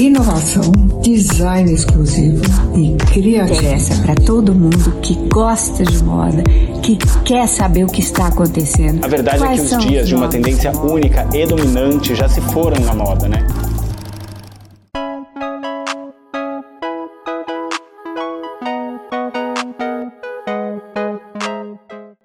inovação, 0.00 0.72
design 1.02 1.70
exclusivo 1.70 2.42
e 2.74 2.96
criatividade. 3.12 3.52
Interessa 3.52 4.02
para 4.02 4.14
todo 4.14 4.54
mundo 4.54 4.98
que 5.02 5.14
gosta 5.28 5.84
de 5.84 6.02
moda, 6.02 6.42
que 6.82 6.96
quer 7.22 7.46
saber 7.46 7.84
o 7.84 7.86
que 7.86 8.00
está 8.00 8.28
acontecendo. 8.28 9.04
A 9.04 9.08
verdade 9.08 9.38
Quais 9.38 9.60
é 9.60 9.68
que 9.68 9.76
os 9.76 9.86
dias 9.86 10.08
de 10.08 10.14
uma 10.14 10.28
tendência 10.28 10.72
única 10.72 11.28
e 11.34 11.46
dominante 11.46 12.14
já 12.14 12.28
se 12.30 12.40
foram 12.40 12.82
na 12.82 12.94
moda, 12.94 13.28
né? 13.28 13.46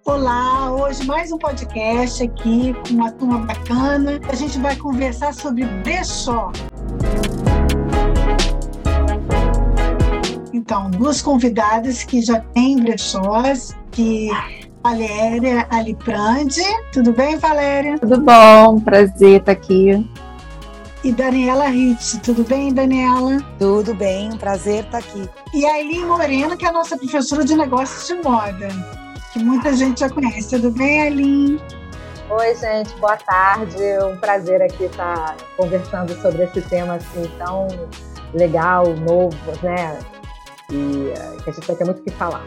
Olá, 0.05 0.71
hoje 0.71 1.05
mais 1.05 1.30
um 1.30 1.38
podcast 1.38 2.23
aqui 2.23 2.73
com 2.88 2.94
uma 2.94 3.12
turma 3.12 3.39
bacana. 3.39 4.21
A 4.30 4.36
gente 4.36 4.57
vai 4.60 4.78
conversar 4.78 5.34
sobre 5.34 5.66
brechó. 5.84 6.54
Então, 10.66 10.90
duas 10.90 11.22
convidadas 11.22 12.04
que 12.04 12.24
já 12.24 12.40
têm 12.40 12.82
brechós, 12.82 13.78
que 13.92 14.32
Valéria 14.82 15.68
Aliprandi. 15.70 16.64
Tudo 16.92 17.14
bem, 17.14 17.38
Valéria? 17.38 18.00
Tudo 18.00 18.20
bom, 18.20 18.80
prazer 18.80 19.42
estar 19.42 19.52
aqui. 19.52 20.09
E 21.04 21.12
Daniela 21.12 21.68
Ritz. 21.68 22.20
Tudo 22.23 22.44
bem, 22.44 22.73
Daniela? 22.73 23.38
Tudo 23.59 23.94
bem, 23.94 24.34
um 24.34 24.38
prazer 24.38 24.86
estar 24.86 24.98
aqui. 24.98 25.30
E 25.54 25.68
a 25.68 25.73
Aileen 25.73 26.08
Moreno, 26.08 26.58
que 26.58 26.66
é 26.66 26.70
a 26.70 26.73
nossa 26.73 26.98
professora 26.98 27.45
de 27.45 27.56
negócios 27.56 28.08
de 28.08 28.28
moda, 28.28 28.68
que 29.34 29.38
muita 29.38 29.72
gente 29.72 30.00
já 30.00 30.09
conhece. 30.09 30.50
Tudo 30.50 30.72
bem, 30.72 31.04
Aileen? 31.04 31.62
Oi, 32.28 32.56
gente, 32.56 32.92
boa 32.95 33.18
tarde. 33.18 33.84
Um 34.12 34.18
prazer 34.18 34.64
aqui 34.64 34.86
estar 34.86 35.36
conversando 35.58 36.20
sobre 36.20 36.45
esse 36.45 36.59
tema 36.62 36.95
assim 36.95 37.30
tão 37.38 37.68
legal, 38.34 38.88
novo, 38.95 39.38
né? 39.61 39.98
E 40.71 41.09
eh, 41.09 41.38
que 41.44 41.49
a 41.49 41.53
gente 41.53 41.67
vai 41.67 41.75
ter 41.75 41.85
muito 41.85 42.02
o 42.02 42.03
que 42.03 42.11
falar. 42.11 42.44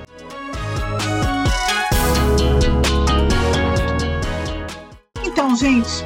Então, 5.24 5.54
gente, 5.54 6.04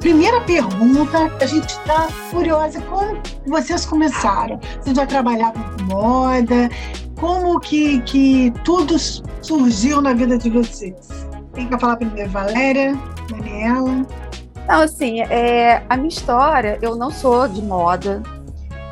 primeira 0.00 0.40
pergunta, 0.40 1.30
a 1.40 1.46
gente 1.46 1.68
está 1.68 2.08
curiosa, 2.30 2.80
como 2.82 3.20
vocês 3.46 3.84
começaram? 3.84 4.58
Vocês 4.80 4.96
já 4.96 5.06
trabalhavam 5.06 5.62
com 5.76 5.94
moda? 5.94 6.70
Como 7.18 7.60
que, 7.60 8.00
que 8.02 8.50
tudo 8.64 8.96
surgiu 8.98 10.00
na 10.00 10.14
vida 10.14 10.38
de 10.38 10.48
vocês? 10.48 11.08
Quem 11.54 11.68
quer 11.68 11.78
falar 11.78 11.96
primeiro? 11.96 12.30
Valéria? 12.30 12.98
Daniela? 13.28 14.06
Não, 14.66 14.82
assim, 14.82 15.20
é, 15.22 15.82
a 15.88 15.96
minha 15.96 16.08
história, 16.08 16.78
eu 16.80 16.96
não 16.96 17.10
sou 17.10 17.46
de 17.48 17.60
moda, 17.60 18.22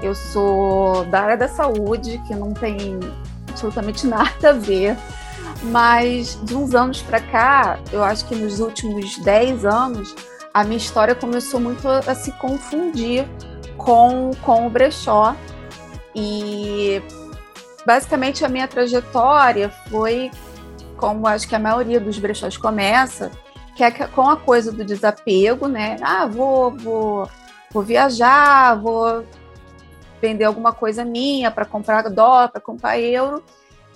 eu 0.03 0.15
sou 0.15 1.05
da 1.07 1.21
área 1.21 1.37
da 1.37 1.49
saúde, 1.49 2.21
que 2.27 2.35
não 2.35 2.53
tem 2.53 2.99
absolutamente 3.49 4.07
nada 4.09 4.51
a 4.51 4.53
ver, 4.53 4.97
mas 5.65 6.39
de 6.45 6.55
uns 6.55 6.75
anos 6.75 7.03
para 7.03 7.21
cá, 7.21 7.79
eu 7.93 8.03
acho 8.03 8.27
que 8.27 8.35
nos 8.35 8.61
últimos 8.61 9.19
10 9.19 9.65
anos, 9.65 10.15
a 10.55 10.65
minha 10.65 10.77
história 10.77 11.15
começou 11.15 11.61
muito 11.61 11.89
a, 11.89 12.15
se 12.15 12.33
confundir 12.33 13.27
com, 13.77 14.31
com 14.43 14.67
o 14.67 14.71
brechó. 14.71 15.35
E 16.15 17.03
basicamente 17.87 18.45
a 18.45 18.49
minha 18.49 18.67
trajetória 18.67 19.71
foi 19.89 20.31
como 20.97 21.27
acho 21.27 21.49
que 21.49 21.55
a 21.55 21.61
maioria 21.61 22.01
dos 22.01 22.19
brechós 22.19 22.57
começa, 22.57 23.31
que 23.77 23.85
é 23.85 23.91
com 23.91 24.29
a 24.29 24.37
coisa 24.37 24.73
do 24.73 24.85
desapego, 24.85 25.69
né? 25.69 25.97
Ah, 26.03 26.27
vou, 26.27 26.73
vou, 26.77 27.31
vou 27.71 27.83
viajar, 27.83 28.75
vou 28.75 29.25
vender 30.21 30.45
alguma 30.45 30.73
coisa 30.73 31.05
minha 31.05 31.51
para 31.51 31.65
comprar 31.65 32.09
dólar, 32.11 32.49
para 32.49 32.61
comprar 32.61 32.99
euro. 32.99 33.43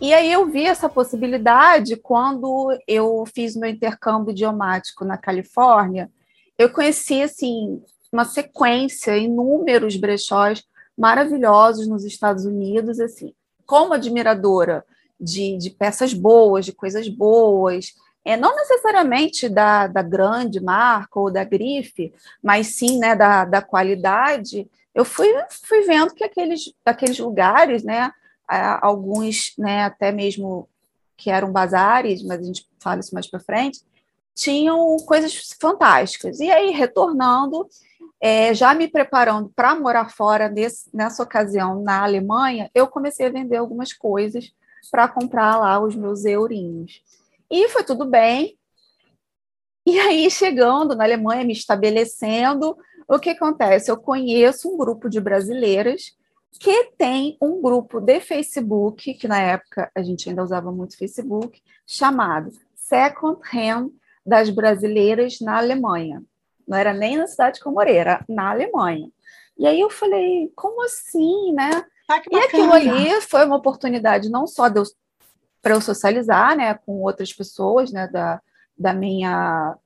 E 0.00 0.12
aí 0.12 0.32
eu 0.32 0.46
vi 0.46 0.64
essa 0.64 0.88
possibilidade 0.88 1.96
quando 1.96 2.76
eu 2.88 3.24
fiz 3.32 3.54
meu 3.54 3.70
intercâmbio 3.70 4.32
idiomático 4.32 5.04
na 5.04 5.16
Califórnia. 5.16 6.10
Eu 6.58 6.70
conheci 6.70 7.22
assim 7.22 7.82
uma 8.12 8.24
sequência, 8.24 9.16
inúmeros 9.16 9.96
brechós 9.96 10.62
maravilhosos 10.98 11.86
nos 11.86 12.04
Estados 12.04 12.44
Unidos, 12.44 13.00
assim. 13.00 13.32
Como 13.64 13.94
admiradora 13.94 14.84
de, 15.18 15.56
de 15.56 15.70
peças 15.70 16.12
boas, 16.12 16.64
de 16.64 16.72
coisas 16.72 17.08
boas, 17.08 17.94
é, 18.24 18.36
não 18.36 18.54
necessariamente 18.54 19.48
da, 19.48 19.86
da 19.86 20.02
grande 20.02 20.60
marca 20.60 21.18
ou 21.18 21.30
da 21.30 21.44
grife, 21.44 22.12
mas 22.42 22.68
sim 22.68 22.98
né, 22.98 23.16
da, 23.16 23.44
da 23.44 23.62
qualidade, 23.62 24.68
eu 24.94 25.04
fui, 25.04 25.28
fui 25.66 25.82
vendo 25.82 26.14
que 26.14 26.24
aqueles, 26.24 26.72
aqueles 26.84 27.18
lugares, 27.18 27.82
né, 27.82 28.12
alguns 28.80 29.54
né, 29.58 29.84
até 29.84 30.12
mesmo 30.12 30.68
que 31.16 31.30
eram 31.30 31.52
bazares, 31.52 32.22
mas 32.22 32.40
a 32.40 32.42
gente 32.42 32.68
fala 32.80 33.00
isso 33.00 33.14
mais 33.14 33.28
para 33.28 33.40
frente, 33.40 33.80
tinham 34.34 34.96
coisas 35.06 35.56
fantásticas. 35.60 36.40
E 36.40 36.50
aí, 36.50 36.70
retornando, 36.70 37.66
é, 38.20 38.54
já 38.54 38.74
me 38.74 38.88
preparando 38.88 39.50
para 39.54 39.74
morar 39.74 40.10
fora 40.10 40.48
nesse, 40.48 40.88
nessa 40.94 41.22
ocasião 41.22 41.82
na 41.82 42.02
Alemanha, 42.02 42.70
eu 42.74 42.86
comecei 42.86 43.26
a 43.26 43.30
vender 43.30 43.56
algumas 43.56 43.92
coisas 43.92 44.52
para 44.90 45.08
comprar 45.08 45.58
lá 45.58 45.80
os 45.80 45.94
meus 45.94 46.24
eurinhos. 46.24 47.02
E 47.50 47.68
foi 47.68 47.84
tudo 47.84 48.04
bem. 48.04 48.58
E 49.84 49.98
aí, 49.98 50.30
chegando 50.30 50.94
na 50.94 51.04
Alemanha, 51.04 51.44
me 51.44 51.52
estabelecendo, 51.52 52.76
o 53.16 53.20
que 53.20 53.30
acontece? 53.30 53.90
Eu 53.90 53.96
conheço 53.96 54.72
um 54.72 54.76
grupo 54.76 55.08
de 55.08 55.20
brasileiras 55.20 56.16
que 56.58 56.92
tem 56.98 57.36
um 57.40 57.60
grupo 57.60 58.00
de 58.00 58.20
Facebook, 58.20 59.14
que 59.14 59.26
na 59.26 59.40
época 59.40 59.90
a 59.94 60.02
gente 60.02 60.28
ainda 60.28 60.42
usava 60.42 60.70
muito 60.70 60.96
Facebook, 60.96 61.62
chamado 61.86 62.50
Second 62.74 63.40
Hand 63.52 63.90
das 64.24 64.50
Brasileiras 64.50 65.40
na 65.40 65.58
Alemanha. 65.58 66.22
Não 66.66 66.76
era 66.76 66.92
nem 66.92 67.16
na 67.16 67.26
cidade 67.26 67.56
de 67.56 67.64
Comoreira, 67.64 68.24
na 68.28 68.50
Alemanha. 68.50 69.10
E 69.58 69.66
aí 69.66 69.80
eu 69.80 69.90
falei, 69.90 70.52
como 70.54 70.82
assim, 70.84 71.52
né? 71.52 71.84
Ah, 72.08 72.20
E 72.30 72.36
aquilo 72.36 72.72
ali 72.72 73.20
foi 73.22 73.44
uma 73.44 73.56
oportunidade 73.56 74.30
não 74.30 74.46
só 74.46 74.70
para 75.60 75.74
eu 75.74 75.80
socializar, 75.80 76.56
né, 76.56 76.74
com 76.74 77.00
outras 77.02 77.32
pessoas, 77.32 77.92
né, 77.92 78.08
da, 78.08 78.40
da 78.76 78.92
minha 78.92 79.76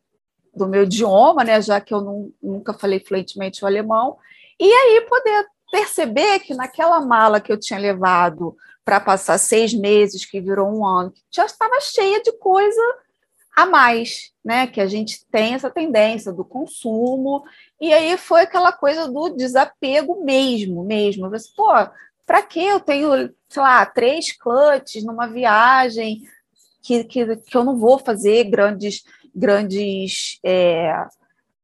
do 0.56 0.66
meu 0.66 0.84
idioma, 0.84 1.44
né, 1.44 1.60
já 1.60 1.80
que 1.80 1.92
eu 1.92 2.00
não, 2.00 2.32
nunca 2.42 2.72
falei 2.72 2.98
fluentemente 2.98 3.62
o 3.62 3.66
alemão, 3.66 4.16
e 4.58 4.64
aí 4.64 5.02
poder 5.02 5.46
perceber 5.70 6.40
que 6.40 6.54
naquela 6.54 7.00
mala 7.00 7.40
que 7.40 7.52
eu 7.52 7.60
tinha 7.60 7.78
levado 7.78 8.56
para 8.84 9.00
passar 9.00 9.36
seis 9.38 9.74
meses, 9.74 10.24
que 10.24 10.40
virou 10.40 10.68
um 10.68 10.86
ano, 10.86 11.12
já 11.30 11.44
estava 11.44 11.80
cheia 11.80 12.22
de 12.22 12.32
coisa 12.32 12.80
a 13.56 13.66
mais, 13.66 14.30
né? 14.44 14.66
Que 14.66 14.80
a 14.80 14.86
gente 14.86 15.26
tem 15.30 15.54
essa 15.54 15.70
tendência 15.70 16.32
do 16.32 16.44
consumo, 16.44 17.42
e 17.80 17.92
aí 17.92 18.16
foi 18.16 18.42
aquela 18.42 18.70
coisa 18.70 19.08
do 19.08 19.30
desapego 19.30 20.24
mesmo, 20.24 20.84
mesmo. 20.84 21.28
Você, 21.30 21.48
pô, 21.56 21.72
para 22.24 22.42
que 22.42 22.62
eu 22.62 22.78
tenho, 22.78 23.32
sei 23.48 23.62
lá, 23.62 23.84
três 23.86 24.32
clutches 24.32 25.04
numa 25.04 25.26
viagem 25.26 26.22
que, 26.82 27.02
que, 27.04 27.36
que 27.36 27.56
eu 27.56 27.64
não 27.64 27.76
vou 27.76 27.98
fazer 27.98 28.44
grandes, 28.44 29.02
grandes, 29.36 30.38
é, 30.42 31.06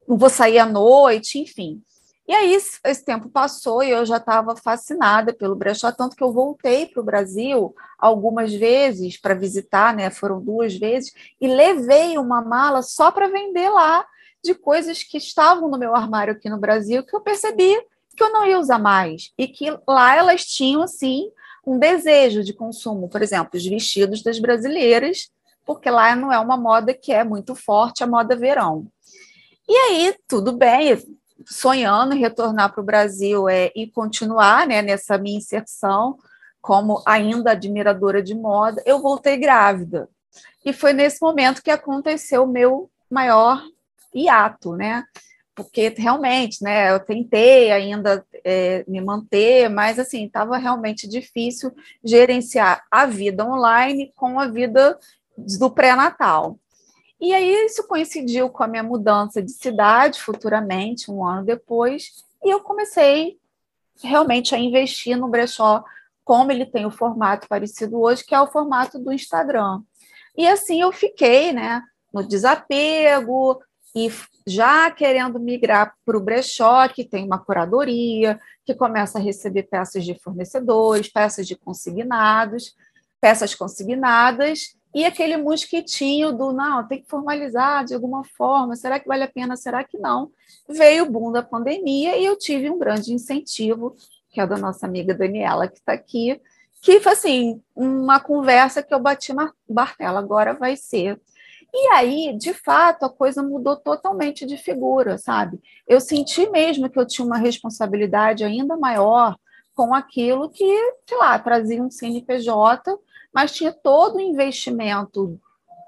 não 0.06 0.19
vou 0.19 0.28
sair 0.28 0.59
à 0.59 0.66
noite, 0.66 1.38
enfim. 1.38 1.83
E 2.28 2.33
aí 2.33 2.55
esse 2.55 3.05
tempo 3.05 3.28
passou 3.28 3.83
e 3.83 3.91
eu 3.91 4.06
já 4.06 4.19
estava 4.19 4.55
fascinada 4.55 5.33
pelo 5.34 5.56
brechó, 5.56 5.91
tanto 5.91 6.15
que 6.15 6.22
eu 6.22 6.33
voltei 6.33 6.87
para 6.87 7.00
o 7.00 7.05
Brasil 7.05 7.75
algumas 7.99 8.55
vezes 8.55 9.16
para 9.16 9.34
visitar, 9.34 9.94
né? 9.94 10.09
Foram 10.09 10.41
duas 10.41 10.75
vezes, 10.75 11.12
e 11.41 11.49
levei 11.49 12.16
uma 12.19 12.41
mala 12.41 12.81
só 12.83 13.10
para 13.10 13.28
vender 13.28 13.69
lá 13.69 14.06
de 14.43 14.54
coisas 14.54 15.03
que 15.03 15.19
estavam 15.19 15.69
no 15.69 15.78
meu 15.78 15.94
armário 15.94 16.33
aqui 16.34 16.49
no 16.49 16.59
Brasil 16.59 17.04
que 17.04 17.15
eu 17.15 17.21
percebi 17.21 17.77
que 18.16 18.22
eu 18.22 18.33
não 18.33 18.47
ia 18.47 18.59
usar 18.59 18.78
mais 18.78 19.33
e 19.39 19.48
que 19.48 19.66
lá 19.86 20.16
elas 20.16 20.45
tinham 20.45 20.83
assim 20.83 21.30
um 21.66 21.78
desejo 21.78 22.42
de 22.42 22.53
consumo, 22.53 23.09
por 23.09 23.22
exemplo, 23.22 23.51
os 23.54 23.65
vestidos 23.65 24.22
das 24.22 24.39
brasileiras, 24.39 25.30
porque 25.64 25.91
lá 25.91 26.14
não 26.16 26.32
é 26.32 26.38
uma 26.38 26.56
moda 26.56 26.94
que 26.94 27.12
é 27.12 27.24
muito 27.24 27.54
forte, 27.54 28.03
a 28.03 28.06
moda 28.06 28.36
verão. 28.36 28.86
E 29.68 29.74
aí, 29.74 30.16
tudo 30.26 30.53
bem, 30.53 30.98
sonhando 31.47 32.14
em 32.14 32.18
retornar 32.18 32.72
para 32.72 32.80
o 32.80 32.84
Brasil 32.84 33.48
é, 33.48 33.70
e 33.74 33.86
continuar 33.86 34.66
né, 34.66 34.82
nessa 34.82 35.18
minha 35.18 35.38
inserção 35.38 36.18
como 36.60 37.03
ainda 37.04 37.50
admiradora 37.50 38.22
de 38.22 38.34
moda, 38.34 38.80
eu 38.86 39.00
voltei 39.00 39.36
grávida. 39.36 40.09
E 40.64 40.72
foi 40.72 40.92
nesse 40.92 41.20
momento 41.20 41.62
que 41.62 41.70
aconteceu 41.70 42.44
o 42.44 42.48
meu 42.48 42.88
maior 43.10 43.60
hiato, 44.14 44.76
né? 44.76 45.04
Porque 45.54 45.88
realmente, 45.88 46.62
né, 46.62 46.92
eu 46.92 47.00
tentei 47.00 47.70
ainda 47.72 48.24
é, 48.44 48.84
me 48.86 49.00
manter, 49.00 49.68
mas 49.68 49.98
assim, 49.98 50.24
estava 50.24 50.56
realmente 50.56 51.06
difícil 51.09 51.74
gerenciar 52.03 52.82
a 52.91 53.06
vida 53.06 53.44
online 53.44 54.12
com 54.14 54.38
a 54.38 54.47
vida 54.47 54.98
do 55.37 55.71
pré-natal. 55.71 56.59
E 57.21 57.33
aí 57.33 57.67
isso 57.67 57.87
coincidiu 57.87 58.51
com 58.51 58.63
a 58.63 58.69
minha 58.69 58.83
mudança 58.83 59.43
de 59.43 59.53
cidade 59.53 60.21
futuramente, 60.21 61.11
um 61.11 61.25
ano 61.25 61.45
depois, 61.45 62.25
e 62.43 62.51
eu 62.51 62.61
comecei 62.61 63.39
realmente 64.03 64.55
a 64.55 64.59
investir 64.59 65.17
no 65.17 65.29
brechó 65.29 65.84
como 66.25 66.51
ele 66.51 66.67
tem 66.67 66.87
o 66.87 66.91
formato 66.91 67.49
parecido 67.49 68.01
hoje, 68.01 68.25
que 68.25 68.34
é 68.34 68.41
o 68.41 68.47
formato 68.47 68.99
do 68.99 69.13
Instagram. 69.13 69.83
E 70.37 70.47
assim 70.49 70.81
eu 70.81 70.93
fiquei, 70.93 71.53
né, 71.53 71.83
no 72.13 72.27
desapego 72.27 73.61
e 73.95 74.11
já 74.47 74.91
querendo 74.91 75.39
migrar 75.39 75.95
para 76.05 76.17
o 76.17 76.21
brechó, 76.21 76.89
que 76.89 77.05
tem 77.05 77.25
uma 77.25 77.39
curadoria, 77.39 78.41
que 78.65 78.75
começa 78.75 79.19
a 79.19 79.23
receber 79.23 79.65
peças 79.65 80.05
de 80.05 80.15
fornecedores, 80.19 81.09
peças 81.09 81.47
de 81.47 81.55
consignados, 81.57 82.75
peças 83.21 83.55
consignadas, 83.55 84.75
e 84.94 85.04
aquele 85.04 85.36
mosquitinho 85.36 86.33
do 86.33 86.53
não, 86.53 86.86
tem 86.86 87.00
que 87.00 87.09
formalizar 87.09 87.84
de 87.84 87.94
alguma 87.94 88.24
forma, 88.24 88.77
será 88.77 89.00
que 89.00 89.09
vale 89.09 89.24
a 89.24 89.28
pena, 89.28 89.56
será 89.56 89.83
que 89.83 89.98
não? 89.98 90.30
Veio 90.68 91.04
o 91.04 91.10
boom 91.10 91.33
da 91.33 91.42
pandemia 91.42 92.16
e 92.16 92.24
eu 92.24 92.36
tive 92.36 92.68
um 92.68 92.78
grande 92.78 93.12
incentivo, 93.12 93.97
que 94.30 94.41
é 94.41 94.47
da 94.47 94.56
nossa 94.56 94.86
amiga 94.86 95.15
Daniela, 95.15 95.68
que 95.68 95.78
está 95.78 95.92
aqui, 95.92 96.41
que 96.83 97.00
foi 97.00 97.12
assim, 97.12 97.62
uma 97.74 98.21
conversa 98.21 98.83
que 98.83 98.92
eu 98.92 98.98
bati 98.98 99.33
martelo, 99.68 100.18
agora 100.18 100.53
vai 100.53 100.77
ser. 100.77 101.21
E 101.72 101.88
aí, 101.95 102.36
de 102.36 102.53
fato, 102.53 103.04
a 103.04 103.10
coisa 103.10 103.42
mudou 103.42 103.77
totalmente 103.77 104.45
de 104.45 104.59
figura, 104.59 105.16
sabe? 105.16 105.59
Eu 105.88 106.00
senti 106.00 106.50
mesmo 106.50 106.91
que 106.91 106.98
eu 106.98 107.06
tinha 107.06 107.24
uma 107.24 107.38
responsabilidade 107.38 108.45
ainda 108.45 108.77
maior 108.77 109.36
com 109.74 109.95
aquilo 109.95 110.50
que, 110.50 110.66
sei 111.09 111.16
lá, 111.16 111.38
trazia 111.38 111.83
um 111.83 111.91
CNPJ 111.91 112.98
mas 113.33 113.53
tinha 113.53 113.73
todo 113.73 114.17
o 114.17 114.21
investimento 114.21 115.41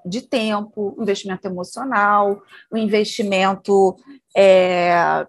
de 0.04 0.20
tempo, 0.20 0.94
investimento 0.98 1.46
emocional, 1.46 2.42
o 2.70 2.76
investimento, 2.76 3.96
é, 4.36 5.26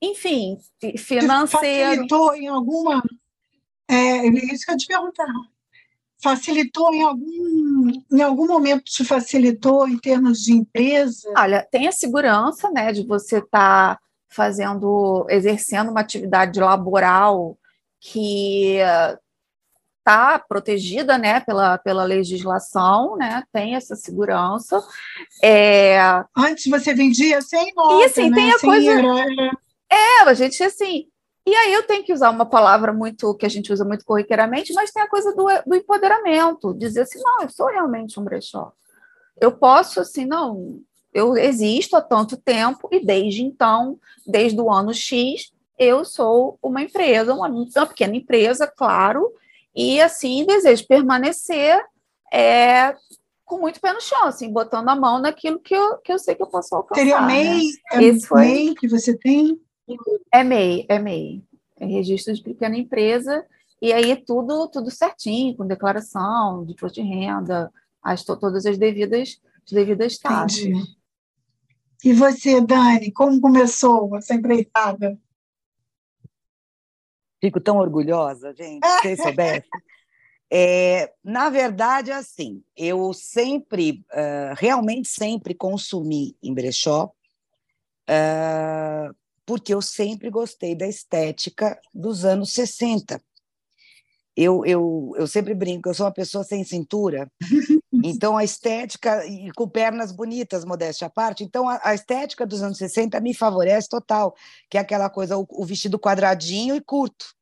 enfim, 0.00 0.58
financeiro. 0.96 1.48
Facilitou 1.48 2.34
em 2.34 2.48
alguma. 2.48 3.02
É, 3.86 4.26
isso 4.26 4.64
que 4.64 4.72
eu 4.72 4.76
te 4.76 4.86
perguntar. 4.86 5.26
Facilitou 6.20 6.92
em 6.92 7.02
algum, 7.02 8.02
em 8.12 8.22
algum 8.22 8.46
momento 8.46 8.84
te 8.84 9.04
facilitou 9.04 9.86
em 9.86 9.96
termos 9.96 10.40
de 10.40 10.52
empresa? 10.52 11.32
Olha, 11.36 11.66
tem 11.70 11.86
a 11.86 11.92
segurança, 11.92 12.70
né, 12.70 12.92
de 12.92 13.06
você 13.06 13.38
estar 13.38 13.96
tá 13.96 14.00
fazendo, 14.28 15.26
exercendo 15.30 15.90
uma 15.90 16.00
atividade 16.00 16.58
laboral 16.58 17.56
que 18.00 18.78
está 20.08 20.38
protegida 20.38 21.18
né, 21.18 21.40
pela, 21.40 21.76
pela 21.76 22.02
legislação, 22.02 23.16
né, 23.16 23.44
tem 23.52 23.74
essa 23.74 23.94
segurança. 23.94 24.82
É... 25.42 25.98
Antes 26.34 26.66
você 26.70 26.94
vendia 26.94 27.42
sem 27.42 27.74
nota, 27.74 28.02
E 28.02 28.04
assim, 28.04 28.30
né? 28.30 28.36
tem 28.36 28.50
a 28.50 28.58
sem 28.58 28.70
coisa. 28.70 28.90
Era... 28.90 29.50
É, 29.90 30.22
a 30.22 30.34
gente 30.34 30.62
assim. 30.62 31.08
E 31.46 31.54
aí 31.54 31.72
eu 31.72 31.82
tenho 31.86 32.04
que 32.04 32.12
usar 32.12 32.30
uma 32.30 32.46
palavra 32.46 32.92
muito 32.92 33.34
que 33.34 33.46
a 33.46 33.48
gente 33.48 33.72
usa 33.72 33.84
muito 33.84 34.04
corriqueiramente, 34.04 34.72
mas 34.72 34.90
tem 34.90 35.02
a 35.02 35.08
coisa 35.08 35.34
do, 35.34 35.46
do 35.66 35.74
empoderamento, 35.74 36.74
dizer 36.74 37.02
assim, 37.02 37.20
não, 37.22 37.42
eu 37.42 37.48
sou 37.48 37.66
realmente 37.68 38.18
um 38.18 38.24
brechó. 38.24 38.72
Eu 39.40 39.52
posso, 39.52 40.00
assim, 40.00 40.26
não, 40.26 40.80
eu 41.12 41.36
existo 41.36 41.96
há 41.96 42.02
tanto 42.02 42.36
tempo 42.36 42.88
e 42.92 43.04
desde 43.04 43.42
então, 43.42 43.98
desde 44.26 44.60
o 44.60 44.70
ano 44.70 44.92
X, 44.92 45.50
eu 45.78 46.04
sou 46.04 46.58
uma 46.62 46.82
empresa, 46.82 47.32
uma, 47.32 47.48
uma 47.48 47.86
pequena 47.86 48.16
empresa, 48.16 48.66
claro, 48.66 49.32
e 49.78 50.00
assim 50.00 50.44
desejo 50.44 50.86
permanecer 50.88 51.80
é, 52.32 52.94
com 53.44 53.58
muito 53.58 53.80
pé 53.80 53.92
no 53.92 54.00
chão, 54.00 54.24
assim, 54.24 54.52
botando 54.52 54.88
a 54.88 54.96
mão 54.96 55.20
naquilo 55.20 55.60
que 55.60 55.74
eu, 55.74 55.98
que 55.98 56.12
eu 56.12 56.18
sei 56.18 56.34
que 56.34 56.42
eu 56.42 56.48
posso 56.48 56.74
alcançar. 56.74 57.00
Seria 57.00 57.20
MEI? 57.22 57.60
Né? 57.60 57.70
É 57.92 58.02
Esse 58.02 58.26
foi... 58.26 58.40
MEI 58.40 58.74
que 58.74 58.88
você 58.88 59.16
tem? 59.16 59.58
É 60.32 60.42
MEI, 60.42 60.84
é 60.88 60.98
MEI. 60.98 61.44
É 61.78 61.86
registro 61.86 62.34
de 62.34 62.42
pequena 62.42 62.76
empresa, 62.76 63.46
e 63.80 63.92
aí 63.92 64.16
tudo, 64.16 64.68
tudo 64.68 64.90
certinho, 64.90 65.56
com 65.56 65.64
declaração 65.64 66.64
de 66.64 66.72
imposto 66.72 67.00
de 67.00 67.08
renda, 67.08 67.72
as, 68.02 68.24
todas 68.24 68.66
as 68.66 68.76
devidas, 68.76 69.40
as 69.64 69.72
devidas 69.72 70.18
taxas. 70.18 70.98
E 72.04 72.12
você, 72.12 72.60
Dani, 72.60 73.12
como 73.12 73.40
começou 73.40 74.16
essa 74.16 74.34
empreitada? 74.34 75.16
Fico 77.40 77.60
tão 77.60 77.78
orgulhosa, 77.78 78.54
gente, 78.54 78.86
se 78.86 79.00
vocês 79.00 79.22
soubessem. 79.22 79.70
É, 80.50 81.12
na 81.22 81.50
verdade, 81.50 82.10
assim, 82.10 82.64
eu 82.74 83.12
sempre, 83.12 84.02
uh, 84.10 84.54
realmente 84.56 85.06
sempre 85.06 85.52
consumi 85.54 86.34
em 86.42 86.54
brechó, 86.54 87.12
uh, 88.08 89.14
porque 89.44 89.74
eu 89.74 89.82
sempre 89.82 90.30
gostei 90.30 90.74
da 90.74 90.86
estética 90.86 91.78
dos 91.92 92.24
anos 92.24 92.50
60. 92.52 93.20
Eu, 94.34 94.64
eu, 94.64 95.12
eu 95.18 95.26
sempre 95.26 95.54
brinco, 95.54 95.88
eu 95.88 95.94
sou 95.94 96.06
uma 96.06 96.12
pessoa 96.12 96.44
sem 96.44 96.64
cintura, 96.64 97.30
então 98.02 98.36
a 98.36 98.44
estética, 98.44 99.24
e 99.26 99.50
com 99.52 99.68
pernas 99.68 100.12
bonitas, 100.12 100.64
modéstia 100.64 101.06
à 101.06 101.10
parte, 101.10 101.44
então 101.44 101.68
a, 101.68 101.80
a, 101.82 101.94
estética 101.94 102.46
dos 102.46 102.62
anos 102.62 102.78
60 102.78 103.20
me 103.20 103.34
favorece 103.34 103.88
total, 103.88 104.34
que 104.70 104.78
é 104.78 104.80
aquela 104.80 105.08
coisa, 105.10 105.36
o, 105.36 105.46
o 105.50 105.64
vestido 105.64 105.98
quadradinho 105.98 106.74
e 106.74 106.80
curto. 106.80 107.37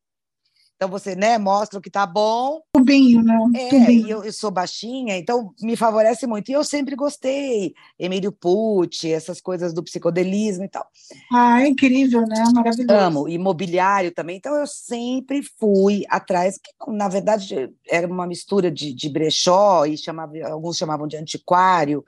Então 0.77 0.87
você, 0.89 1.15
né, 1.15 1.39
mostra 1.39 1.79
o 1.79 1.81
que 1.81 1.89
tá 1.89 2.05
bom. 2.05 2.61
Tubinho, 2.71 3.23
né? 3.23 3.35
É, 3.55 3.69
Tubinho. 3.69 4.07
Eu, 4.07 4.23
eu 4.23 4.31
sou 4.31 4.51
baixinha, 4.51 5.17
então 5.17 5.51
me 5.59 5.75
favorece 5.75 6.27
muito. 6.27 6.49
E 6.49 6.53
eu 6.53 6.63
sempre 6.63 6.95
gostei. 6.95 7.73
Emílio 7.97 8.31
Pucci, 8.31 9.11
essas 9.11 9.41
coisas 9.41 9.73
do 9.73 9.83
psicodelismo 9.83 10.65
e 10.65 10.69
tal. 10.69 10.87
Ah, 11.33 11.63
é 11.63 11.67
incrível, 11.67 12.21
né? 12.27 12.43
Maravilhoso. 12.53 12.93
Amo. 12.93 13.27
Imobiliário 13.27 14.11
também. 14.11 14.37
Então 14.37 14.55
eu 14.55 14.67
sempre 14.67 15.41
fui 15.41 16.03
atrás, 16.09 16.59
que 16.59 16.71
na 16.91 17.09
verdade 17.09 17.73
era 17.89 18.05
uma 18.05 18.27
mistura 18.27 18.69
de, 18.69 18.93
de 18.93 19.09
brechó 19.09 19.83
e 19.83 19.97
chamava, 19.97 20.33
alguns 20.47 20.77
chamavam 20.77 21.07
de 21.07 21.17
antiquário. 21.17 22.05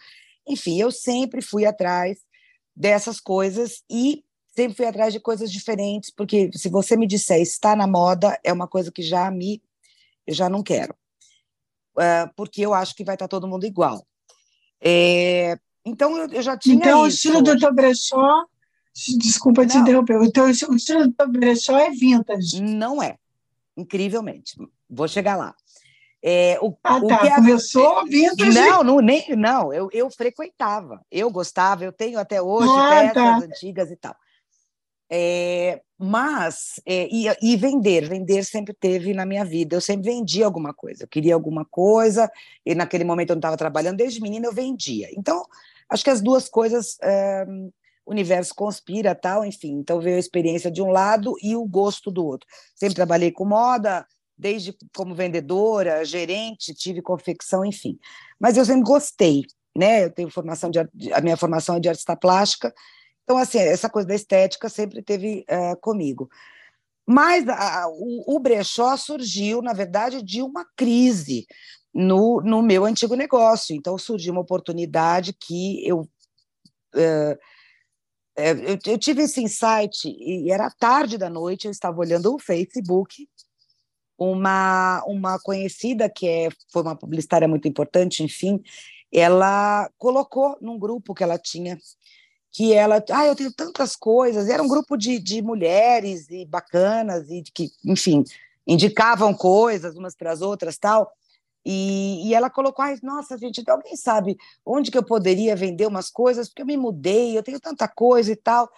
Enfim, 0.48 0.80
eu 0.80 0.92
sempre 0.92 1.42
fui 1.42 1.66
atrás 1.66 2.20
dessas 2.76 3.20
coisas 3.20 3.82
e 3.90 4.24
sempre 4.60 4.76
fui 4.76 4.86
atrás 4.86 5.14
de 5.14 5.22
coisas 5.22 5.50
diferentes, 5.50 6.10
porque 6.10 6.52
se 6.54 6.68
você 6.68 6.98
me 6.98 7.08
disser 7.08 7.42
está 7.42 7.78
na 7.78 7.88
moda, 7.88 8.38
é 8.44 8.52
uma 8.52 8.68
coisa 8.68 8.92
que 8.92 9.02
já 9.02 9.32
me 9.32 9.62
eu 10.28 10.36
já 10.36 10.50
não 10.50 10.62
quero, 10.62 10.94
uh, 11.98 12.30
porque 12.36 12.62
eu 12.62 12.74
acho 12.74 12.94
que 12.94 13.04
vai 13.04 13.16
estar 13.16 13.28
todo 13.28 13.48
mundo 13.48 13.66
igual. 13.66 14.06
É, 14.82 15.58
então 15.84 16.16
eu, 16.18 16.30
eu, 16.30 16.42
já 16.42 16.58
tinha 16.58 16.76
Então 16.76 17.08
isso. 17.08 17.28
o 17.28 17.32
estilo 17.32 17.42
do 17.42 17.58
teu 17.58 17.74
brechó, 17.74 18.46
desculpa 19.18 19.66
te 19.66 19.78
interromper, 19.78 20.18
o, 20.18 20.32
teu, 20.32 20.44
o 20.46 20.76
estilo 20.76 21.08
do 21.08 21.14
teu 21.14 21.28
brechó 21.32 21.78
é 21.78 21.90
vintage? 21.90 22.62
Não 22.62 23.02
é, 23.02 23.18
incrivelmente. 23.78 24.56
Vou 24.90 25.08
chegar 25.08 25.36
lá. 25.36 25.56
É, 26.22 26.60
o, 26.62 26.78
ah, 26.84 26.98
o 26.98 27.08
tá. 27.08 27.20
que 27.20 27.36
Começou 27.36 28.06
vintage? 28.06 28.60
Não, 28.60 28.84
não, 28.84 29.00
nem, 29.00 29.26
não 29.38 29.74
eu, 29.74 29.90
eu 29.94 30.12
frequentava, 30.12 31.04
eu 31.10 31.32
gostava, 31.32 31.86
eu 31.86 31.94
tenho 31.94 32.20
até 32.20 32.42
hoje 32.42 32.70
ah, 32.70 32.90
peças 32.90 33.14
tá. 33.14 33.38
antigas 33.38 33.90
e 33.90 33.96
tal. 33.96 34.16
É, 35.10 35.82
mas, 35.98 36.80
é, 36.86 37.08
e, 37.12 37.26
e, 37.42 37.58
vender, 37.58 38.08
vender 38.08 38.46
sempre 38.46 38.74
teve 38.74 39.14
na 39.14 39.26
minha 39.26 39.44
vida. 39.44 39.76
Eu 39.76 39.82
sempre 39.82 40.12
vendia 40.12 40.46
alguma 40.46 40.74
coisa. 40.74 41.04
Eu 41.04 41.08
queria 41.08 41.34
alguma 41.34 41.66
coisa, 41.66 42.32
e 42.66 42.76
naquele 42.76 43.04
momento 43.04 43.32
eu 43.32 43.36
não 43.36 43.40
estava 43.40 43.58
trabalhando, 43.58 43.98
desde 43.98 44.22
menina 44.22 44.46
eu 44.46 44.54
vendia. 44.54 45.10
Então, 45.18 45.44
acho 45.90 46.04
que 46.04 46.10
as 46.10 46.22
duas 46.22 46.48
coisas, 46.48 46.98
é, 47.02 47.46
o 48.06 48.12
universo 48.12 48.54
conspira, 48.54 49.16
tal, 49.16 49.44
enfim. 49.44 49.74
Então, 49.74 50.00
veio 50.00 50.16
a 50.16 50.20
experiência 50.20 50.70
de 50.70 50.82
um 50.82 50.92
lado 50.92 51.36
e 51.42 51.56
o 51.56 51.66
gosto 51.66 52.12
do 52.12 52.24
outro. 52.26 52.48
Sempre 52.76 52.96
trabalhei 52.96 53.32
com 53.32 53.46
moda, 53.46 54.06
desde 54.38 54.74
como 54.96 55.16
vendedora, 55.16 56.06
gerente, 56.06 56.74
tive 56.74 57.02
confecção, 57.02 57.66
enfim. 57.66 58.00
Mas 58.40 58.56
eu 58.56 58.64
sempre 58.64 58.84
gostei, 58.84 59.44
né? 59.76 60.06
Eu 60.06 60.12
tenho 60.12 60.30
formação 60.30 60.70
de 60.70 60.80
a 60.80 61.22
minha 61.22 61.36
formação 61.36 61.76
é 61.76 61.80
de 61.80 61.90
artista 61.90 62.16
plástica 62.16 62.74
então, 63.30 63.38
assim, 63.38 63.60
essa 63.60 63.88
coisa 63.88 64.08
da 64.08 64.16
estética 64.16 64.68
sempre 64.68 65.04
teve 65.04 65.46
uh, 65.48 65.80
comigo. 65.80 66.28
Mas 67.06 67.46
o, 67.92 68.36
o, 68.36 68.40
brechó 68.40 68.98
surgiu, 68.98 69.62
na 69.62 69.72
verdade, 69.72 70.24
de 70.24 70.42
uma 70.42 70.66
crise 70.76 71.46
no, 71.94 72.42
no 72.42 72.64
meu 72.64 72.86
antigo 72.86 73.14
negócio. 73.14 73.76
Então, 73.76 74.00
surgiu 74.00 74.32
uma 74.32 74.42
oportunidade 74.42 75.32
que 75.32 75.88
eu. 75.88 76.00
Uh, 76.96 77.38
eu, 78.36 78.80
eu, 78.94 78.98
tive 78.98 79.22
esse 79.22 79.44
insight, 79.44 80.08
e 80.08 80.52
era 80.52 80.72
tarde 80.72 81.16
da 81.16 81.30
noite, 81.30 81.66
eu 81.66 81.72
estava 81.72 82.00
olhando 82.00 82.34
o 82.34 82.40
Facebook, 82.40 83.30
uma, 84.18 85.04
uma 85.06 85.40
conhecida, 85.40 86.10
que 86.10 86.28
é, 86.28 86.50
foi 86.74 86.82
uma 86.82 86.96
publicitária 86.96 87.48
muito 87.48 87.68
importante, 87.68 88.24
enfim, 88.24 88.60
ela 89.14 89.88
colocou 90.00 90.58
num 90.62 90.80
grupo 90.80 91.14
que 91.14 91.22
ela 91.22 91.38
tinha 91.38 91.78
que 92.52 92.74
ela, 92.74 93.04
ah, 93.12 93.26
eu 93.26 93.36
tenho 93.36 93.54
tantas 93.54 93.96
coisas, 93.96 94.50
era 94.50 94.62
um 94.62 94.68
grupo 94.68 94.98
de, 94.98 95.20
de 95.20 95.42
mulheres 95.42 96.30
e 96.30 96.46
bacanas 96.46 97.30
e 97.30 97.44
que, 97.44 97.72
enfim, 97.86 98.24
indicavam 98.66 99.34
coisas 99.34 99.96
umas 99.96 100.16
para 100.16 100.32
as 100.32 100.42
outras, 100.42 100.78
tal. 100.78 101.12
E, 101.66 102.28
e 102.28 102.34
ela 102.34 102.50
colocou, 102.50 102.84
ah, 102.84 102.96
nossa, 103.04 103.38
gente, 103.38 103.62
então 103.62 103.76
alguém 103.76 103.96
sabe 103.96 104.38
onde 104.66 104.90
que 104.90 104.98
eu 104.98 105.04
poderia 105.04 105.56
vender 105.56 105.86
umas 105.86 106.10
coisas, 106.10 106.48
porque 106.48 106.62
eu 106.62 106.66
me 106.66 106.78
mudei, 106.78 107.38
eu 107.38 107.44
tenho 107.44 107.60
tanta 107.60 107.88
coisa 107.88 108.32
e 108.32 108.36
tal, 108.36 108.70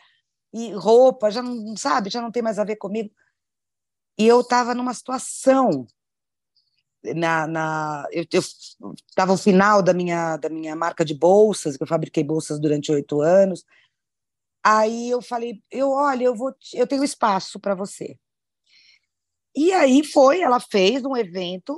e 0.54 0.74
roupa, 0.74 1.32
já 1.32 1.42
não 1.42 1.78
sabe, 1.78 2.10
já 2.10 2.22
não 2.22 2.32
tem 2.32 2.44
mais 2.44 2.60
a 2.60 2.64
ver 2.64 2.76
comigo. 2.76 3.10
E 4.18 4.28
eu 4.28 4.42
estava 4.42 4.76
numa 4.76 4.94
situação 4.94 5.88
na, 7.04 7.48
na 7.48 8.08
eu 8.12 8.24
estava 8.24 9.32
no 9.32 9.38
final 9.38 9.82
da 9.82 9.94
minha 9.94 10.38
da 10.38 10.50
minha 10.50 10.76
marca 10.76 11.04
de 11.04 11.14
bolsas, 11.14 11.78
que 11.78 11.84
eu 11.84 11.88
fabriquei 11.88 12.24
bolsas 12.24 12.60
durante 12.60 12.92
oito 12.92 13.22
anos. 13.22 13.66
Aí 14.64 15.10
eu 15.10 15.22
falei, 15.22 15.62
eu 15.72 15.90
olha, 15.90 16.26
eu 16.26 16.36
vou, 16.36 16.54
eu 16.74 16.86
tenho 16.86 17.04
espaço 17.04 17.60
para 17.60 17.74
você. 17.74 18.18
E 19.56 19.74
aí 19.74 20.04
foi, 20.04 20.42
ela 20.42 20.60
fez 20.60 21.04
um 21.04 21.18
evento, 21.18 21.76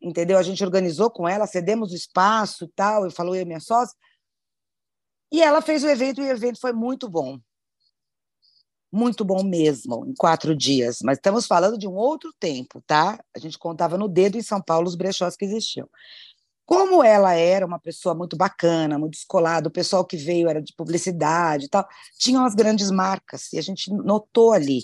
entendeu? 0.00 0.38
A 0.38 0.42
gente 0.42 0.62
organizou 0.62 1.10
com 1.10 1.26
ela, 1.26 1.46
cedemos 1.46 1.92
o 1.92 1.96
espaço 1.96 2.70
tal, 2.76 3.04
eu 3.04 3.10
falou 3.10 3.34
eu 3.34 3.42
e 3.42 3.44
minha 3.44 3.60
sócia. 3.60 3.96
E 5.32 5.42
ela 5.42 5.62
fez 5.62 5.82
o 5.82 5.88
evento 5.88 6.20
e 6.20 6.24
o 6.24 6.30
evento 6.30 6.60
foi 6.60 6.72
muito 6.72 7.08
bom 7.08 7.40
muito 8.92 9.24
bom 9.24 9.42
mesmo, 9.42 10.04
em 10.06 10.14
quatro 10.14 10.54
dias. 10.56 10.98
Mas 11.02 11.18
estamos 11.18 11.46
falando 11.46 11.78
de 11.78 11.86
um 11.86 11.94
outro 11.94 12.32
tempo, 12.38 12.82
tá? 12.86 13.22
A 13.34 13.38
gente 13.38 13.58
contava 13.58 13.98
no 13.98 14.08
dedo 14.08 14.38
em 14.38 14.42
São 14.42 14.60
Paulo 14.60 14.86
os 14.86 14.94
brechós 14.94 15.36
que 15.36 15.44
existiam. 15.44 15.88
Como 16.64 17.02
ela 17.02 17.32
era 17.34 17.64
uma 17.64 17.78
pessoa 17.78 18.14
muito 18.14 18.36
bacana, 18.36 18.98
muito 18.98 19.12
descolada, 19.12 19.68
o 19.68 19.72
pessoal 19.72 20.04
que 20.04 20.16
veio 20.16 20.48
era 20.48 20.60
de 20.60 20.74
publicidade 20.74 21.66
e 21.66 21.68
tal, 21.68 21.86
tinham 22.18 22.44
as 22.44 22.54
grandes 22.54 22.90
marcas, 22.90 23.52
e 23.52 23.58
a 23.58 23.62
gente 23.62 23.88
notou 23.92 24.52
ali 24.52 24.82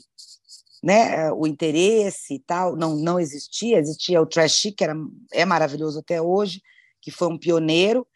né, 0.82 1.32
o 1.32 1.47
interesse 1.47 2.35
e 2.35 2.38
tal, 2.40 2.76
não, 2.76 2.97
não 2.97 3.18
existia, 3.18 3.78
existia 3.78 4.21
o 4.21 4.26
Trash 4.26 4.52
Chic, 4.52 4.76
que 4.76 4.85
era, 4.85 4.94
é 5.32 5.44
maravilhoso 5.44 5.99
até 6.00 6.21
hoje, 6.21 6.61
que 7.00 7.11
foi 7.11 7.28
um 7.28 7.38
pioneiro, 7.38 8.06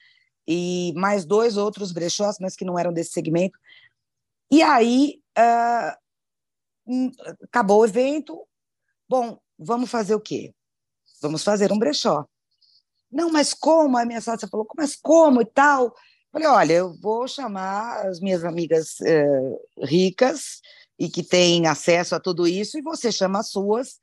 e 0.47 0.93
mais 0.97 1.25
dois 1.25 1.57
outros 1.57 1.91
brechós, 1.91 2.37
mas 2.41 2.55
que 2.55 2.65
não 2.65 2.79
eram 2.79 2.93
desse 2.93 3.11
segmento. 3.11 3.59
E 4.51 4.63
aí 4.63 5.21
uh, 5.39 5.97
acabou 7.45 7.81
o 7.81 7.87
evento. 7.87 8.47
Bom, 9.09 9.39
vamos 9.59 9.91
fazer 9.91 10.15
o 10.15 10.21
quê? 10.21 10.55
Vamos 11.21 11.43
fazer 11.43 11.73
um 11.73 11.79
brechó. 11.79 12.27
Não, 13.11 13.31
mas 13.31 13.55
como? 13.55 13.97
A 13.97 14.05
minha 14.05 14.21
sócia 14.21 14.49
falou, 14.49 14.67
mas 14.77 14.97
como 14.97 15.41
e 15.41 15.47
tal? 15.47 15.95
Falei, 16.33 16.49
olha, 16.49 16.73
eu 16.75 16.95
vou 17.01 17.27
chamar 17.27 18.07
as 18.07 18.21
minhas 18.21 18.45
amigas 18.45 18.97
uh, 19.01 19.85
ricas 19.85 20.61
e 20.99 21.09
que 21.09 21.23
têm 21.23 21.67
acesso 21.67 22.15
a 22.15 22.21
tudo 22.21 22.47
isso, 22.47 22.79
e 22.79 22.83
você 22.83 23.13
chama 23.13 23.41
as 23.41 23.51
suas, 23.51 24.01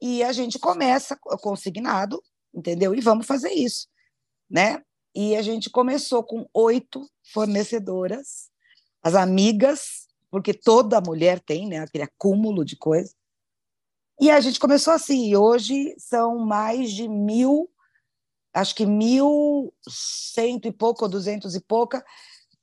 e 0.00 0.22
a 0.22 0.32
gente 0.32 0.58
começa 0.58 1.16
consignado, 1.16 2.22
entendeu? 2.52 2.94
E 2.94 3.00
vamos 3.00 3.26
fazer 3.26 3.52
isso, 3.52 3.86
né? 4.50 4.82
E 5.14 5.36
a 5.36 5.42
gente 5.42 5.70
começou 5.70 6.24
com 6.24 6.48
oito 6.54 7.08
fornecedoras, 7.32 8.50
as 9.02 9.14
amigas 9.14 10.01
porque 10.32 10.54
toda 10.54 10.98
mulher 10.98 11.38
tem, 11.40 11.68
né, 11.68 11.80
aquele 11.80 12.04
acúmulo 12.04 12.64
de 12.64 12.74
coisa. 12.74 13.14
E 14.18 14.30
a 14.30 14.40
gente 14.40 14.58
começou 14.58 14.94
assim, 14.94 15.28
e 15.28 15.36
hoje 15.36 15.94
são 15.98 16.38
mais 16.38 16.90
de 16.90 17.06
mil, 17.06 17.68
acho 18.54 18.74
que 18.74 18.86
mil 18.86 19.70
cento 19.86 20.66
e 20.66 20.72
pouco, 20.72 21.04
ou 21.04 21.10
duzentos 21.10 21.54
e 21.54 21.60
pouca, 21.60 22.02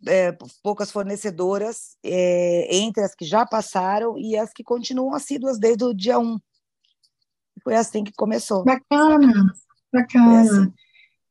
é, 0.08 0.36
poucas 0.64 0.90
fornecedoras, 0.90 1.96
é, 2.04 2.76
entre 2.76 3.04
as 3.04 3.14
que 3.14 3.24
já 3.24 3.46
passaram 3.46 4.18
e 4.18 4.36
as 4.36 4.52
que 4.52 4.64
continuam 4.64 5.14
assíduas 5.14 5.60
desde 5.60 5.84
o 5.84 5.94
dia 5.94 6.18
1. 6.18 6.40
Foi 7.64 7.76
assim 7.76 8.04
que 8.04 8.14
começou. 8.14 8.64
Bacana, 8.64 9.54
bacana. 9.94 10.42
Assim. 10.42 10.74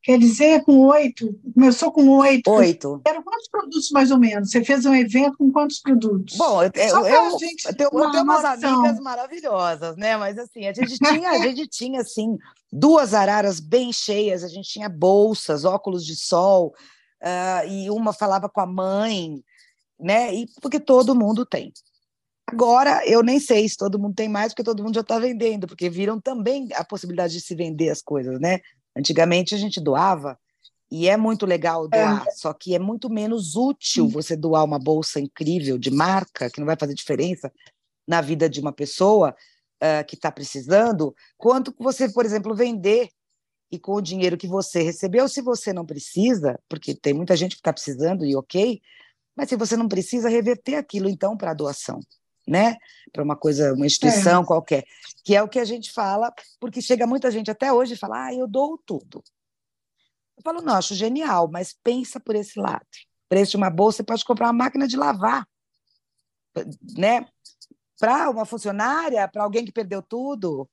Quer 0.03 0.19
dizer, 0.19 0.65
com 0.65 0.79
oito, 0.87 1.39
começou 1.53 1.91
com 1.91 2.09
oito. 2.19 2.49
Oito. 2.51 3.01
Eram 3.05 3.23
quantos 3.23 3.49
produtos, 3.49 3.91
mais 3.91 4.11
ou 4.11 4.19
menos? 4.19 4.51
Você 4.51 4.65
fez 4.65 4.87
um 4.87 4.95
evento 4.95 5.37
com 5.37 5.51
quantos 5.51 5.81
produtos? 5.81 6.37
Bom, 6.37 6.63
eu, 6.63 6.71
eu, 6.75 7.07
eu, 7.07 7.39
gente, 7.39 7.75
tenho, 7.75 7.91
eu 7.93 8.11
tenho 8.11 8.23
umas 8.23 8.45
amigas 8.45 9.01
maravilhosas, 9.01 9.97
né? 9.97 10.17
Mas 10.17 10.39
assim, 10.39 10.67
a 10.67 10.73
gente 10.73 10.97
tinha, 10.99 11.31
a 11.31 11.39
gente 11.43 11.67
tinha 11.67 12.01
assim, 12.01 12.39
duas 12.73 13.13
araras 13.13 13.59
bem 13.59 13.93
cheias, 13.93 14.45
a 14.45 14.49
gente 14.49 14.69
tinha 14.69 14.89
bolsas, 14.89 15.65
óculos 15.65 16.07
de 16.07 16.15
sol, 16.15 16.73
uh, 17.23 17.69
e 17.69 17.91
uma 17.91 18.13
falava 18.13 18.49
com 18.49 18.61
a 18.61 18.67
mãe, 18.67 19.43
né? 19.99 20.33
E 20.33 20.47
porque 20.63 20.79
todo 20.79 21.15
mundo 21.15 21.45
tem. 21.45 21.73
Agora, 22.51 23.07
eu 23.07 23.23
nem 23.23 23.39
sei 23.39 23.69
se 23.69 23.77
todo 23.77 23.99
mundo 23.99 24.15
tem 24.15 24.29
mais, 24.29 24.53
porque 24.53 24.65
todo 24.65 24.83
mundo 24.83 24.95
já 24.95 25.03
está 25.03 25.19
vendendo, 25.19 25.67
porque 25.67 25.91
viram 25.91 26.19
também 26.19 26.69
a 26.75 26.83
possibilidade 26.83 27.35
de 27.35 27.43
se 27.43 27.55
vender 27.55 27.91
as 27.91 28.01
coisas, 28.01 28.41
né? 28.41 28.61
Antigamente 28.99 29.55
a 29.55 29.59
gente 29.59 29.81
doava 29.81 30.39
e 30.91 31.09
é 31.09 31.17
muito 31.17 31.47
legal 31.47 31.87
é. 31.87 31.89
doar, 31.89 32.27
é. 32.27 32.31
só 32.33 32.53
que 32.53 32.75
é 32.75 32.79
muito 32.79 33.09
menos 33.09 33.55
útil 33.55 34.09
você 34.09 34.35
doar 34.35 34.65
uma 34.65 34.79
bolsa 34.79 35.21
incrível 35.21 35.79
de 35.79 35.91
marca, 35.91 36.51
que 36.51 36.59
não 36.59 36.67
vai 36.67 36.77
fazer 36.77 36.95
diferença 36.95 37.53
na 38.07 38.21
vida 38.21 38.49
de 38.49 38.61
uma 38.61 38.73
pessoa 38.73 39.37
uh, 39.83 40.05
que 40.07 40.15
está 40.15 40.33
precisando, 40.33 41.15
quanto 41.37 41.75
você, 41.79 42.09
por 42.09 42.25
exemplo, 42.25 42.55
vender 42.55 43.11
e 43.71 43.79
com 43.79 43.93
o 43.93 44.01
dinheiro 44.01 44.39
que 44.39 44.49
você 44.49 44.83
recebeu, 44.83 45.29
se 45.29 45.43
você 45.43 45.75
não 45.75 45.85
precisa, 45.85 46.59
porque 46.69 46.95
tem 46.95 47.13
muita 47.13 47.37
gente 47.37 47.55
que 47.55 47.61
está 47.61 47.73
precisando 47.73 48.25
e 48.25 48.35
ok, 48.35 48.81
mas 49.37 49.51
se 49.51 49.57
você 49.57 49.77
não 49.77 49.87
precisa, 49.87 50.31
reverter 50.31 50.77
aquilo 50.77 51.09
então 51.09 51.37
para 51.37 51.51
a 51.51 51.55
doação 51.55 52.01
né? 52.49 52.77
Para 53.13 53.23
uma 53.23 53.37
coisa, 53.37 53.75
uma 53.75 53.87
instituição 53.87 54.43
é. 54.43 54.47
qualquer, 54.47 54.85
que 55.25 55.37
é 55.37 55.43
o 55.43 55.49
que 55.49 55.59
a 55.59 55.65
gente 55.65 55.93
fala, 55.93 56.33
porque 56.59 56.81
chega 56.81 57.07
muita 57.07 57.31
gente 57.31 57.51
até 57.51 57.73
hoje 57.73 57.95
e 57.95 57.99
fala, 57.99 58.27
ah, 58.27 58.35
eu 58.35 58.47
dou 58.47 58.79
tudo. 58.85 59.23
Eu 60.37 60.43
falo, 60.43 60.63
não, 60.63 60.75
acho 60.75 60.95
genial, 60.95 61.49
mas 61.51 61.77
pensa 61.83 62.19
por 62.19 62.35
esse 62.35 62.59
lado. 62.59 62.87
Preço 63.29 63.53
de 63.53 63.57
uma 63.57 63.71
bolsa, 63.71 63.99
você 63.99 64.05
pode 64.05 64.25
comprar 64.25 64.47
uma 64.47 64.53
máquina 64.53 64.89
de 64.89 64.97
lavar, 64.97 65.47
né? 66.97 67.27
Para 67.99 68.31
uma 68.31 68.45
funcionária, 68.45 69.29
para 69.29 69.43
alguém 69.43 69.65
que 69.65 69.73
perdeu 69.73 70.01
tudo 70.01 70.69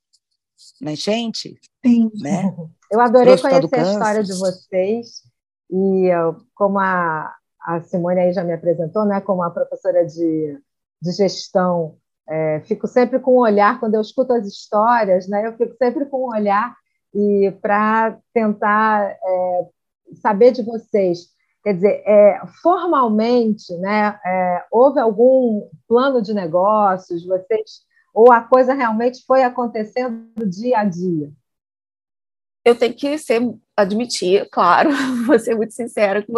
na 0.79 0.91
enchente. 0.93 1.59
Sim. 1.85 2.09
Né? 2.21 2.55
Eu 2.91 3.01
adorei 3.01 3.37
conhecer 3.37 3.79
a 3.79 3.91
história 3.91 4.23
de 4.23 4.33
vocês 4.33 5.23
e 5.69 6.09
como 6.53 6.79
a, 6.79 7.35
a 7.59 7.81
Simone 7.81 8.19
aí 8.19 8.31
já 8.31 8.43
me 8.43 8.53
apresentou, 8.53 9.05
né, 9.05 9.19
como 9.19 9.41
a 9.41 9.49
professora 9.49 10.05
de 10.05 10.61
de 11.01 11.11
gestão. 11.11 11.97
É, 12.27 12.61
fico 12.61 12.87
sempre 12.87 13.19
com 13.19 13.35
um 13.35 13.39
olhar, 13.39 13.79
quando 13.79 13.95
eu 13.95 14.01
escuto 14.01 14.33
as 14.33 14.47
histórias, 14.47 15.27
né, 15.27 15.47
eu 15.47 15.53
fico 15.55 15.75
sempre 15.77 16.05
com 16.05 16.25
um 16.25 16.35
olhar 16.35 16.75
e 17.13 17.51
para 17.61 18.17
tentar 18.33 19.11
é, 19.11 19.67
saber 20.21 20.51
de 20.51 20.63
vocês. 20.63 21.27
Quer 21.63 21.73
dizer, 21.73 22.03
é, 22.05 22.41
formalmente, 22.61 23.75
né, 23.77 24.19
é, 24.25 24.65
houve 24.71 24.99
algum 24.99 25.67
plano 25.87 26.21
de 26.21 26.33
negócios, 26.33 27.25
vocês, 27.25 27.85
ou 28.13 28.31
a 28.31 28.41
coisa 28.41 28.73
realmente 28.73 29.23
foi 29.25 29.43
acontecendo 29.43 30.47
dia 30.47 30.79
a 30.79 30.83
dia? 30.83 31.31
Eu 32.63 32.77
tenho 32.77 32.95
que 32.95 33.17
ser, 33.17 33.41
admitir, 33.77 34.49
claro, 34.51 34.89
vou 35.25 35.37
ser 35.37 35.55
muito 35.55 35.73
sincera, 35.73 36.23
que, 36.23 36.31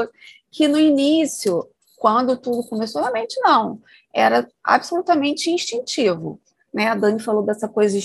que 0.52 0.68
no 0.68 0.78
início, 0.78 1.68
quando 1.98 2.38
tudo 2.38 2.66
começou, 2.68 3.02
realmente 3.02 3.38
não 3.42 3.82
era 4.18 4.48
absolutamente 4.64 5.52
instintivo. 5.52 6.40
Né? 6.74 6.88
A 6.88 6.96
Dani 6.96 7.20
falou 7.20 7.44
dessa 7.44 7.68
coisa 7.68 7.98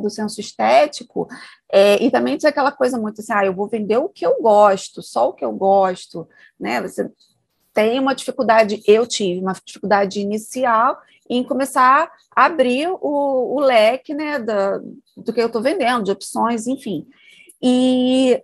do 0.00 0.10
senso 0.10 0.40
estético, 0.40 1.26
é, 1.72 2.02
e 2.02 2.10
também 2.10 2.36
tinha 2.36 2.50
aquela 2.50 2.70
coisa 2.70 2.98
muito 2.98 3.20
assim, 3.20 3.32
ah, 3.32 3.46
eu 3.46 3.54
vou 3.54 3.66
vender 3.66 3.96
o 3.96 4.08
que 4.08 4.26
eu 4.26 4.40
gosto, 4.40 5.02
só 5.02 5.30
o 5.30 5.32
que 5.32 5.44
eu 5.44 5.52
gosto, 5.52 6.28
né? 6.60 6.80
Você 6.82 7.10
tem 7.72 7.98
uma 7.98 8.14
dificuldade, 8.14 8.82
eu 8.86 9.06
tive 9.06 9.40
uma 9.40 9.52
dificuldade 9.52 10.20
inicial 10.20 10.98
em 11.28 11.42
começar 11.42 12.10
a 12.36 12.44
abrir 12.44 12.88
o, 12.88 13.56
o 13.56 13.60
leque 13.60 14.14
né, 14.14 14.38
da, 14.38 14.78
do 15.16 15.32
que 15.32 15.40
eu 15.40 15.46
estou 15.46 15.62
vendendo, 15.62 16.04
de 16.04 16.12
opções, 16.12 16.66
enfim. 16.66 17.06
E 17.60 18.40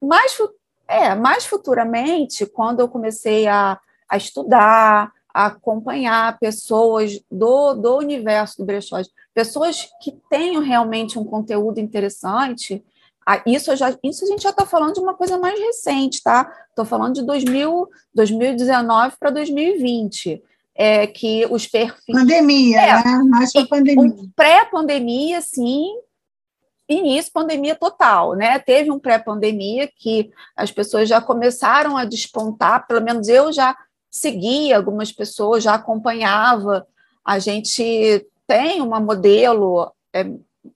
mais, 0.00 0.38
é, 0.86 1.14
mais 1.14 1.46
futuramente, 1.46 2.46
quando 2.46 2.80
eu 2.80 2.88
comecei 2.88 3.48
a, 3.48 3.80
a 4.10 4.16
estudar, 4.16 5.12
acompanhar 5.32 6.38
pessoas 6.38 7.20
do, 7.30 7.74
do 7.74 7.98
universo 7.98 8.58
do 8.58 8.64
brechó, 8.64 9.00
pessoas 9.32 9.88
que 10.02 10.12
tenham 10.28 10.62
realmente 10.62 11.18
um 11.18 11.24
conteúdo 11.24 11.78
interessante. 11.78 12.84
Isso, 13.46 13.74
já, 13.76 13.96
isso 14.02 14.24
a 14.24 14.28
gente 14.28 14.42
já 14.42 14.50
está 14.50 14.66
falando 14.66 14.94
de 14.94 15.00
uma 15.00 15.14
coisa 15.14 15.38
mais 15.38 15.58
recente, 15.58 16.20
tá? 16.22 16.50
Estou 16.68 16.84
falando 16.84 17.14
de 17.14 17.22
2000, 17.22 17.88
2019 18.12 19.16
para 19.20 19.30
2020. 19.30 20.42
É, 20.74 21.06
que 21.06 21.46
os 21.50 21.66
perfis. 21.66 22.14
Pandemia, 22.14 22.80
é, 22.80 23.04
né? 23.04 23.22
Mais 23.28 23.52
para 23.52 23.66
pandemia. 23.66 24.14
Pré-pandemia, 24.34 25.40
sim, 25.42 25.92
início 26.88 27.30
pandemia 27.32 27.74
total, 27.74 28.34
né? 28.34 28.58
Teve 28.58 28.90
um 28.90 28.98
pré-pandemia 28.98 29.90
que 29.94 30.30
as 30.56 30.70
pessoas 30.70 31.08
já 31.08 31.20
começaram 31.20 31.96
a 31.96 32.04
despontar, 32.04 32.86
pelo 32.86 33.02
menos 33.02 33.28
eu 33.28 33.52
já 33.52 33.76
seguia 34.10 34.76
algumas 34.76 35.12
pessoas, 35.12 35.62
já 35.62 35.74
acompanhava. 35.74 36.86
A 37.24 37.38
gente 37.38 38.26
tem 38.46 38.80
uma 38.80 38.98
modelo 39.00 39.92
é, 40.12 40.26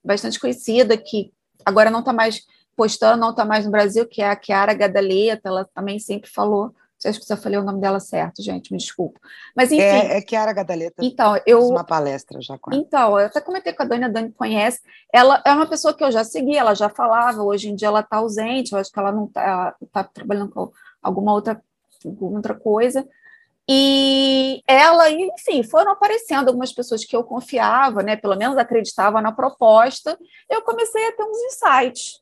bastante 0.04 0.38
conhecida 0.38 0.96
que 0.96 1.32
agora 1.64 1.90
não 1.90 2.00
está 2.00 2.12
mais 2.12 2.42
postando, 2.76 3.20
não 3.20 3.30
está 3.30 3.44
mais 3.44 3.64
no 3.64 3.70
Brasil, 3.70 4.06
que 4.06 4.22
é 4.22 4.28
a 4.28 4.40
Chiara 4.40 4.74
Gadaleta, 4.74 5.48
ela 5.48 5.64
também 5.74 5.98
sempre 5.98 6.30
falou 6.30 6.74
Acho 7.08 7.20
que 7.20 7.30
eu 7.30 7.36
falei 7.36 7.58
o 7.58 7.62
nome 7.62 7.80
dela 7.80 8.00
certo, 8.00 8.42
gente, 8.42 8.72
me 8.72 8.78
desculpa. 8.78 9.20
Mas 9.54 9.70
enfim. 9.70 9.82
É, 9.82 10.18
é 10.18 10.20
Chiara 10.26 10.52
Gadaleta. 10.52 11.04
Então, 11.04 11.36
eu. 11.46 11.60
Fiz 11.60 11.70
uma 11.70 11.84
palestra 11.84 12.40
já 12.40 12.56
com 12.58 12.72
ela. 12.72 12.80
Então, 12.80 13.20
eu 13.20 13.26
até 13.26 13.40
comentei 13.40 13.72
com 13.72 13.82
a 13.82 13.86
Dani, 13.86 14.04
a 14.04 14.08
Dani 14.08 14.32
conhece. 14.32 14.80
Ela 15.12 15.42
é 15.44 15.52
uma 15.52 15.66
pessoa 15.66 15.92
que 15.92 16.02
eu 16.02 16.10
já 16.10 16.24
segui, 16.24 16.56
ela 16.56 16.74
já 16.74 16.88
falava, 16.88 17.42
hoje 17.42 17.68
em 17.68 17.74
dia 17.74 17.88
ela 17.88 18.00
está 18.00 18.16
ausente, 18.16 18.72
eu 18.72 18.78
acho 18.78 18.90
que 18.90 18.98
ela 18.98 19.12
não 19.12 19.26
está 19.26 19.74
tá 19.92 20.04
trabalhando 20.04 20.50
com 20.50 20.70
alguma 21.02 21.32
outra, 21.32 21.62
alguma 22.04 22.36
outra 22.36 22.54
coisa. 22.54 23.06
E 23.68 24.62
ela, 24.66 25.11
enfim, 25.11 25.62
foram 25.62 25.92
aparecendo 25.92 26.49
algumas 26.49 26.73
pessoas 26.73 27.04
que 27.04 27.16
eu 27.16 27.25
confiava, 27.25 28.02
né? 28.02 28.14
Pelo 28.16 28.37
menos 28.37 28.59
acreditava 28.59 29.23
na 29.23 29.33
proposta. 29.33 30.18
Eu 30.50 30.62
comecei 30.62 31.09
a 31.09 31.12
ter 31.12 31.23
uns 31.23 31.38
insights. 31.38 32.21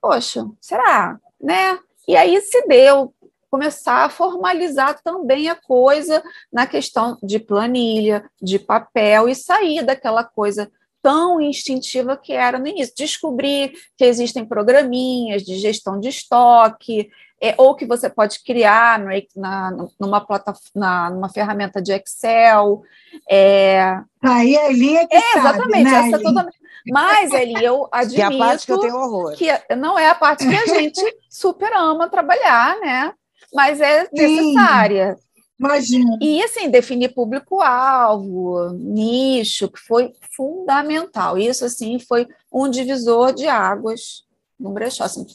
Poxa, 0.00 0.46
será? 0.60 1.18
Né? 1.40 1.78
E 2.06 2.16
aí 2.16 2.40
se 2.40 2.66
deu 2.66 3.14
começar 3.50 4.04
a 4.04 4.08
formalizar 4.10 5.02
também 5.02 5.48
a 5.48 5.56
coisa 5.56 6.22
na 6.52 6.66
questão 6.66 7.18
de 7.22 7.38
planilha, 7.38 8.30
de 8.40 8.58
papel 8.58 9.28
e 9.28 9.34
sair 9.34 9.82
daquela 9.82 10.22
coisa 10.22 10.70
tão 11.02 11.40
instintiva 11.40 12.16
que 12.16 12.32
era 12.32 12.58
no 12.58 12.68
início. 12.68 12.94
Descobrir 12.96 13.72
que 13.96 14.04
existem 14.04 14.44
programinhas 14.44 15.42
de 15.42 15.58
gestão 15.58 15.98
de 15.98 16.08
estoque, 16.08 17.10
é, 17.42 17.54
ou 17.56 17.74
que 17.74 17.86
você 17.86 18.10
pode 18.10 18.42
criar 18.44 18.98
no, 18.98 19.08
na, 19.34 19.88
numa, 19.98 20.20
plataforma, 20.20 21.10
numa 21.10 21.28
ferramenta 21.28 21.80
de 21.80 21.92
Excel. 21.92 22.82
É... 23.28 23.98
Aí 24.22 24.56
a 24.56 24.68
linha 24.68 25.08
que 25.08 25.16
é, 25.16 25.38
Exatamente, 25.38 25.90
sabe, 25.90 26.08
né, 26.08 26.08
essa 26.08 26.22
toda... 26.22 26.50
Mas, 26.88 27.32
Eli, 27.32 27.64
eu 27.64 27.88
admito 27.90 28.14
que, 28.16 28.22
é 28.22 28.36
a 28.36 28.38
parte 28.38 28.66
que, 28.66 28.72
eu 28.72 28.78
tenho 28.78 28.96
horror. 28.96 29.36
que 29.36 29.74
não 29.76 29.98
é 29.98 30.08
a 30.08 30.14
parte 30.14 30.46
que 30.46 30.54
a 30.54 30.66
gente 30.74 31.02
super 31.28 31.72
ama 31.72 32.08
trabalhar, 32.08 32.78
né? 32.80 33.12
Mas 33.54 33.80
é 33.80 34.06
necessária. 34.12 35.16
Sim. 35.16 35.30
Imagina. 35.58 36.18
E 36.22 36.42
assim, 36.42 36.70
definir 36.70 37.12
público-alvo, 37.12 38.70
nicho, 38.72 39.68
que 39.68 39.78
foi 39.78 40.10
fundamental. 40.34 41.36
Isso 41.36 41.66
assim 41.66 41.98
foi 41.98 42.26
um 42.50 42.68
divisor 42.68 43.34
de 43.34 43.46
águas 43.46 44.24
no 44.58 44.70
brechó. 44.70 45.04
Assim. 45.04 45.26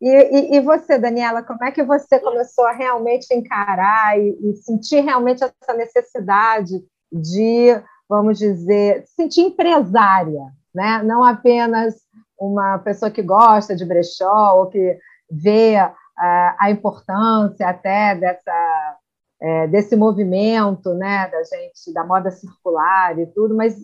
E, 0.00 0.08
e, 0.08 0.56
e, 0.56 0.60
você, 0.60 0.98
Daniela, 0.98 1.42
como 1.42 1.64
é 1.64 1.72
que 1.72 1.82
você 1.82 2.20
começou 2.20 2.64
a 2.66 2.72
realmente 2.72 3.34
encarar 3.34 4.18
e, 4.18 4.38
e 4.42 4.56
sentir 4.56 5.00
realmente 5.00 5.42
essa 5.42 5.74
necessidade 5.76 6.84
de, 7.12 7.80
vamos 8.08 8.38
dizer, 8.38 9.04
sentir 9.16 9.40
empresária, 9.40 10.52
né? 10.72 11.02
Não 11.02 11.24
apenas 11.24 11.96
uma 12.38 12.78
pessoa 12.78 13.10
que 13.10 13.22
gosta 13.22 13.74
de 13.74 13.84
brechó 13.84 14.58
ou 14.58 14.66
que 14.66 14.98
vê 15.28 15.74
uh, 15.76 16.54
a 16.58 16.70
importância 16.70 17.68
até 17.68 18.14
dessa 18.14 18.98
é, 19.40 19.68
desse 19.68 19.94
movimento, 19.94 20.94
né, 20.94 21.28
da 21.28 21.42
gente, 21.44 21.92
da 21.92 22.04
moda 22.04 22.30
circular 22.30 23.16
e 23.18 23.26
tudo, 23.26 23.56
mas 23.56 23.76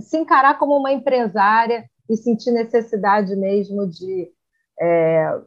se 0.00 0.16
encarar 0.16 0.58
como 0.58 0.76
uma 0.76 0.92
empresária 0.92 1.84
e 2.08 2.16
sentir 2.16 2.52
necessidade 2.52 3.34
mesmo 3.36 3.86
de 3.88 4.30
é, 4.80 5.40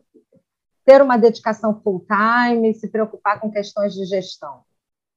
ter 0.85 1.01
uma 1.01 1.17
dedicação 1.17 1.79
full 1.81 2.05
time, 2.05 2.73
se 2.73 2.87
preocupar 2.87 3.39
com 3.39 3.51
questões 3.51 3.93
de 3.93 4.05
gestão. 4.05 4.61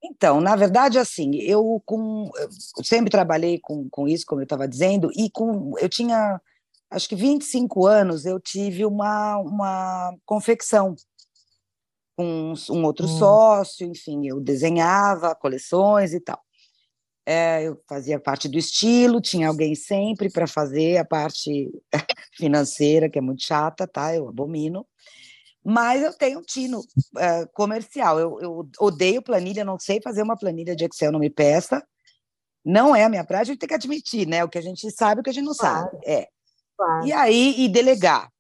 Então, 0.03 0.41
na 0.41 0.55
verdade, 0.55 0.99
assim, 0.99 1.35
eu, 1.37 1.83
com, 1.87 2.31
eu 2.37 2.85
sempre 2.85 3.11
trabalhei 3.11 3.59
com, 3.59 3.89
com 3.89 4.07
isso, 4.07 4.27
como 4.27 4.43
eu 4.43 4.45
estava 4.45 4.69
dizendo, 4.69 5.11
e 5.17 5.31
com 5.31 5.73
eu 5.79 5.89
tinha, 5.89 6.41
acho 6.91 7.09
que 7.09 7.17
25 7.17 7.87
anos, 7.87 8.27
eu 8.27 8.39
tive 8.39 8.85
uma, 8.85 9.39
uma 9.39 10.15
confecção 10.27 10.95
com 12.17 12.53
um 12.71 12.85
outro 12.85 13.07
hum. 13.07 13.19
sócio, 13.19 13.87
enfim, 13.87 14.27
eu 14.27 14.41
desenhava 14.41 15.35
coleções 15.35 16.13
e 16.13 16.21
tal. 16.21 16.44
É, 17.27 17.63
eu 17.63 17.81
fazia 17.89 18.21
parte 18.21 18.49
do 18.49 18.59
estilo, 18.59 19.21
tinha 19.21 19.49
alguém 19.49 19.75
sempre 19.75 20.31
para 20.31 20.47
fazer 20.47 20.99
a 20.99 21.05
parte 21.05 21.71
financeira, 22.37 23.09
que 23.09 23.19
é 23.19 23.23
muito 23.23 23.43
chata, 23.43 23.87
tá? 23.87 24.15
Eu 24.15 24.29
abomino. 24.29 24.87
Mas 25.65 26.03
eu 26.03 26.13
tenho 26.13 26.41
um 26.41 26.43
tino 26.43 26.83
é, 27.17 27.47
comercial. 27.47 28.21
Eu, 28.21 28.39
eu, 28.41 28.71
odeio 28.79 29.23
planilha, 29.23 29.65
não 29.65 29.79
sei 29.79 30.01
fazer 30.03 30.23
uma 30.23 30.37
planilha 30.37 30.77
de 30.77 30.85
Excel, 30.85 31.11
não 31.11 31.19
me 31.19 31.31
peça. 31.31 31.83
Não 32.63 32.95
é 32.95 33.05
a 33.05 33.09
minha 33.09 33.25
prática, 33.25 33.43
a 33.43 33.55
gente 33.55 33.59
tem 33.59 33.69
que 33.69 33.75
admitir, 33.75 34.27
né? 34.27 34.45
O 34.45 34.49
que 34.49 34.59
a 34.59 34.63
gente 34.63 34.91
sabe, 34.91 35.21
o 35.21 35.25
que 35.25 35.31
a 35.31 35.33
gente 35.33 35.47
não 35.47 35.55
claro. 35.55 35.91
sabe. 35.91 35.99
É. 36.05 36.29
Claro. 36.77 37.07
E 37.07 37.13
aí, 37.13 37.55
e 37.59 37.69
delegar. 37.69 38.31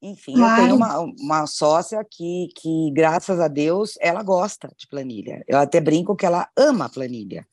Enfim, 0.00 0.34
claro. 0.34 0.52
eu 0.52 0.64
tenho 0.64 0.76
uma, 0.76 1.00
uma 1.00 1.46
sócia 1.46 2.04
que, 2.08 2.48
que, 2.54 2.92
graças 2.92 3.40
a 3.40 3.48
Deus, 3.48 3.94
ela 4.00 4.22
gosta 4.22 4.72
de 4.76 4.86
planilha. 4.86 5.42
Eu 5.48 5.58
até 5.58 5.80
brinco 5.80 6.14
que 6.14 6.24
ela 6.24 6.48
ama 6.56 6.84
a 6.84 6.88
planilha. 6.88 7.44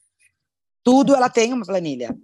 Tudo 0.86 1.15
ela 1.15 1.30
tem 1.30 1.52
uma 1.52 1.65
planilha. 1.65 2.15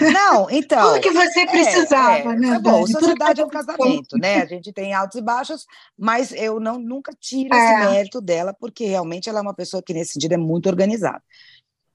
Não, 0.00 0.48
então. 0.48 0.94
Tudo 0.94 1.02
que 1.02 1.10
você 1.10 1.44
precisava, 1.46 2.30
é, 2.30 2.34
é, 2.34 2.36
né? 2.36 2.48
É 2.56 2.58
bom, 2.58 2.86
sociedade 2.86 3.42
é 3.42 3.44
um 3.44 3.48
casamento, 3.48 4.16
né? 4.16 4.42
A 4.42 4.46
gente 4.46 4.72
tem 4.72 4.94
altos 4.94 5.18
e 5.18 5.20
baixos, 5.20 5.66
mas 5.98 6.32
eu 6.32 6.58
não 6.58 6.78
nunca 6.78 7.12
tiro 7.20 7.54
é. 7.54 7.58
esse 7.58 7.90
mérito 7.90 8.20
dela, 8.22 8.54
porque 8.58 8.86
realmente 8.86 9.28
ela 9.28 9.40
é 9.40 9.42
uma 9.42 9.52
pessoa 9.52 9.82
que, 9.82 9.92
nesse 9.92 10.12
sentido, 10.12 10.32
é 10.32 10.38
muito 10.38 10.66
organizada. 10.66 11.22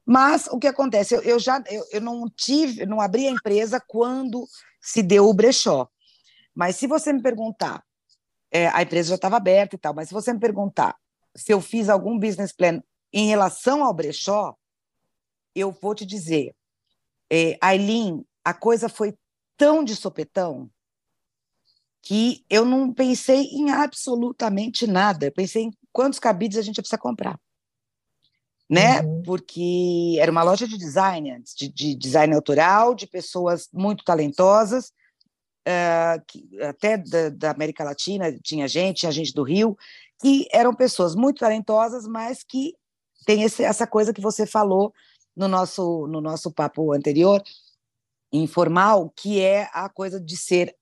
Mas 0.06 0.48
o 0.48 0.60
que 0.60 0.68
acontece? 0.68 1.16
Eu, 1.16 1.22
eu 1.22 1.40
já 1.40 1.64
eu, 1.68 1.84
eu 1.92 2.02
não 2.02 2.30
tive, 2.30 2.86
não 2.86 3.02
abri 3.02 3.28
a 3.28 3.32
empresa 3.32 3.82
quando 3.88 4.46
se 4.80 5.02
deu 5.02 5.28
o 5.28 5.34
brechó. 5.34 5.88
Mas 6.54 6.76
se 6.76 6.86
você 6.86 7.12
me 7.12 7.22
perguntar, 7.22 7.84
é, 8.52 8.68
a 8.68 8.84
empresa 8.84 9.10
já 9.10 9.16
estava 9.16 9.38
aberta 9.38 9.76
e 9.76 9.80
tal, 9.80 9.94
mas 9.94 10.10
se 10.10 10.14
você 10.14 10.32
me 10.32 10.40
perguntar 10.40 10.96
se 11.36 11.52
eu 11.52 11.60
fiz 11.60 11.90
algum 11.90 12.20
business 12.20 12.52
plan 12.52 12.80
em 13.12 13.28
relação 13.28 13.84
ao 13.84 13.94
brechó, 13.94 14.56
eu 15.56 15.72
vou 15.72 15.94
te 15.94 16.06
dizer, 16.06 16.56
é, 17.32 17.58
Aileen, 17.62 18.26
a 18.44 18.54
coisa 18.54 18.90
foi 18.90 19.16
tão 19.58 19.84
de 19.84 19.96
sopetão 19.96 20.70
que 22.02 22.46
eu 22.50 22.66
não 22.66 22.94
pensei 22.94 23.46
em 23.46 23.72
absolutamente 23.72 24.86
nada. 24.86 25.28
Eu 25.28 25.32
pensei 25.32 25.64
em 25.64 25.74
quantos 25.92 26.20
cabides 26.20 26.58
a 26.58 26.62
gente 26.62 26.82
precisa 26.82 26.98
comprar. 26.98 27.40
Né? 28.70 29.02
Uhum. 29.02 29.24
Porque 29.24 30.18
era 30.20 30.32
uma 30.32 30.44
loja 30.44 30.68
de 30.68 30.78
design, 30.78 31.42
de, 31.58 31.70
de 31.70 31.96
design 31.96 32.36
autoral, 32.36 32.94
de 32.94 33.08
pessoas 33.08 33.70
muito 33.72 34.04
talentosas, 34.04 34.92
uh, 35.68 36.22
que, 36.28 36.46
até 36.62 36.98
da, 36.98 37.30
da, 37.30 37.52
América 37.52 37.84
Latina, 37.84 38.38
tinha 38.44 38.68
gente, 38.68 39.02
tinha 39.02 39.12
gente 39.12 39.34
do 39.34 39.44
Rio, 39.44 39.78
que 40.22 40.48
eram 40.52 40.74
pessoas 40.74 41.16
muito 41.16 41.40
talentosas, 41.40 42.06
mas 42.06 42.44
que 42.44 42.74
tem 43.26 43.44
esse, 43.44 43.64
essa 43.64 43.88
coisa 43.88 44.14
que 44.14 44.22
você 44.22 44.46
falou 44.46 44.94
no 45.36 45.48
nosso, 45.48 46.08
no 46.08 46.22
nosso 46.22 46.52
papo 46.52 46.94
anterior, 46.94 47.42
informal, 48.32 49.10
que 49.16 49.40
é 49.40 49.70
a 49.74 49.90
coisa 49.90 50.20
de 50.20 50.36
ser 50.38 50.76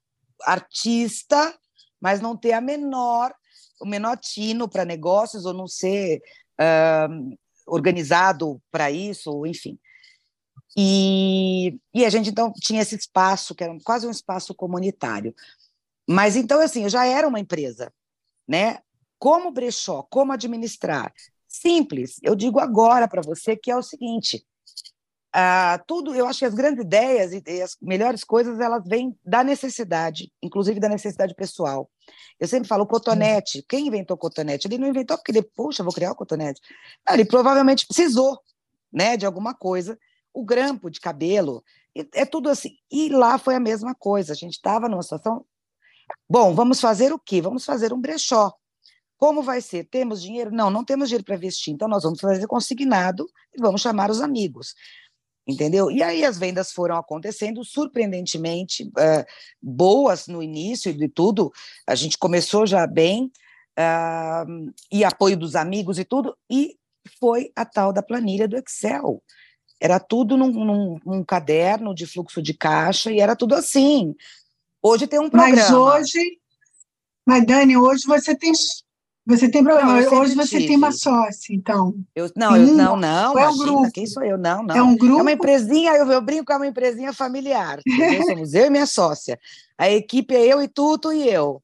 artista, 0.44 1.58
mas 2.00 2.22
não 2.22 2.36
ter 2.36 2.54
a 2.54 2.62
menor, 2.62 3.34
o 3.80 3.86
menor 3.86 4.18
tino 4.18 4.68
para 4.68 4.86
negócios, 4.86 5.46
ou 5.46 5.54
não 5.54 5.68
ser 5.68 6.22
uh, 6.60 7.38
organizado 7.68 8.62
para 8.72 8.90
isso, 8.90 9.46
enfim. 9.46 9.78
E, 10.78 11.78
e 11.94 12.06
a 12.06 12.10
gente 12.10 12.30
então 12.30 12.52
tinha 12.54 12.82
esse 12.82 12.96
espaço, 12.96 13.54
que 13.54 13.64
era 13.64 13.78
quase 13.84 14.08
um 14.08 14.12
espaço 14.12 14.56
comunitário. 14.56 15.36
Mas 16.10 16.36
então, 16.36 16.60
assim, 16.62 16.84
eu 16.84 16.90
já 16.90 17.06
era 17.06 17.28
uma 17.28 17.40
empresa, 17.40 17.92
né? 18.48 18.80
Como 19.20 19.52
brechó, 19.52 20.04
como 20.04 20.32
administrar? 20.32 21.14
Simples. 21.52 22.16
Eu 22.24 22.34
digo 22.34 22.60
agora 22.60 23.10
para 23.10 23.22
você 23.22 23.58
que 23.58 23.70
é 23.70 23.76
o 23.76 23.84
seguinte: 23.84 24.42
tudo, 25.86 26.16
eu 26.16 26.26
acho 26.26 26.40
que 26.40 26.46
as 26.46 26.54
grandes 26.54 26.86
ideias 26.86 27.34
e, 27.34 27.44
e 27.46 27.62
as 27.62 27.76
melhores 27.82 28.24
coisas 28.24 28.58
elas 28.62 28.88
vêm 28.88 29.14
da 29.22 29.44
necessidade, 29.44 30.32
inclusive 30.42 30.80
da 30.80 30.88
necessidade 30.88 31.36
pessoal. 31.36 31.92
Eu 32.40 32.48
sempre 32.48 32.70
falo 32.70 32.88
cotonete. 32.88 33.66
Quem 33.68 33.88
inventou 33.88 34.16
cotonete? 34.16 34.66
Ele 34.66 34.78
não 34.78 34.88
inventou 34.88 35.18
porque 35.18 35.32
ele, 35.34 35.42
poxa, 35.42 35.84
vou 35.84 35.92
criar 35.92 36.14
o 36.14 36.16
cotonete. 36.16 36.62
Não, 37.06 37.16
ele 37.16 37.26
provavelmente 37.26 37.86
precisou, 37.86 38.40
né, 38.92 39.18
de 39.18 39.26
alguma 39.26 39.54
coisa 39.54 40.00
o 40.34 40.46
grampo 40.46 40.90
de 40.90 41.02
cabelo, 41.02 41.62
é 42.14 42.26
tudo 42.26 42.50
assim. 42.50 42.78
E 42.90 43.10
lá 43.10 43.38
foi 43.38 43.56
a 43.56 43.60
mesma 43.60 43.94
coisa, 43.94 44.32
a 44.32 44.36
gente 44.38 44.54
estava 44.54 44.88
numa 44.88 45.04
situação. 45.04 45.46
Bom, 46.30 46.56
vamos 46.56 46.80
fazer 46.80 47.12
o 47.12 47.20
quê? 47.20 47.42
Vamos 47.42 47.66
fazer 47.66 47.92
um 47.92 48.00
brechó. 48.00 48.54
Como 49.22 49.44
vai 49.44 49.62
ser? 49.62 49.84
Temos 49.84 50.20
dinheiro? 50.20 50.50
Não, 50.50 50.72
não 50.72 50.84
temos 50.84 51.08
dinheiro 51.08 51.24
para 51.24 51.36
investir, 51.36 51.72
então 51.72 51.88
nós 51.88 52.02
vamos 52.02 52.20
fazer 52.20 52.48
consignado 52.48 53.30
e 53.56 53.62
vamos 53.62 53.80
chamar 53.80 54.10
os 54.10 54.20
amigos. 54.20 54.74
Entendeu? 55.48 55.92
E 55.92 56.02
aí 56.02 56.26
as 56.26 56.40
vendas 56.40 56.72
foram 56.72 56.98
acontecendo 56.98 57.64
surpreendentemente 57.64 58.84
uh, 58.86 59.24
boas 59.62 60.26
no 60.26 60.42
início 60.42 60.92
de 60.92 61.08
tudo. 61.08 61.52
A 61.86 61.94
gente 61.94 62.18
começou 62.18 62.66
já 62.66 62.88
bem, 62.88 63.32
uh, 63.78 64.74
e 64.92 65.04
apoio 65.04 65.38
dos 65.38 65.56
amigos 65.56 66.00
e 66.00 66.04
tudo, 66.04 66.36
e 66.50 66.76
foi 67.20 67.52
a 67.56 67.64
tal 67.64 67.94
da 67.94 68.02
planilha 68.02 68.48
do 68.48 68.58
Excel. 68.58 69.22
Era 69.80 70.00
tudo 70.00 70.36
num, 70.36 70.52
num, 70.52 71.00
num, 71.06 71.24
caderno 71.24 71.94
de 71.94 72.08
fluxo 72.08 72.42
de 72.42 72.56
caixa 72.56 73.12
e 73.12 73.20
era 73.20 73.36
tudo 73.36 73.54
assim. 73.54 74.16
Hoje 74.82 75.06
tem 75.06 75.20
um 75.20 75.30
programa. 75.30 75.58
Mas 75.58 75.72
hoje, 75.72 76.40
mas 77.24 77.46
Dani, 77.46 77.78
hoje 77.78 78.08
você 78.08 78.36
tem 78.36 78.52
Você 79.26 79.50
tem 79.50 79.64
problema. 79.64 80.02
Não, 80.02 80.14
Hoje 80.20 80.36
você 80.36 80.58
tive. 80.58 80.68
tem 80.68 80.78
uma 80.78 80.92
sócia, 80.92 81.54
então. 81.54 81.94
Eu, 82.16 82.30
não, 82.36 82.58
eu, 82.58 82.74
não, 82.74 82.98
não. 82.98 83.38
é 83.38 83.48
um 83.48 83.58
grupo? 83.58 83.92
Quem 83.92 84.08
sou 84.08 84.24
eu? 84.24 84.38
Não, 84.38 84.64
não. 84.64 84.76
É 84.76 84.82
um 84.82 84.98
grupo. 84.98 85.20
É 85.20 85.22
uma 85.22 85.32
empresinha, 85.32 85.92
eu, 85.94 86.12
eu 86.12 86.22
brinco, 86.22 86.52
é 86.52 86.58
uma 86.58 86.68
empresinha 86.68 87.14
familiar. 87.14 87.80
Somos 88.28 88.54
eu 88.54 88.66
e 88.66 88.70
minha 88.70 88.88
sócia. 88.88 89.40
A 89.78 89.90
equipe 89.90 90.36
é 90.36 90.46
eu 90.46 90.62
e 90.62 90.68
Tuto 90.68 91.14
e 91.14 91.30
eu. 91.30 91.62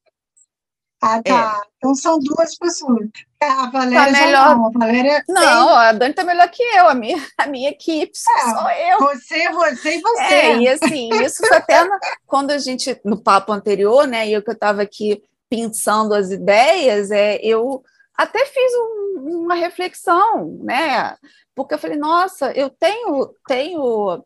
Ah, 1.01 1.21
tá. 1.21 1.61
É. 1.63 1.67
Então 1.77 1.93
são 1.93 2.19
duas 2.19 2.55
pessoas. 2.55 3.07
A 3.39 3.69
Valéria 3.69 4.05
tá 4.05 4.25
melhor... 4.25 4.55
não. 4.55 4.65
A 4.65 4.69
Valéria 4.71 5.23
não, 5.27 5.67
tem... 5.67 5.77
a 5.77 5.91
Dani 5.93 6.13
tá 6.13 6.23
melhor 6.23 6.49
que 6.49 6.63
eu, 6.63 6.87
a 6.87 6.95
minha, 6.95 7.17
a 7.37 7.47
minha 7.47 7.69
equipe, 7.69 8.11
é, 8.11 8.49
sou 8.51 8.69
eu. 8.69 8.99
Você, 8.99 9.51
você 9.51 9.97
e 9.97 10.01
você. 10.01 10.33
É, 10.33 10.57
e 10.57 10.67
assim, 10.67 11.09
isso 11.23 11.37
foi 11.47 11.57
até 11.57 11.83
na, 11.83 11.99
quando 12.25 12.51
a 12.51 12.57
gente, 12.57 12.99
no 13.05 13.21
papo 13.21 13.53
anterior, 13.53 14.07
né, 14.07 14.27
e 14.27 14.33
eu 14.33 14.41
que 14.41 14.49
eu 14.49 14.55
estava 14.55 14.81
aqui 14.81 15.21
pensando 15.49 16.13
as 16.13 16.31
ideias, 16.31 17.11
é, 17.11 17.37
eu 17.41 17.83
até 18.17 18.45
fiz 18.45 18.71
um, 18.73 19.43
uma 19.43 19.55
reflexão, 19.55 20.57
né? 20.63 21.15
Porque 21.55 21.73
eu 21.73 21.79
falei, 21.79 21.97
nossa, 21.97 22.51
eu 22.51 22.69
tenho, 22.69 23.33
tenho 23.47 24.23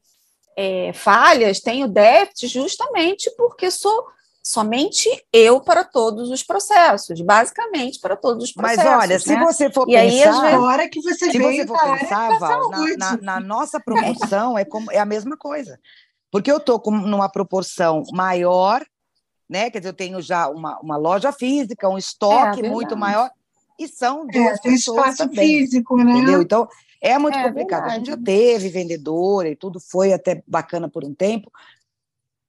é, 0.56 0.94
falhas, 0.94 1.60
tenho 1.60 1.88
déficits 1.88 2.52
justamente 2.52 3.30
porque 3.38 3.70
sou 3.70 4.06
somente 4.44 5.08
eu 5.32 5.62
para 5.62 5.84
todos 5.84 6.32
os 6.32 6.42
processos, 6.42 7.22
basicamente 7.22 8.00
para 8.00 8.16
todos 8.16 8.46
os 8.46 8.52
processos. 8.52 8.84
Mas 8.84 9.04
olha, 9.04 9.14
né? 9.14 9.20
se 9.20 9.36
você 9.38 9.72
for 9.72 9.88
e 9.88 9.94
pensar, 9.94 10.02
aí, 10.02 10.10
vezes, 10.10 10.54
agora 10.54 10.90
que 10.90 11.02
você 11.02 11.32
se 11.32 11.40
você 11.40 11.68
for 11.68 11.80
pensar, 12.00 12.40
Val, 12.40 12.70
na, 12.70 12.98
na, 12.98 13.18
na, 13.18 13.40
nossa 13.40 13.80
proporção 13.80 14.58
é 14.58 14.66
como 14.66 14.92
é 14.92 14.98
a 14.98 15.06
mesma 15.06 15.38
coisa, 15.38 15.80
porque 16.32 16.52
eu 16.52 16.58
estou 16.58 16.82
numa 16.90 17.30
proporção 17.30 18.04
maior 18.12 18.84
né? 19.52 19.70
Quer 19.70 19.80
dizer, 19.80 19.90
eu 19.90 19.94
tenho 19.94 20.22
já 20.22 20.48
uma, 20.48 20.80
uma 20.80 20.96
loja 20.96 21.34
física, 21.34 21.90
um 21.90 21.98
estoque 21.98 22.66
é, 22.66 22.70
muito 22.70 22.96
maior, 22.96 23.30
e 23.78 23.86
são 23.86 24.24
é, 24.30 24.32
duas 24.32 24.60
é, 24.60 24.62
pessoas 24.62 24.98
espaço 24.98 25.18
também, 25.18 25.46
físico, 25.46 25.98
né? 25.98 26.10
Entendeu? 26.10 26.42
Então, 26.42 26.70
é 27.02 27.18
muito 27.18 27.38
é, 27.38 27.44
complicado. 27.44 27.82
Verdade. 27.82 27.96
A 27.96 27.98
gente 27.98 28.10
já 28.12 28.18
teve 28.18 28.70
vendedora 28.70 29.50
e 29.50 29.56
tudo 29.58 29.78
foi 29.78 30.14
até 30.14 30.42
bacana 30.48 30.88
por 30.88 31.04
um 31.04 31.14
tempo, 31.14 31.52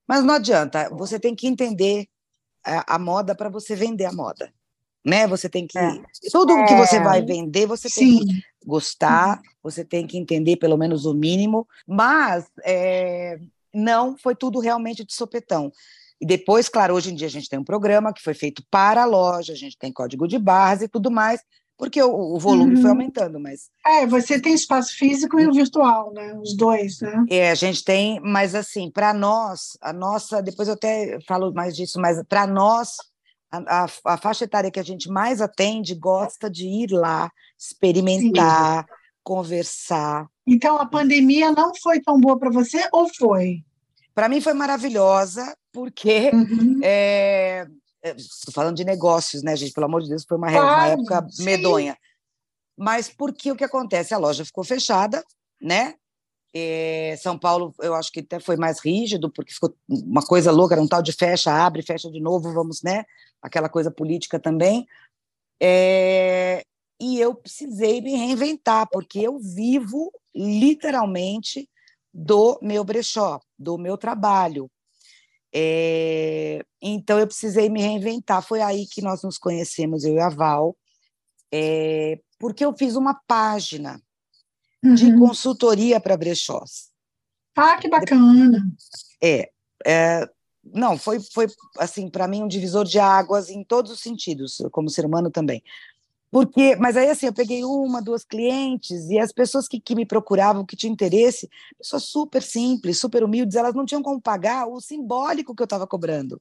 mas 0.07 0.23
não 0.23 0.35
adianta, 0.35 0.89
você 0.91 1.19
tem 1.19 1.35
que 1.35 1.49
entender 1.49 2.07
a, 2.65 2.95
a 2.95 2.99
moda 3.01 3.35
para 3.35 3.49
você 3.49 3.75
vender 3.75 4.05
a 4.05 4.13
moda. 4.13 4.53
Né? 5.05 5.27
Você 5.27 5.49
tem 5.49 5.67
que. 5.67 5.77
É. 5.77 6.01
Tudo 6.31 6.65
que 6.67 6.75
você 6.77 7.01
vai 7.01 7.19
é. 7.19 7.23
vender, 7.23 7.67
você 7.67 7.89
Sim. 7.89 8.19
tem 8.19 8.27
que 8.29 8.45
gostar, 8.65 9.43
você 9.61 9.85
tem 9.85 10.07
que 10.07 10.17
entender 10.17 10.55
pelo 10.55 10.77
menos 10.77 11.05
o 11.05 11.13
mínimo, 11.13 11.67
mas 11.85 12.47
é, 12.65 13.41
não 13.75 14.17
foi 14.17 14.37
tudo 14.37 14.61
realmente 14.61 15.05
de 15.05 15.13
sopetão. 15.13 15.73
E 16.23 16.25
depois, 16.25 16.69
claro, 16.69 16.95
hoje 16.95 17.11
em 17.11 17.17
dia 17.17 17.27
a 17.27 17.31
gente 17.31 17.49
tem 17.49 17.59
um 17.59 17.65
programa 17.65 18.13
que 18.13 18.23
foi 18.23 18.33
feito 18.33 18.63
para 18.71 19.03
a 19.03 19.05
loja, 19.05 19.53
a 19.53 19.57
gente 19.57 19.77
tem 19.77 19.93
código 19.93 20.29
de 20.29 20.39
barras 20.39 20.81
e 20.81 20.87
tudo 20.87 21.11
mais, 21.11 21.41
porque 21.77 22.01
o, 22.01 22.37
o 22.37 22.39
volume 22.39 22.77
uhum. 22.77 22.81
foi 22.81 22.91
aumentando, 22.91 23.41
mas... 23.41 23.71
É, 23.85 24.07
você 24.07 24.41
tem 24.41 24.55
espaço 24.55 24.97
físico 24.97 25.41
e 25.41 25.49
o 25.49 25.53
virtual, 25.53 26.13
né? 26.13 26.33
Os 26.41 26.57
dois, 26.57 27.01
né? 27.01 27.25
É, 27.29 27.51
a 27.51 27.57
gente 27.57 27.83
tem, 27.83 28.21
mas 28.21 28.55
assim, 28.55 28.89
para 28.89 29.13
nós, 29.13 29.77
a 29.81 29.93
nossa, 29.93 30.41
depois 30.41 30.69
eu 30.69 30.75
até 30.75 31.19
falo 31.27 31.53
mais 31.53 31.75
disso, 31.75 32.01
mas 32.01 32.23
para 32.29 32.47
nós, 32.47 32.91
a, 33.51 33.83
a, 33.83 33.87
a, 34.15 34.17
faixa 34.17 34.45
etária 34.45 34.71
que 34.71 34.79
a 34.79 34.85
gente 34.85 35.11
mais 35.11 35.41
atende 35.41 35.93
gosta 35.97 36.49
de 36.49 36.69
ir 36.69 36.93
lá, 36.93 37.33
experimentar, 37.59 38.85
Sim. 38.85 38.95
conversar. 39.25 40.29
Então, 40.47 40.77
a 40.79 40.87
pandemia 40.87 41.51
não 41.51 41.73
foi 41.83 42.01
tão 42.01 42.21
boa 42.21 42.39
para 42.39 42.51
você 42.51 42.89
ou 42.93 43.09
foi? 43.13 43.65
Para 44.15 44.29
mim 44.29 44.41
foi 44.41 44.53
maravilhosa, 44.53 45.57
porque 45.73 46.31
uhum. 46.33 46.81
é, 46.83 47.67
estou 48.17 48.53
falando 48.53 48.77
de 48.77 48.85
negócios, 48.85 49.43
né, 49.43 49.57
gente? 49.57 49.73
Pelo 49.73 49.87
amor 49.87 50.03
de 50.03 50.09
Deus, 50.09 50.25
foi 50.25 50.37
uma, 50.37 50.49
uma 50.49 50.87
época 50.89 51.27
sim. 51.31 51.45
medonha. 51.45 51.97
Mas 52.77 53.09
porque 53.09 53.51
o 53.51 53.57
que 53.57 53.65
acontece? 53.65 54.15
A 54.15 54.19
loja 54.19 54.45
ficou 54.45 54.65
fechada, 54.65 55.25
né? 55.61 55.95
É, 56.55 57.17
São 57.23 57.39
Paulo, 57.39 57.75
eu 57.81 57.95
acho 57.95 58.13
que 58.13 58.21
até 58.21 58.39
foi 58.39 58.57
mais 58.57 58.79
rígido, 58.81 59.31
porque 59.31 59.55
ficou 59.55 59.75
uma 59.89 60.23
coisa 60.23 60.51
louca, 60.51 60.75
era 60.75 60.83
um 60.83 60.89
tal 60.89 61.03
de 61.03 61.13
fecha, 61.13 61.51
abre, 61.51 61.83
fecha 61.83 62.11
de 62.11 62.21
novo, 62.21 62.53
vamos, 62.53 62.83
né? 62.83 63.05
Aquela 63.41 63.69
coisa 63.69 63.91
política 63.91 64.39
também. 64.39 64.87
É, 65.61 66.63
e 67.01 67.19
eu 67.19 67.35
precisei 67.35 68.01
me 68.01 68.15
reinventar, 68.17 68.87
porque 68.91 69.21
eu 69.21 69.39
vivo 69.39 70.13
literalmente 70.35 71.69
do 72.13 72.59
meu 72.63 72.85
brechó, 72.85 73.41
do 73.59 73.79
meu 73.79 73.97
trabalho. 73.97 74.71
É, 75.55 76.65
então 76.81 77.19
eu 77.19 77.27
precisei 77.27 77.69
me 77.69 77.81
reinventar. 77.81 78.43
Foi 78.43 78.61
aí 78.61 78.87
que 78.87 79.03
nós 79.03 79.23
nos 79.23 79.39
conhecemos, 79.39 80.05
eu 80.05 80.15
e 80.15 80.21
a 80.21 80.29
Val, 80.29 80.77
é, 81.53 82.21
porque 82.39 82.65
eu 82.65 82.75
fiz 82.77 82.97
uma 82.97 83.15
página 83.27 84.01
uhum. 84.83 84.95
de 84.95 85.17
consultoria 85.19 86.01
para 86.01 86.17
brechós. 86.17 86.91
Ah, 87.55 87.77
que 87.77 87.89
bacana! 87.89 88.67
É, 89.23 89.51
é 89.85 90.29
não, 90.65 90.97
foi, 90.97 91.19
foi 91.21 91.49
assim, 91.79 92.09
para 92.09 92.29
mim, 92.29 92.43
um 92.43 92.49
divisor 92.49 92.85
de 92.85 92.99
águas 92.99 93.51
em 93.51 93.65
todos 93.65 93.91
os 93.91 94.01
sentidos, 94.01 94.63
como 94.71 94.89
ser 94.89 95.05
humano 95.05 95.31
também. 95.31 95.63
Porque, 96.33 96.75
mas 96.77 96.97
aí 96.97 97.11
assim, 97.11 97.27
eu 97.27 97.33
peguei 97.33 97.63
uma, 97.63 98.01
duas 98.01 98.25
clientes 98.25 99.11
e 99.11 99.19
as 99.19 99.31
pessoas 99.31 99.69
que, 99.69 99.79
que 99.79 99.95
me 99.95 100.07
procuravam, 100.07 100.65
que 100.65 100.75
tinham 100.75 100.95
interesse, 100.95 101.47
pessoas 101.77 102.05
super 102.05 102.43
simples, 102.43 102.99
super 102.99 103.23
humildes, 103.23 103.55
elas 103.55 103.75
não 103.75 103.85
tinham 103.85 104.03
como 104.03 104.19
pagar 104.19 104.67
o 104.67 104.81
simbólico 104.81 105.55
que 105.55 105.61
eu 105.61 105.67
estava 105.67 105.87
cobrando. 105.87 106.41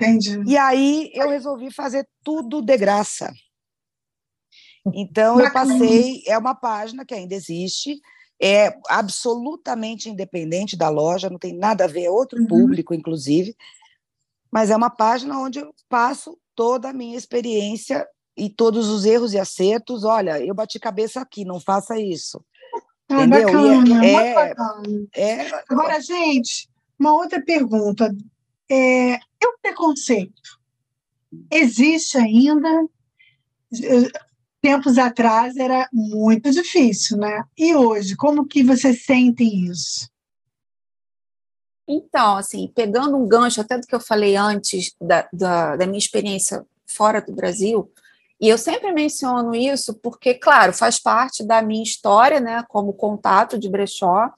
Entendi. 0.00 0.42
E 0.46 0.56
aí 0.56 1.10
eu 1.12 1.28
resolvi 1.28 1.70
fazer 1.70 2.08
tudo 2.24 2.62
de 2.62 2.74
graça. 2.78 3.30
Então 4.94 5.38
eu 5.38 5.52
passei, 5.52 6.22
é 6.26 6.38
uma 6.38 6.54
página 6.54 7.04
que 7.04 7.12
ainda 7.12 7.34
existe, 7.34 8.00
é 8.40 8.74
absolutamente 8.88 10.08
independente 10.08 10.74
da 10.74 10.88
loja, 10.88 11.28
não 11.28 11.38
tem 11.38 11.54
nada 11.54 11.84
a 11.84 11.88
ver, 11.88 12.04
é 12.04 12.10
outro 12.10 12.40
uhum. 12.40 12.46
público, 12.46 12.94
inclusive, 12.94 13.54
mas 14.50 14.70
é 14.70 14.76
uma 14.76 14.88
página 14.88 15.38
onde 15.38 15.58
eu 15.58 15.74
passo 15.86 16.38
toda 16.54 16.88
a 16.88 16.94
minha 16.94 17.18
experiência 17.18 18.08
e 18.38 18.48
todos 18.48 18.88
os 18.88 19.04
erros 19.04 19.32
e 19.32 19.38
acertos, 19.38 20.04
olha, 20.04 20.38
eu 20.42 20.54
bati 20.54 20.78
cabeça 20.78 21.20
aqui, 21.20 21.44
não 21.44 21.60
faça 21.60 21.98
isso. 21.98 22.42
Ah, 23.08 23.24
Entendeu? 23.24 23.46
Bacana, 23.46 24.04
é, 24.04 24.14
é, 25.12 25.46
é, 25.46 25.64
Agora, 25.68 26.00
gente, 26.00 26.68
uma 26.98 27.12
outra 27.12 27.40
pergunta. 27.42 28.14
É, 28.70 29.14
e 29.14 29.46
o 29.46 29.58
preconceito? 29.60 30.58
Existe 31.50 32.18
ainda? 32.18 32.86
Tempos 34.60 34.98
atrás 34.98 35.56
era 35.56 35.88
muito 35.92 36.50
difícil, 36.50 37.16
né? 37.16 37.44
E 37.56 37.74
hoje, 37.74 38.16
como 38.16 38.46
que 38.46 38.62
vocês 38.62 39.04
sentem 39.04 39.66
isso? 39.66 40.08
Então, 41.86 42.36
assim, 42.36 42.70
pegando 42.74 43.16
um 43.16 43.26
gancho 43.26 43.62
até 43.62 43.78
do 43.78 43.86
que 43.86 43.94
eu 43.94 44.00
falei 44.00 44.36
antes 44.36 44.94
da, 45.00 45.26
da, 45.32 45.76
da 45.76 45.86
minha 45.86 45.98
experiência 45.98 46.66
fora 46.86 47.22
do 47.22 47.32
Brasil, 47.32 47.90
e 48.40 48.48
eu 48.48 48.56
sempre 48.56 48.92
menciono 48.92 49.54
isso 49.54 49.94
porque, 49.94 50.34
claro, 50.34 50.72
faz 50.72 50.98
parte 50.98 51.44
da 51.44 51.60
minha 51.60 51.82
história, 51.82 52.38
né, 52.38 52.64
como 52.68 52.92
contato 52.92 53.58
de 53.58 53.68
brechó, 53.68 54.30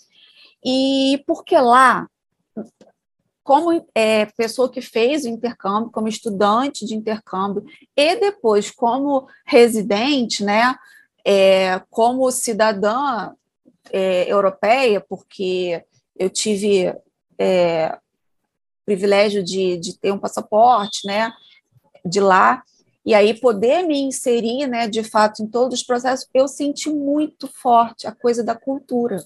e 0.64 1.22
porque 1.26 1.58
lá, 1.58 2.08
como 3.42 3.86
é, 3.94 4.26
pessoa 4.26 4.70
que 4.70 4.80
fez 4.80 5.24
o 5.24 5.28
intercâmbio, 5.28 5.90
como 5.90 6.08
estudante 6.08 6.86
de 6.86 6.94
intercâmbio, 6.94 7.64
e 7.94 8.16
depois 8.16 8.70
como 8.70 9.28
residente, 9.44 10.42
né, 10.42 10.74
é, 11.24 11.80
como 11.90 12.30
cidadã 12.30 13.32
é, 13.92 14.30
europeia, 14.32 15.00
porque 15.00 15.84
eu 16.16 16.30
tive 16.30 16.94
é, 17.38 17.98
privilégio 18.86 19.42
de, 19.42 19.76
de 19.76 19.98
ter 19.98 20.10
um 20.10 20.18
passaporte, 20.18 21.06
né, 21.06 21.32
de 22.04 22.20
lá, 22.20 22.62
e 23.04 23.14
aí 23.14 23.32
poder 23.34 23.82
me 23.82 23.98
inserir, 24.00 24.66
né, 24.66 24.86
de 24.86 25.02
fato, 25.02 25.42
em 25.42 25.46
todos 25.46 25.80
os 25.80 25.86
processos, 25.86 26.28
eu 26.34 26.46
senti 26.46 26.90
muito 26.90 27.48
forte 27.48 28.06
a 28.06 28.12
coisa 28.12 28.44
da 28.44 28.54
cultura. 28.54 29.16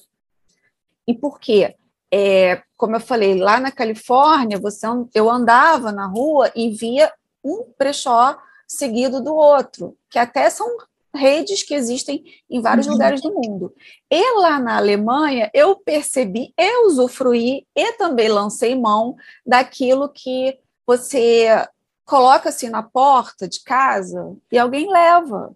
E 1.06 1.14
por 1.14 1.40
quê? 1.40 1.74
É, 2.10 2.62
como 2.76 2.96
eu 2.96 3.00
falei, 3.00 3.34
lá 3.34 3.58
na 3.58 3.72
Califórnia, 3.72 4.58
você, 4.58 4.86
eu 5.14 5.28
andava 5.28 5.90
na 5.90 6.06
rua 6.06 6.52
e 6.54 6.70
via 6.70 7.12
um 7.42 7.66
brechó 7.78 8.38
seguido 8.66 9.20
do 9.20 9.34
outro, 9.34 9.96
que 10.08 10.18
até 10.18 10.48
são 10.48 10.66
redes 11.14 11.62
que 11.62 11.74
existem 11.74 12.24
em 12.50 12.60
vários 12.60 12.86
uhum. 12.86 12.92
lugares 12.92 13.20
do 13.20 13.32
mundo. 13.32 13.72
E 14.10 14.40
lá 14.40 14.58
na 14.58 14.76
Alemanha, 14.76 15.50
eu 15.54 15.76
percebi, 15.76 16.52
eu 16.56 16.86
usufruí 16.86 17.66
e 17.74 17.92
também 17.94 18.28
lancei 18.28 18.74
mão 18.74 19.14
daquilo 19.46 20.08
que 20.08 20.58
você 20.86 21.66
coloca 22.04 22.48
assim 22.48 22.68
na 22.68 22.82
porta 22.82 23.48
de 23.48 23.62
casa 23.62 24.36
e 24.50 24.58
alguém 24.58 24.90
leva. 24.90 25.54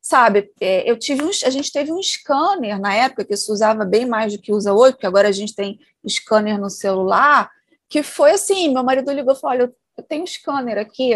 Sabe, 0.00 0.50
é, 0.60 0.90
eu 0.90 0.98
tive 0.98 1.22
um, 1.22 1.28
a 1.28 1.50
gente 1.50 1.70
teve 1.70 1.92
um 1.92 2.02
scanner 2.02 2.80
na 2.80 2.94
época 2.94 3.24
que 3.24 3.36
se 3.36 3.52
usava 3.52 3.84
bem 3.84 4.06
mais 4.06 4.32
do 4.32 4.40
que 4.40 4.52
usa 4.52 4.72
hoje, 4.72 4.92
porque 4.92 5.06
agora 5.06 5.28
a 5.28 5.32
gente 5.32 5.54
tem 5.54 5.78
scanner 6.08 6.58
no 6.58 6.70
celular, 6.70 7.50
que 7.88 8.02
foi 8.02 8.30
assim, 8.30 8.72
meu 8.72 8.82
marido 8.82 9.12
ligou 9.12 9.34
e 9.34 9.36
falou, 9.38 9.56
olha, 9.56 9.74
eu 9.96 10.02
tenho 10.04 10.22
um 10.22 10.26
scanner 10.26 10.78
aqui, 10.78 11.12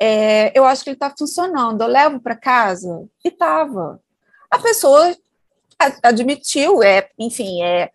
é, 0.00 0.56
eu 0.56 0.64
acho 0.64 0.84
que 0.84 0.90
ele 0.90 0.96
está 0.96 1.12
funcionando. 1.16 1.82
Eu 1.82 1.88
levo 1.88 2.20
para 2.20 2.36
casa 2.36 3.08
e 3.24 3.28
estava. 3.28 4.00
A 4.50 4.58
pessoa 4.58 5.14
admitiu, 6.02 6.82
é, 6.82 7.10
enfim, 7.18 7.62
é, 7.62 7.90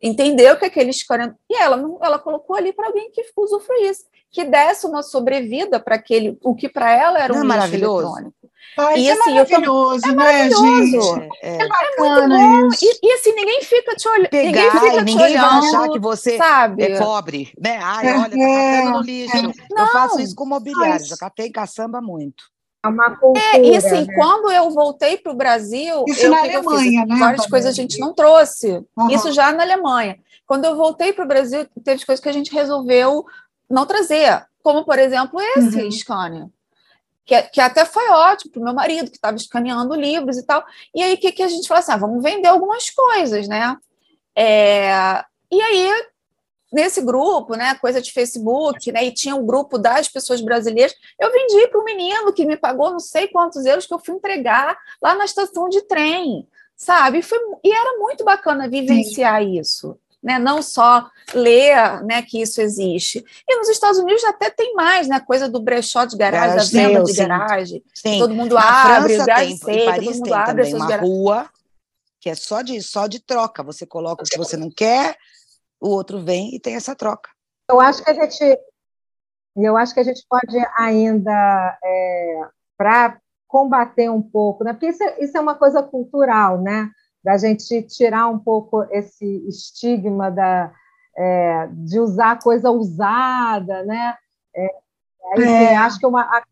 entendeu 0.00 0.56
que 0.56 0.64
aquele 0.64 0.92
scanner. 0.92 1.34
E 1.50 1.54
ela, 1.54 1.76
ela 2.00 2.18
colocou 2.18 2.56
ali 2.56 2.72
para 2.72 2.86
alguém 2.86 3.10
que 3.10 3.24
usufruísse, 3.36 4.06
que 4.32 4.44
desse 4.44 4.86
uma 4.86 5.02
sobrevida 5.02 5.78
para 5.78 5.96
aquele, 5.96 6.38
o 6.42 6.54
que 6.54 6.68
para 6.68 6.90
ela 6.90 7.22
era 7.22 7.34
um 7.34 7.40
é 7.40 7.44
maravilhoso. 7.44 8.08
eletrônico. 8.08 8.42
E, 8.96 9.06
é 9.06 9.12
assim, 9.12 9.34
maravilhoso, 9.34 10.06
é 10.06 10.14
maravilhoso, 10.14 10.62
né, 10.64 10.86
gente? 10.86 11.38
É, 11.42 11.48
é, 11.48 11.62
é 11.62 11.68
bacana 11.68 12.40
é 12.40 12.68
isso. 12.68 12.84
E, 12.84 13.06
e, 13.06 13.12
assim, 13.12 13.32
ninguém 13.34 13.62
fica 13.62 13.94
te 13.94 14.08
olhando. 14.08 14.28
Ninguém, 14.32 14.70
fica 14.70 15.02
ninguém 15.02 15.16
olhando, 15.22 15.60
vai 15.60 15.68
achar 15.68 15.88
que 15.90 15.98
você 15.98 16.36
sabe? 16.38 16.82
é 16.82 16.98
pobre, 16.98 17.52
né? 17.60 17.78
Ai, 17.82 18.06
olha, 18.06 18.30
tá 18.30 18.30
catando 18.30 18.90
no 18.90 19.02
lixo. 19.02 19.52
Eu 19.76 19.86
faço 19.88 20.20
isso 20.20 20.34
com 20.34 20.46
mobiliário, 20.46 21.04
já 21.04 21.16
catei 21.18 21.50
caçamba 21.50 22.00
muito. 22.00 22.44
É 22.84 22.88
uma 22.88 23.14
cultura, 23.14 23.44
é, 23.54 23.62
e 23.62 23.76
assim, 23.76 24.06
né? 24.06 24.14
quando 24.16 24.50
eu 24.50 24.70
voltei 24.70 25.16
para 25.16 25.30
o 25.30 25.36
Brasil, 25.36 26.04
isso 26.08 26.24
eu, 26.24 26.30
na 26.30 26.40
Alemanha, 26.40 27.06
né? 27.06 27.16
Várias 27.16 27.46
coisas 27.46 27.70
a 27.70 27.74
gente 27.74 28.00
não 28.00 28.12
trouxe. 28.12 28.82
Uhum. 28.96 29.10
Isso 29.10 29.30
já 29.32 29.52
na 29.52 29.62
Alemanha. 29.62 30.18
Quando 30.46 30.64
eu 30.64 30.76
voltei 30.76 31.12
para 31.12 31.24
o 31.24 31.28
Brasil, 31.28 31.66
teve 31.84 32.04
coisas 32.04 32.22
que 32.22 32.28
a 32.28 32.32
gente 32.32 32.52
resolveu 32.52 33.24
não 33.72 33.86
trazer, 33.86 34.46
como 34.62 34.84
por 34.84 34.98
exemplo 34.98 35.40
esse 35.40 35.82
uhum. 35.82 35.90
scanner. 35.90 36.46
Que, 37.24 37.40
que, 37.42 37.60
até 37.60 37.84
foi 37.84 38.08
ótimo 38.08 38.52
para 38.52 38.60
o 38.60 38.64
meu 38.64 38.74
marido, 38.74 39.10
que 39.10 39.16
estava 39.16 39.36
escaneando 39.36 39.94
livros 39.94 40.36
e 40.36 40.42
tal. 40.44 40.64
E 40.94 41.02
aí, 41.02 41.14
o 41.14 41.18
que, 41.18 41.30
que 41.32 41.42
a 41.42 41.48
gente 41.48 41.68
falou 41.68 41.78
assim? 41.80 41.92
Ah, 41.92 41.96
vamos 41.96 42.22
vender 42.22 42.48
algumas 42.48 42.90
coisas, 42.90 43.46
né? 43.46 43.76
É, 44.34 45.24
e 45.50 45.60
aí, 45.62 45.88
nesse 46.72 47.00
grupo, 47.00 47.54
né, 47.54 47.74
coisa 47.76 48.02
de 48.02 48.12
Facebook, 48.12 48.90
né, 48.90 49.04
e 49.04 49.12
tinha 49.14 49.36
um 49.36 49.46
grupo 49.46 49.78
das 49.78 50.08
pessoas 50.08 50.40
brasileiras, 50.40 50.94
eu 51.18 51.30
vendi 51.30 51.68
para 51.68 51.80
um 51.80 51.84
menino 51.84 52.32
que 52.32 52.44
me 52.44 52.56
pagou 52.56 52.90
não 52.90 52.98
sei 52.98 53.28
quantos 53.28 53.64
euros 53.64 53.86
que 53.86 53.94
eu 53.94 54.00
fui 54.00 54.14
entregar 54.14 54.76
lá 55.00 55.14
na 55.14 55.24
estação 55.24 55.68
de 55.68 55.82
trem, 55.82 56.48
sabe? 56.74 57.18
E, 57.18 57.22
foi, 57.22 57.38
e 57.62 57.72
era 57.72 57.98
muito 57.98 58.24
bacana 58.24 58.68
vivenciar 58.68 59.42
Sim. 59.42 59.58
isso. 59.60 59.98
Né, 60.22 60.38
não 60.38 60.62
só 60.62 61.10
ler 61.34 62.00
né, 62.04 62.22
que 62.22 62.40
isso 62.40 62.60
existe. 62.60 63.24
E 63.48 63.56
nos 63.56 63.68
Estados 63.68 63.98
Unidos 63.98 64.22
até 64.22 64.50
tem 64.50 64.72
mais, 64.72 65.08
né? 65.08 65.18
Coisa 65.18 65.48
do 65.48 65.60
brechó 65.60 66.04
de 66.04 66.16
garagem, 66.16 66.56
da 66.56 66.62
venda 66.64 67.02
de 67.02 67.12
garagem. 67.12 67.84
Sim. 67.92 68.20
Todo 68.20 68.32
mundo 68.32 68.54
Na 68.54 68.98
abre, 68.98 69.16
França 69.16 69.34
tem, 69.34 69.56
seca, 69.56 69.84
Paris 69.84 70.04
todo 70.06 70.14
mundo 70.14 70.24
tem 70.24 70.34
abre 70.34 70.64
também 70.64 70.74
uma 70.74 70.96
rua 70.96 71.50
que 72.22 72.30
é 72.30 72.36
só 72.36 72.62
de, 72.62 72.80
só 72.80 73.08
de 73.08 73.18
troca. 73.18 73.64
Você 73.64 73.84
coloca 73.84 74.22
o 74.22 74.26
que 74.26 74.38
você 74.38 74.56
não 74.56 74.70
quer, 74.70 75.18
o 75.80 75.88
outro 75.88 76.20
vem 76.20 76.54
e 76.54 76.60
tem 76.60 76.76
essa 76.76 76.94
troca. 76.94 77.28
Eu 77.68 77.80
acho 77.80 78.04
que 78.04 78.10
a 78.10 78.14
gente, 78.14 78.60
eu 79.56 79.76
acho 79.76 79.92
que 79.92 79.98
a 79.98 80.04
gente 80.04 80.24
pode 80.28 80.56
ainda, 80.76 81.78
é, 81.84 82.40
para 82.78 83.20
combater 83.48 84.08
um 84.08 84.22
pouco, 84.22 84.62
né? 84.62 84.72
porque 84.72 84.86
isso 84.86 85.02
é, 85.02 85.22
isso 85.22 85.36
é 85.36 85.40
uma 85.40 85.56
coisa 85.56 85.82
cultural, 85.82 86.62
né? 86.62 86.90
Da 87.22 87.36
gente 87.36 87.82
tirar 87.82 88.28
um 88.28 88.38
pouco 88.38 88.82
esse 88.90 89.46
estigma 89.48 90.30
da, 90.30 90.72
é, 91.16 91.68
de 91.72 92.00
usar 92.00 92.38
coisa 92.40 92.70
usada, 92.70 93.84
né? 93.84 94.16
É, 94.54 94.66
é. 95.38 95.76
Acho 95.76 95.98
que 95.98 96.06
uma, 96.06 96.22
a, 96.22 96.42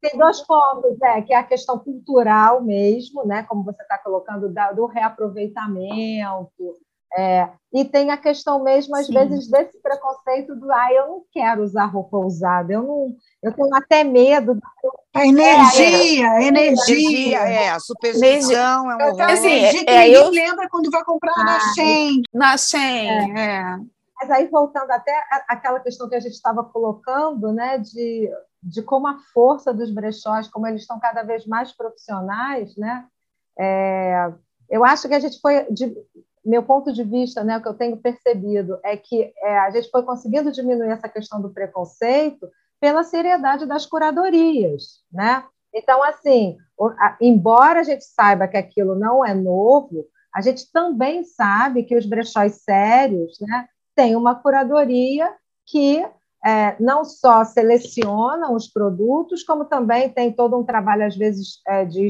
tem 0.00 0.18
dois 0.18 0.40
pontos, 0.40 1.00
é, 1.02 1.20
que 1.22 1.34
é 1.34 1.36
a 1.36 1.44
questão 1.44 1.78
cultural 1.78 2.62
mesmo, 2.62 3.24
né? 3.26 3.42
Como 3.42 3.62
você 3.62 3.82
está 3.82 3.98
colocando, 3.98 4.48
da, 4.48 4.72
do 4.72 4.86
reaproveitamento, 4.86 6.78
é, 7.16 7.48
e 7.72 7.84
tem 7.84 8.10
a 8.10 8.16
questão 8.16 8.62
mesmo, 8.62 8.94
às 8.96 9.06
Sim. 9.06 9.14
vezes, 9.14 9.48
desse 9.48 9.80
preconceito 9.80 10.54
do 10.54 10.70
ah, 10.72 10.92
eu 10.92 11.06
não 11.08 11.24
quero 11.32 11.62
usar 11.62 11.86
roupa 11.86 12.16
usada, 12.18 12.72
eu 12.72 12.82
não, 12.82 13.16
eu 13.42 13.52
tenho 13.52 13.74
até 13.74 14.04
medo. 14.04 14.58
A 15.14 15.26
energia, 15.26 16.26
é, 16.26 16.28
a 16.28 16.42
energia. 16.42 17.38
É, 17.38 17.70
a 17.70 17.80
superstição 17.80 18.90
é 18.90 18.96
um 18.96 19.08
horror. 19.08 19.22
Assim, 19.22 19.84
é, 19.86 20.08
é, 20.08 20.16
eu 20.16 20.30
lembra 20.30 20.68
quando 20.68 20.90
vai 20.90 21.04
comprar 21.04 21.32
ah, 21.36 21.44
na 21.44 21.60
Shein. 21.74 22.22
Na 22.32 22.56
Shein, 22.56 23.36
é. 23.36 23.40
é. 23.40 23.78
Mas 24.20 24.30
aí, 24.30 24.46
voltando 24.48 24.90
até 24.90 25.12
aquela 25.48 25.80
questão 25.80 26.08
que 26.08 26.14
a 26.14 26.20
gente 26.20 26.34
estava 26.34 26.62
colocando, 26.62 27.52
né, 27.52 27.78
de, 27.78 28.30
de 28.62 28.82
como 28.82 29.08
a 29.08 29.18
força 29.32 29.72
dos 29.72 29.90
brechós, 29.90 30.46
como 30.46 30.66
eles 30.66 30.82
estão 30.82 31.00
cada 31.00 31.22
vez 31.22 31.46
mais 31.46 31.72
profissionais, 31.72 32.76
né, 32.76 33.06
é, 33.58 34.30
eu 34.68 34.84
acho 34.84 35.08
que 35.08 35.14
a 35.14 35.20
gente 35.20 35.40
foi, 35.40 35.64
de, 35.70 35.96
meu 36.44 36.62
ponto 36.62 36.92
de 36.92 37.04
vista, 37.04 37.44
né, 37.44 37.58
o 37.58 37.62
que 37.62 37.68
eu 37.68 37.74
tenho 37.74 37.96
percebido 37.96 38.78
é 38.84 38.96
que 38.96 39.32
é, 39.42 39.58
a 39.58 39.70
gente 39.70 39.90
foi 39.90 40.02
conseguindo 40.02 40.50
diminuir 40.50 40.90
essa 40.90 41.08
questão 41.08 41.40
do 41.40 41.50
preconceito 41.50 42.48
pela 42.80 43.04
seriedade 43.04 43.66
das 43.66 43.84
curadorias, 43.84 45.02
né? 45.12 45.44
Então, 45.72 46.02
assim, 46.02 46.56
embora 47.20 47.80
a 47.80 47.82
gente 47.84 48.04
saiba 48.04 48.48
que 48.48 48.56
aquilo 48.56 48.94
não 48.94 49.24
é 49.24 49.34
novo, 49.34 50.06
a 50.34 50.40
gente 50.40 50.70
também 50.72 51.22
sabe 51.24 51.84
que 51.84 51.96
os 51.96 52.06
brechóis 52.06 52.62
sérios, 52.62 53.38
né, 53.40 53.68
têm 53.94 54.16
uma 54.16 54.34
curadoria 54.34 55.32
que 55.66 56.04
é, 56.44 56.74
não 56.80 57.04
só 57.04 57.44
seleciona 57.44 58.50
os 58.50 58.66
produtos, 58.66 59.42
como 59.42 59.66
também 59.66 60.08
tem 60.08 60.32
todo 60.32 60.58
um 60.58 60.64
trabalho, 60.64 61.06
às 61.06 61.16
vezes, 61.16 61.60
é, 61.66 61.84
de 61.84 62.08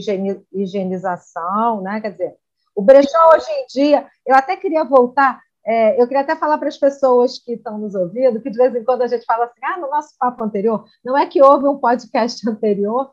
higienização, 0.53 1.81
né? 1.83 2.01
Quer 2.01 2.13
dizer, 2.13 2.37
o 2.81 2.83
brechó 2.83 3.29
hoje 3.35 3.51
em 3.51 3.67
dia, 3.67 4.07
eu 4.27 4.35
até 4.35 4.57
queria 4.57 4.85
voltar, 4.85 5.39
é, 5.67 6.01
eu 6.01 6.09
queria 6.09 6.23
até 6.23 6.35
falar 6.35 6.57
para 6.57 6.69
as 6.69 6.79
pessoas 6.79 7.39
que 7.39 7.53
estão 7.53 7.77
nos 7.77 7.95
ouvindo, 7.95 8.41
que 8.41 8.49
de 8.49 8.57
vez 8.57 8.75
em 8.75 8.83
quando 8.83 9.03
a 9.03 9.07
gente 9.07 9.27
fala 9.27 9.45
assim, 9.45 9.61
ah, 9.63 9.79
no 9.79 9.91
nosso 9.91 10.17
papo 10.19 10.43
anterior, 10.43 10.87
não 11.05 11.17
é 11.17 11.27
que 11.27 11.43
houve 11.43 11.69
um 11.69 11.77
podcast 11.77 12.41
anterior, 12.49 13.11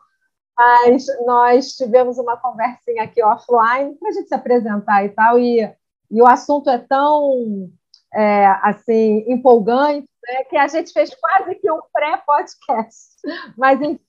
mas 0.58 1.06
nós 1.25 1.75
tivemos 1.75 2.17
uma 2.17 2.38
conversinha 2.38 3.03
aqui 3.03 3.21
offline 3.21 3.93
para 3.95 4.10
a 4.10 4.12
gente 4.13 4.30
se 4.30 4.36
apresentar 4.36 5.03
e 5.03 5.10
tal, 5.10 5.38
e, 5.38 5.69
e 6.10 6.21
o 6.21 6.25
assunto 6.25 6.69
é 6.69 6.77
tão 6.77 7.69
é, 8.13 8.45
assim 8.63 9.25
empolgante 9.27 10.08
né, 10.23 10.45
que 10.45 10.56
a 10.56 10.67
gente 10.69 10.93
fez 10.93 11.13
quase 11.13 11.56
que 11.56 11.69
um 11.69 11.82
pré-podcast. 11.93 13.17
Mas 13.58 13.82
enfim. 13.82 13.99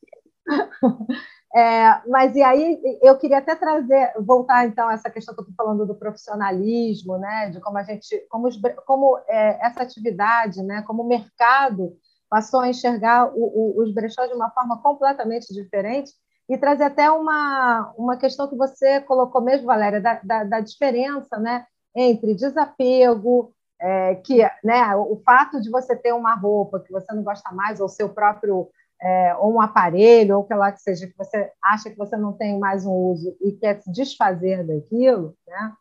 É, 1.55 2.07
mas 2.09 2.37
e 2.37 2.43
aí 2.43 2.79
eu 3.03 3.17
queria 3.17 3.39
até 3.39 3.55
trazer, 3.55 4.13
voltar 4.21 4.67
então 4.67 4.87
a 4.87 4.93
essa 4.93 5.09
questão 5.09 5.35
que 5.35 5.41
eu 5.41 5.49
estou 5.49 5.57
falando 5.57 5.87
do 5.87 5.95
profissionalismo, 5.95 7.17
né, 7.17 7.49
de 7.51 7.61
como 7.61 7.79
a 7.79 7.83
gente, 7.83 8.27
como, 8.29 8.49
os, 8.49 8.61
como 8.85 9.19
é, 9.27 9.67
essa 9.67 9.83
atividade, 9.83 10.63
né, 10.63 10.83
como 10.83 11.03
o 11.03 11.09
mercado 11.09 11.97
passou 12.29 12.61
a 12.61 12.69
enxergar 12.69 13.33
o, 13.35 13.41
o, 13.41 13.83
os 13.83 13.95
brechós 13.95 14.29
de 14.29 14.35
uma 14.35 14.51
forma 14.51 14.81
completamente 14.83 15.53
diferente. 15.55 16.13
E 16.49 16.57
trazer 16.57 16.85
até 16.85 17.11
uma, 17.11 17.93
uma 17.97 18.17
questão 18.17 18.49
que 18.49 18.57
você 18.57 19.01
colocou 19.01 19.41
mesmo, 19.41 19.67
Valéria, 19.67 20.01
da, 20.01 20.21
da, 20.23 20.45
da 20.45 20.61
diferença, 20.61 21.39
né, 21.39 21.67
entre 21.95 22.35
desapego, 22.35 23.53
é, 23.81 24.17
que, 24.17 24.39
né, 24.65 24.97
o 24.97 25.21
fato 25.25 25.61
de 25.61 25.71
você 25.71 25.95
ter 25.95 26.13
uma 26.13 26.35
roupa 26.35 26.81
que 26.81 26.93
você 26.93 27.13
não 27.15 27.23
gosta 27.23 27.51
mais 27.53 27.81
ou 27.81 27.89
seu 27.89 28.09
próprio 28.09 28.69
é, 29.01 29.35
ou 29.37 29.55
um 29.55 29.61
aparelho, 29.61 30.39
ou 30.39 30.45
que 30.45 30.55
lá 30.55 30.73
que 30.73 30.81
seja, 30.81 31.07
que 31.07 31.17
você 31.17 31.51
acha 31.63 31.91
que 31.91 31.97
você 31.97 32.17
não 32.17 32.33
tem 32.33 32.59
mais 32.59 32.85
um 32.85 32.93
uso 32.93 33.37
e 33.41 33.53
quer 33.53 33.81
se 33.81 33.91
desfazer 33.93 34.67
daquilo, 34.67 35.37
né? 35.47 35.73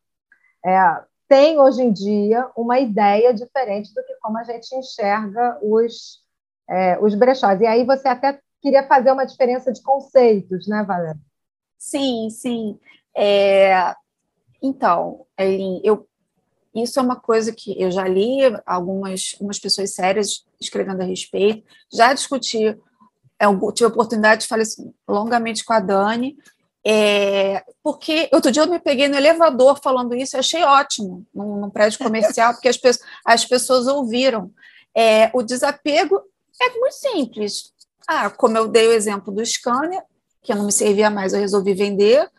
É, 0.66 1.04
tem 1.28 1.60
hoje 1.60 1.82
em 1.82 1.92
dia 1.92 2.50
uma 2.56 2.80
ideia 2.80 3.34
diferente 3.34 3.94
do 3.94 4.04
que 4.04 4.16
como 4.22 4.38
a 4.38 4.44
gente 4.44 4.74
enxerga 4.76 5.58
os, 5.62 6.22
é, 6.70 6.98
os 7.00 7.16
brechós. 7.16 7.60
E 7.60 7.66
aí 7.66 7.84
você 7.86 8.08
até 8.08 8.40
queria 8.62 8.88
fazer 8.88 9.12
uma 9.12 9.26
diferença 9.26 9.72
de 9.72 9.82
conceitos, 9.82 10.68
né, 10.68 10.84
Valéria? 10.84 11.20
Sim, 11.78 12.30
sim. 12.30 12.80
É, 13.16 13.94
então, 14.62 15.26
Eileen, 15.38 15.82
eu 15.84 16.08
isso 16.76 17.00
é 17.00 17.02
uma 17.02 17.16
coisa 17.16 17.52
que 17.52 17.82
eu 17.82 17.90
já 17.90 18.08
li 18.08 18.40
algumas, 18.64 19.34
algumas 19.34 19.58
pessoas 19.58 19.96
sérias 19.96 20.46
escrevendo 20.62 21.02
a 21.02 21.06
respeito, 21.06 21.64
já 21.92 22.14
discuti 22.14 22.78
eu 23.40 23.72
tive 23.72 23.86
a 23.86 23.94
oportunidade 23.94 24.42
de 24.42 24.48
falar 24.48 24.64
longamente 25.08 25.64
com 25.64 25.74
a 25.74 25.80
Dani, 25.80 26.38
é, 26.86 27.66
porque 27.84 28.30
outro 28.32 28.50
dia 28.50 28.64
eu 28.64 28.70
me 28.70 28.80
peguei 28.80 29.08
no 29.08 29.18
elevador 29.18 29.78
falando 29.84 30.16
isso, 30.16 30.36
eu 30.36 30.40
achei 30.40 30.64
ótimo, 30.64 31.26
num, 31.34 31.58
num 31.58 31.70
prédio 31.70 32.00
comercial, 32.00 32.54
porque 32.54 32.70
as, 32.70 32.78
pessoas, 32.78 33.06
as 33.26 33.46
pessoas 33.46 33.88
ouviram. 33.88 34.52
É, 34.96 35.30
o 35.34 35.44
desapego 35.44 36.22
é 36.62 36.70
muito 36.80 36.94
simples. 36.94 37.74
Ah, 38.08 38.30
como 38.30 38.58
eu 38.58 38.68
dei 38.68 38.88
o 38.88 38.94
exemplo 38.94 39.34
do 39.34 39.46
scanner, 39.46 40.02
que 40.42 40.56
não 40.56 40.66
me 40.66 40.72
servia 40.72 41.10
mais, 41.10 41.34
eu 41.34 41.40
resolvi 41.42 41.74
vender 41.74 42.30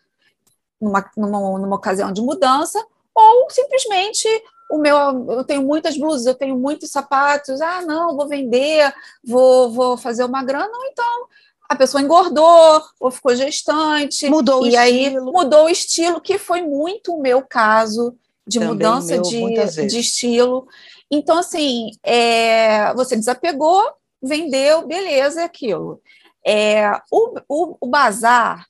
numa, 0.80 1.10
numa, 1.14 1.58
numa 1.58 1.76
ocasião 1.76 2.10
de 2.10 2.22
mudança, 2.22 2.82
ou 3.14 3.50
simplesmente 3.50 4.26
o 4.70 4.78
meu, 4.78 4.96
eu 5.30 5.44
tenho 5.44 5.62
muitas 5.62 5.96
blusas, 5.96 6.26
eu 6.26 6.34
tenho 6.34 6.56
muitos 6.58 6.90
sapatos, 6.90 7.60
ah, 7.60 7.82
não, 7.82 8.16
vou 8.16 8.28
vender, 8.28 8.92
vou, 9.24 9.70
vou 9.70 9.96
fazer 9.96 10.24
uma 10.24 10.44
grana, 10.44 10.70
ou 10.76 10.84
então 10.86 11.28
a 11.68 11.76
pessoa 11.76 12.02
engordou 12.02 12.82
ou 12.98 13.10
ficou 13.10 13.34
gestante. 13.36 14.28
Mudou 14.28 14.66
e 14.66 14.74
o 14.74 14.78
aí 14.78 15.04
estilo. 15.04 15.32
mudou 15.32 15.64
o 15.66 15.68
estilo, 15.68 16.20
que 16.20 16.38
foi 16.38 16.62
muito 16.62 17.14
o 17.14 17.20
meu 17.20 17.42
caso 17.42 18.16
de 18.46 18.58
Também 18.58 18.74
mudança 18.74 19.12
meu, 19.12 19.22
de, 19.22 19.86
de 19.86 19.98
estilo. 19.98 20.66
Então, 21.10 21.38
assim, 21.38 21.90
é, 22.02 22.92
você 22.94 23.16
desapegou, 23.16 23.84
vendeu, 24.22 24.86
beleza, 24.86 25.42
é 25.42 25.44
aquilo. 25.44 26.00
É, 26.46 26.90
o, 27.10 27.34
o, 27.46 27.76
o 27.82 27.86
bazar 27.86 28.66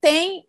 tem 0.00 0.46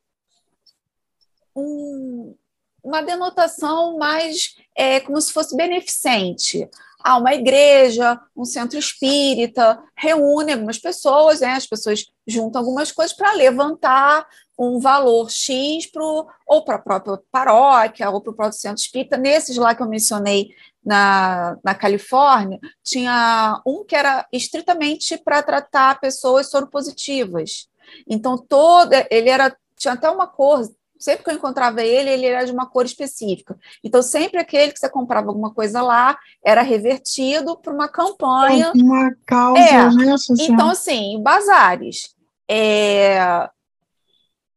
um, 1.55 2.35
uma 2.83 3.01
denotação 3.01 3.97
mais 3.97 4.55
é, 4.77 4.99
como 4.99 5.19
se 5.19 5.33
fosse 5.33 5.57
beneficente. 5.57 6.69
Há 7.03 7.17
uma 7.17 7.33
igreja, 7.33 8.19
um 8.35 8.45
centro 8.45 8.77
espírita, 8.77 9.81
reúne 9.95 10.53
algumas 10.53 10.77
pessoas, 10.77 11.39
né? 11.39 11.53
as 11.53 11.65
pessoas 11.65 12.05
juntam 12.27 12.61
algumas 12.61 12.91
coisas 12.91 13.15
para 13.15 13.33
levantar 13.33 14.27
um 14.57 14.79
valor 14.79 15.29
X 15.29 15.85
pro, 15.87 16.27
ou 16.45 16.63
para 16.63 16.75
a 16.75 16.79
própria 16.79 17.19
paróquia, 17.31 18.09
ou 18.09 18.21
para 18.21 18.31
o 18.31 18.35
próprio 18.35 18.59
centro 18.59 18.81
espírita. 18.81 19.17
Nesses 19.17 19.57
lá 19.57 19.73
que 19.73 19.81
eu 19.81 19.87
mencionei 19.87 20.49
na, 20.83 21.57
na 21.63 21.73
Califórnia, 21.73 22.59
tinha 22.83 23.61
um 23.65 23.83
que 23.83 23.95
era 23.95 24.27
estritamente 24.31 25.17
para 25.17 25.43
tratar 25.43 25.99
pessoas 25.99 26.49
soropositivas. 26.49 27.67
Então, 28.07 28.37
toda 28.37 29.07
ele 29.09 29.29
era 29.29 29.55
tinha 29.77 29.93
até 29.93 30.09
uma 30.09 30.27
cor, 30.27 30.67
sempre 30.99 31.23
que 31.23 31.29
eu 31.29 31.35
encontrava 31.35 31.81
ele, 31.83 32.09
ele 32.09 32.25
era 32.25 32.45
de 32.45 32.51
uma 32.51 32.65
cor 32.65 32.85
específica. 32.85 33.57
Então, 33.83 34.01
sempre 34.01 34.39
aquele 34.39 34.71
que 34.71 34.79
você 34.79 34.89
comprava 34.89 35.27
alguma 35.27 35.53
coisa 35.53 35.81
lá 35.81 36.17
era 36.43 36.61
revertido 36.61 37.57
para 37.57 37.73
uma 37.73 37.87
campanha. 37.87 38.71
Uma 38.75 39.15
causa, 39.25 39.59
é. 39.59 39.89
né? 39.91 40.15
Então, 40.39 40.69
assim, 40.69 41.21
bazares. 41.21 42.15
É... 42.49 43.49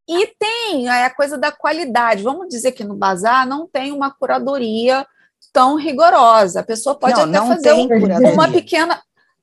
E 0.08 0.26
tem 0.38 0.88
a 0.88 1.08
coisa 1.08 1.38
da 1.38 1.52
qualidade. 1.52 2.22
Vamos 2.22 2.48
dizer 2.48 2.72
que 2.72 2.82
no 2.82 2.96
bazar 2.96 3.46
não 3.46 3.68
tem 3.68 3.92
uma 3.92 4.10
curadoria 4.10 5.06
tão 5.52 5.76
rigorosa. 5.76 6.60
A 6.60 6.64
pessoa 6.64 6.98
pode 6.98 7.14
não, 7.14 7.22
até 7.22 7.32
não 7.32 7.46
fazer 7.46 7.72
um, 7.72 8.32
uma 8.32 8.50
pequena. 8.50 9.00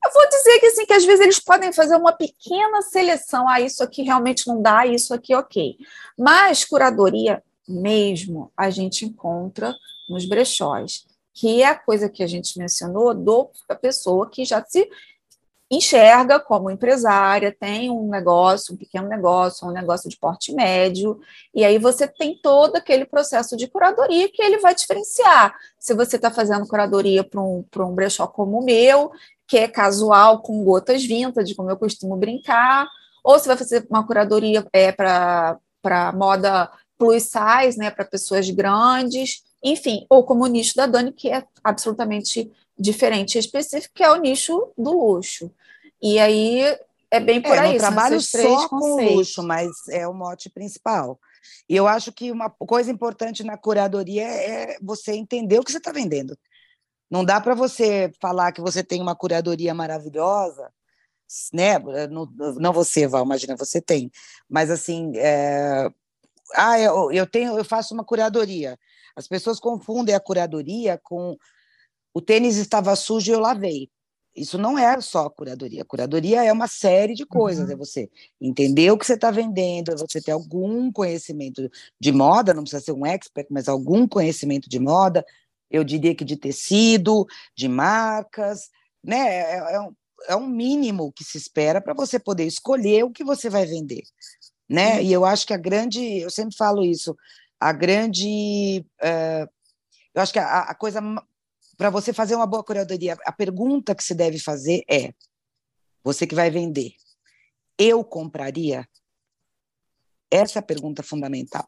Eu 0.08 0.12
vou 0.14 0.28
dizer 0.28 0.58
que 0.58 0.66
assim, 0.66 0.86
que 0.86 0.92
às 0.94 1.04
vezes 1.04 1.20
eles 1.20 1.38
podem 1.38 1.70
fazer 1.70 1.94
uma 1.94 2.12
pequena 2.12 2.80
seleção. 2.80 3.46
Ah, 3.46 3.60
isso 3.60 3.82
aqui 3.82 4.02
realmente 4.02 4.46
não 4.48 4.62
dá, 4.62 4.86
isso 4.86 5.12
aqui 5.12 5.34
ok. 5.34 5.76
Mas 6.16 6.64
curadoria 6.64 7.42
mesmo 7.68 8.50
a 8.56 8.70
gente 8.70 9.04
encontra 9.04 9.74
nos 10.08 10.24
brechós, 10.24 11.04
que 11.34 11.62
é 11.62 11.66
a 11.66 11.78
coisa 11.78 12.08
que 12.08 12.22
a 12.22 12.26
gente 12.26 12.58
mencionou 12.58 13.12
do 13.14 13.50
a 13.68 13.74
pessoa 13.74 14.30
que 14.30 14.46
já 14.46 14.64
se 14.64 14.88
enxerga 15.70 16.40
como 16.40 16.70
empresária, 16.70 17.54
tem 17.54 17.90
um 17.90 18.08
negócio, 18.08 18.72
um 18.74 18.76
pequeno 18.78 19.06
negócio, 19.06 19.68
um 19.68 19.72
negócio 19.72 20.08
de 20.08 20.16
porte 20.16 20.54
médio, 20.54 21.20
e 21.54 21.62
aí 21.62 21.78
você 21.78 22.08
tem 22.08 22.40
todo 22.40 22.76
aquele 22.76 23.04
processo 23.04 23.54
de 23.54 23.68
curadoria 23.68 24.30
que 24.32 24.42
ele 24.42 24.56
vai 24.60 24.74
diferenciar. 24.74 25.54
Se 25.78 25.92
você 25.92 26.16
está 26.16 26.30
fazendo 26.30 26.66
curadoria 26.66 27.22
para 27.22 27.42
um, 27.42 27.62
um 27.76 27.94
brechó 27.94 28.26
como 28.26 28.58
o 28.58 28.64
meu, 28.64 29.12
que 29.48 29.56
é 29.56 29.66
casual, 29.66 30.42
com 30.42 30.62
gotas 30.62 31.02
vintage, 31.04 31.54
como 31.54 31.70
eu 31.70 31.76
costumo 31.76 32.16
brincar, 32.16 32.86
ou 33.24 33.38
você 33.38 33.48
vai 33.48 33.56
fazer 33.56 33.86
uma 33.88 34.06
curadoria 34.06 34.64
é, 34.72 34.92
para 34.92 35.58
moda 36.14 36.70
plus 36.98 37.24
size, 37.24 37.78
né, 37.78 37.90
para 37.90 38.04
pessoas 38.04 38.50
grandes, 38.50 39.42
enfim, 39.64 40.06
ou 40.10 40.24
como 40.24 40.44
o 40.44 40.48
nicho 40.48 40.76
da 40.76 40.86
Dani, 40.86 41.12
que 41.12 41.30
é 41.30 41.44
absolutamente 41.64 42.50
diferente 42.78 43.36
e 43.36 43.38
específico, 43.38 43.94
que 43.94 44.04
é 44.04 44.10
o 44.10 44.20
nicho 44.20 44.70
do 44.76 44.92
luxo. 44.92 45.50
E 46.00 46.18
aí 46.18 46.76
é 47.10 47.18
bem 47.18 47.40
por 47.40 47.56
é, 47.56 47.60
aí. 47.60 47.72
Eu 47.74 47.78
trabalho 47.78 48.20
só 48.20 48.68
com 48.68 48.96
luxo, 49.14 49.42
mas 49.42 49.70
é 49.88 50.06
o 50.06 50.12
mote 50.12 50.50
principal. 50.50 51.18
E 51.68 51.74
eu 51.74 51.86
acho 51.86 52.12
que 52.12 52.30
uma 52.30 52.50
coisa 52.50 52.90
importante 52.90 53.42
na 53.42 53.56
curadoria 53.56 54.24
é 54.24 54.76
você 54.82 55.12
entender 55.12 55.58
o 55.58 55.64
que 55.64 55.72
você 55.72 55.78
está 55.78 55.92
vendendo. 55.92 56.36
Não 57.10 57.24
dá 57.24 57.40
para 57.40 57.54
você 57.54 58.12
falar 58.20 58.52
que 58.52 58.60
você 58.60 58.82
tem 58.82 59.00
uma 59.00 59.16
curadoria 59.16 59.74
maravilhosa, 59.74 60.70
né? 61.52 61.78
Não, 62.08 62.26
não 62.56 62.72
você, 62.72 63.06
Val, 63.06 63.24
imagina, 63.24 63.56
você 63.56 63.80
tem. 63.80 64.10
Mas 64.48 64.70
assim, 64.70 65.12
é... 65.16 65.88
ah, 66.54 66.78
eu, 66.80 67.10
eu 67.12 67.26
tenho, 67.26 67.56
eu 67.58 67.64
faço 67.64 67.94
uma 67.94 68.04
curadoria. 68.04 68.78
As 69.16 69.26
pessoas 69.26 69.58
confundem 69.58 70.14
a 70.14 70.20
curadoria 70.20 70.98
com 71.02 71.36
o 72.14 72.20
tênis 72.20 72.56
estava 72.56 72.96
sujo 72.96 73.30
e 73.30 73.34
eu 73.34 73.40
lavei. 73.40 73.90
Isso 74.34 74.56
não 74.56 74.78
é 74.78 75.00
só 75.00 75.28
curadoria. 75.28 75.84
Curadoria 75.84 76.44
é 76.44 76.52
uma 76.52 76.68
série 76.68 77.14
de 77.14 77.26
coisas. 77.26 77.66
Uhum. 77.66 77.72
É 77.72 77.76
você 77.76 78.08
entender 78.40 78.90
o 78.90 78.98
que 78.98 79.04
você 79.04 79.14
está 79.14 79.30
vendendo, 79.30 79.92
é 79.92 79.96
você 79.96 80.20
ter 80.20 80.30
algum 80.30 80.92
conhecimento 80.92 81.68
de 82.00 82.12
moda, 82.12 82.54
não 82.54 82.62
precisa 82.62 82.82
ser 82.82 82.92
um 82.92 83.04
expert, 83.04 83.48
mas 83.50 83.68
algum 83.68 84.06
conhecimento 84.06 84.68
de 84.68 84.78
moda. 84.78 85.24
Eu 85.70 85.84
diria 85.84 86.14
que 86.14 86.24
de 86.24 86.36
tecido, 86.36 87.26
de 87.56 87.68
marcas, 87.68 88.68
né? 89.02 89.18
É, 89.18 89.40
é, 89.40 89.74
é 89.74 89.80
um, 89.80 89.94
é 90.28 90.36
um 90.36 90.46
mínimo 90.46 91.12
que 91.12 91.24
se 91.24 91.38
espera 91.38 91.80
para 91.80 91.94
você 91.94 92.18
poder 92.18 92.44
escolher 92.44 93.04
o 93.04 93.10
que 93.10 93.24
você 93.24 93.48
vai 93.48 93.66
vender, 93.66 94.02
né? 94.68 94.96
Uhum. 94.96 95.02
E 95.02 95.12
eu 95.12 95.24
acho 95.24 95.46
que 95.46 95.54
a 95.54 95.58
grande, 95.58 96.20
eu 96.20 96.30
sempre 96.30 96.56
falo 96.56 96.84
isso, 96.84 97.16
a 97.60 97.72
grande, 97.72 98.84
uh, 99.02 99.48
eu 100.14 100.22
acho 100.22 100.32
que 100.32 100.38
a, 100.38 100.60
a 100.60 100.74
coisa 100.74 101.00
para 101.78 101.90
você 101.90 102.12
fazer 102.12 102.34
uma 102.34 102.46
boa 102.46 102.64
curadoria, 102.64 103.16
a 103.24 103.32
pergunta 103.32 103.94
que 103.94 104.02
se 104.02 104.12
deve 104.12 104.38
fazer 104.40 104.82
é: 104.90 105.14
você 106.02 106.26
que 106.26 106.34
vai 106.34 106.50
vender, 106.50 106.92
eu 107.78 108.04
compraria? 108.04 108.86
Essa 110.30 110.58
é 110.58 110.60
a 110.60 110.62
pergunta 110.62 111.02
fundamental. 111.02 111.66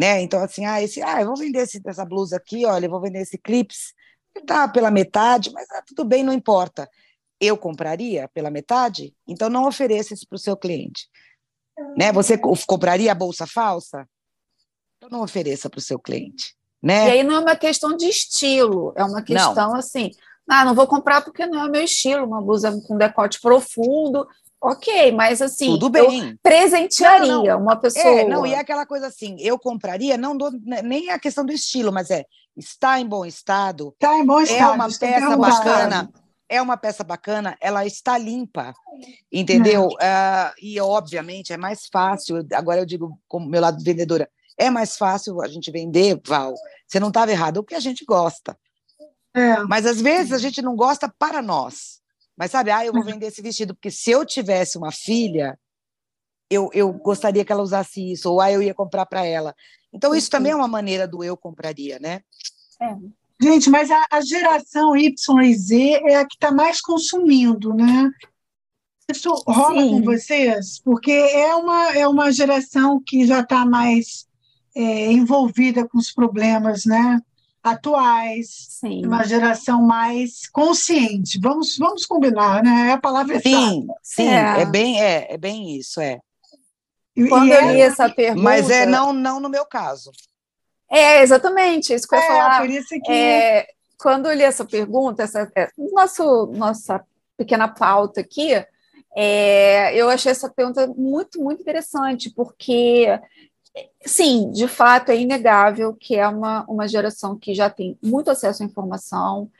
Né? 0.00 0.22
Então, 0.22 0.42
assim, 0.42 0.64
ah, 0.64 0.80
esse, 0.80 1.02
ah, 1.02 1.20
eu 1.20 1.26
vou 1.26 1.36
vender 1.36 1.58
esse, 1.58 1.78
essa 1.84 2.06
blusa 2.06 2.38
aqui, 2.38 2.64
olha, 2.64 2.86
eu 2.86 2.90
vou 2.90 3.02
vender 3.02 3.20
esse 3.20 3.36
clips, 3.36 3.92
tá 4.46 4.66
pela 4.66 4.90
metade, 4.90 5.52
mas 5.52 5.70
ah, 5.72 5.82
tudo 5.86 6.06
bem, 6.06 6.24
não 6.24 6.32
importa. 6.32 6.88
Eu 7.38 7.54
compraria 7.54 8.26
pela 8.32 8.50
metade? 8.50 9.14
Então, 9.28 9.50
não 9.50 9.68
ofereça 9.68 10.14
isso 10.14 10.26
para 10.26 10.36
o 10.36 10.38
seu 10.38 10.56
cliente. 10.56 11.06
Né? 11.98 12.10
Você 12.12 12.38
compraria 12.66 13.12
a 13.12 13.14
bolsa 13.14 13.46
falsa? 13.46 14.08
Então, 14.96 15.10
não 15.10 15.22
ofereça 15.22 15.68
para 15.68 15.78
o 15.78 15.82
seu 15.82 15.98
cliente. 15.98 16.56
Né? 16.82 17.08
E 17.08 17.10
aí 17.10 17.22
não 17.22 17.34
é 17.34 17.38
uma 17.40 17.56
questão 17.56 17.94
de 17.94 18.06
estilo, 18.06 18.94
é 18.96 19.04
uma 19.04 19.20
questão 19.20 19.72
não. 19.72 19.76
assim, 19.76 20.12
ah, 20.48 20.64
não 20.64 20.74
vou 20.74 20.86
comprar 20.86 21.20
porque 21.20 21.44
não 21.44 21.60
é 21.60 21.66
o 21.66 21.70
meu 21.70 21.84
estilo, 21.84 22.24
uma 22.24 22.40
blusa 22.40 22.72
com 22.88 22.96
decote 22.96 23.38
profundo, 23.38 24.26
ok, 24.60 25.12
mas 25.12 25.40
assim, 25.40 25.66
tudo 25.66 25.88
bem. 25.88 26.36
presentearia 26.42 27.26
não, 27.26 27.44
não. 27.44 27.60
uma 27.62 27.76
pessoa. 27.76 28.04
É, 28.04 28.28
não, 28.28 28.46
e 28.46 28.52
é 28.52 28.58
aquela 28.58 28.84
coisa 28.84 29.06
assim, 29.06 29.36
eu 29.40 29.58
compraria, 29.58 30.18
não 30.18 30.36
dou, 30.36 30.50
nem 30.84 31.10
a 31.10 31.18
questão 31.18 31.44
do 31.44 31.52
estilo, 31.52 31.92
mas 31.92 32.10
é, 32.10 32.24
está 32.56 33.00
em 33.00 33.06
bom 33.06 33.24
estado. 33.24 33.94
Está 33.94 34.16
em 34.18 34.26
bom 34.26 34.40
estado. 34.40 34.60
É 34.60 34.74
uma 34.74 34.88
peça 34.88 35.36
bacana. 35.36 36.12
É 36.52 36.60
uma 36.60 36.76
peça 36.76 37.04
bacana, 37.04 37.56
ela 37.60 37.86
está 37.86 38.18
limpa, 38.18 38.74
entendeu? 39.30 39.86
Uh, 39.86 40.52
e 40.60 40.80
obviamente 40.80 41.52
é 41.52 41.56
mais 41.56 41.86
fácil. 41.86 42.44
Agora 42.52 42.80
eu 42.80 42.84
digo, 42.84 43.16
como 43.28 43.48
meu 43.48 43.60
lado 43.60 43.80
vendedora, 43.84 44.28
é 44.58 44.68
mais 44.68 44.96
fácil 44.96 45.40
a 45.40 45.46
gente 45.46 45.70
vender, 45.70 46.20
Val. 46.26 46.52
Você 46.88 46.98
não 46.98 47.06
estava 47.06 47.30
errado, 47.30 47.58
é 47.58 47.60
o 47.60 47.64
que 47.64 47.76
a 47.76 47.80
gente 47.80 48.04
gosta. 48.04 48.58
É. 49.32 49.62
Mas 49.62 49.86
às 49.86 50.00
vezes 50.00 50.32
a 50.32 50.38
gente 50.38 50.60
não 50.60 50.74
gosta 50.74 51.08
para 51.08 51.40
nós. 51.40 51.99
Mas 52.40 52.52
sabe, 52.52 52.70
ah, 52.70 52.86
eu 52.86 52.90
vou 52.94 53.04
vender 53.04 53.26
esse 53.26 53.42
vestido 53.42 53.74
porque 53.74 53.90
se 53.90 54.10
eu 54.10 54.24
tivesse 54.24 54.78
uma 54.78 54.90
filha, 54.90 55.60
eu, 56.48 56.70
eu 56.72 56.90
gostaria 56.90 57.44
que 57.44 57.52
ela 57.52 57.62
usasse 57.62 58.12
isso, 58.12 58.32
ou 58.32 58.40
ah, 58.40 58.50
eu 58.50 58.62
ia 58.62 58.72
comprar 58.72 59.04
para 59.04 59.26
ela. 59.26 59.54
Então, 59.92 60.14
isso 60.14 60.30
também 60.30 60.52
é 60.52 60.56
uma 60.56 60.66
maneira 60.66 61.06
do 61.06 61.22
eu 61.22 61.36
compraria, 61.36 61.98
né? 61.98 62.22
É. 62.80 62.96
Gente, 63.42 63.68
mas 63.68 63.90
a, 63.90 64.06
a, 64.10 64.22
geração 64.22 64.96
Y 64.96 65.42
e 65.42 65.54
Z 65.54 66.00
é 66.06 66.16
a 66.16 66.26
que 66.26 66.34
está 66.34 66.50
mais 66.50 66.80
consumindo, 66.80 67.74
né? 67.74 68.10
Isso 69.10 69.34
rola 69.46 69.82
Sim. 69.82 69.90
com 69.90 70.02
vocês? 70.02 70.80
Porque 70.82 71.12
é 71.12 71.54
uma, 71.54 71.92
é 71.94 72.08
uma 72.08 72.32
geração 72.32 73.02
que 73.04 73.26
já 73.26 73.40
está 73.40 73.66
mais 73.66 74.26
é, 74.74 75.12
envolvida 75.12 75.86
com 75.86 75.98
os 75.98 76.10
problemas 76.10 76.86
né, 76.86 77.20
atuais, 77.62 78.48
Sim. 78.70 79.06
uma 79.06 79.24
geração 79.24 79.82
mais 79.82 80.48
consciente. 80.48 81.38
Vamos, 81.40 81.76
vamos 81.76 82.06
combinar, 82.06 82.62
né? 82.62 82.88
É 82.88 82.92
a 82.92 82.98
palavra 82.98 83.38
Sim, 83.40 83.86
sim, 84.02 84.28
é. 84.28 84.62
é. 84.62 84.66
bem, 84.66 85.02
é, 85.02 85.34
é 85.34 85.36
bem 85.36 85.76
isso, 85.76 86.00
é. 86.00 86.20
Quando 87.28 87.52
eu 87.52 87.72
li 87.72 87.80
essa 87.80 88.08
pergunta. 88.08 88.42
Mas 88.42 88.70
é 88.70 88.86
não, 88.86 89.12
não 89.12 89.40
no 89.40 89.48
meu 89.48 89.66
caso. 89.66 90.10
É, 90.90 91.22
exatamente, 91.22 91.92
isso 91.92 92.08
que 92.08 92.14
eu 92.14 92.18
ia 92.18 92.24
é, 92.24 92.28
falar. 92.28 92.60
Por 92.60 92.70
isso 92.70 92.88
que... 92.88 93.12
É, 93.12 93.66
quando 93.98 94.26
eu 94.30 94.34
li 94.34 94.42
essa 94.42 94.64
pergunta, 94.64 95.22
essa, 95.22 95.50
é, 95.54 95.68
nosso, 95.76 96.46
nossa 96.46 97.04
pequena 97.36 97.68
pauta 97.68 98.22
aqui, 98.22 98.52
é, 99.14 99.94
eu 99.94 100.08
achei 100.08 100.32
essa 100.32 100.48
pergunta 100.48 100.86
muito, 100.96 101.40
muito 101.42 101.60
interessante, 101.60 102.30
porque 102.30 103.06
sim, 104.04 104.50
de 104.50 104.66
fato, 104.66 105.10
é 105.10 105.20
inegável 105.20 105.94
que 105.94 106.16
é 106.16 106.26
uma, 106.26 106.64
uma 106.68 106.88
geração 106.88 107.38
que 107.38 107.54
já 107.54 107.70
tem 107.70 107.98
muito 108.02 108.30
acesso 108.30 108.62
à 108.62 108.66
informação 108.66 109.50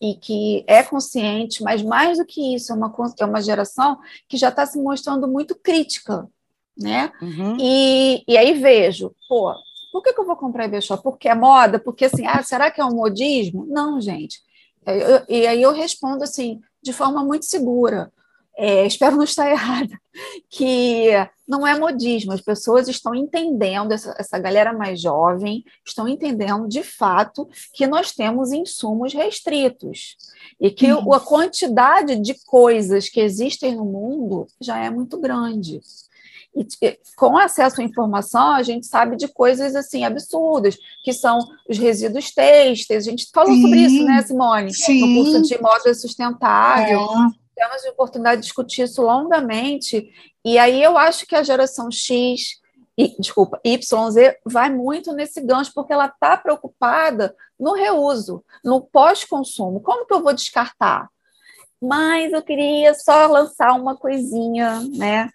e 0.00 0.14
que 0.14 0.64
é 0.66 0.82
consciente, 0.82 1.62
mas 1.62 1.82
mais 1.82 2.18
do 2.18 2.24
que 2.24 2.54
isso, 2.54 2.72
é 2.72 2.74
uma, 2.74 2.92
é 3.18 3.24
uma 3.24 3.42
geração 3.42 3.98
que 4.28 4.36
já 4.36 4.48
está 4.48 4.66
se 4.66 4.78
mostrando 4.80 5.28
muito 5.28 5.54
crítica, 5.54 6.26
né? 6.76 7.12
Uhum. 7.20 7.56
E, 7.60 8.24
e 8.26 8.36
aí 8.36 8.54
vejo, 8.54 9.14
pô, 9.28 9.54
por 9.92 10.02
que, 10.02 10.12
que 10.12 10.20
eu 10.20 10.26
vou 10.26 10.36
comprar 10.36 10.66
IBShop? 10.66 11.02
Porque 11.02 11.28
é 11.28 11.34
moda? 11.34 11.78
Porque 11.78 12.06
assim, 12.06 12.26
ah, 12.26 12.42
será 12.42 12.70
que 12.70 12.80
é 12.80 12.84
um 12.84 12.94
modismo? 12.94 13.66
Não, 13.66 14.00
gente. 14.00 14.40
Eu, 14.86 15.22
e 15.28 15.46
aí 15.46 15.60
eu 15.60 15.72
respondo 15.72 16.24
assim, 16.24 16.60
de 16.82 16.92
forma 16.92 17.22
muito 17.24 17.44
segura. 17.44 18.10
é, 18.56 18.86
espero 18.86 19.16
não 19.16 19.24
estar 19.24 19.48
errada, 19.50 19.98
que 20.48 21.08
não 21.50 21.66
é 21.66 21.76
modismo, 21.76 22.32
as 22.32 22.40
pessoas 22.40 22.86
estão 22.86 23.12
entendendo, 23.12 23.90
essa, 23.90 24.14
essa 24.16 24.38
galera 24.38 24.72
mais 24.72 25.00
jovem, 25.00 25.64
estão 25.84 26.06
entendendo 26.06 26.68
de 26.68 26.84
fato 26.84 27.48
que 27.74 27.88
nós 27.88 28.12
temos 28.12 28.52
insumos 28.52 29.12
restritos 29.12 30.16
e 30.60 30.70
que 30.70 30.86
a 30.86 31.20
quantidade 31.20 32.16
de 32.20 32.34
coisas 32.46 33.08
que 33.08 33.20
existem 33.20 33.74
no 33.74 33.84
mundo 33.84 34.46
já 34.60 34.78
é 34.78 34.88
muito 34.88 35.18
grande. 35.18 35.80
E 36.54 36.66
com 37.16 37.36
acesso 37.36 37.80
à 37.80 37.84
informação, 37.84 38.52
a 38.52 38.62
gente 38.62 38.86
sabe 38.86 39.16
de 39.16 39.26
coisas 39.28 39.74
assim 39.74 40.04
absurdas, 40.04 40.76
que 41.04 41.12
são 41.12 41.38
os 41.68 41.78
resíduos 41.78 42.30
têxteis. 42.32 43.06
A 43.06 43.10
gente 43.10 43.28
falou 43.32 43.54
Sim. 43.54 43.62
sobre 43.62 43.80
isso, 43.80 44.04
né, 44.04 44.22
Simone? 44.22 44.74
Sim. 44.74 45.00
No 45.00 45.24
curso 45.24 45.42
de 45.42 45.60
moda 45.60 45.94
sustentável. 45.94 47.00
É. 47.00 47.40
Temos 47.60 47.84
a 47.84 47.90
oportunidade 47.90 48.40
de 48.40 48.46
discutir 48.46 48.84
isso 48.84 49.02
longamente. 49.02 50.10
E 50.42 50.56
aí 50.56 50.82
eu 50.82 50.96
acho 50.96 51.26
que 51.26 51.36
a 51.36 51.42
geração 51.42 51.90
X, 51.90 52.58
e, 52.96 53.14
desculpa, 53.18 53.60
YZ, 53.62 54.34
vai 54.46 54.70
muito 54.70 55.12
nesse 55.12 55.42
gancho, 55.42 55.70
porque 55.74 55.92
ela 55.92 56.06
está 56.06 56.38
preocupada 56.38 57.36
no 57.58 57.74
reuso, 57.74 58.42
no 58.64 58.80
pós-consumo. 58.80 59.78
Como 59.82 60.06
que 60.06 60.14
eu 60.14 60.22
vou 60.22 60.32
descartar? 60.32 61.10
Mas 61.78 62.32
eu 62.32 62.40
queria 62.40 62.94
só 62.94 63.26
lançar 63.26 63.74
uma 63.74 63.94
coisinha, 63.94 64.80
né? 64.96 65.28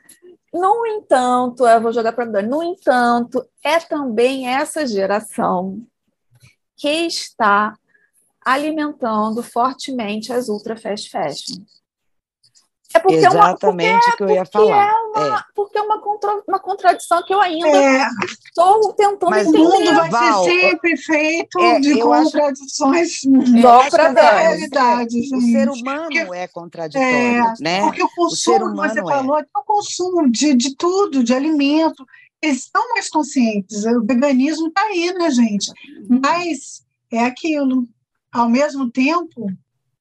No 0.51 0.83
entanto, 0.87 1.67
eu 1.67 1.79
vou 1.79 1.93
jogar 1.93 2.13
para 2.13 2.25
Dani. 2.25 2.49
No 2.49 2.63
entanto, 2.63 3.47
é 3.63 3.77
também 3.79 4.47
essa 4.47 4.87
geração 4.87 5.79
que 6.75 6.89
está 6.89 7.77
alimentando 8.43 9.43
fortemente 9.43 10.33
as 10.33 10.49
ultra 10.49 10.75
fast 10.75 11.11
fashion. 11.11 11.63
É 12.93 12.99
porque 12.99 13.15
Exatamente 13.15 14.09
o 14.09 14.17
que 14.17 14.23
eu 14.23 14.29
ia 14.29 14.45
falar. 14.45 14.87
É 14.87 14.93
uma, 14.93 15.37
é. 15.37 15.43
Porque 15.53 15.77
é 15.77 15.81
uma, 15.81 15.99
contra, 15.99 16.41
uma 16.47 16.59
contradição 16.59 17.23
que 17.23 17.33
eu 17.33 17.41
ainda 17.41 17.67
é. 17.67 18.07
estou 18.45 18.93
tentando 18.93 19.29
Mas 19.29 19.47
entender. 19.47 19.63
o 19.63 19.69
mundo 19.69 19.95
vai 19.95 20.09
Val, 20.09 20.43
ser 20.43 20.51
sempre 20.51 20.97
feito 20.97 21.59
é, 21.59 21.79
de 21.79 21.99
contradições. 21.99 23.21
Só 23.61 23.89
para 23.89 24.13
dar 24.13 24.37
realidade, 24.37 25.21
gente. 25.21 25.35
O 25.35 25.41
ser 25.41 25.69
humano 25.69 26.03
porque, 26.03 26.19
é 26.19 26.47
contraditório, 26.47 27.07
é, 27.07 27.53
né? 27.59 27.81
Porque 27.81 28.03
o 28.03 28.09
consumo, 28.15 28.65
o 28.67 28.75
você 28.75 29.01
falou, 29.01 29.39
é 29.39 29.45
o 29.55 29.63
consumo 29.63 30.31
de, 30.31 30.53
de 30.53 30.75
tudo, 30.75 31.23
de 31.23 31.33
alimento, 31.33 32.05
eles 32.41 32.59
estão 32.59 32.87
mais 32.89 33.09
conscientes. 33.09 33.83
O 33.85 34.05
veganismo 34.05 34.67
está 34.67 34.81
aí, 34.83 35.13
né, 35.13 35.31
gente? 35.31 35.71
Mas 36.07 36.83
é 37.11 37.25
aquilo. 37.25 37.87
Ao 38.31 38.49
mesmo 38.49 38.91
tempo, 38.91 39.49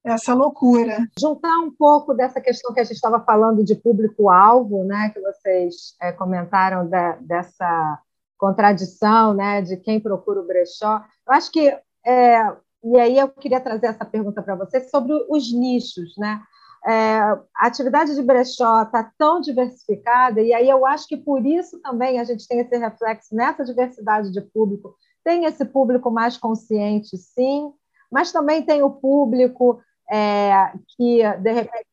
essa 0.05 0.35
loucura. 0.35 1.09
Juntar 1.19 1.59
um 1.61 1.71
pouco 1.71 2.13
dessa 2.13 2.41
questão 2.41 2.75
que 2.75 2.81
a 2.81 2.85
gente 2.85 2.97
estava 2.97 3.21
falando 3.21 3.65
de 3.65 3.75
público-alvo, 3.75 4.85
né, 4.85 5.11
que 5.11 5.21
vocês 5.21 5.97
é, 6.01 6.13
comentaram 6.13 6.89
da, 6.89 7.13
dessa 7.17 8.01
contradição, 8.37 9.33
né, 9.33 9.63
de 9.63 9.77
quem 9.79 9.99
procura 9.99 10.41
o 10.41 10.47
brechó. 10.47 11.03
Eu 11.27 11.33
acho 11.33 11.51
que, 11.51 11.69
é, 12.05 12.53
e 12.85 12.99
aí 12.99 13.19
eu 13.19 13.29
queria 13.29 13.61
trazer 13.61 13.87
essa 13.87 14.05
pergunta 14.05 14.43
para 14.43 14.55
vocês 14.55 14.91
sobre 14.91 15.15
os 15.29 15.51
nichos, 15.53 16.15
né? 16.19 16.43
É, 16.87 17.19
a 17.57 17.67
atividade 17.67 18.15
de 18.15 18.23
brechó 18.23 18.83
está 18.83 19.11
tão 19.17 19.41
diversificada, 19.41 20.43
e 20.43 20.53
aí 20.53 20.69
eu 20.69 20.85
acho 20.85 21.09
que 21.09 21.17
por 21.17 21.47
isso 21.47 21.81
também 21.81 22.21
a 22.21 22.25
gente 22.25 22.47
tem 22.47 22.61
esse 22.61 22.77
reflexo 22.77 23.35
nessa 23.35 23.65
diversidade 23.65 24.31
de 24.31 24.43
público. 24.43 24.95
Tem 25.25 25.47
esse 25.47 25.65
público 25.65 26.11
mais 26.11 26.37
consciente, 26.37 27.17
sim, 27.17 27.73
mas 28.13 28.33
também 28.33 28.63
tem 28.63 28.83
o 28.83 28.91
público 28.91 29.81
é, 30.11 30.73
que 30.97 31.23
de 31.39 31.53
repente 31.53 31.87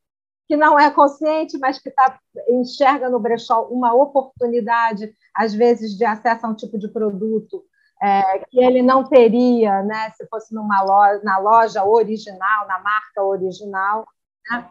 que 0.47 0.57
não 0.57 0.77
é 0.77 0.91
consciente, 0.91 1.57
mas 1.57 1.79
que 1.79 1.89
tá, 1.89 2.19
enxerga 2.49 3.09
no 3.09 3.21
brechó 3.21 3.67
uma 3.67 3.93
oportunidade, 3.93 5.15
às 5.33 5.53
vezes, 5.53 5.97
de 5.97 6.03
acesso 6.03 6.45
a 6.45 6.49
um 6.49 6.53
tipo 6.53 6.77
de 6.77 6.89
produto 6.89 7.63
é, 8.03 8.39
que 8.39 8.59
ele 8.59 8.81
não 8.81 9.07
teria, 9.07 9.81
né, 9.83 10.09
se 10.11 10.27
fosse 10.27 10.53
numa 10.53 10.81
loja, 10.81 11.21
na 11.23 11.37
loja 11.37 11.85
original, 11.85 12.67
na 12.67 12.79
marca 12.79 13.23
original. 13.23 14.05
Né? 14.49 14.69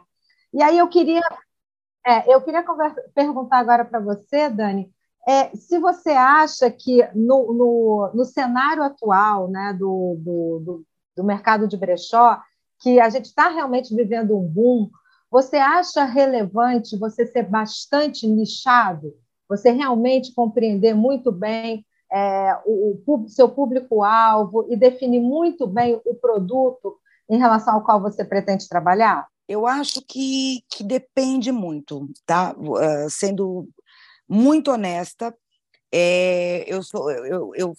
E 0.53 0.63
aí 0.63 0.77
eu 0.77 0.87
queria, 0.87 1.23
é, 2.07 2.35
eu 2.35 2.43
queria 2.43 2.63
perguntar 3.15 3.59
agora 3.59 3.83
para 3.83 4.01
você, 4.01 4.51
Dani, 4.51 4.93
é, 5.27 5.57
se 5.57 5.79
você 5.79 6.11
acha 6.11 6.71
que 6.71 7.09
no, 7.15 7.55
no, 7.55 8.11
no 8.15 8.25
cenário 8.25 8.83
atual 8.83 9.49
né, 9.49 9.75
do, 9.79 10.17
do, 10.19 10.63
do, 10.63 10.87
do 11.17 11.25
mercado 11.25 11.67
de 11.67 11.77
brechó, 11.77 12.39
que 12.81 12.99
a 12.99 13.09
gente 13.11 13.27
está 13.27 13.49
realmente 13.49 13.95
vivendo 13.95 14.37
um 14.37 14.47
boom, 14.47 14.91
você 15.31 15.57
acha 15.57 16.05
relevante 16.05 16.99
você 16.99 17.27
ser 17.27 17.45
bastante 17.45 18.27
nichado? 18.27 19.15
Você 19.49 19.71
realmente 19.71 20.35
compreender 20.35 20.95
muito 20.95 21.31
bem 21.31 21.85
é, 22.13 22.59
o, 22.65 23.01
o, 23.07 23.29
seu 23.29 23.49
público-alvo 23.49 24.67
e 24.69 24.77
definir 24.77 25.21
muito 25.21 25.67
bem 25.67 26.01
o 26.05 26.15
produto 26.15 26.99
em 27.29 27.39
relação 27.39 27.75
ao 27.75 27.85
qual 27.85 28.01
você 28.01 28.25
pretende 28.25 28.69
trabalhar? 28.69 29.29
Eu 29.47 29.67
acho 29.67 30.03
que, 30.03 30.63
que 30.71 30.83
depende 30.83 31.53
muito, 31.53 32.09
tá? 32.25 32.55
Uh, 32.57 33.11
sendo 33.11 33.69
muito 34.29 34.71
honesta, 34.71 35.35
é, 35.93 36.65
eu, 36.73 36.83
sou, 36.83 37.11
eu, 37.11 37.53
eu, 37.55 37.75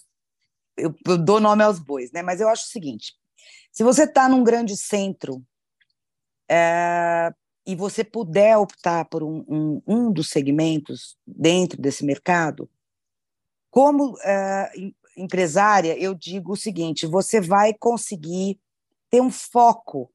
eu, 0.76 0.94
eu, 1.06 1.18
dou 1.18 1.40
nome 1.40 1.64
aos 1.64 1.78
bois, 1.78 2.12
né? 2.12 2.22
Mas 2.22 2.40
eu 2.40 2.48
acho 2.48 2.64
o 2.64 2.70
seguinte: 2.70 3.14
se 3.72 3.82
você 3.82 4.04
está 4.04 4.28
num 4.28 4.44
grande 4.44 4.76
centro 4.76 5.42
é, 6.48 7.32
e 7.66 7.74
você 7.74 8.04
puder 8.04 8.58
optar 8.58 9.06
por 9.06 9.22
um, 9.22 9.44
um, 9.48 9.82
um, 9.86 10.12
dos 10.12 10.28
segmentos 10.28 11.16
dentro 11.26 11.80
desse 11.80 12.04
mercado, 12.04 12.68
como 13.70 14.18
é, 14.22 14.70
empresária, 15.16 15.98
eu 15.98 16.14
digo 16.14 16.52
o 16.52 16.56
seguinte: 16.56 17.06
você 17.06 17.40
vai 17.40 17.72
conseguir 17.72 18.60
ter 19.08 19.22
um 19.22 19.30
foco 19.30 20.12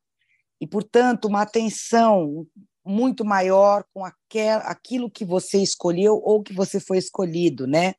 e, 0.61 0.67
portanto, 0.67 1.25
uma 1.25 1.41
atenção 1.41 2.47
muito 2.85 3.25
maior 3.25 3.83
com 3.93 4.05
aquel, 4.05 4.59
aquilo 4.59 5.09
que 5.09 5.25
você 5.25 5.57
escolheu 5.61 6.21
ou 6.23 6.41
que 6.41 6.53
você 6.53 6.79
foi 6.79 6.97
escolhido, 6.97 7.67
né? 7.67 7.95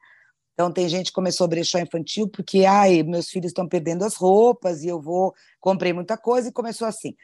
Então, 0.59 0.72
tem 0.72 0.88
gente 0.88 1.06
que 1.06 1.12
começou 1.12 1.44
a 1.44 1.48
brechó 1.48 1.78
infantil 1.78 2.28
porque, 2.28 2.64
ai, 2.64 3.04
meus 3.04 3.30
filhos 3.30 3.50
estão 3.50 3.68
perdendo 3.68 4.04
as 4.04 4.16
roupas 4.16 4.82
e 4.82 4.88
eu 4.88 5.00
vou, 5.00 5.32
comprei 5.61 5.92
muita 5.92 6.18
coisa 6.18 6.48
e 6.48 6.52
começou 6.52 6.88
assim. 6.88 7.14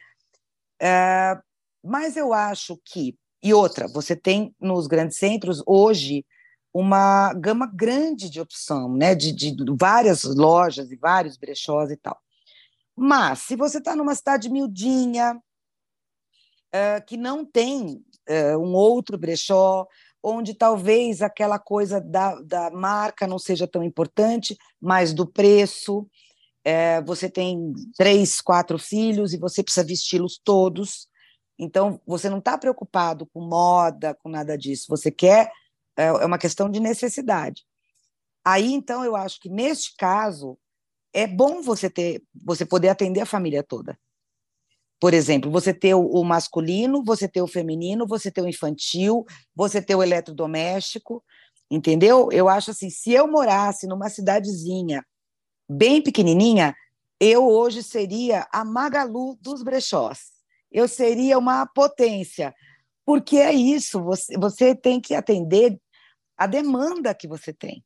É, 0.81 1.37
mas 1.83 2.15
eu 2.15 2.33
acho 2.33 2.79
que, 2.85 3.13
e 3.43 3.53
outra, 3.53 3.89
você 3.89 4.15
tem 4.15 4.55
nos 4.57 4.87
grandes 4.87 5.17
centros 5.17 5.61
hoje 5.67 6.25
uma 6.73 7.33
gama 7.33 7.67
grande 7.67 8.29
de 8.29 8.39
opção, 8.39 8.95
né, 8.95 9.13
de, 9.13 9.33
de 9.33 9.53
várias 9.77 10.23
lojas 10.23 10.89
e 10.89 10.95
vários 10.95 11.35
brechós 11.35 11.91
e 11.91 11.97
tal. 11.97 12.17
Mas, 12.95 13.39
se 13.39 13.57
você 13.57 13.79
está 13.79 13.97
numa 13.97 14.15
cidade 14.15 14.49
miudinha, 14.49 15.37
é, 16.71 17.01
que 17.01 17.17
não 17.17 17.43
tem 17.43 18.01
é, 18.25 18.55
um 18.55 18.73
outro 18.73 19.17
brechó, 19.17 19.85
onde 20.27 20.55
talvez 20.55 21.21
aquela 21.21 21.59
coisa 21.59 22.01
da, 22.01 22.41
da 22.41 22.71
marca 22.71 23.27
não 23.27 23.37
seja 23.37 23.67
tão 23.67 23.83
importante, 23.83 24.57
mas 24.81 25.13
do 25.13 25.27
preço. 25.27 26.09
É, 26.63 26.99
você 27.03 27.29
tem 27.29 27.71
três, 27.95 28.41
quatro 28.41 28.79
filhos 28.79 29.33
e 29.33 29.37
você 29.37 29.61
precisa 29.61 29.85
vesti-los 29.85 30.41
todos. 30.43 31.07
Então, 31.59 32.01
você 32.07 32.27
não 32.27 32.39
está 32.39 32.57
preocupado 32.57 33.27
com 33.27 33.39
moda, 33.39 34.15
com 34.15 34.27
nada 34.27 34.57
disso. 34.57 34.87
Você 34.89 35.11
quer, 35.11 35.51
é, 35.95 36.05
é 36.05 36.25
uma 36.25 36.39
questão 36.39 36.71
de 36.71 36.79
necessidade. 36.79 37.63
Aí, 38.43 38.73
então, 38.73 39.05
eu 39.05 39.15
acho 39.15 39.39
que 39.39 39.47
neste 39.47 39.95
caso 39.95 40.57
é 41.13 41.27
bom 41.27 41.61
você 41.61 41.87
ter, 41.87 42.23
você 42.33 42.65
poder 42.65 42.89
atender 42.89 43.21
a 43.21 43.27
família 43.27 43.61
toda. 43.61 43.95
Por 45.05 45.13
exemplo, 45.13 45.51
você 45.51 45.71
ter 45.71 45.93
o, 45.93 46.23
masculino, 46.23 47.03
você 47.03 47.27
ter 47.27 47.39
o 47.39 47.47
feminino, 47.47 48.07
você 48.07 48.31
ter 48.31 48.41
o 48.41 48.47
infantil, 48.47 49.23
você 49.55 49.79
ter 49.79 49.93
o 49.93 50.01
eletrodoméstico, 50.01 51.23
entendeu? 51.69 52.29
Eu 52.31 52.49
acho 52.49 52.71
assim, 52.71 52.89
se 52.89 53.13
eu 53.13 53.27
morasse 53.27 53.85
numa 53.85 54.09
cidadezinha 54.09 55.05
bem 55.69 56.01
pequenininha, 56.01 56.75
eu 57.19 57.47
hoje 57.47 57.83
seria 57.83 58.47
a 58.51 58.65
Magalu 58.65 59.37
dos 59.39 59.61
brechós. 59.61 60.31
Eu 60.71 60.87
seria 60.87 61.37
uma 61.37 61.67
potência, 61.67 62.51
porque 63.05 63.37
é 63.37 63.53
isso, 63.53 64.03
você, 64.03 64.35
você 64.39 64.75
tem 64.75 64.99
que 64.99 65.13
atender 65.13 65.79
a 66.35 66.47
demanda 66.47 67.13
que 67.13 67.27
você 67.27 67.53
tem, 67.53 67.85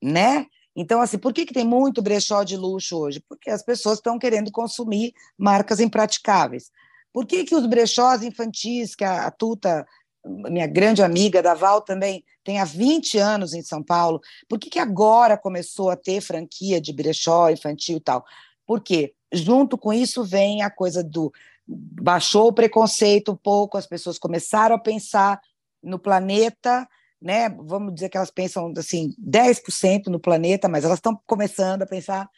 né? 0.00 0.46
Então, 0.74 1.00
assim, 1.00 1.18
por 1.18 1.32
que, 1.32 1.44
que 1.44 1.52
tem 1.52 1.64
muito 1.64 2.00
brechó 2.00 2.42
de 2.42 2.56
luxo 2.56 2.98
hoje? 2.98 3.20
Porque 3.28 3.50
as 3.50 3.62
pessoas 3.62 3.98
estão 3.98 4.18
querendo 4.18 4.50
consumir 4.50 5.12
marcas 5.36 5.80
impraticáveis. 5.80 6.70
Por 7.12 7.26
que, 7.26 7.44
que 7.44 7.54
os 7.54 7.66
brechós 7.66 8.22
infantis, 8.22 8.94
que 8.94 9.04
a, 9.04 9.26
a 9.26 9.30
Tuta, 9.30 9.86
minha 10.24 10.66
grande 10.66 11.02
amiga 11.02 11.42
da 11.42 11.52
Val 11.52 11.82
também, 11.82 12.24
tem 12.42 12.58
há 12.58 12.64
20 12.64 13.18
anos 13.18 13.52
em 13.52 13.62
São 13.62 13.82
Paulo, 13.82 14.20
por 14.48 14.58
que, 14.58 14.70
que 14.70 14.78
agora 14.78 15.36
começou 15.36 15.90
a 15.90 15.96
ter 15.96 16.20
franquia 16.20 16.80
de 16.80 16.92
brechó 16.92 17.50
infantil 17.50 17.98
e 17.98 18.00
tal? 18.00 18.24
Porque 18.66 19.14
junto 19.32 19.76
com 19.76 19.92
isso 19.92 20.24
vem 20.24 20.62
a 20.62 20.70
coisa 20.70 21.02
do 21.02 21.32
baixou 21.66 22.48
o 22.48 22.52
preconceito 22.52 23.32
um 23.32 23.36
pouco, 23.36 23.78
as 23.78 23.86
pessoas 23.86 24.18
começaram 24.18 24.74
a 24.74 24.78
pensar 24.78 25.40
no 25.82 25.98
planeta, 25.98 26.88
né? 27.22 27.48
Vamos 27.48 27.94
dizer 27.94 28.08
que 28.08 28.16
elas 28.16 28.30
pensam 28.30 28.72
assim, 28.76 29.14
10% 29.18 30.06
no 30.08 30.20
planeta, 30.20 30.68
mas 30.68 30.84
elas 30.84 30.98
estão 30.98 31.18
começando 31.26 31.82
a 31.82 31.86
pensar. 31.86 32.28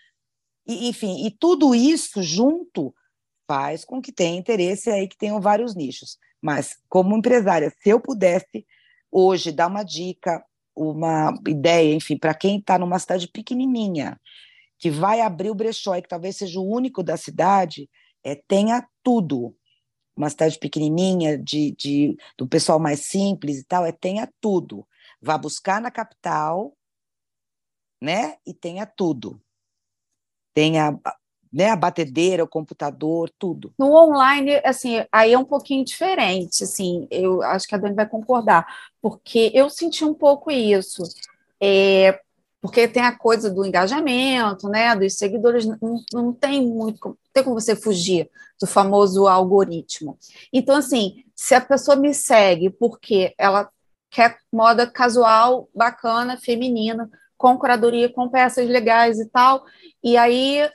E, 0.66 0.89
enfim, 0.89 1.26
e 1.26 1.30
tudo 1.30 1.74
isso 1.74 2.22
junto 2.22 2.95
faz 3.47 3.85
com 3.85 4.01
que 4.01 4.12
tenha 4.12 4.39
interesse 4.39 4.91
aí 4.91 5.09
que 5.09 5.16
tenham 5.16 5.41
vários 5.41 5.74
nichos. 5.74 6.18
Mas, 6.41 6.76
como 6.89 7.16
empresária, 7.16 7.72
se 7.82 7.89
eu 7.89 8.01
pudesse 8.01 8.66
hoje 9.11 9.51
dar 9.51 9.68
uma 9.68 9.82
dica, 9.82 10.45
uma 10.76 11.32
ideia, 11.47 11.95
enfim, 11.95 12.18
para 12.18 12.35
quem 12.35 12.59
está 12.59 12.78
numa 12.78 12.99
cidade 12.99 13.28
pequenininha, 13.28 14.20
que 14.78 14.91
vai 14.91 15.20
abrir 15.20 15.51
o 15.51 15.55
brechó 15.55 15.95
e 15.97 16.03
que 16.03 16.09
talvez 16.09 16.37
seja 16.37 16.59
o 16.59 16.68
único 16.68 17.03
da 17.03 17.16
cidade, 17.16 17.89
é, 18.22 18.35
tenha 18.35 18.87
tudo. 19.03 19.57
Uma 20.16 20.30
cidade 20.30 20.58
pequenininha, 20.58 21.36
de, 21.36 21.72
de, 21.72 22.16
do 22.38 22.46
pessoal 22.46 22.78
mais 22.78 23.00
simples 23.00 23.58
e 23.58 23.64
tal, 23.64 23.84
é 23.84 23.92
tenha 23.92 24.30
tudo. 24.40 24.86
Vá 25.20 25.36
buscar 25.36 25.80
na 25.80 25.90
capital, 25.90 26.76
né? 28.00 28.36
E 28.46 28.54
tenha 28.54 28.86
tudo. 28.86 29.40
Tenha 30.52 30.98
né, 31.54 31.70
a 31.70 31.76
batedeira, 31.76 32.42
o 32.42 32.48
computador, 32.48 33.30
tudo. 33.38 33.72
No 33.78 33.94
online, 33.94 34.60
assim, 34.64 35.04
aí 35.12 35.32
é 35.32 35.38
um 35.38 35.44
pouquinho 35.44 35.84
diferente, 35.84 36.64
assim, 36.64 37.06
eu 37.08 37.42
acho 37.42 37.68
que 37.68 37.76
a 37.76 37.78
Dani 37.78 37.94
vai 37.94 38.08
concordar, 38.08 38.66
porque 39.00 39.52
eu 39.54 39.70
senti 39.70 40.04
um 40.04 40.12
pouco 40.12 40.50
isso, 40.50 41.04
é, 41.60 42.20
porque 42.64 42.88
tem 42.88 43.02
a 43.02 43.14
coisa 43.14 43.50
do 43.50 43.62
engajamento, 43.62 44.70
né, 44.70 44.96
dos 44.96 45.18
seguidores, 45.18 45.66
não, 45.66 46.02
não 46.10 46.32
tem 46.32 46.66
muito, 46.66 47.08
não 47.08 47.16
tem 47.30 47.44
como 47.44 47.60
você 47.60 47.76
fugir 47.76 48.30
do 48.58 48.66
famoso 48.66 49.26
algoritmo. 49.26 50.16
Então, 50.50 50.76
assim, 50.76 51.24
se 51.36 51.54
a 51.54 51.60
pessoa 51.60 51.94
me 51.94 52.14
segue 52.14 52.70
porque 52.70 53.34
ela 53.36 53.68
quer 54.10 54.38
moda 54.50 54.86
casual, 54.86 55.68
bacana, 55.74 56.38
feminina, 56.38 57.10
com 57.36 57.58
curadoria, 57.58 58.08
com 58.08 58.30
peças 58.30 58.66
legais 58.66 59.20
e 59.20 59.26
tal, 59.26 59.66
e 60.02 60.16
aí 60.16 60.66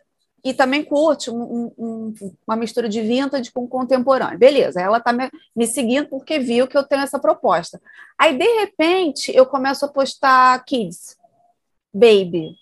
e 0.44 0.54
também 0.54 0.84
curte 0.84 1.32
um, 1.32 1.74
um, 1.76 2.14
uma 2.48 2.56
mistura 2.56 2.88
de 2.88 3.02
vintage 3.02 3.52
com 3.52 3.68
contemporâneo. 3.68 4.38
Beleza, 4.38 4.80
ela 4.80 5.00
está 5.00 5.12
me, 5.12 5.28
me, 5.56 5.66
seguindo 5.66 6.08
porque 6.08 6.38
viu 6.38 6.68
que 6.68 6.78
eu 6.78 6.84
tenho 6.84 7.02
essa 7.02 7.18
proposta. 7.18 7.82
Aí, 8.16 8.38
de 8.38 8.60
repente, 8.60 9.36
eu 9.36 9.46
começo 9.48 9.84
a 9.84 9.88
postar 9.90 10.64
kids, 10.66 11.18
baby. 12.00 12.56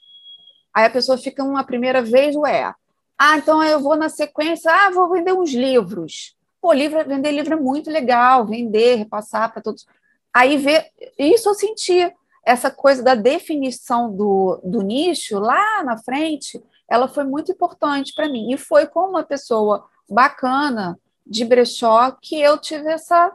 Aí 0.74 0.86
a 0.86 0.90
pessoa 0.90 1.18
fica 1.18 1.44
uma 1.44 1.64
primeira 1.64 2.02
vez, 2.02 2.36
ué. 2.36 2.74
Ah, 3.18 3.38
então 3.38 3.64
eu 3.64 3.80
vou 3.80 3.96
na 3.96 4.10
sequência, 4.10 4.72
ah, 4.72 4.92
vou 4.92 5.10
vender 5.10 5.34
uns 5.34 5.52
livros. 5.52 6.36
Pô, 6.62 6.72
livro, 6.74 7.04
vender 7.08 7.32
livro 7.32 7.54
é 7.54 7.60
muito 7.60 7.90
legal, 7.90 8.46
vender, 8.46 8.96
repassar 8.96 9.52
para 9.52 9.62
todos. 9.62 9.88
Aí 10.34 10.58
vê, 10.58 10.86
isso 11.18 11.50
eu 11.50 11.54
senti, 11.56 12.14
essa 12.46 12.70
coisa 12.70 13.02
da 13.02 13.16
definição 13.16 14.16
do, 14.16 14.60
do 14.64 14.82
nicho 14.82 15.40
lá 15.40 15.84
na 15.84 15.98
frente, 15.98 16.64
ela 16.90 17.08
foi 17.08 17.24
muito 17.24 17.52
importante 17.52 18.14
para 18.14 18.30
mim. 18.30 18.54
E 18.54 18.58
foi 18.58 18.86
com 18.86 19.10
uma 19.10 19.24
pessoa 19.24 19.88
bacana 20.10 21.00
de 21.26 21.44
brechó 21.44 22.12
que 22.22 22.40
eu 22.40 22.58
tive 22.58 22.90
essa. 22.90 23.34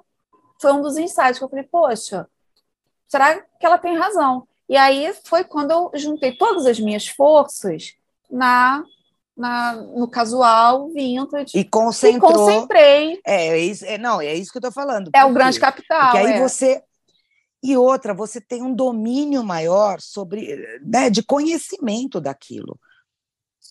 Foi 0.60 0.72
um 0.72 0.80
dos 0.80 0.96
insights 0.96 1.38
que 1.38 1.44
eu 1.44 1.48
falei, 1.48 1.64
poxa, 1.64 2.28
será 3.08 3.40
que 3.40 3.66
ela 3.66 3.78
tem 3.78 3.96
razão? 3.98 4.46
E 4.72 4.76
aí 4.78 5.12
foi 5.24 5.44
quando 5.44 5.70
eu 5.70 5.90
juntei 5.94 6.32
todas 6.32 6.64
as 6.64 6.80
minhas 6.80 7.06
forças 7.06 7.94
na, 8.30 8.82
na 9.36 9.74
no 9.74 10.08
casual 10.08 10.88
vintage 10.88 11.52
e 11.54 11.62
concentrou. 11.62 12.30
E 12.30 12.34
concentrei. 12.34 13.20
É, 13.26 13.48
é, 13.48 13.58
isso, 13.58 13.84
é 13.84 13.98
não, 13.98 14.18
é 14.18 14.34
isso 14.34 14.50
que 14.50 14.56
eu 14.56 14.60
estou 14.60 14.72
falando. 14.72 15.10
É 15.14 15.26
o 15.26 15.34
grande 15.34 15.60
capital. 15.60 16.12
Porque 16.12 16.26
aí 16.26 16.32
é. 16.32 16.40
você 16.40 16.82
e 17.62 17.76
outra, 17.76 18.14
você 18.14 18.40
tem 18.40 18.62
um 18.62 18.74
domínio 18.74 19.44
maior 19.44 20.00
sobre, 20.00 20.56
né, 20.82 21.10
de 21.10 21.22
conhecimento 21.22 22.18
daquilo 22.18 22.80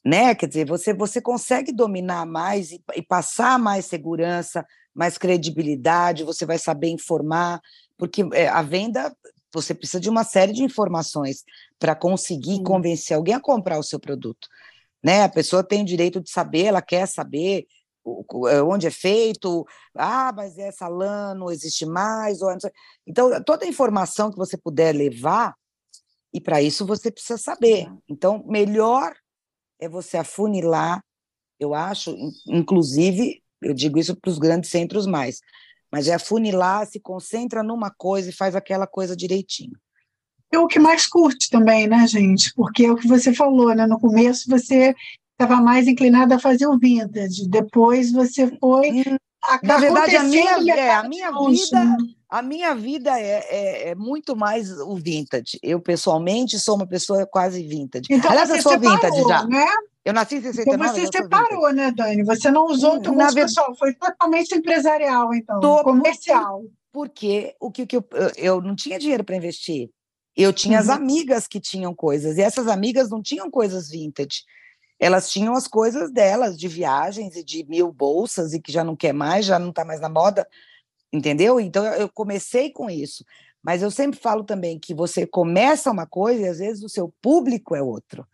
né? 0.04 0.34
Quer 0.34 0.48
dizer, 0.48 0.66
você, 0.66 0.94
você 0.94 1.22
consegue 1.22 1.72
dominar 1.72 2.26
mais 2.26 2.72
e, 2.72 2.84
e, 2.96 3.02
passar 3.04 3.60
mais 3.60 3.86
segurança, 3.86 4.66
mais 4.96 5.16
credibilidade, 5.18 6.24
você 6.24 6.44
vai 6.44 6.58
saber 6.58 6.88
informar, 6.88 7.62
porque 7.98 8.24
é, 8.34 8.48
a 8.48 8.64
venda 8.64 9.16
você 9.54 9.74
precisa 9.74 10.00
de 10.00 10.10
uma 10.10 10.24
série 10.24 10.54
de 10.54 10.64
informações 10.64 11.44
para 11.78 11.96
conseguir 11.96 12.58
Sim. 12.58 12.64
convencer 12.64 13.18
alguém 13.18 13.34
a 13.34 13.40
comprar 13.40 13.78
o 13.78 13.84
seu 13.84 14.00
produto. 14.00 14.48
Né? 15.04 15.24
A 15.24 15.30
pessoa 15.30 15.64
tem 15.64 15.82
o 15.82 15.86
direito 15.86 16.22
de 16.22 16.30
saber, 16.30 16.66
ela 16.66 16.82
quer 16.82 17.08
saber 17.08 17.66
é, 18.50 18.62
onde 18.64 18.88
é 18.88 18.92
feito, 18.92 19.66
ah, 19.96 20.32
mas 20.36 20.58
essa 20.58 20.88
lã 20.88 21.36
não 21.36 21.52
existe 21.52 21.86
mais, 21.86 22.42
ou 22.42 22.52
então 23.06 23.44
toda 23.46 23.66
a 23.66 23.68
informação 23.68 24.32
que 24.32 24.38
você 24.38 24.58
puder 24.58 24.96
levar, 24.96 25.56
e 26.34 26.40
para 26.40 26.62
isso 26.62 26.86
você 26.86 27.12
precisa 27.12 27.38
saber. 27.38 27.92
Então, 28.10 28.44
melhor 28.48 29.14
é 29.80 29.88
você 29.88 30.18
afunilar, 30.18 31.04
eu 31.60 31.76
acho, 31.76 32.16
inclusive, 32.48 33.44
eu 33.62 33.74
digo 33.74 34.00
isso 34.00 34.16
para 34.16 34.32
os 34.32 34.40
grandes 34.40 34.72
centros 34.72 35.06
mais, 35.06 35.40
mas 35.92 36.08
é 36.08 36.14
afunilar, 36.14 36.88
se 36.88 37.00
concentra 37.00 37.62
numa 37.62 37.92
coisa 37.92 38.30
e 38.30 38.34
faz 38.34 38.56
aquela 38.56 38.88
coisa 38.88 39.16
direitinho. 39.16 39.78
É 40.52 40.60
o 40.60 40.68
que 40.68 40.80
mais 40.80 41.08
curte 41.08 41.50
também, 41.50 41.88
né, 41.88 42.06
gente? 42.08 42.54
Porque 42.54 42.86
é 42.86 42.92
o 42.92 42.98
que 42.98 43.08
você 43.08 43.34
falou, 43.34 43.74
né? 43.74 43.88
No 43.88 44.00
começo 44.00 44.50
você 44.50 44.94
estava 45.32 45.62
mais 45.62 45.88
inclinada 45.88 46.36
a 46.36 46.40
fazer 46.40 46.68
o 46.68 46.78
vintage, 46.78 47.48
depois 47.48 48.12
você 48.12 48.48
foi. 48.60 48.92
Hum, 48.92 49.18
na 49.64 49.78
verdade, 49.78 50.16
a 50.16 50.24
minha, 50.24 50.76
é, 50.76 50.94
a 50.94 51.04
minha 51.04 51.32
vida. 51.32 51.86
Né? 51.86 51.98
A 52.30 52.42
minha 52.42 52.74
vida 52.74 53.20
é, 53.20 53.46
é, 53.50 53.90
é, 53.90 53.96
muito 53.96 54.36
mais 54.36 54.72
o 54.72 54.96
vintage. 54.96 55.60
Eu, 55.62 55.82
pessoalmente, 55.82 56.60
sou 56.60 56.76
uma 56.76 56.88
pessoa 56.88 57.26
quase 57.26 57.62
vintage. 57.64 58.06
Então, 58.10 58.32
Aliás, 58.32 58.50
eu 58.50 58.62
sou 58.62 58.72
separou, 58.74 58.96
vintage 58.96 59.28
já. 59.28 59.46
Né? 59.46 59.66
Eu 60.04 60.14
nasci 60.14 60.36
em 60.36 60.42
69. 60.42 60.76
Então 60.76 60.94
você 60.94 61.18
separou, 61.18 61.72
né, 61.74 61.92
Dani? 61.92 62.24
Você 62.24 62.50
não 62.50 62.66
usou 62.66 62.98
o 62.98 63.16
Na 63.16 63.32
pessoal, 63.34 63.76
foi 63.76 63.94
totalmente 63.94 64.56
empresarial, 64.56 65.34
então, 65.34 65.60
comercial. 65.84 66.64
Porque 66.92 67.56
o 67.60 67.72
que, 67.72 67.86
que 67.86 67.96
eu, 67.96 68.06
eu 68.36 68.62
não 68.62 68.76
tinha 68.76 69.00
dinheiro 69.00 69.24
para 69.24 69.36
investir. 69.36 69.90
Eu 70.36 70.52
tinha 70.52 70.78
uhum. 70.78 70.84
as 70.84 70.90
amigas 70.90 71.48
que 71.48 71.60
tinham 71.60 71.94
coisas, 71.94 72.38
e 72.38 72.42
essas 72.42 72.68
amigas 72.68 73.10
não 73.10 73.22
tinham 73.22 73.52
coisas 73.52 73.90
vintage. 73.90 74.44
Elas 75.00 75.30
tinham 75.30 75.56
as 75.56 75.68
coisas 75.68 76.12
delas, 76.12 76.58
de 76.58 76.68
viagens 76.68 77.36
e 77.36 77.44
de 77.44 77.66
mil 77.68 77.92
bolsas, 77.92 78.54
e 78.54 78.60
que 78.60 78.72
já 78.72 78.84
não 78.84 78.96
quer 78.96 79.14
mais, 79.14 79.46
já 79.46 79.60
não 79.60 79.70
está 79.70 79.86
mais 79.86 80.00
na 80.00 80.10
moda 80.10 80.48
entendeu? 81.12 81.60
Então 81.60 81.86
eu 81.86 82.10
comecei 82.10 82.72
com 82.72 82.90
isso. 82.90 83.26
Mas 83.62 83.82
eu 83.82 83.92
sempre 83.92 84.20
falo 84.20 84.44
também 84.44 84.80
que 84.80 84.94
você 84.94 85.28
começa 85.28 85.92
uma 85.92 86.08
coisa 86.08 86.42
e 86.42 86.48
às 86.48 86.60
vezes 86.60 86.84
o 86.84 86.90
seu 86.90 87.14
público 87.22 87.76
é 87.76 87.82
outro. 87.82 88.26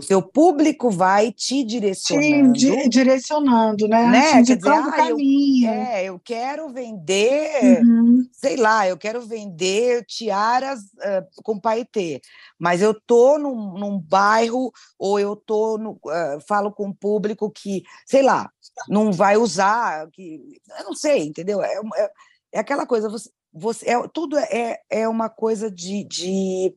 O 0.00 0.02
seu 0.02 0.22
público 0.22 0.90
vai 0.90 1.30
te 1.30 1.62
direcionando. 1.62 2.54
Te 2.54 2.88
direcionando, 2.88 3.86
né? 3.86 4.06
né? 4.06 4.42
Te 4.42 4.56
dizer, 4.56 4.68
ah, 4.70 4.92
caminho. 4.92 5.68
Eu, 5.68 5.74
é, 5.74 6.04
eu 6.04 6.18
quero 6.18 6.70
vender, 6.70 7.82
uhum. 7.82 8.26
sei 8.32 8.56
lá, 8.56 8.88
eu 8.88 8.96
quero 8.96 9.20
vender 9.20 10.02
tiaras 10.06 10.80
uh, 10.80 11.42
com 11.42 11.60
paetê, 11.60 12.22
mas 12.58 12.80
eu 12.80 12.98
tô 12.98 13.38
num, 13.38 13.78
num 13.78 13.98
bairro 13.98 14.72
ou 14.98 15.20
eu 15.20 15.36
tô 15.36 15.76
no, 15.76 15.92
uh, 15.92 16.40
falo 16.48 16.72
com 16.72 16.86
um 16.86 16.94
público 16.94 17.50
que, 17.50 17.82
sei 18.06 18.22
lá, 18.22 18.50
não 18.88 19.12
vai 19.12 19.36
usar, 19.36 20.08
que 20.12 20.40
eu 20.78 20.84
não 20.84 20.94
sei, 20.94 21.26
entendeu? 21.26 21.62
É, 21.62 21.74
é, 21.96 22.10
é 22.54 22.58
aquela 22.58 22.86
coisa, 22.86 23.10
você, 23.10 23.28
você 23.52 23.90
é, 23.90 24.08
tudo 24.08 24.38
é, 24.38 24.78
é 24.88 25.06
uma 25.06 25.28
coisa 25.28 25.70
de, 25.70 26.04
de 26.04 26.74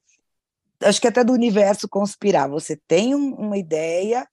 acho 0.86 1.02
que 1.02 1.08
até 1.08 1.24
do 1.24 1.34
universo 1.34 1.88
conspirar. 1.88 2.50
Você 2.50 2.76
tem 2.88 3.16
um, 3.16 3.34
uma 3.36 3.58
ideia 3.58 4.28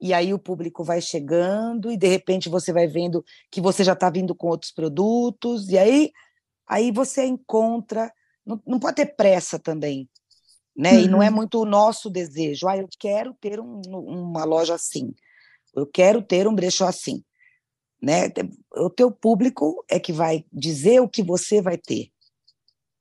e 0.00 0.14
aí 0.14 0.32
o 0.32 0.38
público 0.38 0.84
vai 0.84 1.00
chegando 1.00 1.90
e 1.90 1.96
de 1.96 2.06
repente 2.06 2.48
você 2.48 2.72
vai 2.72 2.86
vendo 2.86 3.24
que 3.50 3.60
você 3.60 3.82
já 3.82 3.94
está 3.94 4.08
vindo 4.08 4.34
com 4.34 4.48
outros 4.48 4.70
produtos 4.70 5.68
e 5.68 5.78
aí 5.78 6.12
aí 6.66 6.92
você 6.92 7.24
encontra 7.24 8.12
não, 8.46 8.62
não 8.66 8.78
pode 8.78 8.96
ter 8.96 9.16
pressa 9.16 9.58
também 9.58 10.08
né 10.76 10.92
uhum. 10.92 11.00
e 11.00 11.08
não 11.08 11.22
é 11.22 11.28
uhum. 11.28 11.36
muito 11.36 11.60
o 11.60 11.64
nosso 11.64 12.08
desejo 12.08 12.68
ah 12.68 12.76
eu 12.76 12.88
quero 12.98 13.34
ter 13.34 13.58
um, 13.58 13.80
uma 13.88 14.44
loja 14.44 14.74
assim 14.74 15.12
eu 15.74 15.86
quero 15.86 16.22
ter 16.22 16.46
um 16.46 16.54
brechó 16.54 16.86
assim 16.86 17.24
né 18.00 18.28
o 18.76 18.88
teu 18.88 19.10
público 19.10 19.84
é 19.90 19.98
que 19.98 20.12
vai 20.12 20.44
dizer 20.52 21.00
o 21.00 21.08
que 21.08 21.24
você 21.24 21.60
vai 21.60 21.76
ter 21.76 22.08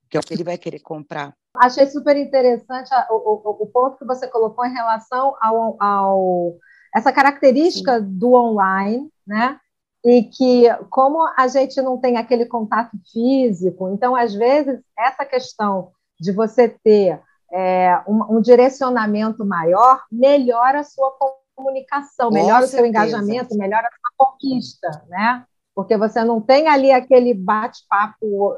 que 0.10 0.18
é 0.18 0.20
o 0.20 0.24
que 0.24 0.34
ele 0.34 0.44
vai 0.44 0.58
querer 0.58 0.80
comprar 0.80 1.38
Achei 1.60 1.88
super 1.88 2.16
interessante 2.16 2.90
o, 3.10 3.16
o, 3.16 3.64
o, 3.64 3.68
ponto 3.68 3.98
que 3.98 4.06
você 4.06 4.28
colocou 4.28 4.66
em 4.66 4.74
relação 4.74 5.36
ao, 5.42 5.82
ao 5.82 6.56
essa 6.96 7.12
característica 7.12 8.00
Sim. 8.00 8.18
do 8.18 8.34
online, 8.34 9.10
né? 9.26 9.60
E 10.06 10.24
que, 10.24 10.66
como 10.90 11.28
a 11.36 11.48
gente 11.48 11.82
não 11.82 11.98
tem 11.98 12.18
aquele 12.18 12.46
contato 12.46 12.92
físico, 13.12 13.90
então, 13.90 14.16
às 14.16 14.34
vezes, 14.34 14.80
essa 14.98 15.26
questão 15.26 15.92
de 16.20 16.32
você 16.32 16.70
ter 16.70 17.22
é, 17.52 18.02
um, 18.08 18.38
um, 18.38 18.42
direcionamento 18.42 19.46
maior 19.46 20.04
melhora 20.12 20.80
a 20.80 20.84
sua 20.84 21.14
comunicação, 21.56 22.30
melhora 22.30 22.66
o 22.66 22.68
seu 22.68 22.86
engajamento, 22.86 23.58
melhora 23.58 23.88
a 23.88 23.92
sua 23.92 24.28
conquista, 24.32 25.06
né? 25.08 25.46
Porque 25.76 25.98
você 25.98 26.24
não 26.24 26.42
tem 26.42 26.68
ali 26.68 26.92
aquele 26.92 27.34
bate-papo 27.34 28.56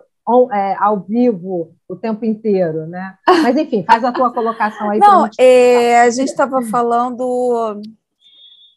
é, 0.51 0.75
ao 0.79 0.99
vivo 0.99 1.73
o 1.87 1.95
tempo 1.95 2.25
inteiro, 2.25 2.85
né? 2.87 3.17
Mas 3.41 3.57
enfim, 3.57 3.83
faz 3.83 4.03
a 4.03 4.11
tua 4.11 4.31
colocação 4.31 4.89
aí. 4.89 4.99
Não, 4.99 5.29
é, 5.39 6.01
a 6.01 6.09
gente 6.09 6.29
estava 6.29 6.61
falando 6.63 7.81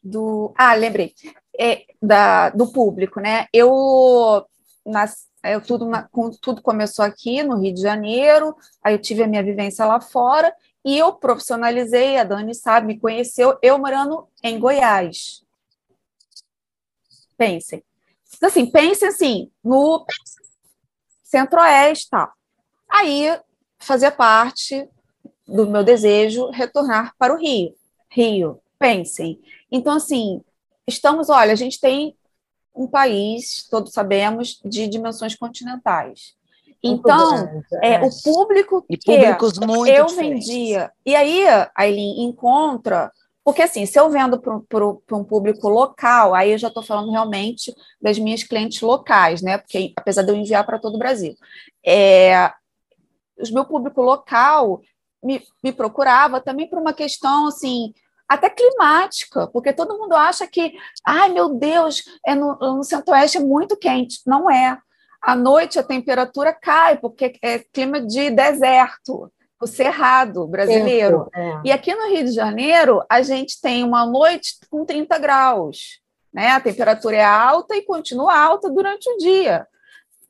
do. 0.03 0.53
Ah, 0.57 0.75
lembrei. 0.75 1.15
É, 1.59 1.85
da, 2.01 2.51
do 2.51 2.73
público, 2.73 3.21
né? 3.21 3.47
Eu, 3.53 4.45
nas, 4.87 5.27
eu 5.45 5.61
tudo, 5.61 5.87
tudo 6.41 6.63
começou 6.63 7.05
aqui 7.05 7.43
no 7.43 7.61
Rio 7.61 7.75
de 7.75 7.83
Janeiro, 7.83 8.57
aí 8.83 8.95
eu 8.95 9.01
tive 9.01 9.23
a 9.23 9.29
minha 9.29 9.43
vivência 9.43 9.85
lá 9.85 10.01
fora 10.01 10.53
e 10.85 10.99
eu 10.99 11.13
profissionalizei, 11.13 12.17
a 12.17 12.25
Dani 12.25 12.55
sabe, 12.55 12.87
me 12.87 12.99
conheceu, 12.99 13.57
eu 13.63 13.79
morando 13.79 14.27
em 14.43 14.59
Goiás. 14.59 15.43
Pensem. 17.37 17.83
Assim, 18.43 18.67
pensem 18.71 19.09
assim, 19.09 19.51
no 19.63 20.05
centro-oeste 21.33 22.11
tal. 22.11 22.31
Aí 22.87 23.39
fazia 23.79 24.11
parte 24.11 24.87
do 25.49 25.67
meu 25.67 25.83
desejo 25.83 26.51
retornar 26.51 27.15
para 27.19 27.35
o 27.35 27.39
Rio. 27.39 27.75
Rio, 28.11 28.61
pensem. 28.79 29.41
Então, 29.71 29.95
assim, 29.95 30.43
estamos, 30.87 31.31
olha, 31.31 31.53
a 31.53 31.57
gente 31.57 31.81
tem 31.81 32.15
um 32.75 32.87
país, 32.87 33.67
todos 33.71 33.93
sabemos, 33.95 34.61
de 34.63 34.87
dimensões 34.87 35.35
continentais. 35.35 36.35
Então, 36.83 37.63
é, 37.81 37.95
é, 37.95 38.01
o 38.03 38.11
público 38.23 38.85
e 38.91 38.99
que 38.99 39.11
eu 39.11 40.09
vendia. 40.09 40.91
E 41.07 41.15
aí, 41.15 41.45
Aileen, 41.75 42.25
encontra. 42.25 43.11
Porque, 43.45 43.63
assim, 43.63 43.85
se 43.87 43.99
eu 43.99 44.09
vendo 44.09 44.41
para 44.41 45.17
um 45.17 45.25
público 45.25 45.69
local, 45.69 46.35
aí 46.35 46.53
eu 46.53 46.59
já 46.59 46.69
estou 46.69 46.83
falando 46.83 47.11
realmente 47.11 47.75
das 48.01 48.19
minhas 48.19 48.45
clientes 48.45 48.81
locais, 48.81 49.43
né? 49.43 49.59
Porque, 49.59 49.93
apesar 49.97 50.23
de 50.23 50.31
eu 50.31 50.37
enviar 50.37 50.65
para 50.65 50.79
todo 50.79 50.95
o 50.95 50.99
Brasil, 50.99 51.35
é, 51.85 52.53
o 53.37 53.53
meu 53.53 53.65
público 53.65 54.01
local 54.01 54.81
me, 55.23 55.43
me 55.63 55.73
procurava 55.73 56.41
também 56.41 56.69
por 56.69 56.79
uma 56.79 56.93
questão, 56.93 57.49
assim, 57.49 57.93
até 58.29 58.49
climática, 58.49 59.47
porque 59.49 59.73
todo 59.73 59.99
mundo 59.99 60.15
acha 60.15 60.47
que, 60.47 60.73
ai 61.05 61.29
meu 61.29 61.51
Deus, 61.51 62.03
é 62.25 62.35
no, 62.35 62.57
no 62.57 62.85
centro-oeste 62.85 63.39
é 63.39 63.41
muito 63.41 63.77
quente. 63.77 64.21
Não 64.27 64.51
é. 64.51 64.79
À 65.21 65.37
noite 65.37 65.79
a 65.79 65.83
temperatura 65.83 66.53
cai, 66.53 66.97
porque 66.97 67.39
é 67.43 67.59
clima 67.59 68.01
de 68.01 68.31
deserto, 68.31 69.31
o 69.63 69.67
cerrado 69.67 70.47
brasileiro. 70.47 71.29
É. 71.35 71.61
E 71.65 71.73
aqui 71.73 71.95
no 71.95 72.09
Rio 72.09 72.25
de 72.25 72.33
Janeiro, 72.33 73.03
a 73.09 73.23
gente 73.23 73.61
tem 73.61 73.85
uma 73.85 74.05
noite 74.05 74.57
com 74.69 74.85
30 74.85 75.19
graus. 75.19 76.01
Né? 76.33 76.49
A 76.49 76.61
temperatura 76.61 77.17
é 77.17 77.25
alta 77.25 77.77
e 77.77 77.83
continua 77.83 78.37
alta 78.37 78.69
durante 78.69 79.09
o 79.09 79.17
dia. 79.19 79.67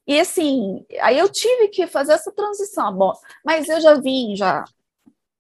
E 0.07 0.18
assim, 0.20 0.85
aí 1.01 1.18
eu 1.18 1.28
tive 1.28 1.68
que 1.68 1.87
fazer 1.87 2.12
essa 2.12 2.30
transição. 2.33 2.93
Bom, 2.93 3.12
mas 3.45 3.68
eu 3.68 3.80
já 3.80 3.95
vim 3.95 4.37
já 4.37 4.64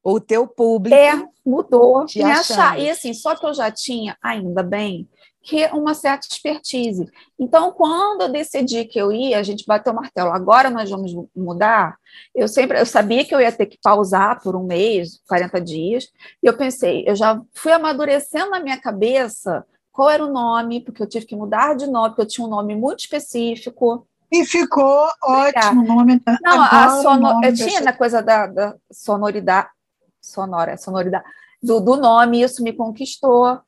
o 0.02 0.18
teu 0.18 0.46
público 0.48 0.96
é, 0.96 1.24
mudou 1.46 2.04
me 2.14 2.22
achar. 2.22 2.78
E 2.78 2.90
assim, 2.90 3.14
só 3.14 3.36
que 3.36 3.46
eu 3.46 3.54
já 3.54 3.70
tinha, 3.70 4.16
ainda 4.20 4.62
bem, 4.62 5.08
que 5.42 5.66
uma 5.72 5.94
certa 5.94 6.26
expertise. 6.26 7.10
Então, 7.38 7.72
quando 7.72 8.22
eu 8.22 8.28
decidi 8.28 8.84
que 8.84 8.98
eu 8.98 9.10
ia, 9.10 9.38
a 9.38 9.42
gente 9.42 9.66
bateu 9.66 9.92
o 9.92 9.96
martelo, 9.96 10.30
agora 10.30 10.70
nós 10.70 10.88
vamos 10.88 11.12
mudar. 11.34 11.96
Eu 12.34 12.46
sempre, 12.46 12.78
eu 12.78 12.86
sabia 12.86 13.24
que 13.24 13.34
eu 13.34 13.40
ia 13.40 13.50
ter 13.50 13.66
que 13.66 13.78
pausar 13.82 14.40
por 14.40 14.54
um 14.54 14.64
mês, 14.64 15.20
40 15.28 15.60
dias, 15.60 16.08
e 16.42 16.46
eu 16.46 16.56
pensei, 16.56 17.04
eu 17.06 17.16
já 17.16 17.40
fui 17.54 17.72
amadurecendo 17.72 18.50
na 18.50 18.60
minha 18.60 18.80
cabeça 18.80 19.64
qual 19.90 20.08
era 20.08 20.24
o 20.24 20.32
nome, 20.32 20.80
porque 20.80 21.02
eu 21.02 21.08
tive 21.08 21.26
que 21.26 21.36
mudar 21.36 21.74
de 21.74 21.86
nome, 21.86 22.10
porque 22.10 22.22
eu 22.22 22.28
tinha 22.28 22.46
um 22.46 22.50
nome 22.50 22.74
muito 22.74 23.00
específico. 23.00 24.06
E 24.30 24.46
ficou 24.46 25.06
ótimo 25.22 25.82
o 25.82 25.86
nome. 25.86 26.22
Não, 26.42 26.62
a 26.62 27.02
sono... 27.02 27.44
eu 27.44 27.52
tinha 27.52 27.80
na 27.82 27.92
coisa 27.92 28.22
da, 28.22 28.46
da 28.46 28.74
sonoridade, 28.90 29.68
sonora, 30.22 30.78
sonoridade 30.78 31.24
do, 31.62 31.80
do 31.80 31.96
nome, 31.96 32.42
isso 32.42 32.62
me 32.62 32.72
conquistou. 32.72 33.60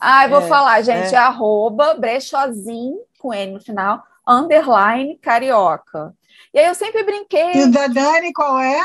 Ah, 0.00 0.24
eu 0.24 0.30
vou 0.30 0.40
é, 0.40 0.48
falar, 0.48 0.80
gente, 0.80 1.14
é. 1.14 1.18
arroba 1.18 1.94
brechozinho, 1.94 3.00
com 3.18 3.34
N 3.34 3.52
no 3.52 3.60
final, 3.60 4.02
underline 4.26 5.18
carioca. 5.18 6.14
E 6.54 6.58
aí 6.58 6.66
eu 6.66 6.74
sempre 6.74 7.02
brinquei. 7.02 7.52
E 7.54 7.62
o 7.64 7.70
da 7.70 7.86
Dani 7.86 8.32
qual 8.32 8.58
é? 8.58 8.80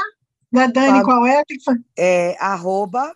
Da 0.52 0.68
Dani 0.68 1.00
Pagu, 1.00 1.06
qual 1.06 1.26
é? 1.26 1.42
É 1.98 2.38
arroba 2.40 3.16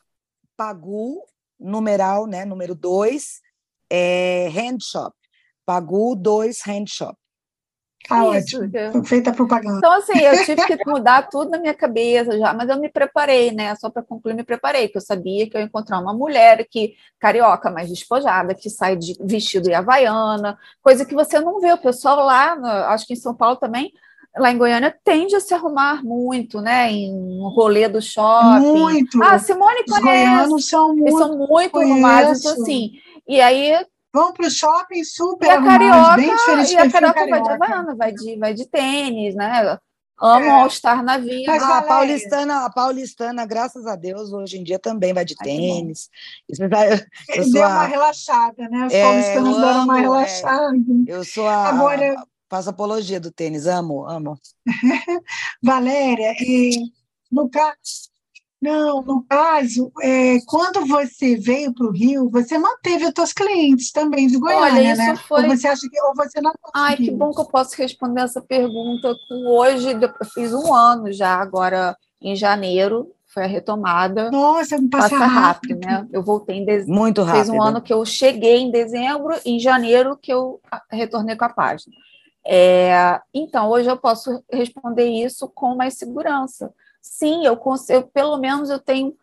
pagu, 0.55 1.21
numeral, 1.59 2.25
né, 2.25 2.45
número 2.45 2.73
2, 2.73 3.41
é, 3.89 4.49
handshop. 4.51 5.15
Pagu 5.65 6.15
2 6.15 6.61
handshop. 6.65 7.17
Ah, 8.09 8.25
ótimo. 8.25 8.69
Feita 9.05 9.31
propaganda. 9.33 9.77
Então, 9.77 9.91
assim, 9.91 10.19
eu 10.19 10.43
tive 10.43 10.65
que 10.65 10.77
mudar 10.87 11.29
tudo 11.29 11.51
na 11.51 11.59
minha 11.59 11.73
cabeça 11.73 12.37
já, 12.37 12.53
mas 12.53 12.69
eu 12.69 12.79
me 12.79 12.89
preparei, 12.89 13.51
né? 13.51 13.75
Só 13.75 13.89
para 13.89 14.01
concluir, 14.01 14.33
me 14.33 14.43
preparei, 14.43 14.87
que 14.87 14.97
eu 14.97 15.01
sabia 15.01 15.49
que 15.49 15.55
eu 15.55 15.61
ia 15.61 15.67
encontrar 15.67 15.99
uma 15.99 16.13
mulher 16.13 16.65
que, 16.69 16.95
carioca, 17.19 17.69
mais 17.69 17.89
despojada, 17.89 18.55
que 18.55 18.69
sai 18.69 18.95
de 18.95 19.15
vestido 19.21 19.69
e 19.69 19.73
havaiana, 19.73 20.57
coisa 20.81 21.05
que 21.05 21.13
você 21.13 21.39
não 21.39 21.59
vê. 21.59 21.73
O 21.73 21.77
pessoal 21.77 22.25
lá, 22.25 22.55
no, 22.55 22.67
acho 22.67 23.05
que 23.05 23.13
em 23.13 23.17
São 23.17 23.35
Paulo 23.35 23.57
também, 23.57 23.91
lá 24.37 24.51
em 24.51 24.57
Goiânia, 24.57 24.95
tende 25.03 25.35
a 25.35 25.39
se 25.39 25.53
arrumar 25.53 26.03
muito, 26.03 26.61
né? 26.61 26.91
Em 26.91 27.13
um 27.13 27.47
rolê 27.49 27.87
do 27.87 28.01
shopping. 28.01 28.59
Muito. 28.59 29.21
Ah, 29.21 29.37
Simone 29.37 29.83
conhece. 29.85 29.91
Os 29.91 30.01
goianos 30.01 30.65
são 30.67 30.87
muito, 30.89 31.07
Eles 31.07 31.17
são 31.17 31.37
muito 31.37 31.77
arrumados, 31.77 32.39
então, 32.39 32.53
assim. 32.53 32.91
E 33.27 33.39
aí 33.39 33.85
vão 34.14 34.34
para 34.34 34.47
o 34.47 34.51
shopping 34.51 35.03
super 35.03 35.47
e 35.47 35.49
a 35.49 35.64
carioca, 35.64 36.16
bem 36.16 36.36
diferente 36.36 36.74
E 36.74 36.78
a 36.78 36.91
carioca, 36.91 37.28
vai 37.28 37.41
de 37.41 37.49
Havaiana, 37.49 37.95
vai 37.95 38.12
de, 38.12 38.38
vai 38.38 38.53
de 38.53 38.66
tênis, 38.68 39.36
né? 39.36 39.78
Amo 40.22 40.45
é. 40.45 40.49
All-Star 40.49 41.01
na 41.01 41.18
vida. 41.18 41.45
Mas 41.47 41.64
a 41.64 41.82
paulistana, 41.82 42.66
a 42.66 42.70
paulistana, 42.70 43.45
graças 43.45 43.88
a 43.88 43.95
Deus, 43.95 44.34
hoje 44.34 44.57
em 44.57 44.64
dia 44.64 44.78
também 44.78 45.14
vai 45.14 45.24
de 45.24 45.36
Ai, 45.39 45.45
tênis. 45.45 46.10
Eu 46.49 47.51
Deu 47.51 47.64
a... 47.64 47.70
uma 47.70 47.86
relaxada, 47.86 48.68
né? 48.68 48.88
Os 48.88 48.93
é, 48.93 49.01
paulistanos 49.01 49.57
deram 49.57 49.84
uma 49.86 49.97
é. 49.97 50.01
relaxada. 50.01 50.76
É. 50.76 50.80
Eu 51.07 51.24
sou 51.24 51.47
a... 51.47 51.70
Agora... 51.70 52.16
Faço 52.49 52.72
apologia 52.72 53.20
do 53.20 53.32
tênis, 53.32 53.68
amo, 53.68 54.10
amo. 54.10 54.36
Valéria, 55.64 56.34
e 56.39 56.91
no 57.32 57.47
caso, 57.47 58.09
não, 58.62 59.01
no 59.01 59.24
caso, 59.24 59.89
é, 60.01 60.38
quando 60.45 60.86
você 60.86 61.38
veio 61.38 61.74
para 61.74 61.88
o 61.88 61.91
Rio, 61.91 62.30
você 62.30 62.57
manteve 62.57 63.05
os 63.05 63.14
seus 63.16 63.32
clientes 63.32 63.89
também 63.89 64.28
de 64.28 64.38
Goiânia, 64.38 64.82
Olha, 64.82 64.91
isso 64.91 65.01
né? 65.01 65.16
Foi... 65.16 65.43
Ou 65.43 65.55
você 65.55 65.68
acha 65.68 65.88
que 65.89 66.01
ou 66.01 66.14
você 66.14 66.41
não 66.41 66.51
conseguiu? 66.62 66.72
Ai, 66.74 66.97
que 66.97 67.12
bom 67.12 67.32
que 67.32 67.39
eu 67.39 67.45
posso 67.45 67.78
responder 67.78 68.22
essa 68.22 68.41
pergunta. 68.41 69.16
Hoje, 69.47 69.91
eu 69.91 70.26
fiz 70.34 70.53
um 70.53 70.74
ano 70.74 71.12
já, 71.12 71.36
agora 71.36 71.95
em 72.22 72.36
janeiro, 72.36 73.10
foi 73.34 73.45
a 73.45 73.47
retomada. 73.47 74.30
Nossa, 74.30 74.78
me 74.78 74.89
passa, 74.89 75.10
passa 75.12 75.26
rápido. 75.26 75.86
rápido. 75.86 75.86
né? 75.86 76.07
Eu 76.12 76.22
voltei 76.22 76.57
em 76.57 76.66
dezembro. 76.66 76.95
Muito 76.95 77.22
rápido. 77.22 77.45
Fez 77.45 77.49
um 77.49 77.62
ano 77.62 77.82
que 77.82 77.93
eu 77.93 78.03
cheguei 78.03 78.57
em 78.57 78.72
dezembro, 78.72 79.39
em 79.45 79.57
janeiro 79.57 80.18
que 80.18 80.34
eu 80.34 80.60
retornei 80.91 81.38
com 81.38 81.45
a 81.45 81.49
página. 81.49 81.95
É, 82.45 83.22
então, 83.34 83.70
hoje 83.70 83.89
eu 83.89 83.95
posso 83.95 84.43
responder 84.51 85.05
isso 85.05 85.47
com 85.47 85.76
mais 85.76 85.93
segurança 85.93 86.74
sim, 87.01 87.45
eu, 87.45 87.59
eu 87.89 88.03
pelo 88.03 88.37
menos 88.37 88.69
eu 88.69 88.79
tenho 88.79 89.15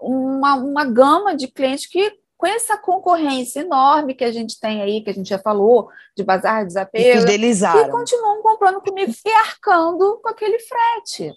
uma, 0.00 0.54
uma 0.54 0.84
gama 0.84 1.34
de 1.34 1.48
clientes 1.48 1.86
que 1.86 2.20
com 2.42 2.46
essa 2.48 2.76
concorrência 2.76 3.60
enorme 3.60 4.14
que 4.14 4.24
a 4.24 4.32
gente 4.32 4.58
tem 4.58 4.82
aí, 4.82 5.00
que 5.00 5.10
a 5.10 5.14
gente 5.14 5.28
já 5.28 5.38
falou, 5.38 5.88
de 6.16 6.24
bazar, 6.24 6.66
desapego, 6.66 7.24
e 7.30 7.88
continuam 7.88 8.42
comprando 8.42 8.80
comigo 8.80 9.12
e 9.24 9.30
arcando 9.30 10.18
com 10.20 10.28
aquele 10.28 10.58
frete. 10.58 11.32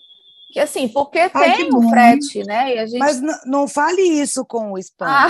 Que 0.51 0.59
assim, 0.59 0.87
porque 0.87 1.19
Ai, 1.19 1.57
tem 1.57 1.71
um 1.71 1.89
frete, 1.91 2.43
né? 2.43 2.87
Gente... 2.87 2.97
Mas 2.97 3.21
não 3.45 3.67
fale 3.67 4.01
isso 4.01 4.43
com 4.45 4.71
o 4.71 4.79
spam. 4.79 5.05
Ah. 5.07 5.27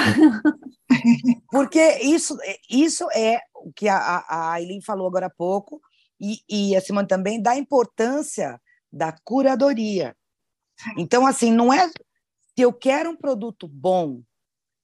porque 1.51 1.81
isso, 2.03 2.37
isso 2.69 3.05
é 3.13 3.41
o 3.55 3.73
que 3.73 3.89
a, 3.89 3.97
a 3.97 4.53
Aileen 4.53 4.79
falou 4.81 5.07
agora 5.07 5.25
há 5.25 5.29
pouco, 5.29 5.81
e, 6.21 6.37
e 6.49 6.73
a 6.73 6.79
Simone 6.79 7.07
também, 7.07 7.41
da 7.41 7.57
importância 7.57 8.61
da 8.93 9.13
curadoria. 9.25 10.15
Então, 10.97 11.26
assim, 11.26 11.51
não 11.51 11.71
é 11.71 11.88
se 11.88 12.61
eu 12.61 12.71
quero 12.71 13.09
um 13.09 13.15
produto 13.15 13.67
bom, 13.67 14.21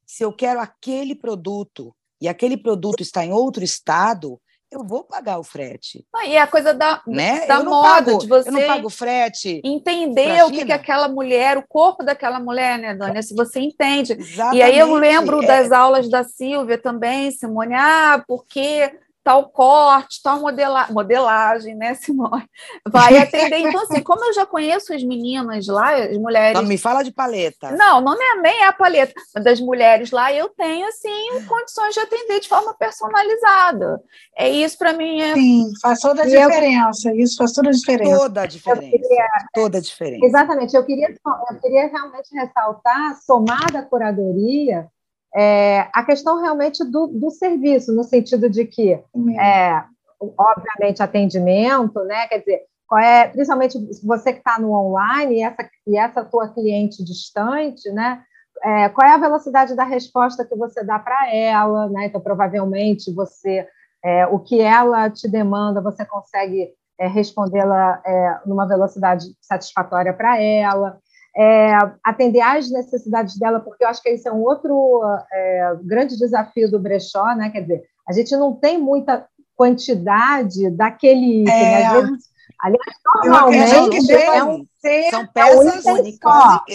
se 0.06 0.24
eu 0.24 0.34
quero 0.34 0.60
aquele 0.60 1.16
produto 1.16 1.96
e 2.20 2.28
aquele 2.28 2.58
produto 2.58 3.02
está 3.02 3.26
em 3.26 3.32
outro 3.32 3.64
estado, 3.64 4.40
eu 4.70 4.86
vou 4.86 5.04
pagar 5.04 5.38
o 5.38 5.44
frete. 5.44 6.06
Ah, 6.16 6.26
e 6.26 6.38
a 6.38 6.48
coisa 6.48 6.74
da, 6.74 7.02
né? 7.06 7.46
da 7.46 7.62
moda, 7.62 8.06
pago, 8.06 8.18
de 8.20 8.28
você 8.28 8.48
eu 8.48 8.54
não 8.54 8.68
pago 8.68 8.90
frete. 8.90 9.62
Entender 9.66 10.44
o 10.46 10.52
que, 10.52 10.66
que 10.66 10.72
aquela 10.72 11.10
mulher, 11.10 11.58
o 11.58 11.68
corpo 11.68 12.04
daquela 12.04 12.40
mulher, 12.40 12.80
né, 12.80 12.96
Dani? 12.96 13.22
Se 13.22 13.36
você 13.36 13.60
entende. 13.60 14.14
Exatamente. 14.14 14.58
E 14.58 14.62
aí 14.62 14.78
eu 14.78 14.94
lembro 14.94 15.44
é. 15.44 15.46
das 15.46 15.72
aulas 15.74 16.10
da 16.10 16.24
Silvia 16.24 16.78
também, 16.78 17.32
Simone, 17.32 17.74
ah, 17.76 18.24
porque 18.26 18.98
tal 19.24 19.50
corte, 19.50 20.22
tal 20.24 20.40
modela 20.40 20.88
modelagem, 20.90 21.76
né, 21.76 21.94
Simone? 21.94 22.46
Vai 22.88 23.18
atender. 23.18 23.60
Então, 23.60 23.82
assim, 23.84 24.02
como 24.04 24.24
eu 24.26 24.34
já 24.34 24.46
conheço 24.46 24.94
as 24.94 25.04
meninas 25.04 25.68
lá, 25.68 25.96
as 25.96 26.18
mulheres. 26.18 26.60
Não, 26.60 26.68
me 26.68 26.78
fala 26.78 27.04
de 27.04 27.12
paleta. 27.12 27.72
Não, 27.72 28.02
não 28.02 28.14
é 28.14 28.42
nem 28.42 28.62
é 28.62 28.68
a 28.68 28.74
paleta, 28.74 29.14
mas 29.34 29.44
das 29.44 29.60
mulheres 29.60 30.12
lá, 30.12 30.34
eu 30.34 30.50
tenho, 30.50 30.88
assim, 30.88 31.46
condições 31.48 31.94
de 31.94 32.00
atender 32.00 32.40
de 32.40 32.50
forma 32.50 32.74
personalizada. 32.74 34.02
É 34.38 34.50
isso 34.50 34.78
para 34.78 34.94
mim. 34.94 35.22
É... 35.22 35.34
Sim, 35.34 35.72
faz 35.82 36.00
toda 36.00 36.24
a 36.24 36.26
diferença. 36.26 37.10
Eu... 37.10 37.16
Isso 37.16 37.38
faz 37.38 37.52
toda 37.52 37.70
a 37.70 37.74
diferença. 37.74 38.18
Toda 38.18 38.42
a 38.42 38.46
diferença. 38.46 38.92
Queria... 38.92 39.28
Toda 39.54 39.78
a 39.78 39.82
diferença. 39.82 40.26
Exatamente. 40.26 40.76
Eu 40.76 40.86
queria, 40.86 41.10
eu 41.10 41.60
queria 41.60 41.88
realmente 41.88 42.34
ressaltar, 42.34 43.16
somada 43.22 43.80
à 43.80 43.84
curadoria, 43.84 44.88
é, 45.36 45.88
a 45.94 46.04
questão 46.04 46.42
realmente 46.42 46.84
do, 46.84 47.08
do, 47.08 47.30
serviço, 47.32 47.94
no 47.94 48.04
sentido 48.04 48.50
de 48.50 48.66
que, 48.66 48.92
é, 49.40 49.84
obviamente, 50.20 51.02
atendimento, 51.02 52.04
né? 52.04 52.28
Quer 52.28 52.40
dizer, 52.40 52.62
qual 52.88 53.02
é, 53.02 53.28
principalmente 53.28 53.78
você 54.04 54.34
que 54.34 54.40
está 54.40 54.60
no 54.60 54.74
online 54.74 55.38
e 55.38 55.44
essa, 55.44 55.70
e 55.88 55.98
essa 55.98 56.26
tua 56.26 56.50
cliente 56.50 57.04
distante, 57.04 57.90
né? 57.92 58.22
É, 58.64 58.90
qual 58.90 59.08
é 59.08 59.14
a 59.14 59.18
velocidade 59.18 59.76
da 59.76 59.84
resposta 59.84 60.46
que 60.46 60.56
você 60.56 60.84
dá 60.84 61.00
para 61.00 61.34
ela, 61.34 61.88
né? 61.90 62.08
Então, 62.08 62.20
provavelmente, 62.20 63.14
você, 63.14 63.66
é, 64.04 64.28
o 64.28 64.38
que 64.38 64.60
ela 64.60 65.10
te 65.10 65.30
demanda, 65.30 65.82
você 65.82 66.06
consegue 66.06 66.70
é, 67.00 67.08
respondê-la 67.08 68.02
é, 68.06 68.40
numa 68.46 68.68
velocidade 68.68 69.26
satisfatória 69.42 70.14
para 70.14 70.40
ela 70.40 71.00
é, 71.36 71.72
atender 72.04 72.42
às 72.42 72.70
necessidades 72.70 73.38
dela, 73.38 73.60
porque 73.60 73.84
eu 73.84 73.88
acho 73.88 74.02
que 74.02 74.10
esse 74.10 74.28
é 74.28 74.32
um 74.32 74.42
outro 74.42 75.02
é, 75.32 75.76
grande 75.84 76.18
desafio 76.18 76.70
do 76.70 76.80
brechó, 76.80 77.36
né? 77.36 77.50
Quer 77.50 77.62
dizer, 77.62 77.84
a 78.08 78.14
gente 78.14 78.36
não 78.36 78.54
tem 78.54 78.78
muita 78.78 79.26
quantidade 79.56 80.70
daquele 80.72 81.44
item. 81.44 81.54
É. 81.54 81.86
Às 81.86 81.94
vezes, 81.94 82.26
aliás, 82.60 82.96
normalmente 83.24 84.12
é 84.12 84.44
um 84.44 84.66
ser, 84.80 85.10
são 85.10 85.28
peças 85.28 85.86
únicas. 85.86 86.32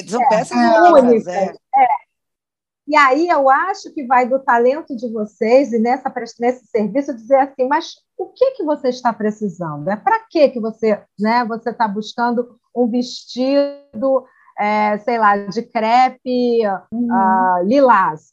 São 0.09 0.23
é, 0.23 0.29
peças 0.29 0.59
únicas. 0.93 1.27
É. 1.27 1.45
é. 1.45 2.07
E 2.89 2.97
aí 2.97 3.29
eu 3.29 3.51
acho 3.51 3.93
que 3.93 4.07
vai 4.07 4.29
do 4.29 4.39
talento 4.39 4.95
de 4.97 5.13
vocês 5.13 5.73
e 5.73 5.79
nessa, 5.79 6.13
nesse 6.39 6.67
serviço 6.67 7.13
dizer 7.13 7.41
assim, 7.41 7.67
mas 7.67 7.97
o 8.17 8.27
que 8.27 8.53
que 8.53 8.63
você 8.63 8.89
está 8.89 9.13
precisando? 9.13 9.91
É 9.91 9.97
para 9.97 10.21
que 10.31 10.49
que 10.51 10.61
você, 10.61 11.03
né? 11.19 11.45
Você 11.47 11.71
está 11.71 11.89
buscando 11.89 12.57
um 12.75 12.89
vestido 12.89 14.25
é, 14.59 14.99
sei 14.99 15.19
lá, 15.19 15.37
de 15.37 15.63
crepe 15.63 16.61
uhum. 16.91 17.09
uh, 17.11 17.65
lilás. 17.65 18.33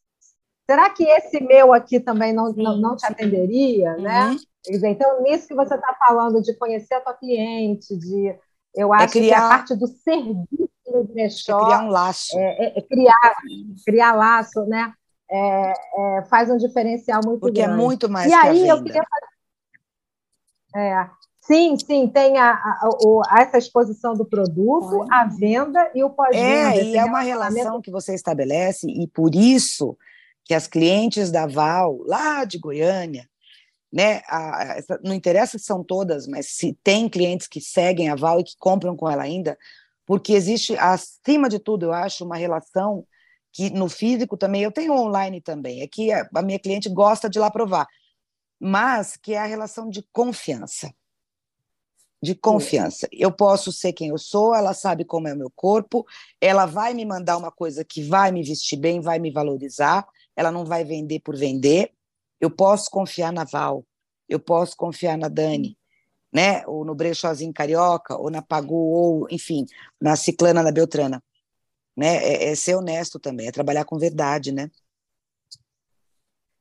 Será 0.69 0.89
que 0.89 1.03
esse 1.03 1.41
meu 1.43 1.73
aqui 1.73 1.99
também 1.99 2.31
não, 2.31 2.53
não, 2.53 2.77
não, 2.77 2.95
te 2.95 3.05
atenderia, 3.05 3.97
né? 3.97 4.25
uhum. 4.25 4.33
né? 4.33 4.37
Dizer, 4.65 4.87
então, 4.89 5.21
nisso 5.21 5.47
que 5.47 5.55
você 5.55 5.75
está 5.75 5.93
falando 6.07 6.41
de 6.41 6.55
conhecer 6.55 6.95
a 6.95 7.01
tua 7.01 7.13
cliente, 7.13 7.97
de 7.97 8.33
eu 8.73 8.93
é 8.93 8.97
acho 8.97 9.17
é 9.17 9.21
criar... 9.21 9.35
que 9.35 9.43
a 9.43 9.49
parte 9.49 9.75
do 9.75 9.87
serviço 9.87 10.69
do 10.85 11.03
brechó 11.03 11.59
é 11.59 11.65
criar 11.65 11.83
um 11.83 11.89
laço, 11.89 12.37
é, 12.37 12.65
é, 12.65 12.79
é 12.79 12.81
criar, 12.81 13.35
criar 13.85 14.13
laço, 14.13 14.65
né? 14.65 14.93
É, 15.29 15.73
faz 16.29 16.49
um 16.49 16.57
diferencial 16.57 17.21
muito 17.25 17.39
Porque 17.41 17.61
grande. 17.61 17.71
Porque 17.71 17.81
é 17.81 17.85
muito 17.85 18.09
mais 18.09 18.27
e 18.27 18.29
que 18.29 18.35
aí, 18.35 18.47
a 18.47 18.51
venda. 18.53 18.67
Eu 18.69 18.83
queria 18.83 19.03
fazer... 20.73 21.11
Sim, 21.45 21.75
sim, 21.77 22.07
tem 22.07 22.37
a, 22.37 22.51
a, 22.51 22.89
a, 23.29 23.41
essa 23.41 23.57
exposição 23.57 24.13
do 24.13 24.23
produto, 24.23 25.05
a 25.11 25.25
venda 25.25 25.91
e 25.93 26.01
o 26.01 26.09
pós-venda. 26.09 26.77
É, 26.77 26.85
e 26.85 26.95
é 26.95 27.03
uma 27.03 27.19
relação 27.19 27.81
que 27.81 27.91
você 27.91 28.15
estabelece, 28.15 28.87
e 28.89 29.05
por 29.09 29.35
isso 29.35 29.97
que 30.45 30.53
as 30.53 30.67
clientes 30.67 31.31
da 31.31 31.45
Val, 31.45 32.01
lá 32.05 32.45
de 32.45 32.57
Goiânia, 32.57 33.29
né, 33.91 34.21
a, 34.29 34.77
não 35.03 35.13
interessa 35.13 35.57
se 35.57 35.65
são 35.65 35.83
todas, 35.83 36.27
mas 36.27 36.47
se 36.47 36.77
tem 36.81 37.09
clientes 37.09 37.45
que 37.45 37.59
seguem 37.59 38.07
a 38.07 38.15
Val 38.15 38.39
e 38.39 38.45
que 38.45 38.55
compram 38.57 38.95
com 38.95 39.09
ela 39.09 39.23
ainda, 39.23 39.57
porque 40.05 40.31
existe, 40.31 40.77
acima 40.77 41.49
de 41.49 41.59
tudo, 41.59 41.87
eu 41.87 41.93
acho, 41.93 42.23
uma 42.23 42.37
relação 42.37 43.05
que 43.51 43.69
no 43.69 43.89
físico 43.89 44.37
também, 44.37 44.63
eu 44.63 44.71
tenho 44.71 44.93
online 44.93 45.41
também, 45.41 45.81
é 45.81 45.87
que 45.89 46.09
a, 46.09 46.25
a 46.33 46.41
minha 46.41 46.57
cliente 46.57 46.87
gosta 46.87 47.29
de 47.29 47.37
lá 47.37 47.51
provar, 47.51 47.85
mas 48.57 49.17
que 49.17 49.33
é 49.33 49.39
a 49.39 49.45
relação 49.45 49.89
de 49.89 50.01
confiança 50.13 50.89
de 52.23 52.33
confiança. 52.33 53.05
Eu 53.11 53.33
posso 53.33 53.69
ser 53.69 53.91
quem 53.91 54.07
eu 54.07 54.17
sou, 54.17 54.55
ela 54.55 54.73
sabe 54.73 55.03
como 55.03 55.27
é 55.27 55.33
o 55.33 55.37
meu 55.37 55.51
corpo, 55.53 56.07
ela 56.39 56.65
vai 56.65 56.93
me 56.93 57.03
mandar 57.03 57.35
uma 57.35 57.51
coisa 57.51 57.83
que 57.83 58.01
vai 58.01 58.31
me 58.31 58.41
vestir 58.41 58.77
bem, 58.77 59.01
vai 59.01 59.19
me 59.19 59.29
valorizar, 59.29 60.07
ela 60.33 60.49
não 60.49 60.63
vai 60.63 60.85
vender 60.85 61.19
por 61.19 61.35
vender. 61.35 61.91
Eu 62.39 62.49
posso 62.49 62.89
confiar 62.89 63.33
na 63.33 63.43
Val, 63.43 63.85
eu 64.29 64.39
posso 64.39 64.77
confiar 64.77 65.17
na 65.17 65.27
Dani, 65.27 65.77
né? 66.31 66.65
Ou 66.65 66.85
no 66.85 66.95
Brechózinho 66.95 67.53
Carioca, 67.53 68.15
ou 68.15 68.29
na 68.29 68.41
Pagu, 68.41 68.73
ou, 68.73 69.27
enfim, 69.29 69.65
na 69.99 70.15
Ciclana, 70.15 70.63
na 70.63 70.71
Beltrana. 70.71 71.21
Né? 71.95 72.15
É, 72.23 72.51
é 72.51 72.55
ser 72.55 72.75
honesto 72.75 73.19
também, 73.19 73.47
é 73.47 73.51
trabalhar 73.51 73.83
com 73.83 73.97
verdade, 73.97 74.53
né? 74.53 74.71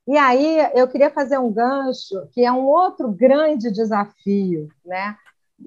E 0.08 0.18
aí 0.18 0.58
eu 0.74 0.88
queria 0.88 1.10
fazer 1.10 1.38
um 1.38 1.52
gancho, 1.52 2.26
que 2.32 2.44
é 2.44 2.50
um 2.50 2.66
outro 2.66 3.12
grande 3.12 3.70
desafio, 3.70 4.68
né? 4.84 5.16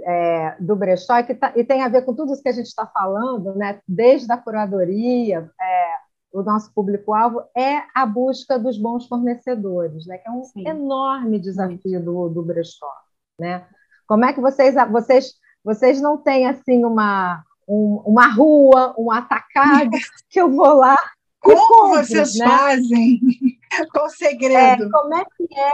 É, 0.04 0.56
do 0.60 0.76
brechó, 0.76 1.18
e, 1.18 1.24
que 1.24 1.36
tá, 1.36 1.54
e 1.56 1.64
tem 1.64 1.82
a 1.82 1.88
ver 1.88 2.04
com 2.04 2.14
tudo 2.14 2.34
isso 2.34 2.42
que 2.42 2.50
a 2.50 2.54
gente 2.54 2.68
está 2.68 2.86
falando, 2.86 3.56
né? 3.56 3.80
desde 3.88 4.32
a 4.32 4.38
curadoria, 4.38 5.50
é, 5.62 5.96
o 6.32 6.42
nosso 6.42 6.74
público-alvo, 6.74 7.44
é 7.56 7.84
a 7.94 8.06
busca 8.06 8.60
dos 8.60 8.78
bons 8.78 9.08
fornecedores, 9.08 10.06
né? 10.06 10.18
que 10.18 10.28
é 10.28 10.32
um 10.32 10.44
Sim. 10.44 10.68
enorme 10.68 11.40
desafio 11.40 12.04
do, 12.04 12.30
do 12.30 12.42
brechó. 12.42 12.92
Né? 13.40 13.66
Como 14.08 14.26
é 14.26 14.34
que 14.34 14.42
vocês, 14.42 14.76
vocês, 14.92 15.34
vocês 15.64 16.02
não 16.02 16.18
têm 16.18 16.48
assim 16.48 16.84
uma, 16.86 17.44
um, 17.68 18.02
uma 18.06 18.28
rua, 18.28 18.94
um 18.98 19.12
atacado, 19.12 19.92
que 20.30 20.40
eu 20.40 20.52
vou 20.52 20.74
lá 20.74 20.98
como 21.46 21.90
vocês 21.90 22.36
né? 22.36 22.48
fazem? 22.48 23.20
Qual 23.94 24.06
o 24.06 24.10
segredo? 24.10 24.86
É, 24.86 24.90
como 24.90 25.14
é 25.14 25.24
que 25.26 25.48
é, 25.54 25.72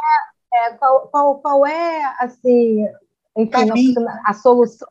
é 0.54 0.74
qual, 0.74 1.08
qual, 1.08 1.40
qual, 1.40 1.66
é 1.66 2.04
assim 2.20 2.86
enfim, 3.36 3.96
a 4.26 4.34
solução, 4.34 4.88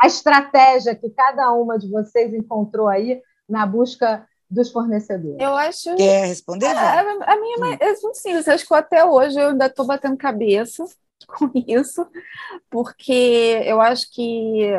a 0.00 0.06
estratégia 0.06 0.94
que 0.94 1.10
cada 1.10 1.52
uma 1.52 1.78
de 1.78 1.88
vocês 1.88 2.32
encontrou 2.34 2.88
aí 2.88 3.20
na 3.48 3.66
busca 3.66 4.26
dos 4.50 4.70
fornecedores. 4.70 5.38
Eu 5.38 5.54
acho. 5.54 5.94
Quer 5.96 6.26
responder? 6.26 6.66
A, 6.66 7.00
a 7.00 7.36
minha 7.40 7.76
é 7.80 7.92
muito 8.02 8.16
simples. 8.16 8.48
Acho 8.48 8.66
que 8.66 8.74
até 8.74 9.04
hoje 9.04 9.38
eu 9.38 9.48
ainda 9.48 9.66
estou 9.66 9.86
batendo 9.86 10.16
cabeça 10.16 10.84
com 11.26 11.50
isso, 11.54 12.06
porque 12.68 13.62
eu 13.64 13.80
acho 13.80 14.10
que 14.12 14.72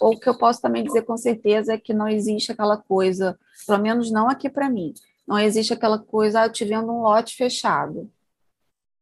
o 0.00 0.18
que 0.18 0.28
eu 0.28 0.36
posso 0.36 0.60
também 0.60 0.82
dizer 0.82 1.02
com 1.02 1.16
certeza 1.16 1.74
é 1.74 1.78
que 1.78 1.94
não 1.94 2.08
existe 2.08 2.50
aquela 2.50 2.76
coisa, 2.76 3.38
pelo 3.66 3.78
menos 3.78 4.10
não 4.10 4.28
aqui 4.28 4.50
para 4.50 4.68
mim, 4.68 4.92
não 5.26 5.38
existe 5.38 5.72
aquela 5.72 5.98
coisa, 5.98 6.40
ah, 6.40 6.46
eu 6.46 6.52
te 6.52 6.64
vendo 6.64 6.90
um 6.90 7.02
lote 7.02 7.36
fechado. 7.36 8.10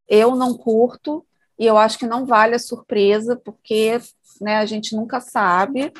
Eu 0.06 0.36
não 0.36 0.54
curto, 0.54 1.24
e 1.62 1.66
eu 1.66 1.78
acho 1.78 1.96
que 1.96 2.08
não 2.08 2.26
vale 2.26 2.56
a 2.56 2.58
surpresa, 2.58 3.36
porque 3.36 4.00
né, 4.40 4.56
a 4.56 4.66
gente 4.66 4.96
nunca 4.96 5.20
sabe. 5.20 5.92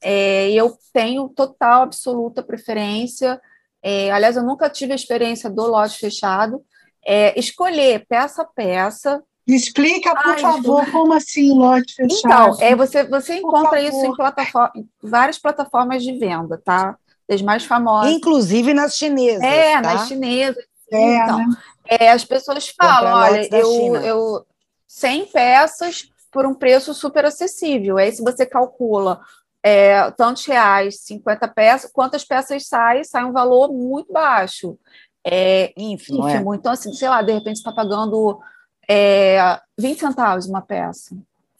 É, 0.00 0.50
eu 0.50 0.74
tenho 0.94 1.28
total, 1.28 1.82
absoluta 1.82 2.42
preferência. 2.42 3.38
É, 3.82 4.10
aliás, 4.10 4.36
eu 4.36 4.42
nunca 4.42 4.70
tive 4.70 4.94
a 4.94 4.96
experiência 4.96 5.50
do 5.50 5.66
lote 5.66 5.98
fechado. 5.98 6.62
É, 7.04 7.38
escolher 7.38 8.06
peça 8.08 8.40
a 8.40 8.46
peça. 8.46 9.22
explica, 9.46 10.14
por 10.14 10.36
Ai, 10.36 10.40
favor, 10.40 10.90
como 10.90 11.12
assim 11.12 11.52
lote 11.52 11.96
fechado? 11.96 12.54
Então, 12.54 12.66
é, 12.66 12.74
você, 12.74 13.04
você 13.04 13.34
encontra 13.34 13.78
isso 13.82 14.02
em 14.02 14.16
plataforma, 14.16 14.72
várias 15.02 15.38
plataformas 15.38 16.02
de 16.02 16.18
venda, 16.18 16.56
tá? 16.64 16.96
Das 17.28 17.42
mais 17.42 17.66
famosas. 17.66 18.10
Inclusive 18.10 18.72
nas 18.72 18.96
chinesas. 18.96 19.42
É, 19.42 19.74
tá? 19.74 19.82
nas 19.82 20.08
chinesas. 20.08 20.64
É, 20.90 21.16
então, 21.18 21.36
né? 21.36 21.46
é, 21.86 22.10
as 22.10 22.24
pessoas 22.24 22.68
falam, 22.70 23.12
olha, 23.12 23.48
eu, 23.54 23.96
eu, 23.96 24.46
100 24.90 25.26
peças 25.26 26.10
por 26.32 26.44
um 26.44 26.52
preço 26.52 26.92
super 26.92 27.24
acessível. 27.24 27.96
Aí, 27.96 28.10
se 28.10 28.22
você 28.22 28.44
calcula 28.44 29.20
é, 29.62 30.10
tantos 30.10 30.44
reais, 30.46 31.00
50 31.02 31.46
peças, 31.46 31.92
quantas 31.92 32.24
peças 32.24 32.66
saem? 32.66 33.04
Sai 33.04 33.24
um 33.24 33.30
valor 33.30 33.72
muito 33.72 34.12
baixo. 34.12 34.76
É, 35.24 35.72
ínfimo, 35.76 36.28
é. 36.28 36.38
É. 36.38 36.56
Então, 36.56 36.72
assim, 36.72 36.92
sei 36.92 37.08
lá, 37.08 37.22
de 37.22 37.32
repente 37.32 37.58
está 37.58 37.70
pagando 37.70 38.40
é, 38.88 39.60
20 39.78 40.00
centavos 40.00 40.46
uma 40.46 40.60
peça. 40.60 41.16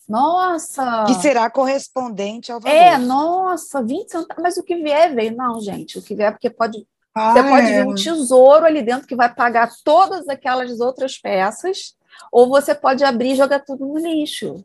Nossa! 0.09 1.05
Que 1.07 1.15
será 1.15 1.49
correspondente 1.49 2.51
ao 2.51 2.59
valor. 2.59 2.75
É, 2.75 2.99
nossa, 2.99 3.81
20 3.81 4.11
centavos. 4.11 4.43
Mas 4.43 4.57
o 4.57 4.65
que 4.65 4.75
vier, 4.75 5.15
veio. 5.15 5.37
Não, 5.37 5.61
gente, 5.61 6.01
o 6.01 6.03
que 6.03 6.17
vier, 6.17 6.33
porque 6.33 6.51
pode. 6.51 6.85
Ah, 7.15 7.33
você 7.33 7.43
pode 7.45 7.67
ver 7.67 7.87
um 7.87 7.95
tesouro 7.95 8.65
ali 8.65 8.83
dentro 8.83 9.07
que 9.07 9.15
vai 9.15 9.33
pagar 9.33 9.71
todas 9.85 10.29
aquelas 10.29 10.81
outras 10.81 11.17
peças 11.17 11.95
ou 12.33 12.49
você 12.49 12.75
pode 12.75 13.05
abrir 13.05 13.33
e 13.33 13.37
jogar 13.37 13.61
tudo 13.61 13.87
no 13.87 13.99
lixo. 13.99 14.65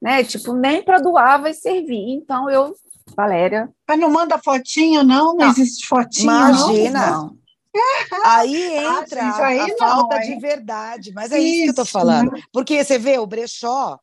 Né? 0.00 0.22
Tipo, 0.24 0.52
nem 0.52 0.82
para 0.82 0.98
doar 0.98 1.40
vai 1.40 1.54
servir. 1.54 2.10
Então, 2.10 2.50
eu, 2.50 2.74
Valéria. 3.16 3.70
Mas 3.88 3.98
não 3.98 4.10
manda 4.10 4.38
fotinho, 4.38 5.02
não? 5.02 5.34
Não, 5.34 5.36
não 5.36 5.50
existe 5.50 5.86
fotinho, 5.86 6.24
Imagina. 6.24 7.10
Não. 7.10 7.38
Aí 8.24 8.76
entra 8.76 9.24
ah, 9.24 9.46
aí 9.46 9.58
a 9.58 9.66
não, 9.66 9.76
falta 9.76 10.20
de 10.20 10.38
verdade, 10.38 11.12
mas 11.12 11.32
é 11.32 11.40
isso, 11.40 11.48
isso 11.48 11.62
que 11.62 11.80
eu 11.80 11.82
estou 11.82 11.84
falando. 11.84 12.30
Porque 12.52 12.84
você 12.84 13.00
vê 13.00 13.18
o 13.18 13.26
brechó, 13.26 13.98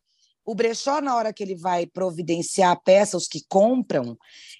o 0.46 0.54
brechó, 0.54 1.00
na 1.00 1.16
hora 1.16 1.32
que 1.32 1.42
ele 1.42 1.56
vai 1.56 1.86
providenciar 1.86 2.72
a 2.72 2.76
peça, 2.76 3.16
os 3.16 3.30
que 3.30 3.42
compram, 3.48 4.18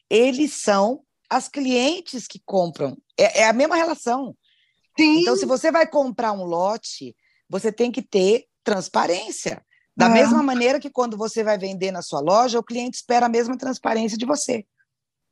eles 0.10 0.54
são 0.62 1.02
as 1.30 1.50
clientes 1.50 2.26
que 2.26 2.42
compram. 2.46 2.98
É, 3.18 3.42
é 3.42 3.50
a 3.50 3.54
mesma 3.54 3.76
relação. 3.76 4.34
Sim. 4.98 5.22
Então, 5.22 5.36
se 5.36 5.46
você 5.46 5.72
vai 5.72 5.86
comprar 5.86 6.32
um 6.32 6.46
lote, 6.46 7.16
você 7.52 7.70
tem 7.70 7.92
que 7.92 8.02
ter 8.02 8.46
transparência. 8.64 9.62
Da 9.96 10.06
é. 10.06 10.10
mesma 10.10 10.42
maneira 10.42 10.80
que 10.80 10.90
quando 10.90 11.18
você 11.18 11.44
vai 11.44 11.58
vender 11.58 11.92
na 11.92 12.02
sua 12.02 12.22
loja, 12.22 12.58
o 12.58 12.64
cliente 12.64 12.96
espera 12.96 13.26
a 13.26 13.30
mesma 13.30 13.58
transparência 13.58 14.18
de 14.18 14.26
você. 14.26 14.66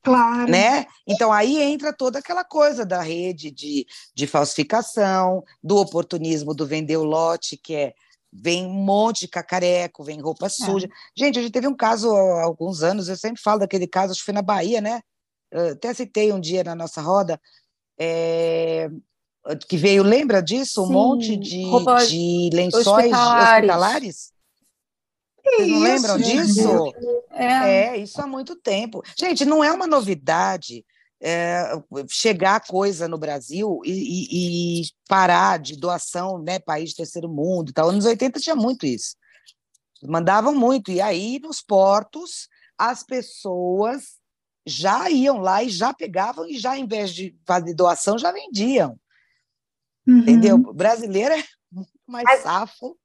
Claro. 0.04 0.52
Né? 0.52 0.86
Então 1.08 1.32
aí 1.32 1.62
entra 1.62 1.94
toda 1.94 2.20
aquela 2.20 2.44
coisa 2.44 2.86
da 2.86 3.02
rede 3.02 3.50
de, 3.52 3.88
de 4.14 4.28
falsificação, 4.28 5.44
do 5.64 5.78
oportunismo 5.78 6.54
do 6.54 6.68
vender 6.68 6.98
o 6.98 7.04
lote, 7.04 7.56
que 7.56 7.74
é 7.74 7.94
vem 8.32 8.66
um 8.66 8.74
monte 8.74 9.22
de 9.22 9.28
cacareco, 9.30 10.04
vem 10.04 10.20
roupa 10.20 10.48
é. 10.48 10.50
suja. 10.50 10.88
É. 10.88 10.90
Gente, 11.16 11.40
a 11.40 11.42
gente 11.42 11.52
teve 11.54 11.68
um 11.68 11.76
caso 11.76 12.14
há 12.14 12.44
alguns 12.44 12.84
anos, 12.84 13.08
eu 13.08 13.16
sempre 13.16 13.42
falo 13.42 13.60
daquele 13.60 13.88
caso, 13.88 14.12
acho 14.12 14.20
que 14.20 14.26
foi 14.26 14.34
na 14.34 14.42
Bahia, 14.42 14.82
né? 14.82 15.02
Eu 15.50 15.72
até 15.72 15.94
citei 15.94 16.32
um 16.32 16.40
dia 16.40 16.64
na 16.64 16.76
nossa 16.76 17.02
roda, 17.02 17.42
é, 17.98 18.90
que 19.68 19.78
veio, 19.78 20.04
lembra 20.04 20.42
disso? 20.42 20.84
Um 20.84 20.88
Sim, 20.88 20.94
monte 20.94 21.38
de, 21.38 21.64
de 22.08 22.50
lençóis 22.54 22.88
hospitalares. 22.88 23.70
hospitalares? 23.70 24.34
Vocês 25.44 25.70
não 25.70 25.80
lembram 25.80 26.18
disso? 26.18 26.94
É. 27.32 27.46
é. 27.46 27.98
isso 27.98 28.22
há 28.22 28.28
muito 28.28 28.56
tempo. 28.56 29.02
Gente, 29.18 29.46
não 29.46 29.64
é 29.64 29.72
uma 29.72 29.88
novidade 29.88 30.86
é, 31.22 31.72
chegar 32.08 32.66
coisa 32.66 33.08
no 33.08 33.18
Brasil 33.18 33.82
e, 33.84 33.92
e, 33.92 34.82
e, 34.82 34.86
parar 35.08 35.60
de 35.60 35.76
doação, 35.76 36.42
né, 36.42 36.60
país 36.60 36.94
terceiro 36.94 37.28
mundo 37.28 37.70
e 37.70 37.74
tal. 37.74 37.90
Anos 37.90 38.06
80 38.06 38.40
tinha 38.40 38.56
muito 38.56 38.86
isso. 38.86 39.16
Mandavam 40.04 40.56
muito. 40.56 40.92
E 40.92 41.02
aí, 41.02 41.40
nos 41.40 41.62
portos, 41.62 42.48
as 42.78 43.04
pessoas 43.04 44.20
já 44.66 45.10
iam 45.10 45.38
lá 45.40 45.64
e 45.64 45.70
já 45.70 45.94
pegavam 45.94 46.48
e 46.48 46.58
já, 46.58 46.78
em 46.78 46.88
vez 46.88 47.14
de 47.14 47.36
fazer 47.46 47.74
doação, 47.74 48.18
já 48.18 48.32
vendiam. 48.32 48.98
Uhum. 50.10 50.20
Entendeu? 50.20 50.56
O 50.56 50.74
brasileiro 50.74 51.36
é 51.36 51.44
muito 51.72 51.92
mais 52.08 52.26
Mas, 52.26 52.40
safo. 52.42 52.98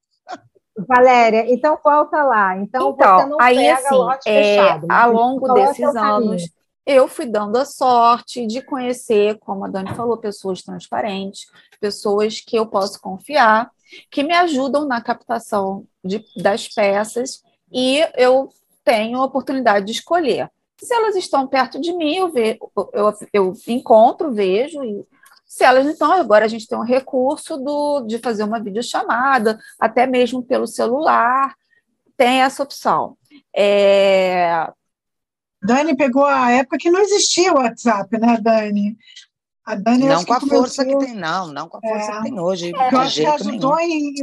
Valéria, 0.88 1.44
então 1.52 1.78
volta 1.84 2.22
lá. 2.24 2.57
Então, 2.57 2.92
então 2.92 3.36
aí 3.40 3.68
assim, 3.68 3.94
é, 4.26 4.57
fechado, 4.57 4.86
ao 4.90 5.12
longo 5.12 5.52
desses 5.52 5.94
anos, 5.94 6.42
eu 6.84 7.07
fui 7.07 7.26
dando 7.26 7.57
a 7.57 7.64
sorte 7.64 8.44
de 8.46 8.61
conhecer, 8.61 9.38
como 9.38 9.64
a 9.64 9.68
Dani 9.68 9.94
falou, 9.94 10.16
pessoas 10.16 10.62
transparentes, 10.62 11.46
pessoas 11.80 12.40
que 12.40 12.57
eu 12.57 12.66
posso 12.66 13.00
confiar, 13.00 13.70
que 14.11 14.22
me 14.22 14.34
ajudam 14.34 14.84
na 14.86 15.00
captação 15.00 15.86
de, 16.02 16.24
das 16.42 16.66
peças 16.66 17.42
e 17.70 18.00
eu 18.16 18.48
tenho 18.82 19.18
a 19.18 19.24
oportunidade 19.24 19.86
de 19.86 19.92
escolher. 19.92 20.50
Se 20.80 20.92
elas 20.92 21.14
estão 21.14 21.46
perto 21.46 21.80
de 21.80 21.92
mim, 21.92 22.16
eu, 22.16 22.28
ve, 22.30 22.59
eu, 22.92 23.14
eu 23.32 23.55
encontro, 23.68 24.32
vejo 24.32 24.82
e 24.82 25.07
se 25.55 25.62
elas, 25.62 25.86
então, 25.86 26.11
agora 26.11 26.46
a 26.46 26.48
gente 26.48 26.66
tem 26.66 26.76
um 26.76 26.82
recurso 26.82 27.57
do, 27.57 28.00
de 28.00 28.18
fazer 28.18 28.42
uma 28.42 28.61
videochamada, 28.61 29.57
até 29.78 30.05
mesmo 30.05 30.42
pelo 30.42 30.66
celular, 30.66 31.55
tem 32.16 32.42
essa 32.42 32.61
opção. 32.61 33.16
É... 33.55 34.68
Dani 35.62 35.96
pegou 35.96 36.24
a 36.24 36.50
época 36.50 36.76
que 36.76 36.90
não 36.90 36.98
existia 36.98 37.52
o 37.52 37.59
WhatsApp, 37.59 38.18
né, 38.18 38.36
Dani? 38.42 38.98
A 39.64 39.76
Dani 39.76 40.07
não 40.07 40.24
com 40.24 40.32
a 40.32 40.40
começou... 40.40 40.59
força 40.59 40.84
que 40.84 40.98
tem, 40.98 41.14
não, 41.14 41.46
não 41.46 41.68
com 41.68 41.76
a 41.76 41.80
força 41.80 42.11
é. 42.11 42.16
que 42.16 42.22
tem 42.24 42.40
hoje. 42.40 42.72
É, 42.74 42.92
eu 42.92 42.98
acho 42.98 43.20
que 43.20 43.26
ajudou 43.26 43.76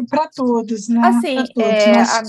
para 0.09 0.27
todos, 0.27 0.89
né? 0.89 0.99
Assim, 1.01 1.37
todos, 1.53 1.63
é, 1.63 1.91
a, 2.01 2.25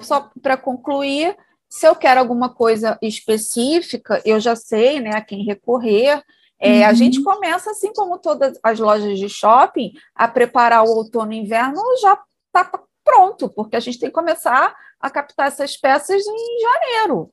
só 0.00 0.30
para 0.42 0.56
concluir, 0.56 1.36
se 1.68 1.86
eu 1.86 1.94
quero 1.94 2.18
alguma 2.18 2.52
coisa 2.52 2.98
específica, 3.00 4.20
eu 4.24 4.40
já 4.40 4.56
sei 4.56 4.98
né, 4.98 5.10
a 5.14 5.20
quem 5.20 5.44
recorrer. 5.44 6.20
É, 6.64 6.78
uhum. 6.78 6.86
A 6.86 6.92
gente 6.92 7.20
começa, 7.24 7.72
assim 7.72 7.92
como 7.92 8.18
todas 8.18 8.56
as 8.62 8.78
lojas 8.78 9.18
de 9.18 9.28
shopping, 9.28 9.92
a 10.14 10.28
preparar 10.28 10.84
o 10.84 10.90
outono 10.90 11.32
e 11.32 11.38
inverno 11.38 11.82
já 12.00 12.16
está 12.46 12.70
pronto, 13.02 13.48
porque 13.48 13.74
a 13.74 13.80
gente 13.80 13.98
tem 13.98 14.08
que 14.08 14.14
começar 14.14 14.72
a 15.00 15.10
captar 15.10 15.48
essas 15.48 15.76
peças 15.76 16.22
em 16.24 16.60
janeiro. 16.60 17.32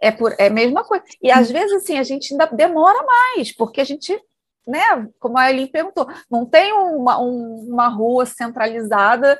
É, 0.00 0.12
por, 0.12 0.36
é 0.38 0.46
a 0.46 0.50
mesma 0.50 0.84
coisa. 0.84 1.02
E 1.20 1.32
às 1.32 1.48
uhum. 1.48 1.54
vezes, 1.54 1.72
assim, 1.72 1.98
a 1.98 2.04
gente 2.04 2.32
ainda 2.32 2.46
demora 2.46 3.04
mais, 3.04 3.50
porque 3.50 3.80
a 3.80 3.84
gente, 3.84 4.16
né, 4.64 5.08
como 5.18 5.36
a 5.36 5.50
Eileen 5.50 5.66
perguntou, 5.66 6.06
não 6.30 6.46
tem 6.46 6.72
uma, 6.72 7.20
um, 7.20 7.66
uma 7.72 7.88
rua 7.88 8.24
centralizada, 8.24 9.36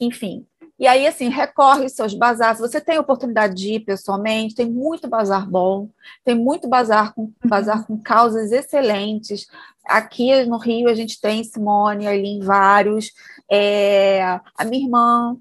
enfim. 0.00 0.46
E 0.78 0.86
aí, 0.86 1.06
assim, 1.06 1.28
recorre 1.28 1.88
seus 1.88 2.12
bazares. 2.12 2.60
Você 2.60 2.80
tem 2.80 2.98
oportunidade 2.98 3.54
de 3.54 3.74
ir 3.74 3.80
pessoalmente, 3.80 4.54
tem 4.54 4.70
muito 4.70 5.08
bazar 5.08 5.48
bom, 5.48 5.88
tem 6.22 6.34
muito 6.34 6.68
bazar 6.68 7.14
com, 7.14 7.32
bazar 7.44 7.86
com 7.86 7.98
causas 7.98 8.52
excelentes. 8.52 9.46
Aqui 9.86 10.44
no 10.44 10.58
Rio 10.58 10.88
a 10.88 10.94
gente 10.94 11.18
tem 11.20 11.42
Simone, 11.42 12.06
ali 12.06 12.28
em 12.28 12.40
vários. 12.40 13.10
É, 13.50 14.22
a 14.56 14.64
minha 14.64 14.84
irmã, 14.84 15.36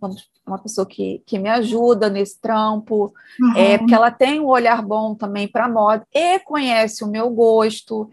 uma 0.45 0.59
pessoa 0.59 0.86
que, 0.86 1.21
que 1.25 1.39
me 1.39 1.49
ajuda 1.49 2.09
nesse 2.09 2.39
trampo, 2.39 3.13
uhum. 3.39 3.57
é, 3.57 3.77
porque 3.77 3.95
ela 3.95 4.11
tem 4.11 4.39
um 4.39 4.47
olhar 4.47 4.81
bom 4.81 5.15
também 5.15 5.47
para 5.47 5.67
moda 5.67 6.07
e 6.13 6.39
conhece 6.39 7.03
o 7.03 7.07
meu 7.07 7.29
gosto, 7.29 8.09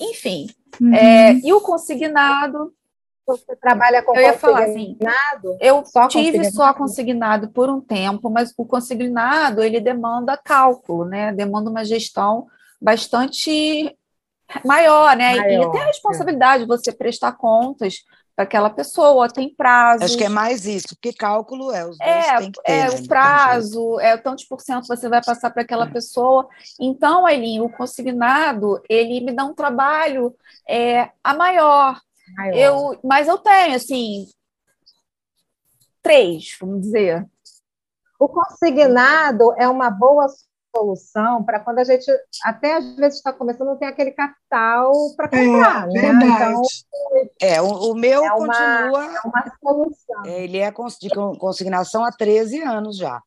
enfim. 0.00 0.46
Uhum. 0.80 0.94
É, 0.94 1.34
e 1.34 1.52
o 1.52 1.60
consignado, 1.60 2.72
você 3.26 3.56
trabalha 3.56 4.02
com 4.02 4.14
eu 4.16 4.22
ia 4.22 4.38
falar 4.38 4.64
assim, 4.64 4.96
eu 5.60 5.84
só 5.84 6.08
tive 6.08 6.38
consignado? 6.38 6.54
só 6.54 6.74
consignado 6.74 7.48
por 7.50 7.70
um 7.70 7.80
tempo, 7.80 8.28
mas 8.28 8.52
o 8.56 8.64
consignado 8.64 9.62
ele 9.62 9.80
demanda 9.80 10.36
cálculo, 10.36 11.04
né? 11.04 11.32
Demanda 11.32 11.70
uma 11.70 11.84
gestão 11.84 12.46
bastante 12.80 13.96
maior, 14.64 15.16
né? 15.16 15.36
Maior, 15.36 15.50
e 15.50 15.64
até 15.64 15.80
a 15.80 15.86
responsabilidade 15.86 16.62
de 16.64 16.68
você 16.68 16.92
prestar 16.92 17.32
contas 17.32 18.02
para 18.34 18.44
aquela 18.44 18.70
pessoa, 18.70 19.28
tem 19.28 19.54
prazo. 19.54 20.04
Acho 20.04 20.16
que 20.16 20.24
é 20.24 20.28
mais 20.28 20.66
isso, 20.66 20.88
porque 20.88 21.12
cálculo 21.12 21.70
é 21.70 21.86
os 21.86 22.00
é, 22.00 22.38
tem 22.38 22.50
que 22.50 22.62
ter, 22.62 22.72
é 22.72 22.88
né? 22.88 22.90
o 22.90 23.06
prazo, 23.06 24.00
é 24.00 24.16
tantos 24.16 24.44
por 24.44 24.60
cento 24.60 24.88
você 24.88 25.08
vai 25.08 25.22
passar 25.22 25.50
para 25.50 25.62
aquela 25.62 25.84
é. 25.84 25.90
pessoa. 25.90 26.48
Então, 26.80 27.26
Aileen, 27.26 27.60
o 27.60 27.68
consignado 27.68 28.82
ele 28.88 29.20
me 29.20 29.32
dá 29.32 29.44
um 29.44 29.54
trabalho 29.54 30.34
é, 30.68 31.10
a 31.22 31.34
maior, 31.34 32.00
eu, 32.54 32.98
mas 33.02 33.28
eu 33.28 33.38
tenho, 33.38 33.74
assim, 33.74 34.26
três, 36.02 36.56
vamos 36.60 36.82
dizer. 36.82 37.26
O 38.18 38.28
consignado 38.28 39.52
é 39.58 39.68
uma 39.68 39.90
boa 39.90 40.26
solução 40.74 41.44
para 41.44 41.60
quando 41.60 41.78
a 41.78 41.84
gente 41.84 42.10
até 42.44 42.76
às 42.76 42.96
vezes 42.96 43.18
está 43.18 43.32
começando 43.32 43.66
não 43.66 43.76
tem 43.76 43.88
aquele 43.88 44.10
capital 44.10 44.92
para 45.16 45.26
é, 45.26 45.46
comprar, 45.46 45.88
é, 45.88 45.92
né? 45.92 46.12
Então, 46.24 46.62
é, 47.40 47.62
o, 47.62 47.90
o 47.90 47.94
meu 47.94 48.24
é 48.24 48.30
continua. 48.30 49.04
é 49.04 49.20
uma 49.24 49.52
solução. 49.60 50.24
Ele 50.24 50.58
é 50.58 50.70
de 50.70 51.38
consignação 51.38 52.04
há 52.04 52.10
13 52.10 52.62
anos 52.62 52.96
já. 52.96 53.22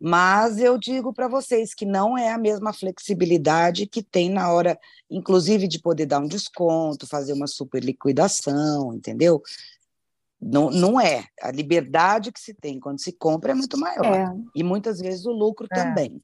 Mas 0.00 0.58
eu 0.58 0.78
digo 0.78 1.12
para 1.12 1.28
vocês 1.28 1.74
que 1.74 1.84
não 1.84 2.16
é 2.16 2.32
a 2.32 2.38
mesma 2.38 2.72
flexibilidade 2.72 3.86
que 3.86 4.02
tem 4.02 4.30
na 4.30 4.50
hora, 4.50 4.78
inclusive, 5.10 5.68
de 5.68 5.78
poder 5.78 6.06
dar 6.06 6.20
um 6.20 6.26
desconto, 6.26 7.06
fazer 7.06 7.34
uma 7.34 7.46
super 7.46 7.84
liquidação, 7.84 8.94
entendeu? 8.94 9.42
Não, 10.40 10.70
não 10.70 10.98
é. 10.98 11.26
A 11.42 11.50
liberdade 11.50 12.32
que 12.32 12.40
se 12.40 12.54
tem 12.54 12.80
quando 12.80 13.00
se 13.00 13.12
compra 13.12 13.52
é 13.52 13.54
muito 13.54 13.76
maior. 13.76 14.06
É. 14.06 14.34
E 14.54 14.62
muitas 14.62 15.00
vezes 15.00 15.26
o 15.26 15.32
lucro 15.32 15.66
é. 15.70 15.74
também. 15.74 16.22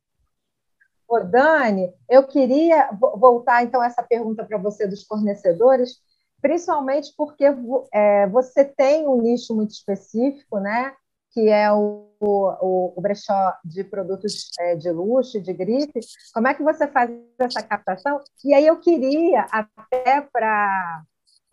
Ô, 1.06 1.20
Dani, 1.20 1.92
eu 2.08 2.26
queria 2.26 2.90
voltar 2.92 3.62
então 3.62 3.82
essa 3.82 4.02
pergunta 4.02 4.42
para 4.42 4.56
você 4.56 4.86
dos 4.86 5.04
fornecedores, 5.04 6.00
principalmente 6.40 7.12
porque 7.14 7.44
é, 7.92 8.26
você 8.28 8.64
tem 8.64 9.06
um 9.06 9.20
nicho 9.20 9.54
muito 9.54 9.72
específico, 9.72 10.58
né? 10.58 10.94
que 11.36 11.50
é 11.50 11.70
o, 11.70 12.05
o, 12.20 12.92
o 12.96 13.00
brechó 13.00 13.54
de 13.64 13.84
produtos 13.84 14.50
é, 14.60 14.74
de 14.76 14.90
luxo, 14.90 15.40
de 15.40 15.52
grife. 15.52 16.00
Como 16.32 16.48
é 16.48 16.54
que 16.54 16.62
você 16.62 16.86
faz 16.86 17.10
essa 17.38 17.62
captação? 17.62 18.20
E 18.44 18.54
aí 18.54 18.66
eu 18.66 18.78
queria, 18.78 19.46
até 19.50 20.20
para 20.20 21.02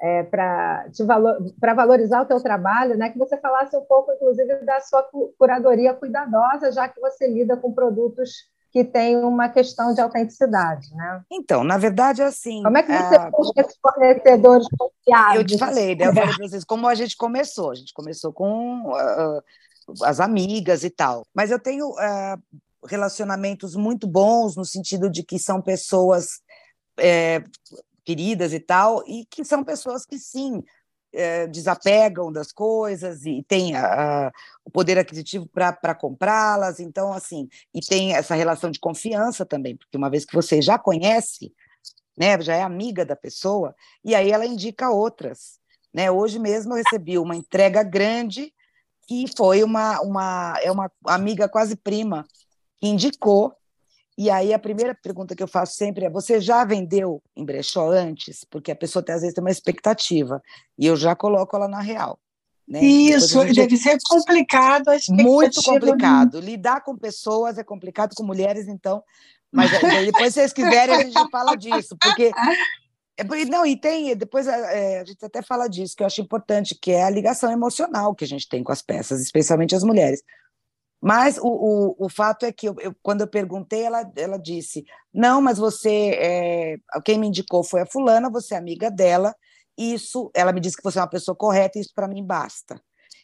é, 0.02 0.24
para 0.24 0.86
valor, 1.06 1.38
valorizar 1.76 2.22
o 2.22 2.26
teu 2.26 2.42
trabalho, 2.42 2.98
né, 2.98 3.10
que 3.10 3.18
você 3.18 3.38
falasse 3.38 3.76
um 3.78 3.86
pouco, 3.86 4.12
inclusive, 4.12 4.56
da 4.66 4.82
sua 4.82 5.08
curadoria 5.38 5.94
cuidadosa, 5.94 6.74
já 6.74 6.90
que 6.90 7.00
você 7.00 7.26
lida 7.26 7.56
com 7.56 7.72
produtos 7.72 8.52
que 8.70 8.84
têm 8.84 9.18
uma 9.18 9.48
questão 9.50 9.94
de 9.94 10.02
autenticidade, 10.02 10.94
né? 10.96 11.22
Então, 11.32 11.64
na 11.64 11.78
verdade, 11.78 12.24
é 12.24 12.26
assim... 12.26 12.64
Como 12.64 12.76
é 12.76 12.82
que 12.82 12.92
você 12.92 13.16
é... 13.16 13.30
busca 13.30 13.62
esses 13.62 13.78
fornecedores 13.80 14.68
confiáveis? 14.78 15.40
Eu 15.40 15.46
te 15.46 15.58
falei, 15.60 15.96
né? 15.96 16.08
Eu 16.08 16.14
falei 16.14 16.34
para 16.34 16.48
vocês 16.48 16.64
como 16.66 16.88
a 16.88 16.96
gente 16.96 17.16
começou. 17.16 17.70
A 17.70 17.76
gente 17.76 17.94
começou 17.94 18.34
com 18.34 18.90
uh, 18.90 19.44
as 20.04 20.20
amigas 20.20 20.84
e 20.84 20.90
tal. 20.90 21.26
Mas 21.34 21.52
eu 21.52 21.60
tenho 21.60 21.90
uh, 21.90 22.64
relacionamentos 22.86 23.76
muito 23.76 24.08
bons 24.08 24.56
no 24.56 24.66
sentido 24.66 25.10
de 25.10 25.24
que 25.24 25.40
são 25.40 25.62
pessoas 25.62 26.42
é, 26.98 27.44
queridas 28.04 28.54
e 28.54 28.60
tal, 28.60 29.04
e 29.08 29.26
que 29.26 29.44
são 29.44 29.64
pessoas 29.64 30.06
que 30.06 30.18
sim 30.18 30.64
é, 31.14 31.48
desapegam 31.48 32.32
das 32.32 32.52
coisas 32.52 33.26
e 33.26 33.44
têm 33.48 33.76
a, 33.76 34.28
a, 34.28 34.32
o 34.66 34.72
poder 34.72 34.98
aquisitivo 34.98 35.48
para 35.48 35.96
comprá-las, 35.96 36.80
então 36.80 37.14
assim, 37.14 37.48
e 37.74 37.80
tem 37.80 38.16
essa 38.16 38.36
relação 38.36 38.72
de 38.72 38.80
confiança 38.80 39.46
também, 39.46 39.78
porque 39.78 39.98
uma 39.98 40.10
vez 40.10 40.26
que 40.26 40.34
você 40.34 40.62
já 40.62 40.78
conhece, 40.78 41.54
né, 42.18 42.40
já 42.42 42.56
é 42.56 42.62
amiga 42.62 43.06
da 43.06 43.16
pessoa, 43.16 43.76
e 44.04 44.14
aí 44.16 44.32
ela 44.32 44.46
indica 44.46 44.90
outras. 44.90 45.60
Né? 45.94 46.10
Hoje 46.10 46.40
mesmo 46.40 46.74
eu 46.74 46.78
recebi 46.78 47.18
uma 47.20 47.36
entrega 47.36 47.84
grande 47.84 48.52
que 49.08 49.26
foi 49.36 49.64
uma, 49.64 50.00
uma, 50.02 50.58
é 50.62 50.72
uma 50.72 50.92
amiga 51.06 51.48
quase 51.50 51.76
prima 51.76 52.26
que 52.80 52.88
indicou 52.88 53.56
e 54.18 54.30
aí 54.30 54.54
a 54.54 54.60
primeira 54.60 54.94
pergunta 54.94 55.36
que 55.36 55.42
eu 55.42 55.48
faço 55.48 55.76
sempre 55.76 56.06
é: 56.06 56.10
você 56.10 56.40
já 56.40 56.64
vendeu 56.64 57.22
em 57.36 57.44
brechó 57.44 57.90
antes? 57.90 58.44
Porque 58.44 58.72
a 58.72 58.76
pessoa 58.76 59.04
tem, 59.04 59.16
às 59.16 59.22
vezes 59.22 59.34
tem 59.34 59.44
uma 59.44 59.52
expectativa 59.52 60.42
e 60.78 60.86
eu 60.86 60.96
já 60.96 61.16
coloco 61.16 61.56
ela 61.56 61.68
na 61.68 61.82
real. 61.82 62.20
Né? 62.68 62.84
Isso, 62.84 63.42
gente... 63.42 63.56
deve 63.56 63.78
ser 63.78 63.98
complicado. 64.08 64.86
Muito 65.10 65.62
complicado. 65.64 66.40
Lidar 66.40 66.82
com 66.82 66.96
pessoas 66.96 67.58
é 67.58 67.64
complicado, 67.64 68.14
com 68.16 68.24
mulheres, 68.24 68.68
então. 68.68 69.04
Mas 69.52 69.72
depois, 69.72 70.34
se 70.34 70.40
vocês 70.40 70.54
quiserem, 70.54 70.96
a 70.96 71.04
gente 71.04 71.30
fala 71.30 71.56
disso, 71.56 71.96
porque. 72.00 72.32
É, 73.18 73.24
não, 73.46 73.66
e 73.66 73.76
tem, 73.76 74.16
depois 74.16 74.48
é, 74.48 75.00
a 75.00 75.06
gente 75.06 75.24
até 75.24 75.42
fala 75.42 75.68
disso, 75.68 75.96
que 75.96 76.02
eu 76.02 76.08
acho 76.08 76.22
importante, 76.22 76.76
que 76.76 76.92
é 76.92 77.04
a 77.04 77.10
ligação 77.10 77.52
emocional 77.52 78.16
que 78.16 78.24
a 78.24 78.28
gente 78.28 78.50
tem 78.50 78.64
com 78.64 78.72
as 78.72 78.82
peças, 78.82 79.22
especialmente 79.22 79.76
as 79.76 79.84
mulheres. 79.84 80.24
Mas 81.02 81.38
o, 81.38 81.48
o, 81.48 82.06
o 82.06 82.10
fato 82.10 82.46
é 82.46 82.52
que 82.52 82.68
eu, 82.68 82.76
eu, 82.80 82.96
quando 83.04 83.22
eu 83.22 83.28
perguntei, 83.28 83.84
ela, 83.84 84.10
ela 84.16 84.38
disse: 84.38 84.86
não, 85.14 85.42
mas 85.42 85.58
você, 85.58 86.12
é, 86.14 86.78
quem 87.04 87.20
me 87.20 87.28
indicou 87.28 87.64
foi 87.64 87.82
a 87.82 87.86
fulana, 87.86 88.30
você 88.30 88.56
é 88.56 88.58
amiga 88.58 88.90
dela, 88.90 89.36
isso, 89.78 90.32
ela 90.34 90.54
me 90.54 90.62
disse 90.62 90.78
que 90.78 90.84
você 90.84 91.00
é 91.00 91.02
uma 91.02 91.10
pessoa 91.10 91.36
correta, 91.36 91.78
isso 91.78 91.92
para 91.94 92.08
mim 92.08 92.26
basta. 92.26 92.82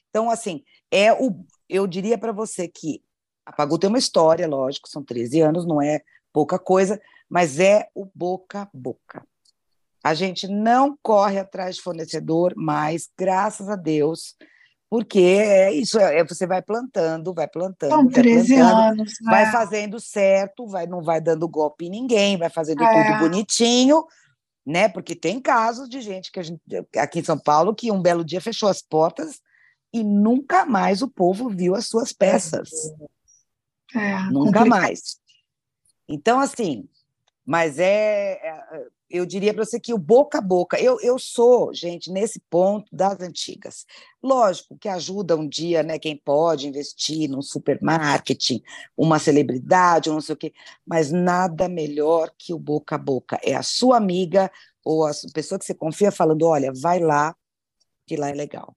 Então, 0.10 0.30
assim, 0.30 0.64
é 0.92 1.14
o, 1.14 1.46
eu 1.70 1.88
diria 1.88 2.18
para 2.18 2.32
você 2.32 2.68
que 2.68 3.02
a 3.46 3.54
Pagu 3.54 3.80
tem 3.80 3.88
uma 3.88 3.98
história, 3.98 4.48
lógico, 4.48 4.90
são 4.90 5.04
13 5.04 5.42
anos, 5.42 5.66
não 5.66 5.82
é 5.82 6.02
pouca 6.34 6.60
coisa, 6.60 7.02
mas 7.30 7.60
é 7.60 7.88
o 7.96 8.06
boca 8.14 8.64
a 8.64 8.70
boca. 8.74 9.26
A 10.04 10.14
gente 10.14 10.48
não 10.48 10.98
corre 11.02 11.40
atrás 11.40 11.76
de 11.76 11.82
fornecedor 11.82 12.54
mais, 12.56 13.10
graças 13.18 13.70
a 13.70 13.76
Deus 13.76 14.36
porque 14.90 15.20
é 15.20 15.72
isso, 15.72 16.00
é, 16.00 16.24
você 16.24 16.48
vai 16.48 16.64
plantando, 16.64 17.32
vai 17.32 17.48
plantando, 17.48 17.92
São 17.92 18.08
13 18.08 18.56
vai 18.56 18.58
plantando, 18.58 19.00
anos, 19.02 19.14
né? 19.22 19.32
vai 19.32 19.52
fazendo 19.52 20.00
certo, 20.00 20.66
vai, 20.66 20.88
não 20.88 21.04
vai 21.04 21.22
dando 21.22 21.48
golpe 21.48 21.86
em 21.86 21.92
ninguém, 21.92 22.38
vai 22.38 22.50
fazendo 22.50 22.84
é. 22.84 23.04
tudo 23.04 23.20
bonitinho, 23.20 24.04
né? 24.66 24.90
Porque 24.90 25.16
tem 25.16 25.40
casos 25.40 25.88
de 25.88 26.02
gente 26.02 26.32
que 26.32 26.40
a 26.40 26.44
gente, 26.44 26.60
aqui 26.98 27.20
em 27.20 27.24
São 27.24 27.38
Paulo 27.38 27.76
que 27.76 27.92
um 27.92 28.02
belo 28.02 28.26
dia 28.26 28.42
fechou 28.42 28.68
as 28.68 28.82
portas 28.82 29.40
e 29.94 30.04
nunca 30.04 30.66
mais 30.66 31.04
o 31.04 31.08
povo 31.08 31.50
viu 31.50 31.76
as 31.76 31.86
suas 31.86 32.12
peças. 32.12 32.72
É, 33.94 34.24
nunca 34.32 34.60
complicado. 34.60 34.70
mais. 34.70 35.20
Então, 36.08 36.40
assim, 36.40 36.90
mas 37.46 37.78
é, 37.78 38.40
é 38.42 38.88
eu 39.10 39.26
diria 39.26 39.54
para 39.54 39.66
você 39.66 39.80
que 39.80 39.94
o 39.94 39.98
boca 39.98 40.38
a 40.38 40.42
boca, 40.42 40.80
eu, 40.80 41.00
eu 41.02 41.18
sou, 41.18 41.74
gente, 41.74 42.12
nesse 42.12 42.40
ponto 42.50 42.96
das 42.96 43.20
antigas. 43.22 43.86
Lógico 44.22 44.78
que 44.78 44.88
ajuda 44.88 45.36
um 45.36 45.48
dia, 45.48 45.82
né, 45.82 45.98
quem 45.98 46.16
pode 46.16 46.68
investir 46.68 47.30
num 47.30 47.42
supermarketing, 47.42 48.62
uma 48.96 49.18
celebridade, 49.18 50.10
não 50.10 50.22
sei 50.22 50.34
o 50.34 50.38
quê, 50.38 50.54
mas 50.86 51.12
nada 51.12 51.68
melhor 51.68 52.32
que 52.38 52.54
o 52.54 52.60
boca 52.60 52.96
a 52.96 53.00
boca. 53.00 53.40
É 53.44 53.56
a 53.56 53.64
sua 53.64 53.98
amiga 53.98 54.52
ou 54.84 55.06
a 55.06 55.12
pessoa 55.34 55.58
que 55.58 55.66
você 55.66 55.74
confia 55.74 56.12
falando: 56.12 56.46
olha, 56.46 56.72
vai 56.74 57.00
lá, 57.00 57.36
que 58.06 58.16
lá 58.16 58.30
é 58.30 58.34
legal. 58.34 58.76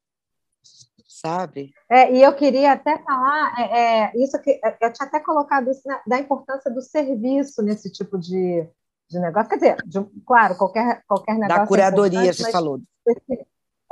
Sabe? 1.07 1.72
É, 1.89 2.12
e 2.12 2.22
eu 2.22 2.35
queria 2.35 2.72
até 2.72 2.99
falar, 3.03 3.55
é, 3.57 3.78
é, 3.78 4.12
isso 4.16 4.41
que 4.41 4.59
eu 4.80 4.93
tinha 4.93 5.07
até 5.07 5.20
colocado 5.20 5.70
isso 5.70 5.83
na, 5.87 6.03
da 6.07 6.18
importância 6.18 6.70
do 6.70 6.80
serviço 6.80 7.62
nesse 7.62 7.93
tipo 7.93 8.18
de, 8.18 8.66
de 9.12 9.20
negócio. 9.20 9.48
Quer 9.48 9.56
dizer, 9.56 9.76
de, 9.86 10.04
claro, 10.26 10.56
qualquer, 10.56 11.02
qualquer 11.06 11.34
negócio. 11.34 11.56
Da 11.56 11.62
é 11.62 11.66
curadoria, 11.66 12.30
é 12.30 12.32
você 12.32 12.50
falou. 12.50 12.80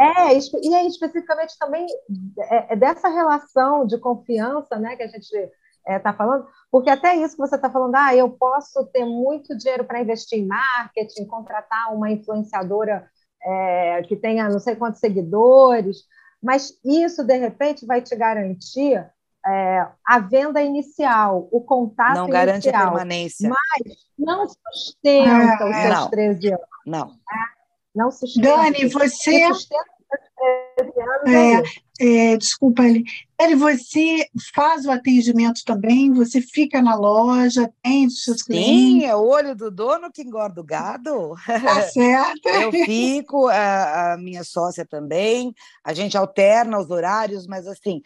É, 0.00 0.32
e 0.62 0.74
aí 0.74 0.86
especificamente 0.86 1.58
também 1.58 1.86
é, 2.38 2.72
é 2.72 2.76
dessa 2.76 3.08
relação 3.08 3.86
de 3.86 3.98
confiança 3.98 4.78
né, 4.78 4.96
que 4.96 5.02
a 5.02 5.06
gente 5.06 5.26
está 5.26 5.52
é, 5.86 5.98
tá 5.98 6.14
falando, 6.14 6.46
porque 6.70 6.88
até 6.88 7.16
isso 7.16 7.36
que 7.36 7.46
você 7.46 7.56
está 7.56 7.68
falando, 7.68 7.94
ah, 7.96 8.14
eu 8.14 8.30
posso 8.30 8.86
ter 8.86 9.04
muito 9.04 9.54
dinheiro 9.56 9.84
para 9.84 10.00
investir 10.00 10.38
em 10.38 10.46
marketing, 10.46 11.26
contratar 11.26 11.94
uma 11.94 12.10
influenciadora 12.10 13.10
é, 13.42 14.02
que 14.04 14.16
tenha 14.16 14.48
não 14.48 14.58
sei 14.58 14.74
quantos 14.74 15.00
seguidores, 15.00 16.04
mas 16.42 16.72
isso, 16.82 17.22
de 17.22 17.36
repente, 17.36 17.84
vai 17.84 18.00
te 18.00 18.16
garantir 18.16 19.06
é, 19.46 19.86
a 20.04 20.18
venda 20.18 20.62
inicial, 20.62 21.48
o 21.50 21.60
contato 21.62 22.14
não 22.14 22.28
garante 22.28 22.68
inicial, 22.68 22.82
a 22.82 22.90
permanência. 22.90 23.48
Mas 23.48 23.96
não 24.18 24.46
sustenta 24.46 25.64
os 25.64 25.76
seus 25.76 25.94
não, 25.94 26.10
13 26.10 26.48
anos. 26.48 26.66
Não. 26.86 27.08
É, 27.08 27.60
não 27.94 28.10
sustenta. 28.10 28.48
Dani, 28.48 28.88
você. 28.88 29.48
É, 31.26 32.32
é, 32.32 32.36
desculpa, 32.36 32.82
Dani, 32.82 33.54
você 33.56 34.26
faz 34.54 34.86
o 34.86 34.90
atendimento 34.90 35.62
também? 35.66 36.12
Você 36.14 36.40
fica 36.40 36.80
na 36.80 36.94
loja, 36.94 37.64
atende 37.64 38.06
os 38.06 38.24
seus 38.24 38.42
clientes? 38.42 38.68
Sim, 38.68 39.04
é 39.04 39.14
o 39.14 39.26
olho 39.26 39.54
do 39.54 39.70
dono 39.70 40.10
que 40.10 40.22
engorda 40.22 40.60
o 40.60 40.64
gado. 40.64 41.34
Tá 41.46 41.82
certo. 41.92 42.48
Eu 42.48 42.72
fico, 42.72 43.48
a, 43.48 44.14
a 44.14 44.16
minha 44.16 44.42
sócia 44.42 44.86
também, 44.86 45.54
a 45.84 45.92
gente 45.92 46.16
alterna 46.16 46.78
os 46.78 46.90
horários, 46.90 47.46
mas 47.46 47.66
assim, 47.66 48.00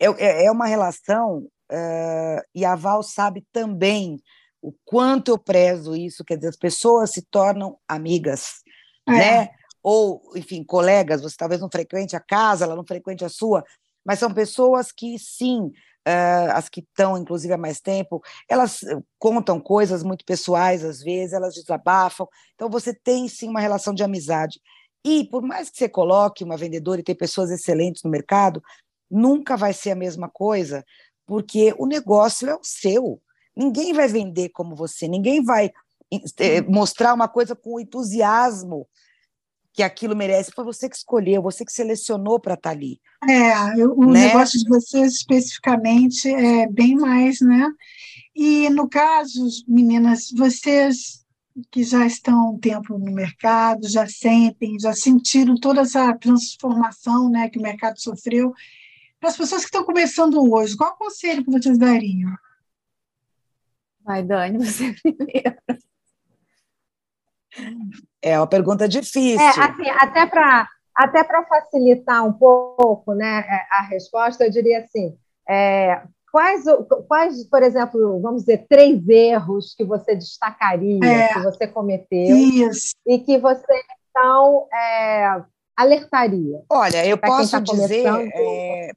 é, 0.00 0.46
é 0.46 0.50
uma 0.50 0.66
relação, 0.66 1.46
uh, 1.70 2.42
e 2.54 2.64
a 2.64 2.74
Val 2.74 3.02
sabe 3.02 3.44
também 3.52 4.20
o 4.62 4.72
quanto 4.84 5.30
eu 5.30 5.38
prezo 5.38 5.94
isso, 5.94 6.24
quer 6.24 6.36
dizer, 6.36 6.48
as 6.48 6.56
pessoas 6.56 7.10
se 7.10 7.22
tornam 7.22 7.78
amigas, 7.88 8.62
é. 9.08 9.12
né? 9.12 9.48
Ou, 9.82 10.20
enfim, 10.36 10.62
colegas, 10.62 11.22
você 11.22 11.36
talvez 11.36 11.60
não 11.60 11.70
frequente 11.70 12.14
a 12.14 12.20
casa, 12.20 12.64
ela 12.64 12.76
não 12.76 12.84
frequente 12.84 13.24
a 13.24 13.28
sua, 13.28 13.64
mas 14.04 14.18
são 14.18 14.32
pessoas 14.32 14.92
que, 14.92 15.18
sim, 15.18 15.66
uh, 16.06 16.52
as 16.52 16.68
que 16.68 16.80
estão, 16.80 17.16
inclusive, 17.16 17.54
há 17.54 17.58
mais 17.58 17.80
tempo, 17.80 18.22
elas 18.48 18.80
contam 19.18 19.58
coisas 19.58 20.02
muito 20.02 20.24
pessoais, 20.24 20.84
às 20.84 21.00
vezes, 21.00 21.32
elas 21.32 21.54
desabafam, 21.54 22.26
então 22.54 22.68
você 22.68 22.94
tem, 22.94 23.28
sim, 23.28 23.48
uma 23.48 23.60
relação 23.60 23.94
de 23.94 24.02
amizade. 24.02 24.60
E, 25.02 25.24
por 25.24 25.42
mais 25.42 25.70
que 25.70 25.78
você 25.78 25.88
coloque 25.88 26.44
uma 26.44 26.58
vendedora 26.58 27.00
e 27.00 27.04
tem 27.04 27.14
pessoas 27.14 27.50
excelentes 27.50 28.02
no 28.02 28.10
mercado, 28.10 28.62
nunca 29.10 29.56
vai 29.56 29.72
ser 29.72 29.90
a 29.90 29.96
mesma 29.96 30.28
coisa, 30.28 30.84
porque 31.26 31.74
o 31.78 31.86
negócio 31.86 32.48
é 32.48 32.54
o 32.54 32.62
seu. 32.62 33.20
Ninguém 33.56 33.92
vai 33.92 34.08
vender 34.08 34.50
como 34.50 34.76
você, 34.76 35.08
ninguém 35.08 35.42
vai 35.42 35.70
eh, 36.38 36.60
mostrar 36.62 37.14
uma 37.14 37.28
coisa 37.28 37.54
com 37.54 37.80
entusiasmo 37.80 38.86
que 39.72 39.82
aquilo 39.82 40.16
merece. 40.16 40.52
Foi 40.52 40.64
você 40.64 40.88
que 40.88 40.96
escolheu, 40.96 41.42
você 41.42 41.64
que 41.64 41.72
selecionou 41.72 42.40
para 42.40 42.54
estar 42.54 42.70
tá 42.70 42.76
ali. 42.76 43.00
É, 43.28 43.84
o 43.86 44.06
né? 44.06 44.26
negócio 44.26 44.58
de 44.58 44.68
vocês 44.68 45.14
especificamente 45.14 46.28
é 46.28 46.66
bem 46.66 46.96
mais, 46.96 47.40
né? 47.40 47.70
E 48.34 48.68
no 48.70 48.88
caso, 48.88 49.46
meninas, 49.68 50.30
vocês 50.36 51.20
que 51.70 51.82
já 51.82 52.06
estão 52.06 52.54
um 52.54 52.58
tempo 52.58 52.98
no 52.98 53.12
mercado, 53.12 53.88
já 53.88 54.06
sentem, 54.06 54.78
já 54.80 54.92
sentiram 54.92 55.56
toda 55.56 55.82
essa 55.82 56.12
transformação 56.16 57.28
né, 57.28 57.50
que 57.50 57.58
o 57.58 57.62
mercado 57.62 58.00
sofreu, 58.00 58.52
para 59.20 59.28
as 59.28 59.36
pessoas 59.36 59.60
que 59.60 59.66
estão 59.66 59.84
começando 59.84 60.42
hoje, 60.52 60.76
qual 60.76 60.96
conselho 60.96 61.44
que 61.44 61.50
vocês 61.50 61.78
dariam? 61.78 62.32
Vai, 64.02 64.22
Dani, 64.22 64.58
você 64.58 64.94
primeiro. 65.02 65.56
É 68.22 68.38
uma 68.38 68.46
pergunta 68.46 68.88
difícil. 68.88 69.40
É, 69.40 69.48
assim, 69.48 69.88
até 69.90 70.26
para 70.26 70.68
até 70.94 71.24
para 71.24 71.44
facilitar 71.44 72.26
um 72.26 72.32
pouco 72.32 73.14
né, 73.14 73.40
é, 73.40 73.66
a 73.70 73.82
resposta, 73.82 74.44
eu 74.44 74.50
diria 74.50 74.80
assim: 74.80 75.16
é, 75.48 76.02
quais, 76.30 76.64
quais, 77.08 77.44
por 77.48 77.62
exemplo, 77.62 78.20
vamos 78.20 78.42
dizer, 78.42 78.66
três 78.68 79.08
erros 79.08 79.74
que 79.74 79.84
você 79.84 80.14
destacaria, 80.14 81.04
é, 81.04 81.28
que 81.32 81.40
você 81.40 81.66
cometeu 81.66 82.36
isso. 82.36 82.94
e 83.06 83.18
que 83.18 83.38
você 83.38 83.82
então 84.10 84.66
é, 84.72 85.42
alertaria? 85.76 86.62
Olha, 86.68 87.06
eu 87.06 87.16
posso 87.16 87.52
tá 87.52 87.60
dizer, 87.60 88.06
é, 88.34 88.92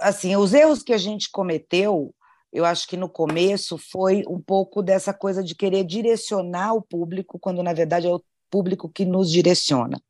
assim, 0.00 0.36
os 0.36 0.52
erros 0.54 0.82
que 0.82 0.92
a 0.92 0.98
gente 0.98 1.30
cometeu, 1.30 2.14
eu 2.52 2.64
acho 2.64 2.86
que 2.88 2.96
no 2.96 3.08
começo 3.08 3.78
foi 3.78 4.22
um 4.28 4.40
pouco 4.40 4.82
dessa 4.82 5.12
coisa 5.12 5.42
de 5.42 5.54
querer 5.54 5.84
direcionar 5.84 6.74
o 6.74 6.82
público, 6.82 7.38
quando 7.38 7.62
na 7.62 7.72
verdade 7.72 8.06
é 8.06 8.10
o 8.10 8.22
público 8.50 8.88
que 8.88 9.04
nos 9.04 9.30
direciona, 9.30 10.00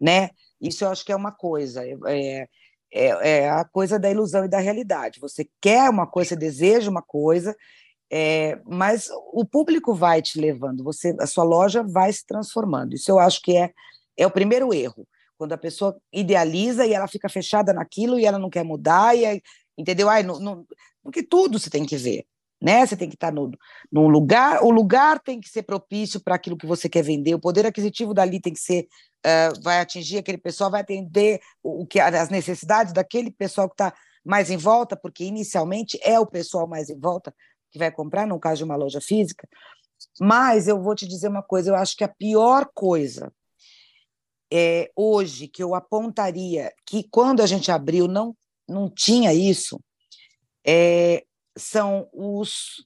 né? 0.00 0.30
Isso 0.60 0.84
eu 0.84 0.90
acho 0.90 1.04
que 1.04 1.12
é 1.12 1.16
uma 1.16 1.32
coisa, 1.32 1.82
é, 1.84 1.96
é, 2.06 2.48
é, 2.92 3.06
é 3.38 3.50
a 3.50 3.64
coisa 3.64 3.98
da 3.98 4.10
ilusão 4.10 4.44
e 4.44 4.48
da 4.48 4.58
realidade. 4.58 5.20
Você 5.20 5.48
quer 5.60 5.88
uma 5.88 6.06
coisa, 6.06 6.30
você 6.30 6.36
deseja 6.36 6.90
uma 6.90 7.02
coisa, 7.02 7.54
É, 8.12 8.58
mas 8.66 9.08
o 9.32 9.44
público 9.44 9.94
vai 9.94 10.20
te 10.20 10.40
levando, 10.40 10.82
você, 10.82 11.14
a 11.20 11.26
sua 11.26 11.44
loja 11.44 11.80
vai 11.82 12.12
se 12.12 12.26
transformando. 12.26 12.94
Isso 12.94 13.08
eu 13.08 13.20
acho 13.20 13.40
que 13.40 13.56
é, 13.56 13.70
é 14.16 14.26
o 14.26 14.30
primeiro 14.32 14.74
erro. 14.74 15.06
Quando 15.40 15.54
a 15.54 15.58
pessoa 15.58 15.96
idealiza 16.12 16.86
e 16.86 16.92
ela 16.92 17.08
fica 17.08 17.30
fechada 17.30 17.72
naquilo 17.72 18.18
e 18.18 18.26
ela 18.26 18.38
não 18.38 18.50
quer 18.50 18.62
mudar, 18.62 19.16
e 19.16 19.24
aí, 19.24 19.42
entendeu? 19.76 20.06
Ai, 20.06 20.22
porque 21.02 21.22
tudo 21.22 21.58
você 21.58 21.70
tem 21.70 21.86
que 21.86 21.96
ver 21.96 22.26
né? 22.60 22.84
Você 22.86 22.96
tem 22.96 23.08
que 23.08 23.16
estar 23.16 23.32
no, 23.32 23.50
num 23.90 24.08
lugar, 24.08 24.62
o 24.62 24.70
lugar 24.70 25.18
tem 25.18 25.40
que 25.40 25.48
ser 25.48 25.62
propício 25.62 26.20
para 26.20 26.34
aquilo 26.34 26.56
que 26.56 26.66
você 26.66 26.88
quer 26.88 27.02
vender, 27.02 27.34
o 27.34 27.40
poder 27.40 27.64
aquisitivo 27.64 28.12
dali 28.12 28.38
tem 28.38 28.52
que 28.52 28.60
ser, 28.60 28.86
uh, 29.24 29.62
vai 29.62 29.80
atingir 29.80 30.18
aquele 30.18 30.36
pessoal, 30.36 30.70
vai 30.70 30.82
atender 30.82 31.40
o, 31.62 31.82
o 31.82 31.86
que 31.86 31.98
as 31.98 32.28
necessidades 32.28 32.92
daquele 32.92 33.30
pessoal 33.30 33.66
que 33.66 33.74
está 33.74 33.94
mais 34.22 34.50
em 34.50 34.58
volta, 34.58 34.94
porque 34.94 35.24
inicialmente 35.24 35.98
é 36.02 36.20
o 36.20 36.26
pessoal 36.26 36.66
mais 36.66 36.90
em 36.90 36.98
volta 36.98 37.34
que 37.72 37.78
vai 37.78 37.90
comprar, 37.90 38.26
no 38.26 38.38
caso 38.38 38.58
de 38.58 38.64
uma 38.64 38.76
loja 38.76 39.00
física. 39.00 39.48
Mas 40.20 40.68
eu 40.68 40.82
vou 40.82 40.94
te 40.94 41.06
dizer 41.06 41.28
uma 41.28 41.42
coisa, 41.42 41.70
eu 41.70 41.76
acho 41.76 41.96
que 41.96 42.04
a 42.04 42.08
pior 42.08 42.68
coisa 42.74 43.32
é, 44.52 44.90
hoje 44.96 45.46
que 45.46 45.62
eu 45.62 45.74
apontaria 45.74 46.72
que 46.86 47.04
quando 47.10 47.40
a 47.40 47.46
gente 47.46 47.70
abriu 47.70 48.08
não, 48.08 48.36
não 48.68 48.90
tinha 48.90 49.32
isso, 49.32 49.80
é, 50.66 51.24
são 51.56 52.08
os 52.12 52.84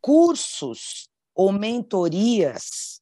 cursos 0.00 1.08
ou 1.34 1.52
mentorias 1.52 3.00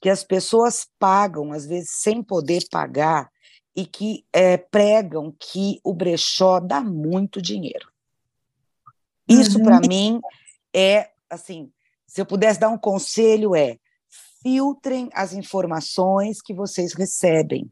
que 0.00 0.08
as 0.08 0.24
pessoas 0.24 0.88
pagam, 0.98 1.52
às 1.52 1.64
vezes 1.64 1.90
sem 2.00 2.22
poder 2.22 2.64
pagar, 2.70 3.30
e 3.74 3.86
que 3.86 4.26
é, 4.32 4.56
pregam 4.56 5.34
que 5.38 5.80
o 5.82 5.94
brechó 5.94 6.60
dá 6.60 6.80
muito 6.80 7.40
dinheiro. 7.40 7.90
Isso, 9.28 9.58
uhum. 9.58 9.64
para 9.64 9.80
mim, 9.80 10.20
é 10.74 11.10
assim: 11.30 11.72
se 12.06 12.20
eu 12.20 12.26
pudesse 12.26 12.60
dar 12.60 12.68
um 12.68 12.76
conselho, 12.76 13.54
é 13.54 13.78
filtrem 14.42 15.08
as 15.14 15.32
informações 15.32 16.42
que 16.42 16.52
vocês 16.52 16.92
recebem. 16.92 17.70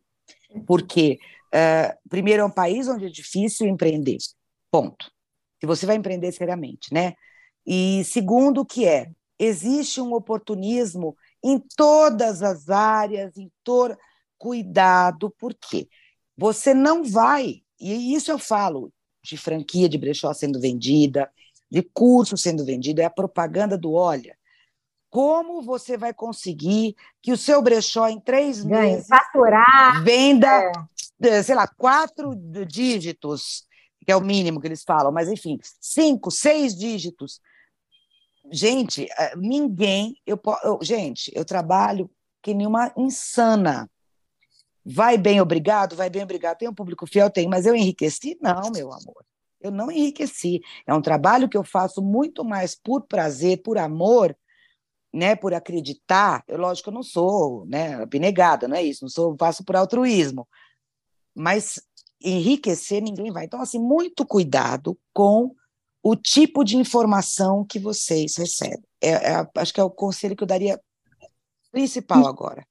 Porque, 0.67 1.19
uh, 1.55 1.97
primeiro, 2.09 2.43
é 2.43 2.45
um 2.45 2.51
país 2.51 2.89
onde 2.89 3.07
é 3.07 3.11
difícil 3.11 3.67
empreender. 3.67 4.19
Ponto 4.71 5.11
se 5.61 5.67
você 5.67 5.85
vai 5.85 5.97
empreender 5.97 6.33
seriamente, 6.33 6.93
né? 6.93 7.15
E 7.67 8.03
segundo, 8.05 8.65
que 8.65 8.87
é, 8.87 9.11
existe 9.39 10.01
um 10.01 10.15
oportunismo 10.15 11.15
em 11.45 11.63
todas 11.77 12.43
as 12.43 12.71
áreas, 12.71 13.37
em 13.37 13.53
todo 13.63 13.97
cuidado, 14.39 15.31
por 15.39 15.55
quê? 15.55 15.87
Você 16.37 16.73
não 16.73 17.05
vai, 17.05 17.63
e 17.79 18.15
isso 18.15 18.31
eu 18.31 18.39
falo 18.39 18.91
de 19.23 19.37
franquia 19.37 19.87
de 19.87 19.99
brechó 19.99 20.33
sendo 20.33 20.59
vendida, 20.59 21.31
de 21.71 21.83
curso 21.83 22.39
sendo 22.39 22.65
vendido, 22.65 23.03
é 23.03 23.05
a 23.05 23.11
propaganda 23.11 23.77
do 23.77 23.93
olha. 23.93 24.35
Como 25.11 25.61
você 25.61 25.97
vai 25.97 26.15
conseguir 26.15 26.95
que 27.21 27.33
o 27.33 27.37
seu 27.37 27.61
brechó 27.61 28.09
em 28.09 28.21
três 28.21 28.63
Ganhe, 28.63 28.93
meses 28.93 29.09
faturar, 29.09 30.03
venda, 30.05 30.73
é. 31.21 31.43
sei 31.43 31.55
lá, 31.55 31.67
quatro 31.67 32.33
dígitos 32.67 33.69
que 34.05 34.13
é 34.13 34.17
o 34.17 34.21
mínimo 34.21 34.61
que 34.61 34.67
eles 34.67 34.83
falam, 34.83 35.13
mas 35.13 35.29
enfim, 35.29 35.59
cinco, 35.81 36.31
seis 36.31 36.75
dígitos. 36.75 37.41
Gente, 38.51 39.07
eh, 39.17 39.37
ninguém. 39.37 40.17
Eu, 40.27 40.41
eu, 40.65 40.79
gente, 40.83 41.31
eu 41.35 41.45
trabalho 41.45 42.11
que 42.43 42.55
nem 42.55 42.67
uma 42.67 42.93
insana. 42.97 43.89
Vai 44.85 45.19
bem, 45.19 45.41
obrigado, 45.41 45.95
vai 45.95 46.09
bem, 46.09 46.23
obrigado. 46.23 46.59
Tem 46.59 46.69
um 46.69 46.75
público 46.75 47.07
fiel, 47.07 47.31
tem, 47.31 47.47
mas 47.49 47.67
eu 47.67 47.75
enriqueci? 47.75 48.39
Não, 48.41 48.71
meu 48.71 48.93
amor. 48.93 49.25
Eu 49.61 49.71
não 49.71 49.91
enriqueci. 49.91 50.61
É 50.87 50.95
um 50.95 51.03
trabalho 51.03 51.49
que 51.49 51.57
eu 51.57 51.63
faço 51.63 52.01
muito 52.01 52.43
mais 52.43 52.75
por 52.75 53.03
prazer, 53.03 53.63
por 53.63 53.77
amor, 53.77 54.35
né, 55.13 55.35
por 55.35 55.53
acreditar. 55.55 56.45
Eu, 56.47 56.59
lógico, 56.59 56.91
eu 56.91 56.95
não 56.95 57.03
sou, 57.03 57.67
né, 57.67 57.95
abnegada, 58.03 58.69
não 58.69 58.77
é 58.77 58.83
isso. 58.83 59.05
Não 59.05 59.11
sou, 59.11 59.37
faço 59.39 59.65
por 59.65 59.77
altruísmo. 59.77 60.47
Mas 61.35 61.81
enriquecer, 62.23 63.03
ninguém 63.03 63.31
vai. 63.33 63.45
Então, 63.45 63.61
assim, 63.61 63.79
muito 63.79 64.27
cuidado 64.27 64.99
com 65.13 65.55
o 66.03 66.17
tipo 66.17 66.65
de 66.65 66.77
informação 66.77 67.65
que 67.65 67.79
vocês 67.79 68.37
recebem. 68.37 68.85
É, 69.01 69.33
é, 69.33 69.49
acho 69.57 69.73
que 69.73 69.81
é 69.81 69.85
o 69.85 69.91
conselho 69.91 70.37
que 70.37 70.43
eu 70.43 70.49
daria 70.49 70.81
principal 71.71 72.27
agora. 72.27 72.67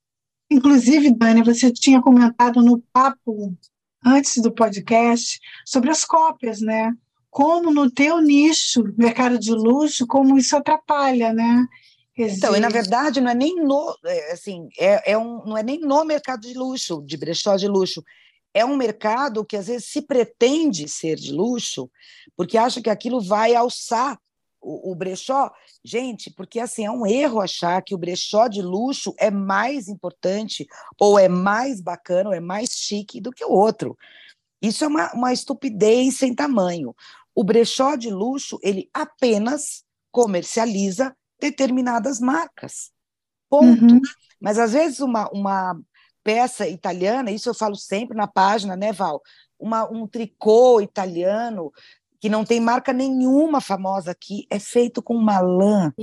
Inclusive, 0.51 1.11
Dani, 1.11 1.43
você 1.43 1.71
tinha 1.71 2.01
comentado 2.01 2.61
no 2.61 2.79
papo 2.91 3.55
antes 4.03 4.41
do 4.41 4.51
podcast 4.51 5.39
sobre 5.65 5.91
as 5.91 6.03
cópias, 6.03 6.59
né? 6.59 6.91
Como 7.29 7.71
no 7.71 7.89
teu 7.91 8.19
nicho, 8.19 8.83
mercado 8.97 9.37
de 9.37 9.51
luxo, 9.51 10.07
como 10.07 10.37
isso 10.37 10.57
atrapalha, 10.57 11.31
né? 11.31 11.67
Então, 12.22 12.55
e 12.55 12.59
na 12.59 12.70
verdade 12.70 13.22
não 13.22 13.32
é 13.32 13.36
nem 13.36 13.55
no, 13.55 13.95
é, 14.05 14.34
assim, 14.34 14.67
é, 14.78 15.13
é 15.13 15.17
um, 15.17 15.45
não 15.45 15.57
é 15.57 15.63
nem 15.63 15.80
no 15.80 16.03
mercado 16.03 16.41
de 16.41 16.53
luxo, 16.53 17.01
de 17.05 17.15
brechó 17.15 17.55
de 17.55 17.67
luxo, 17.67 18.03
é 18.53 18.65
um 18.65 18.76
mercado 18.76 19.45
que 19.45 19.55
às 19.55 19.67
vezes 19.67 19.86
se 19.86 20.01
pretende 20.01 20.88
ser 20.89 21.15
de 21.15 21.32
luxo, 21.32 21.89
porque 22.36 22.57
acha 22.57 22.82
que 22.82 22.89
aquilo 22.89 23.22
vai 23.22 23.55
alçar 23.55 24.20
o, 24.61 24.91
o, 24.91 24.95
brechó. 24.95 25.49
Gente, 25.84 26.30
porque 26.32 26.59
assim 26.59 26.86
é 26.86 26.91
um 26.91 27.05
erro 27.05 27.39
achar 27.39 27.82
que 27.82 27.95
o 27.95 27.97
brechó 27.97 28.47
de 28.47 28.61
luxo 28.61 29.13
é 29.17 29.32
mais 29.32 29.88
importante, 29.88 30.67
ou 30.99 31.17
é 31.17 31.30
mais 31.30 31.80
bacana, 31.80 32.30
ou 32.30 32.36
é 32.36 32.39
mais 32.39 32.72
chique 32.72 33.22
do 33.22 33.32
que 33.32 33.45
o 33.45 33.51
outro. 33.51 33.97
Isso 34.61 34.84
é 34.84 34.88
uma, 34.88 35.13
uma 35.13 35.32
estupidez 35.32 36.17
sem 36.17 36.36
tamanho. 36.36 36.93
O 37.34 37.43
brechó 37.43 37.95
de 37.95 38.09
luxo, 38.09 38.59
ele 38.61 38.89
apenas 38.93 39.84
comercializa 40.11 41.15
determinadas 41.39 42.19
marcas. 42.19 42.91
Ponto. 43.49 43.93
Uhum. 43.93 44.01
Mas 44.39 44.59
às 44.59 44.73
vezes 44.73 44.99
uma, 44.99 45.29
uma 45.31 45.79
peça 46.23 46.67
italiana, 46.67 47.31
isso 47.31 47.49
eu 47.49 47.53
falo 47.53 47.75
sempre 47.75 48.15
na 48.15 48.27
página, 48.27 48.75
né, 48.75 48.91
Val? 48.91 49.21
Uma, 49.59 49.89
um 49.91 50.07
tricô 50.07 50.79
italiano 50.79 51.71
que 52.19 52.29
não 52.29 52.43
tem 52.43 52.59
marca 52.59 52.91
nenhuma 52.91 53.61
famosa 53.61 54.11
aqui, 54.11 54.45
é 54.49 54.59
feito 54.59 55.01
com 55.01 55.15
uma 55.15 55.39
lã 55.39 55.93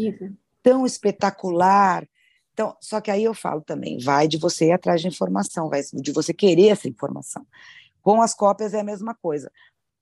tão 0.63 0.87
espetacular. 0.87 2.09
Então, 2.53 2.75
só 2.81 3.01
que 3.03 3.11
aí 3.11 3.23
eu 3.23 3.35
falo 3.35 3.61
também, 3.61 3.99
vai 3.99 4.27
de 4.27 4.39
você 4.39 4.69
ir 4.69 4.73
atrás 4.73 5.03
de 5.03 5.09
informação, 5.09 5.69
vai 5.69 5.83
de 5.93 6.13
você 6.13 6.33
querer 6.33 6.69
essa 6.69 6.89
informação. 6.89 7.47
Com 8.01 8.23
as 8.23 8.35
cópias 8.35 8.73
é 8.73 8.81
a 8.81 8.85
mesma 8.85 9.15
coisa. 9.15 9.53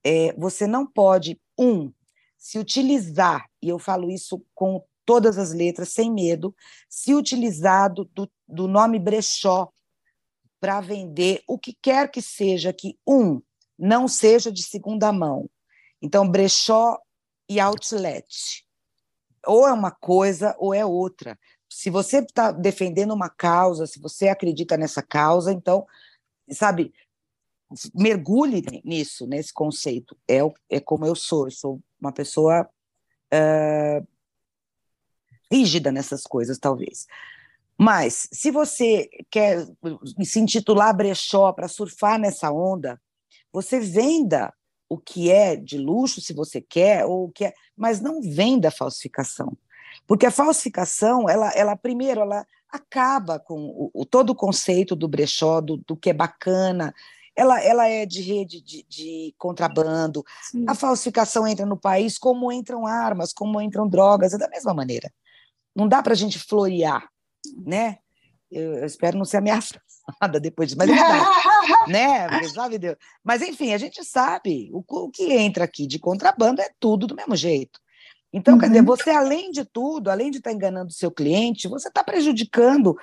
É, 0.03 0.33
você 0.37 0.65
não 0.65 0.85
pode, 0.85 1.39
um, 1.57 1.91
se 2.37 2.57
utilizar, 2.57 3.45
e 3.61 3.67
eu 3.69 3.77
falo 3.77 4.09
isso 4.09 4.41
com 4.53 4.81
todas 5.05 5.37
as 5.37 5.53
letras, 5.53 5.89
sem 5.89 6.11
medo, 6.11 6.55
se 6.89 7.13
utilizar 7.13 7.93
do, 7.93 8.05
do, 8.05 8.29
do 8.47 8.67
nome 8.67 8.99
brechó 8.99 9.69
para 10.59 10.81
vender 10.81 11.43
o 11.47 11.59
que 11.59 11.77
quer 11.81 12.09
que 12.09 12.21
seja 12.21 12.73
que, 12.73 12.97
um, 13.07 13.41
não 13.77 14.07
seja 14.07 14.51
de 14.51 14.63
segunda 14.63 15.11
mão. 15.11 15.49
Então, 16.01 16.29
brechó 16.29 16.99
e 17.47 17.59
outlet. 17.59 18.65
Ou 19.45 19.67
é 19.67 19.73
uma 19.73 19.91
coisa 19.91 20.55
ou 20.57 20.73
é 20.73 20.85
outra. 20.85 21.37
Se 21.69 21.89
você 21.89 22.19
está 22.19 22.51
defendendo 22.51 23.13
uma 23.13 23.29
causa, 23.29 23.85
se 23.85 23.99
você 23.99 24.27
acredita 24.27 24.77
nessa 24.77 25.03
causa, 25.03 25.51
então, 25.51 25.85
sabe, 26.49 26.93
mergulhe 27.93 28.63
nisso, 28.83 29.27
nesse 29.27 29.53
conceito. 29.53 30.17
É, 30.27 30.39
é 30.69 30.79
como 30.79 31.05
eu 31.05 31.15
sou, 31.15 31.47
eu 31.47 31.51
sou 31.51 31.81
uma 31.99 32.11
pessoa 32.11 32.67
uh, 33.33 34.07
rígida 35.51 35.91
nessas 35.91 36.23
coisas, 36.23 36.57
talvez. 36.57 37.07
Mas, 37.77 38.27
se 38.31 38.51
você 38.51 39.09
quer 39.29 39.65
se 40.23 40.39
intitular 40.39 40.95
brechó 40.95 41.51
para 41.51 41.67
surfar 41.67 42.17
nessa 42.17 42.51
onda, 42.51 42.99
você 43.51 43.79
venda 43.79 44.53
o 44.87 44.97
que 44.97 45.31
é 45.31 45.55
de 45.55 45.77
luxo, 45.77 46.21
se 46.21 46.33
você 46.33 46.61
quer, 46.61 47.05
ou 47.05 47.25
o 47.25 47.31
que 47.31 47.45
é, 47.45 47.53
mas 47.75 47.99
não 47.99 48.21
venda 48.21 48.71
falsificação. 48.71 49.57
Porque 50.07 50.25
a 50.25 50.31
falsificação, 50.31 51.29
ela, 51.29 51.49
ela 51.51 51.75
primeiro, 51.75 52.21
ela 52.21 52.45
acaba 52.69 53.39
com 53.39 53.65
o, 53.65 53.91
o 53.93 54.05
todo 54.05 54.31
o 54.31 54.35
conceito 54.35 54.95
do 54.95 55.07
brechó, 55.07 55.61
do, 55.61 55.77
do, 55.77 55.95
que 55.95 56.09
é 56.09 56.13
bacana, 56.13 56.93
ela, 57.35 57.61
ela 57.61 57.87
é 57.87 58.05
de 58.05 58.21
rede 58.21 58.61
de, 58.61 58.85
de 58.87 59.35
contrabando. 59.37 60.23
Sim. 60.43 60.65
A 60.67 60.75
falsificação 60.75 61.47
entra 61.47 61.65
no 61.65 61.77
país 61.77 62.17
como 62.17 62.51
entram 62.51 62.85
armas, 62.85 63.33
como 63.33 63.59
entram 63.61 63.87
drogas, 63.87 64.33
é 64.33 64.37
da 64.37 64.47
mesma 64.47 64.73
maneira. 64.73 65.11
Não 65.75 65.87
dá 65.87 66.01
para 66.01 66.13
a 66.13 66.15
gente 66.15 66.39
florear 66.39 67.07
né? 67.65 67.97
Eu, 68.51 68.75
eu 68.75 68.85
espero 68.85 69.17
não 69.17 69.25
ser 69.25 69.37
ameaçada 69.37 69.81
depois 70.41 70.69
disso, 70.69 70.77
mas 70.77 70.89
é 70.89 70.93
verdade, 70.93 71.25
né? 71.87 72.43
Sabe 72.49 72.77
Deus. 72.77 72.95
Mas, 73.23 73.41
enfim, 73.41 73.73
a 73.73 73.77
gente 73.77 74.03
sabe, 74.03 74.69
o, 74.71 74.83
o, 74.87 75.09
que 75.09 75.33
entra 75.33 75.65
aqui 75.65 75.87
de 75.87 75.99
contrabando 75.99 76.61
é 76.61 76.69
tudo 76.79 77.07
do 77.07 77.15
mesmo 77.15 77.35
jeito. 77.35 77.79
Então, 78.31 78.55
uhum. 78.55 78.59
quer 78.59 78.67
dizer, 78.67 78.79
uhum. 78.79 78.85
você, 78.85 79.09
além 79.11 79.51
de 79.51 79.65
tudo, 79.65 80.09
além 80.09 80.29
de 80.31 80.37
estar 80.37 80.49
tá 80.49 80.55
enganando 80.55 80.89
o 80.89 80.95
seu 80.95 81.11
cliente, 81.11 81.67
você 81.67 81.87
está 81.87 82.03
prejudicando 82.03 82.97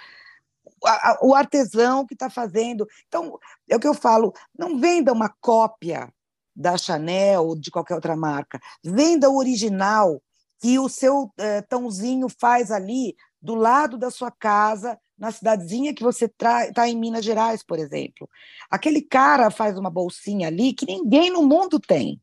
a, 0.85 1.11
a, 1.11 1.19
o 1.23 1.35
artesão 1.35 2.07
que 2.07 2.15
está 2.15 2.28
fazendo. 2.28 2.86
Então, 3.09 3.39
é 3.69 3.77
o 3.77 3.81
que 3.81 3.89
eu 3.89 3.94
falo, 3.94 4.32
não 4.57 4.78
venda 4.78 5.12
uma 5.12 5.28
cópia 5.40 6.12
da 6.55 6.77
Chanel 6.77 7.47
ou 7.47 7.59
de 7.59 7.70
qualquer 7.70 7.94
outra 7.94 8.15
marca, 8.15 8.61
venda 8.85 9.31
o 9.31 9.39
original, 9.39 10.23
que 10.62 10.78
o 10.78 10.89
seu 10.89 11.28
é, 11.36 11.60
tãozinho 11.60 12.28
faz 12.28 12.70
ali 12.70 13.16
do 13.40 13.56
lado 13.56 13.98
da 13.98 14.12
sua 14.12 14.30
casa, 14.30 14.97
na 15.18 15.32
cidadezinha 15.32 15.93
que 15.93 16.05
você 16.05 16.26
está 16.26 16.89
em 16.89 16.97
Minas 16.97 17.24
Gerais, 17.24 17.64
por 17.64 17.80
exemplo. 17.80 18.30
Aquele 18.70 19.02
cara 19.02 19.51
faz 19.51 19.76
uma 19.76 19.90
bolsinha 19.90 20.47
ali 20.47 20.72
que 20.72 20.86
ninguém 20.86 21.30
no 21.30 21.43
mundo 21.43 21.80
tem. 21.80 22.22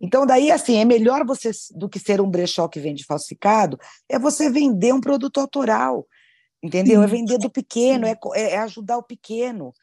Então, 0.00 0.24
daí, 0.24 0.50
assim, 0.50 0.78
é 0.78 0.86
melhor 0.86 1.26
você 1.26 1.50
do 1.74 1.86
que 1.86 1.98
ser 1.98 2.18
um 2.18 2.30
brechó 2.30 2.66
que 2.66 2.80
vende 2.80 3.04
falsificado, 3.04 3.78
é 4.08 4.18
você 4.18 4.50
vender 4.50 4.94
um 4.94 5.00
produto 5.00 5.38
autoral, 5.38 6.06
entendeu? 6.62 7.02
É 7.02 7.06
vender 7.06 7.36
do 7.36 7.50
pequeno, 7.50 8.06
é, 8.06 8.16
é 8.34 8.58
ajudar 8.58 8.96
o 8.96 9.02
pequeno. 9.02 9.74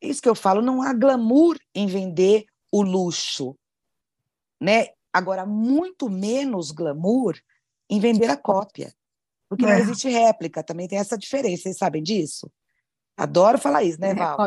Isso 0.00 0.22
que 0.22 0.28
eu 0.28 0.34
falo, 0.34 0.62
não 0.62 0.80
há 0.80 0.94
glamour 0.94 1.58
em 1.74 1.86
vender 1.86 2.46
o 2.72 2.80
luxo, 2.80 3.54
né? 4.58 4.86
Agora, 5.12 5.46
muito 5.46 6.08
menos 6.08 6.70
glamour 6.70 7.36
em 7.90 7.98
vender 7.98 8.30
a 8.30 8.36
cópia, 8.36 8.92
porque 9.48 9.64
é. 9.64 9.68
não 9.68 9.78
existe 9.78 10.08
réplica, 10.08 10.62
também 10.62 10.86
tem 10.86 10.98
essa 10.98 11.16
diferença, 11.16 11.62
vocês 11.62 11.78
sabem 11.78 12.02
disso? 12.02 12.50
Adoro 13.16 13.58
falar 13.58 13.82
isso, 13.82 14.00
né, 14.00 14.10
é, 14.10 14.14
Val? 14.14 14.38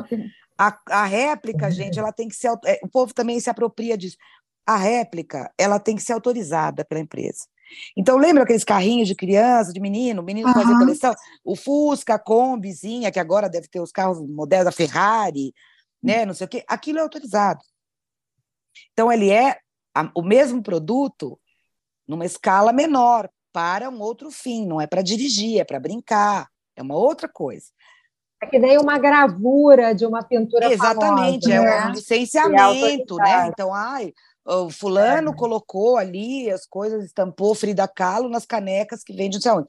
A, 0.57 0.79
a 0.91 1.05
réplica, 1.05 1.71
gente, 1.71 1.97
ela 1.97 2.13
tem 2.13 2.27
que 2.27 2.35
ser. 2.35 2.51
É, 2.65 2.79
o 2.83 2.87
povo 2.87 3.13
também 3.13 3.39
se 3.39 3.49
apropria 3.49 3.97
disso. 3.97 4.15
A 4.65 4.77
réplica, 4.77 5.51
ela 5.57 5.79
tem 5.79 5.95
que 5.95 6.03
ser 6.03 6.13
autorizada 6.13 6.85
pela 6.85 7.01
empresa. 7.01 7.47
Então, 7.97 8.17
lembra 8.17 8.43
aqueles 8.43 8.63
carrinhos 8.63 9.07
de 9.07 9.15
criança, 9.15 9.73
de 9.73 9.79
menino, 9.79 10.21
menino 10.21 10.47
uhum. 10.49 10.53
fazia 10.53 10.77
coleção? 10.77 11.15
O 11.43 11.55
Fusca, 11.55 12.15
a 12.15 12.19
Kombizinha, 12.19 13.11
que 13.11 13.19
agora 13.19 13.49
deve 13.49 13.67
ter 13.67 13.79
os 13.79 13.91
carros 13.91 14.21
modelos 14.21 14.65
da 14.65 14.71
Ferrari, 14.71 15.53
né? 16.01 16.25
Não 16.25 16.33
sei 16.33 16.45
o 16.45 16.49
quê. 16.49 16.63
Aquilo 16.67 16.99
é 16.99 17.01
autorizado. 17.01 17.61
Então, 18.93 19.11
ele 19.11 19.31
é 19.31 19.57
a, 19.95 20.09
o 20.15 20.21
mesmo 20.21 20.61
produto 20.61 21.39
numa 22.07 22.25
escala 22.25 22.73
menor, 22.73 23.29
para 23.53 23.89
um 23.89 23.99
outro 23.99 24.31
fim, 24.31 24.65
não 24.65 24.79
é 24.79 24.87
para 24.87 25.01
dirigir, 25.01 25.59
é 25.59 25.63
para 25.63 25.79
brincar, 25.79 26.49
é 26.75 26.81
uma 26.81 26.95
outra 26.95 27.27
coisa. 27.27 27.67
É 28.41 28.47
que 28.47 28.57
nem 28.57 28.77
uma 28.79 28.97
gravura 28.97 29.93
de 29.93 30.05
uma 30.05 30.23
pintura 30.23 30.71
Exatamente, 30.71 31.49
famosa, 31.49 31.67
é 31.67 31.79
né? 31.79 31.85
um 31.85 31.91
licenciamento, 31.91 33.15
né? 33.17 33.47
Então, 33.47 33.73
ai, 33.73 34.13
o 34.45 34.69
fulano 34.69 35.31
é. 35.31 35.35
colocou 35.35 35.97
ali 35.97 36.49
as 36.49 36.65
coisas, 36.65 37.05
estampou 37.05 37.53
Frida 37.53 37.87
Kahlo 37.87 38.29
nas 38.29 38.45
canecas 38.45 39.03
que 39.03 39.13
vende 39.13 39.37
não 39.37 39.41
sei 39.41 39.51
onde. 39.51 39.67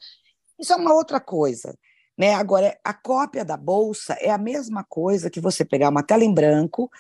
Isso 0.59 0.73
é 0.73 0.77
uma 0.77 0.95
outra 0.95 1.21
coisa. 1.21 1.77
Né? 2.17 2.35
Agora, 2.35 2.79
a 2.83 2.95
cópia 2.95 3.45
da 3.45 3.57
bolsa 3.57 4.15
é 4.21 4.31
a 4.31 4.39
mesma 4.39 4.85
coisa 4.89 5.31
que 5.31 5.41
você 5.41 5.65
pegar 5.65 5.91
uma 5.91 6.03
tela 6.03 6.25
em 6.25 6.33
branco, 6.33 6.91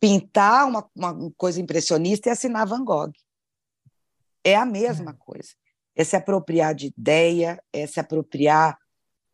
pintar 0.00 0.66
uma, 0.66 0.88
uma 0.94 1.30
coisa 1.36 1.60
impressionista 1.60 2.28
e 2.28 2.32
assinar 2.32 2.66
Van 2.66 2.84
Gogh. 2.84 3.12
É 4.44 4.54
a 4.54 4.64
mesma 4.64 5.10
é. 5.10 5.14
coisa. 5.18 5.50
É 5.96 6.04
se 6.04 6.16
apropriar 6.16 6.74
de 6.74 6.86
ideia, 6.86 7.62
é 7.72 7.86
se 7.86 7.98
apropriar 7.98 8.78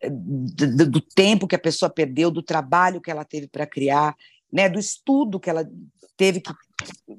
eh, 0.01 0.09
do, 0.11 0.91
do 0.91 1.01
tempo 1.01 1.47
que 1.47 1.55
a 1.55 1.59
pessoa 1.59 1.91
perdeu, 1.91 2.31
do 2.31 2.43
trabalho 2.43 3.01
que 3.01 3.11
ela 3.11 3.25
teve 3.25 3.47
para 3.47 3.67
criar, 3.67 4.17
né, 4.51 4.69
do 4.69 4.79
estudo 4.79 5.41
que 5.41 5.51
ela 5.51 5.69
teve 6.17 6.41
que, 6.41 6.53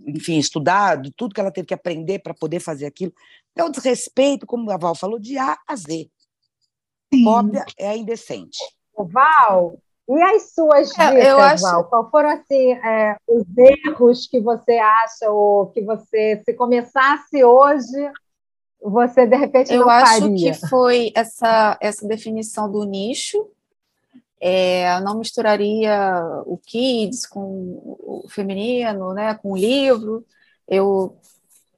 enfim, 0.07 0.37
estudar, 0.37 0.95
de 0.95 1.11
tudo 1.11 1.33
que 1.33 1.39
ela 1.39 1.51
teve 1.51 1.67
que 1.67 1.73
aprender 1.73 2.19
para 2.19 2.33
poder 2.33 2.59
fazer 2.59 2.85
aquilo. 2.85 3.13
É 3.55 3.63
um 3.63 3.71
desrespeito, 3.71 4.45
como 4.45 4.71
a 4.71 4.77
Val 4.77 4.95
falou, 4.95 5.19
de 5.19 5.37
A 5.37 5.57
a 5.67 5.75
Z. 5.75 6.09
Cópia 7.23 7.65
é 7.77 7.95
indecente. 7.95 8.57
Val, 8.97 9.77
e 10.07 10.21
as 10.21 10.53
suas 10.53 10.89
dicas, 10.89 11.15
é, 11.15 11.31
eu 11.31 11.39
acho... 11.39 11.63
Val? 11.63 11.85
Qual 11.85 12.09
foram 12.09 12.29
assim, 12.29 12.73
é, 12.73 13.17
os 13.27 13.45
erros 13.57 14.27
que 14.27 14.39
você 14.39 14.73
acha, 14.73 15.29
ou 15.29 15.67
que 15.67 15.81
você, 15.81 16.41
se 16.45 16.53
começasse 16.53 17.43
hoje, 17.43 18.11
você 18.81 19.25
de 19.25 19.35
repente 19.35 19.73
eu 19.73 19.79
não 19.79 19.87
faria? 19.87 20.27
Eu 20.27 20.33
acho 20.33 20.59
que 20.61 20.67
foi 20.67 21.11
essa, 21.15 21.77
essa 21.81 22.07
definição 22.07 22.71
do 22.71 22.83
nicho, 22.83 23.49
é, 24.39 24.99
não 24.99 25.17
misturaria 25.17 26.21
o 26.45 26.57
kids 26.57 27.25
com 27.25 27.95
o 27.99 28.27
feminino, 28.29 29.13
né, 29.13 29.33
com 29.33 29.53
o 29.53 29.57
livro. 29.57 30.23
Eu 30.67 31.17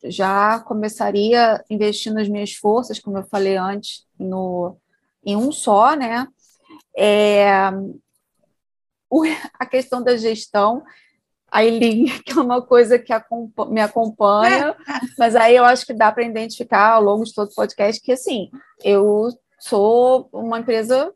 já 0.03 0.59
começaria 0.59 1.63
investindo 1.69 2.19
as 2.19 2.27
minhas 2.27 2.53
forças, 2.53 2.99
como 2.99 3.17
eu 3.17 3.23
falei 3.23 3.55
antes, 3.55 4.05
no, 4.19 4.75
em 5.23 5.37
um 5.37 5.51
só, 5.51 5.95
né? 5.95 6.27
É, 6.97 7.71
a 9.57 9.65
questão 9.65 10.03
da 10.03 10.17
gestão, 10.17 10.83
a 11.51 11.63
Eileen, 11.63 12.05
que 12.23 12.37
é 12.37 12.41
uma 12.41 12.61
coisa 12.61 12.99
que 12.99 13.13
me 13.69 13.81
acompanha, 13.81 14.75
mas 15.17 15.35
aí 15.35 15.55
eu 15.55 15.65
acho 15.65 15.85
que 15.85 15.93
dá 15.93 16.11
para 16.11 16.23
identificar 16.23 16.93
ao 16.93 17.03
longo 17.03 17.23
de 17.23 17.33
todo 17.33 17.49
o 17.49 17.55
podcast 17.55 18.01
que, 18.01 18.11
assim, 18.11 18.49
eu 18.83 19.29
sou 19.59 20.29
uma 20.31 20.59
empresa 20.59 21.11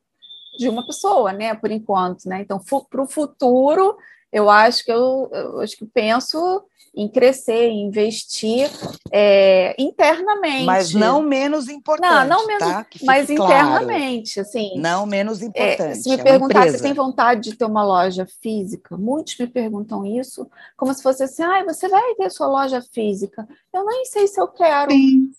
de 0.58 0.68
uma 0.68 0.86
pessoa, 0.86 1.32
né, 1.32 1.54
por 1.54 1.72
enquanto, 1.72 2.26
né? 2.26 2.42
Então, 2.42 2.60
para 2.90 3.02
o 3.02 3.08
futuro, 3.08 3.98
eu 4.32 4.50
acho 4.50 4.86
que 4.86 4.92
eu, 4.92 5.30
eu, 5.32 5.60
acho 5.60 5.78
que 5.78 5.86
penso 5.86 6.64
em 6.94 7.08
crescer, 7.08 7.68
em 7.68 7.86
investir 7.86 8.70
é, 9.12 9.74
internamente. 9.82 10.66
Mas 10.66 10.94
não 10.94 11.22
menos 11.22 11.70
importante. 11.70 12.28
Não, 12.28 12.40
não 12.40 12.48
menos, 12.48 12.68
tá? 12.68 12.86
mas 13.04 13.30
internamente, 13.30 14.34
claro. 14.34 14.50
assim. 14.50 14.72
Não 14.78 15.06
menos 15.06 15.42
importante. 15.42 15.82
É, 15.82 15.96
se 15.96 16.10
me 16.10 16.16
é 16.16 16.24
perguntar 16.24 16.70
se 16.70 16.82
tem 16.82 16.94
vontade 16.94 17.50
de 17.50 17.56
ter 17.56 17.66
uma 17.66 17.84
loja 17.84 18.28
física, 18.42 18.98
muitos 18.98 19.38
me 19.38 19.48
perguntam 19.48 20.06
isso, 20.06 20.50
como 20.76 20.94
se 20.94 21.02
fosse 21.02 21.24
assim, 21.24 21.44
ah, 21.44 21.64
você 21.64 21.88
vai 21.88 22.14
ter 22.16 22.30
sua 22.30 22.48
loja 22.48 22.82
física. 22.82 23.48
Eu 23.74 23.86
nem 23.86 24.04
sei 24.06 24.28
se 24.28 24.40
eu 24.40 24.48
quero. 24.50 24.92
Sim. 24.92 25.32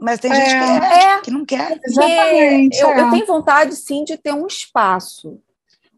Mas 0.00 0.20
tem 0.20 0.32
gente 0.32 0.48
é, 0.48 0.80
que, 0.80 0.86
é, 0.86 1.20
que 1.22 1.30
não 1.32 1.44
quer. 1.44 1.80
Exatamente. 1.84 2.78
Eu, 2.78 2.90
é. 2.90 3.00
eu 3.00 3.10
tenho 3.10 3.26
vontade, 3.26 3.74
sim, 3.74 4.04
de 4.04 4.16
ter 4.16 4.32
um 4.32 4.46
espaço 4.46 5.40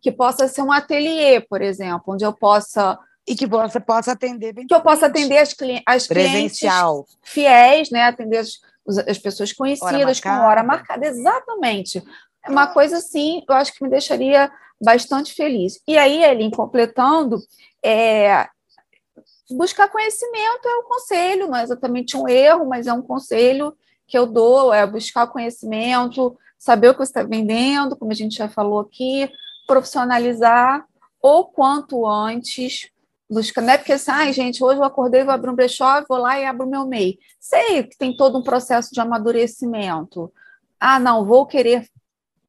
que 0.01 0.10
possa 0.10 0.48
ser 0.48 0.62
um 0.62 0.72
ateliê, 0.72 1.40
por 1.40 1.60
exemplo, 1.62 2.14
onde 2.14 2.24
eu 2.24 2.32
possa 2.32 2.98
e 3.28 3.35
que 3.35 3.47
você 3.47 3.78
possa 3.78 4.12
atender 4.12 4.52
bem 4.52 4.66
que 4.66 4.74
eu 4.74 4.81
possa 4.81 5.06
atender 5.06 5.39
as, 5.39 5.52
cli 5.52 5.82
as 5.86 6.06
presencial 6.06 7.06
fiéis, 7.22 7.90
né, 7.90 8.05
atender 8.05 8.39
as, 8.39 8.59
as 9.06 9.18
pessoas 9.18 9.52
conhecidas 9.52 10.20
hora 10.20 10.22
com 10.22 10.47
hora 10.47 10.62
marcada, 10.62 11.06
exatamente. 11.06 12.02
É 12.44 12.51
uma 12.51 12.66
coisa 12.66 12.97
assim, 12.97 13.43
eu 13.48 13.55
acho 13.55 13.72
que 13.74 13.85
me 13.85 13.90
deixaria 13.90 14.51
bastante 14.82 15.35
feliz. 15.35 15.81
E 15.86 15.98
aí, 15.98 16.24
ele 16.24 16.51
completando, 16.51 17.39
é, 17.85 18.48
buscar 19.51 19.89
conhecimento 19.89 20.66
é 20.66 20.77
um 20.78 20.85
conselho, 20.85 21.48
não 21.48 21.56
é 21.56 21.62
exatamente 21.62 22.16
um 22.16 22.27
erro, 22.27 22.66
mas 22.66 22.86
é 22.86 22.93
um 22.93 23.02
conselho 23.02 23.77
que 24.06 24.18
eu 24.18 24.27
dou 24.27 24.74
é 24.74 24.85
buscar 24.86 25.28
conhecimento, 25.28 26.36
saber 26.59 26.89
o 26.89 26.93
que 26.93 26.98
você 26.98 27.10
está 27.10 27.22
vendendo, 27.22 27.97
como 27.97 28.10
a 28.10 28.14
gente 28.14 28.36
já 28.36 28.48
falou 28.48 28.81
aqui, 28.81 29.31
profissionalizar 29.66 30.84
o 31.22 31.44
quanto 31.44 32.06
antes. 32.06 32.90
Busca, 33.28 33.60
não 33.60 33.72
é 33.72 33.78
porque 33.78 33.92
assim, 33.92 34.10
ai, 34.10 34.32
gente, 34.32 34.62
hoje 34.62 34.80
eu 34.80 34.84
acordei, 34.84 35.22
vou 35.22 35.32
abrir 35.32 35.50
um 35.50 35.54
brechó, 35.54 36.04
vou 36.08 36.18
lá 36.18 36.38
e 36.38 36.44
abro 36.44 36.66
o 36.66 36.70
meu 36.70 36.86
MEI. 36.86 37.18
Sei 37.38 37.84
que 37.84 37.96
tem 37.96 38.16
todo 38.16 38.38
um 38.38 38.42
processo 38.42 38.92
de 38.92 39.00
amadurecimento. 39.00 40.32
Ah, 40.78 40.98
não, 40.98 41.24
vou 41.24 41.46
querer 41.46 41.88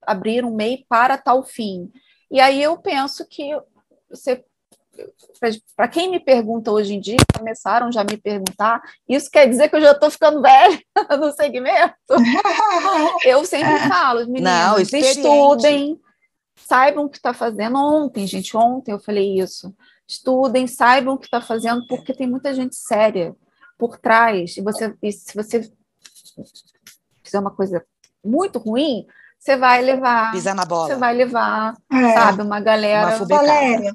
abrir 0.01 0.43
um 0.43 0.55
MEI 0.55 0.85
para 0.89 1.17
tal 1.17 1.43
fim. 1.43 1.91
E 2.31 2.39
aí 2.39 2.61
eu 2.63 2.77
penso 2.77 3.27
que 3.27 3.51
você 4.09 4.43
para 5.75 5.87
quem 5.87 6.09
me 6.09 6.19
pergunta 6.19 6.71
hoje 6.71 6.93
em 6.93 6.99
dia, 6.99 7.17
começaram 7.37 7.91
já 7.91 8.01
a 8.01 8.03
me 8.03 8.17
perguntar, 8.17 8.81
isso 9.07 9.29
quer 9.31 9.47
dizer 9.47 9.69
que 9.69 9.75
eu 9.75 9.81
já 9.81 9.91
estou 9.91 10.11
ficando 10.11 10.41
velha 10.41 10.79
no 11.17 11.31
segmento? 11.31 11.95
eu 13.25 13.43
sempre 13.45 13.79
falo, 13.87 14.27
meninos, 14.27 14.91
estudem, 14.93 15.99
saibam 16.71 17.03
o 17.03 17.09
que 17.09 17.17
está 17.17 17.33
fazendo. 17.33 17.77
Ontem, 17.77 18.25
gente, 18.25 18.55
ontem 18.55 18.93
eu 18.93 18.99
falei 18.99 19.37
isso. 19.37 19.75
Estudem, 20.07 20.67
saibam 20.67 21.15
o 21.15 21.17
que 21.17 21.25
está 21.25 21.41
fazendo, 21.41 21.85
porque 21.85 22.13
tem 22.13 22.29
muita 22.29 22.53
gente 22.53 22.77
séria 22.77 23.35
por 23.77 23.97
trás. 23.97 24.55
E, 24.55 24.61
você, 24.61 24.95
e 25.03 25.11
se 25.11 25.35
você 25.35 25.69
fizer 27.21 27.39
uma 27.39 27.51
coisa 27.51 27.83
muito 28.23 28.57
ruim, 28.57 29.05
você 29.37 29.57
vai 29.57 29.81
levar. 29.81 30.31
Pisar 30.31 30.55
na 30.55 30.63
bola. 30.63 30.87
Você 30.87 30.95
vai 30.95 31.13
levar, 31.13 31.75
é, 31.91 32.41
uma 32.41 32.61
galera. 32.61 33.17
Uma 33.17 33.25
Valéria, 33.25 33.93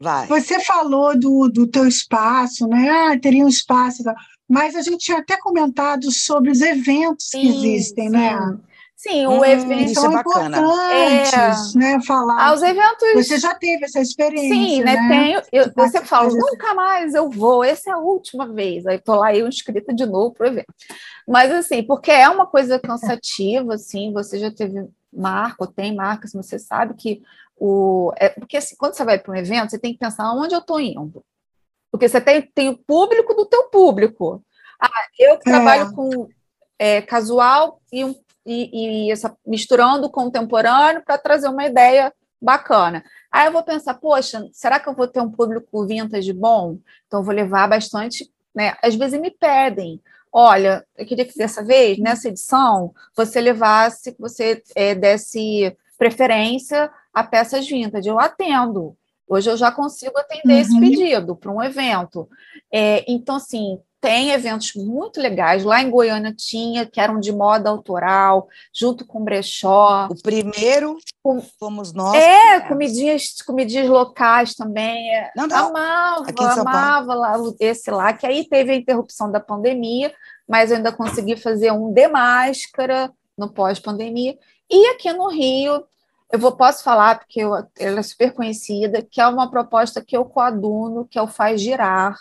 Vai. 0.00 0.26
Você 0.28 0.60
falou 0.60 1.18
do, 1.18 1.48
do 1.48 1.66
teu 1.66 1.86
espaço, 1.86 2.66
né? 2.68 2.88
Ah, 2.88 3.18
teria 3.18 3.44
um 3.44 3.48
espaço, 3.48 4.02
mas 4.48 4.76
a 4.76 4.82
gente 4.82 5.04
tinha 5.04 5.18
até 5.18 5.36
comentado 5.36 6.10
sobre 6.12 6.50
os 6.50 6.60
eventos 6.60 7.30
sim, 7.30 7.40
que 7.40 7.48
existem, 7.48 8.08
né? 8.08 8.30
sim. 8.30 8.46
né? 8.46 8.58
Sim, 8.98 9.26
o 9.26 9.38
hum, 9.38 9.44
evento 9.44 9.94
são 9.94 10.10
é 10.10 10.20
importantes, 10.20 11.76
é... 11.76 11.78
né? 11.78 12.02
Falar. 12.02 12.48
Ah, 12.48 12.52
os 12.52 12.62
eventos. 12.62 13.14
Você 13.14 13.38
já 13.38 13.54
teve 13.54 13.84
essa 13.84 14.00
experiência. 14.00 14.52
Sim, 14.52 14.82
né? 14.82 14.96
né? 14.96 15.08
Tenho. 15.08 15.42
Eu, 15.52 15.72
você 15.72 16.04
fala, 16.04 16.28
nunca 16.28 16.74
mais 16.74 17.14
eu 17.14 17.30
vou, 17.30 17.62
essa 17.62 17.90
é 17.90 17.92
a 17.92 17.98
última 17.98 18.52
vez. 18.52 18.84
Aí 18.88 18.96
estou 18.96 19.14
lá 19.14 19.32
eu 19.32 19.46
inscrita 19.46 19.94
de 19.94 20.04
novo 20.04 20.34
para 20.34 20.48
o 20.48 20.50
evento. 20.50 20.74
Mas 21.28 21.52
assim, 21.52 21.80
porque 21.80 22.10
é 22.10 22.28
uma 22.28 22.44
coisa 22.44 22.76
cansativa, 22.80 23.74
assim, 23.74 24.12
você 24.12 24.36
já 24.36 24.50
teve 24.50 24.88
marca, 25.12 25.58
ou 25.60 25.68
tem 25.68 25.94
marcas, 25.94 26.32
você 26.32 26.58
sabe 26.58 26.94
que 26.94 27.22
o, 27.56 28.12
é, 28.16 28.30
porque 28.30 28.56
assim, 28.56 28.74
quando 28.76 28.94
você 28.94 29.04
vai 29.04 29.16
para 29.20 29.32
um 29.32 29.36
evento, 29.36 29.70
você 29.70 29.78
tem 29.78 29.92
que 29.92 30.00
pensar 30.00 30.32
onde 30.32 30.56
eu 30.56 30.60
estou 30.60 30.80
indo. 30.80 31.24
Porque 31.92 32.08
você 32.08 32.20
tem, 32.20 32.42
tem 32.42 32.68
o 32.68 32.76
público 32.76 33.32
do 33.32 33.46
teu 33.46 33.68
público. 33.70 34.42
Ah, 34.80 34.90
eu 35.16 35.38
que 35.38 35.48
é. 35.48 35.52
trabalho 35.52 35.92
com 35.92 36.28
é, 36.76 37.00
casual 37.00 37.80
e, 37.92 38.04
um, 38.04 38.14
e, 38.48 39.06
e 39.06 39.12
essa, 39.12 39.36
misturando 39.46 40.06
o 40.06 40.10
contemporâneo 40.10 41.02
para 41.04 41.18
trazer 41.18 41.48
uma 41.48 41.66
ideia 41.66 42.12
bacana. 42.40 43.04
Aí 43.30 43.46
eu 43.46 43.52
vou 43.52 43.62
pensar, 43.62 43.94
poxa, 43.94 44.48
será 44.52 44.80
que 44.80 44.88
eu 44.88 44.94
vou 44.94 45.06
ter 45.06 45.20
um 45.20 45.30
público 45.30 45.86
vintage 45.86 46.32
bom? 46.32 46.78
Então 47.06 47.20
eu 47.20 47.24
vou 47.24 47.34
levar 47.34 47.68
bastante, 47.68 48.30
né? 48.54 48.74
Às 48.82 48.94
vezes 48.94 49.20
me 49.20 49.30
pedem, 49.30 50.00
olha, 50.32 50.84
eu 50.96 51.04
queria 51.04 51.24
que 51.24 51.36
dessa 51.36 51.62
vez, 51.62 51.98
nessa 51.98 52.28
edição, 52.28 52.94
você 53.14 53.40
levasse, 53.40 54.16
você 54.18 54.62
é, 54.74 54.94
desse 54.94 55.76
preferência 55.98 56.90
a 57.12 57.24
peças 57.24 57.68
vintage. 57.68 58.08
Eu 58.08 58.18
atendo. 58.18 58.96
Hoje 59.26 59.50
eu 59.50 59.56
já 59.56 59.70
consigo 59.70 60.16
atender 60.16 60.54
uhum. 60.54 60.60
esse 60.60 60.80
pedido 60.80 61.36
para 61.36 61.52
um 61.52 61.62
evento. 61.62 62.28
É, 62.72 63.04
então, 63.06 63.36
assim, 63.36 63.78
tem 64.00 64.30
eventos 64.30 64.74
muito 64.74 65.20
legais. 65.20 65.64
Lá 65.64 65.82
em 65.82 65.90
Goiânia 65.90 66.32
tinha, 66.32 66.86
que 66.86 67.00
eram 67.00 67.18
de 67.18 67.32
moda 67.32 67.68
autoral, 67.68 68.48
junto 68.72 69.04
com 69.04 69.24
brechó. 69.24 70.08
O 70.10 70.22
primeiro 70.22 70.96
com, 71.22 71.40
fomos 71.58 71.92
nós. 71.92 72.14
É, 72.14 72.60
comidinhas, 72.60 73.34
comidinhas 73.44 73.88
locais 73.88 74.54
também. 74.54 75.10
Não, 75.36 75.46
não. 75.46 75.68
Amava, 75.68 76.24
amava 76.60 77.14
lá, 77.14 77.36
esse 77.58 77.90
lá, 77.90 78.12
que 78.12 78.26
aí 78.26 78.48
teve 78.48 78.72
a 78.72 78.76
interrupção 78.76 79.30
da 79.30 79.40
pandemia, 79.40 80.12
mas 80.48 80.70
eu 80.70 80.76
ainda 80.76 80.92
consegui 80.92 81.36
fazer 81.36 81.72
um 81.72 81.92
de 81.92 82.08
máscara 82.08 83.12
no 83.36 83.52
pós-pandemia. 83.52 84.38
E 84.70 84.88
aqui 84.90 85.12
no 85.12 85.28
Rio, 85.28 85.84
eu 86.30 86.38
vou, 86.38 86.52
posso 86.52 86.84
falar, 86.84 87.18
porque 87.18 87.40
eu, 87.40 87.54
ela 87.78 88.00
é 88.00 88.02
super 88.02 88.32
conhecida, 88.32 89.02
que 89.02 89.20
é 89.20 89.26
uma 89.26 89.50
proposta 89.50 90.04
que 90.04 90.16
eu 90.16 90.24
coaduno, 90.24 91.06
que 91.06 91.18
é 91.18 91.22
o 91.22 91.26
Faz 91.26 91.60
Girar, 91.60 92.16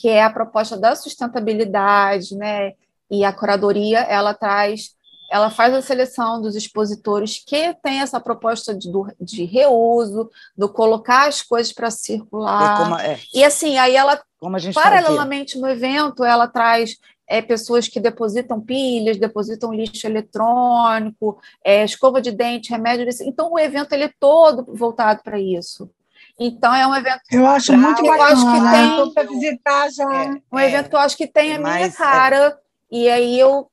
que 0.00 0.08
é 0.08 0.22
a 0.22 0.30
proposta 0.30 0.78
da 0.78 0.96
sustentabilidade, 0.96 2.34
né? 2.34 2.72
E 3.10 3.22
a 3.22 3.30
curadoria, 3.30 3.98
ela 3.98 4.32
traz, 4.32 4.94
ela 5.30 5.50
faz 5.50 5.74
a 5.74 5.82
seleção 5.82 6.40
dos 6.40 6.56
expositores 6.56 7.44
que 7.46 7.74
tem 7.82 8.00
essa 8.00 8.18
proposta 8.18 8.74
de, 8.74 8.90
de 9.20 9.44
reuso, 9.44 10.30
do 10.56 10.70
colocar 10.70 11.28
as 11.28 11.42
coisas 11.42 11.70
para 11.70 11.90
circular. 11.90 13.04
É 13.04 13.12
é. 13.12 13.18
E 13.34 13.44
assim, 13.44 13.76
aí 13.76 13.94
ela, 13.94 14.18
paralelamente 14.72 15.58
no 15.58 15.68
evento, 15.68 16.24
ela 16.24 16.48
traz 16.48 16.96
é, 17.28 17.42
pessoas 17.42 17.86
que 17.86 18.00
depositam 18.00 18.58
pilhas, 18.58 19.18
depositam 19.18 19.70
lixo 19.70 20.06
eletrônico, 20.06 21.38
é, 21.62 21.84
escova 21.84 22.22
de 22.22 22.32
dente, 22.32 22.70
remédio. 22.70 23.06
Então, 23.20 23.52
o 23.52 23.58
evento 23.58 23.92
ele 23.92 24.04
é 24.04 24.12
todo 24.18 24.64
voltado 24.74 25.20
para 25.22 25.38
isso. 25.38 25.90
Então 26.42 26.74
é 26.74 26.86
um 26.86 26.94
evento. 26.94 27.20
Eu 27.30 27.46
acho 27.46 27.76
muito 27.76 28.02
bacana. 28.02 28.16
Eu 28.16 28.22
acho 28.22 28.46
que 28.46 28.70
tem 28.70 29.12
para 29.12 29.28
visitar 29.28 29.90
já. 29.90 30.24
É, 30.24 30.30
um 30.50 30.58
é, 30.58 30.66
evento 30.68 30.88
que 30.88 30.96
eu 30.96 31.00
acho 31.00 31.16
que 31.16 31.26
tem 31.26 31.54
a 31.54 31.58
minha 31.58 31.80
é 31.80 31.90
cara. 31.90 32.58
E 32.90 33.10
aí 33.10 33.38
eu, 33.38 33.70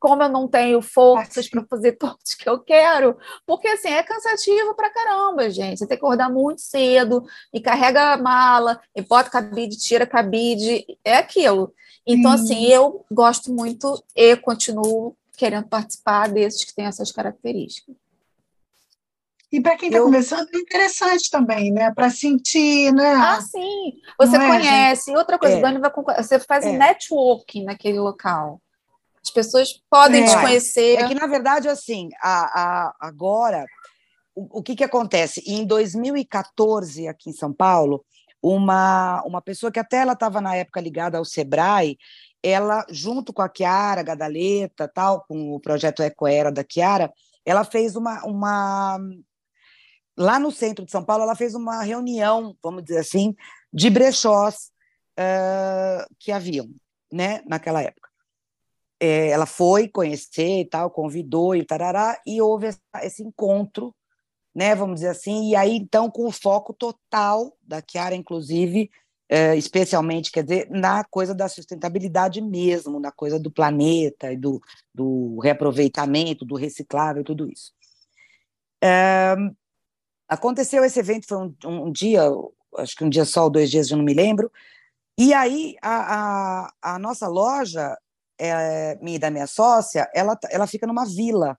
como 0.00 0.22
eu 0.22 0.28
não 0.30 0.48
tenho 0.48 0.80
forças 0.80 1.48
para 1.50 1.62
fazer 1.66 1.92
todos 2.00 2.34
que 2.34 2.48
eu 2.48 2.58
quero, 2.60 3.18
porque 3.46 3.68
assim 3.68 3.90
é 3.90 4.02
cansativo 4.02 4.74
para 4.74 4.88
caramba, 4.88 5.50
gente. 5.50 5.78
Você 5.78 5.86
tem 5.86 5.98
que 5.98 6.02
acordar 6.02 6.30
muito 6.30 6.62
cedo 6.62 7.22
e 7.52 7.60
carrega 7.60 8.14
a 8.14 8.16
mala, 8.16 8.80
e 8.94 9.02
bota 9.02 9.28
cabide, 9.28 9.76
tira 9.76 10.06
cabide, 10.06 10.86
é 11.04 11.18
aquilo. 11.18 11.74
Então, 12.06 12.38
Sim. 12.38 12.44
assim, 12.44 12.66
eu 12.68 13.04
gosto 13.12 13.52
muito 13.52 14.02
e 14.14 14.34
continuo 14.36 15.14
querendo 15.36 15.68
participar 15.68 16.28
desses 16.28 16.64
que 16.64 16.74
têm 16.74 16.86
essas 16.86 17.12
características. 17.12 17.94
E 19.52 19.60
para 19.60 19.76
quem 19.76 19.88
está 19.88 19.98
eu... 19.98 20.04
começando, 20.04 20.48
é 20.52 20.58
interessante 20.58 21.30
também, 21.30 21.72
né? 21.72 21.92
Para 21.94 22.10
sentir, 22.10 22.92
né? 22.92 23.14
Ah, 23.14 23.40
sim. 23.40 23.94
Você 24.18 24.36
Não 24.36 24.48
conhece. 24.48 25.12
É, 25.12 25.16
Outra 25.16 25.38
coisa, 25.38 25.56
é. 25.56 25.60
Dani 25.60 25.78
vai 25.78 25.90
você 26.16 26.38
faz 26.40 26.64
é. 26.64 26.76
networking 26.76 27.64
naquele 27.64 27.98
local. 27.98 28.60
As 29.22 29.30
pessoas 29.30 29.68
podem 29.88 30.24
é. 30.24 30.26
te 30.26 30.40
conhecer. 30.40 30.98
É 30.98 31.08
que, 31.08 31.14
na 31.14 31.26
verdade, 31.26 31.68
assim, 31.68 32.08
a, 32.20 32.60
a 32.60 32.96
agora, 33.00 33.64
o, 34.34 34.58
o 34.58 34.62
que, 34.62 34.74
que 34.74 34.84
acontece? 34.84 35.42
Em 35.46 35.64
2014, 35.64 37.06
aqui 37.08 37.30
em 37.30 37.32
São 37.32 37.52
Paulo, 37.52 38.04
uma, 38.42 39.22
uma 39.24 39.40
pessoa 39.40 39.72
que 39.72 39.80
até 39.80 39.98
ela 39.98 40.12
estava 40.12 40.40
na 40.40 40.54
época 40.56 40.80
ligada 40.80 41.18
ao 41.18 41.24
Sebrae, 41.24 41.96
ela, 42.42 42.84
junto 42.90 43.32
com 43.32 43.42
a 43.42 43.50
Chiara 43.52 44.02
Gadaleta, 44.02 44.88
tal, 44.92 45.24
com 45.26 45.54
o 45.54 45.60
projeto 45.60 46.02
Ecoera 46.02 46.52
da 46.52 46.64
Chiara, 46.68 47.12
ela 47.44 47.64
fez 47.64 47.96
uma, 47.96 48.24
uma 48.24 48.98
lá 50.16 50.38
no 50.38 50.50
centro 50.50 50.84
de 50.84 50.90
São 50.90 51.04
Paulo, 51.04 51.24
ela 51.24 51.36
fez 51.36 51.54
uma 51.54 51.82
reunião, 51.82 52.56
vamos 52.62 52.82
dizer 52.84 52.98
assim, 52.98 53.34
de 53.72 53.90
brechós 53.90 54.70
uh, 55.18 56.14
que 56.18 56.32
haviam, 56.32 56.68
né, 57.12 57.42
naquela 57.46 57.82
época. 57.82 58.08
É, 58.98 59.28
ela 59.28 59.44
foi 59.44 59.88
conhecer 59.88 60.60
e 60.60 60.64
tal, 60.64 60.90
convidou 60.90 61.54
e 61.54 61.64
tarará, 61.64 62.18
e 62.26 62.40
houve 62.40 62.68
esse 63.02 63.22
encontro, 63.22 63.94
né, 64.54 64.74
vamos 64.74 64.96
dizer 64.96 65.08
assim, 65.08 65.50
e 65.50 65.56
aí 65.56 65.76
então 65.76 66.10
com 66.10 66.26
o 66.26 66.32
foco 66.32 66.72
total 66.72 67.54
da 67.62 67.82
Chiara, 67.86 68.14
inclusive, 68.14 68.90
é, 69.28 69.54
especialmente, 69.54 70.32
quer 70.32 70.44
dizer, 70.44 70.70
na 70.70 71.04
coisa 71.04 71.34
da 71.34 71.46
sustentabilidade 71.46 72.40
mesmo, 72.40 72.98
na 72.98 73.12
coisa 73.12 73.38
do 73.38 73.50
planeta 73.50 74.32
e 74.32 74.36
do, 74.36 74.62
do 74.94 75.38
reaproveitamento, 75.40 76.44
do 76.46 76.54
reciclável, 76.54 77.22
tudo 77.22 77.50
isso. 77.50 77.72
É, 78.82 79.34
Aconteceu 80.28 80.84
esse 80.84 80.98
evento, 80.98 81.26
foi 81.26 81.38
um, 81.38 81.54
um, 81.64 81.92
dia, 81.92 82.22
acho 82.78 82.96
que 82.96 83.04
um 83.04 83.08
dia 83.08 83.24
só 83.24 83.44
ou 83.44 83.50
dois 83.50 83.70
dias, 83.70 83.90
eu 83.90 83.96
não 83.96 84.04
me 84.04 84.14
lembro. 84.14 84.50
E 85.18 85.32
aí 85.32 85.76
a, 85.80 86.66
a, 86.66 86.94
a 86.94 86.98
nossa 86.98 87.28
loja, 87.28 87.96
é, 88.38 88.96
minha 89.02 89.18
da 89.18 89.30
minha 89.30 89.46
sócia, 89.46 90.10
ela, 90.14 90.38
ela 90.50 90.66
fica 90.66 90.86
numa 90.86 91.06
vila, 91.06 91.58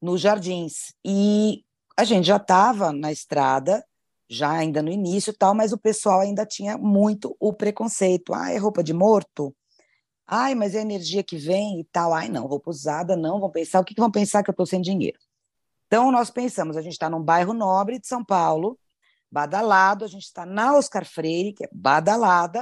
nos 0.00 0.20
Jardins. 0.20 0.94
E 1.04 1.64
a 1.96 2.04
gente 2.04 2.26
já 2.26 2.36
estava 2.36 2.92
na 2.92 3.10
estrada, 3.10 3.84
já 4.28 4.50
ainda 4.50 4.82
no 4.82 4.90
início 4.90 5.32
tal, 5.32 5.54
mas 5.54 5.72
o 5.72 5.78
pessoal 5.78 6.20
ainda 6.20 6.46
tinha 6.46 6.76
muito 6.78 7.36
o 7.40 7.52
preconceito. 7.52 8.34
Ah, 8.34 8.50
é 8.50 8.56
roupa 8.56 8.82
de 8.82 8.92
morto? 8.92 9.54
Ai, 10.26 10.54
mas 10.54 10.74
é 10.74 10.78
a 10.78 10.82
energia 10.82 11.22
que 11.22 11.36
vem 11.36 11.80
e 11.80 11.84
tal. 11.84 12.12
Ai, 12.12 12.28
não, 12.28 12.46
roupa 12.46 12.70
usada, 12.70 13.16
não. 13.16 13.40
Vão 13.40 13.50
pensar, 13.50 13.80
o 13.80 13.84
que, 13.84 13.94
que 13.94 14.00
vão 14.00 14.10
pensar 14.10 14.42
que 14.42 14.50
eu 14.50 14.52
estou 14.52 14.66
sem 14.66 14.80
dinheiro? 14.80 15.18
Então, 15.92 16.10
nós 16.10 16.30
pensamos, 16.30 16.78
a 16.78 16.80
gente 16.80 16.94
está 16.94 17.10
num 17.10 17.22
bairro 17.22 17.52
nobre 17.52 17.98
de 17.98 18.06
São 18.06 18.24
Paulo, 18.24 18.78
badalado, 19.30 20.06
a 20.06 20.08
gente 20.08 20.22
está 20.22 20.46
na 20.46 20.74
Oscar 20.74 21.04
Freire, 21.04 21.52
que 21.52 21.66
é 21.66 21.68
badalada. 21.70 22.60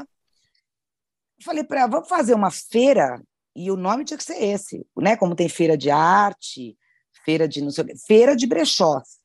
Eu 1.38 1.44
falei 1.44 1.62
para 1.62 1.86
vamos 1.86 2.08
fazer 2.08 2.34
uma 2.34 2.50
feira, 2.50 3.22
e 3.54 3.70
o 3.70 3.76
nome 3.76 4.04
tinha 4.04 4.18
que 4.18 4.24
ser 4.24 4.42
esse, 4.42 4.84
né? 4.96 5.16
Como 5.16 5.36
tem 5.36 5.48
feira 5.48 5.78
de 5.78 5.92
arte, 5.92 6.76
feira 7.24 7.46
de 7.46 7.62
não 7.62 7.70
sei 7.70 7.84
o 7.84 7.86
quê, 7.86 7.94
feira 8.04 8.34
de 8.34 8.48
brechós. 8.48 9.20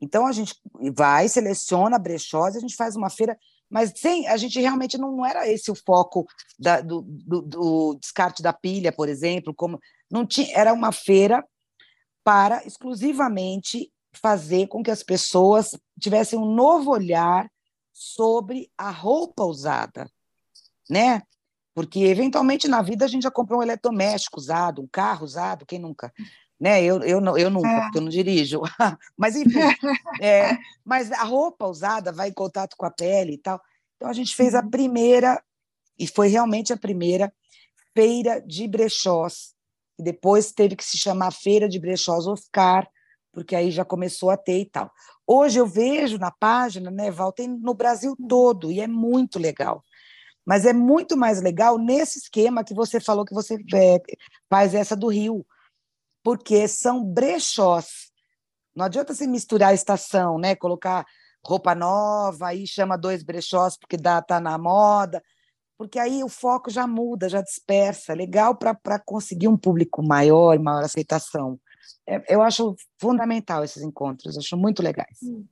Então 0.00 0.24
a 0.24 0.30
gente 0.30 0.54
vai, 0.94 1.28
seleciona 1.28 1.98
brechós, 1.98 2.54
a 2.54 2.60
gente 2.60 2.76
faz 2.76 2.94
uma 2.94 3.10
feira, 3.10 3.36
mas 3.68 3.92
sem, 3.96 4.28
a 4.28 4.36
gente 4.36 4.60
realmente 4.60 4.96
não, 4.96 5.10
não 5.10 5.26
era 5.26 5.48
esse 5.48 5.72
o 5.72 5.74
foco 5.74 6.24
da, 6.56 6.80
do, 6.80 7.02
do, 7.02 7.42
do, 7.42 7.98
descarte 8.00 8.44
da 8.44 8.52
pilha, 8.52 8.92
por 8.92 9.08
exemplo, 9.08 9.52
como 9.52 9.80
não 10.08 10.24
tinha, 10.24 10.56
era 10.56 10.72
uma 10.72 10.92
feira 10.92 11.44
para 12.28 12.62
exclusivamente 12.66 13.90
fazer 14.12 14.66
com 14.66 14.82
que 14.82 14.90
as 14.90 15.02
pessoas 15.02 15.70
tivessem 15.98 16.38
um 16.38 16.44
novo 16.44 16.90
olhar 16.90 17.50
sobre 17.90 18.70
a 18.76 18.90
roupa 18.90 19.44
usada, 19.44 20.10
né? 20.90 21.22
Porque 21.74 22.00
eventualmente 22.00 22.68
na 22.68 22.82
vida 22.82 23.06
a 23.06 23.08
gente 23.08 23.22
já 23.22 23.30
comprou 23.30 23.60
um 23.60 23.62
eletrodoméstico 23.62 24.38
usado, 24.38 24.82
um 24.82 24.86
carro 24.86 25.24
usado, 25.24 25.64
quem 25.64 25.78
nunca? 25.78 26.12
Né? 26.60 26.84
Eu, 26.84 27.02
eu, 27.02 27.18
não, 27.18 27.38
eu 27.38 27.48
nunca, 27.48 27.66
é. 27.66 27.80
porque 27.80 27.96
eu 27.96 28.02
não 28.02 28.10
dirijo. 28.10 28.60
mas 29.16 29.34
enfim, 29.34 29.60
é, 30.20 30.58
mas 30.84 31.10
a 31.10 31.24
roupa 31.24 31.66
usada 31.66 32.12
vai 32.12 32.28
em 32.28 32.34
contato 32.34 32.76
com 32.76 32.84
a 32.84 32.90
pele 32.90 33.36
e 33.36 33.38
tal. 33.38 33.58
Então 33.96 34.06
a 34.06 34.12
gente 34.12 34.36
fez 34.36 34.54
a 34.54 34.62
primeira, 34.62 35.42
e 35.98 36.06
foi 36.06 36.28
realmente 36.28 36.74
a 36.74 36.76
primeira 36.76 37.32
feira 37.94 38.38
de 38.42 38.68
brechós 38.68 39.56
e 39.98 40.02
depois 40.02 40.52
teve 40.52 40.76
que 40.76 40.84
se 40.84 40.96
chamar 40.96 41.32
Feira 41.32 41.68
de 41.68 41.78
Brechós 41.78 42.26
Oscar, 42.26 42.88
porque 43.32 43.56
aí 43.56 43.70
já 43.70 43.84
começou 43.84 44.30
a 44.30 44.36
ter 44.36 44.60
e 44.60 44.66
tal. 44.66 44.90
Hoje 45.26 45.58
eu 45.58 45.66
vejo 45.66 46.18
na 46.18 46.30
página, 46.30 46.90
né, 46.90 47.10
Val, 47.10 47.32
tem 47.32 47.48
no 47.48 47.74
Brasil 47.74 48.16
todo, 48.28 48.70
e 48.70 48.80
é 48.80 48.86
muito 48.86 49.38
legal. 49.38 49.82
Mas 50.46 50.64
é 50.64 50.72
muito 50.72 51.16
mais 51.16 51.42
legal 51.42 51.76
nesse 51.76 52.18
esquema 52.18 52.64
que 52.64 52.72
você 52.72 52.98
falou 52.98 53.24
que 53.24 53.34
você 53.34 53.56
é, 53.74 54.00
faz 54.48 54.74
essa 54.74 54.96
do 54.96 55.08
Rio, 55.08 55.44
porque 56.22 56.66
são 56.66 57.04
brechós. 57.04 58.10
Não 58.74 58.86
adianta 58.86 59.12
se 59.12 59.26
misturar 59.26 59.70
a 59.70 59.74
estação, 59.74 60.38
né? 60.38 60.54
Colocar 60.54 61.04
roupa 61.44 61.74
nova, 61.74 62.48
aí 62.48 62.66
chama 62.66 62.96
dois 62.96 63.22
brechós 63.22 63.76
porque 63.76 63.96
dá, 63.96 64.22
tá 64.22 64.40
na 64.40 64.56
moda 64.56 65.22
porque 65.78 65.98
aí 66.00 66.24
o 66.24 66.28
foco 66.28 66.70
já 66.70 66.88
muda, 66.88 67.28
já 67.28 67.40
dispersa. 67.40 68.12
Legal 68.12 68.56
para 68.56 68.98
conseguir 68.98 69.46
um 69.46 69.56
público 69.56 70.02
maior 70.02 70.54
e 70.54 70.58
maior 70.58 70.82
aceitação. 70.82 71.58
É, 72.04 72.34
eu 72.34 72.42
acho 72.42 72.74
fundamental 73.00 73.62
esses 73.62 73.82
encontros, 73.82 74.36
acho 74.36 74.56
muito 74.56 74.82
legais. 74.82 75.18
Hum. 75.22 75.44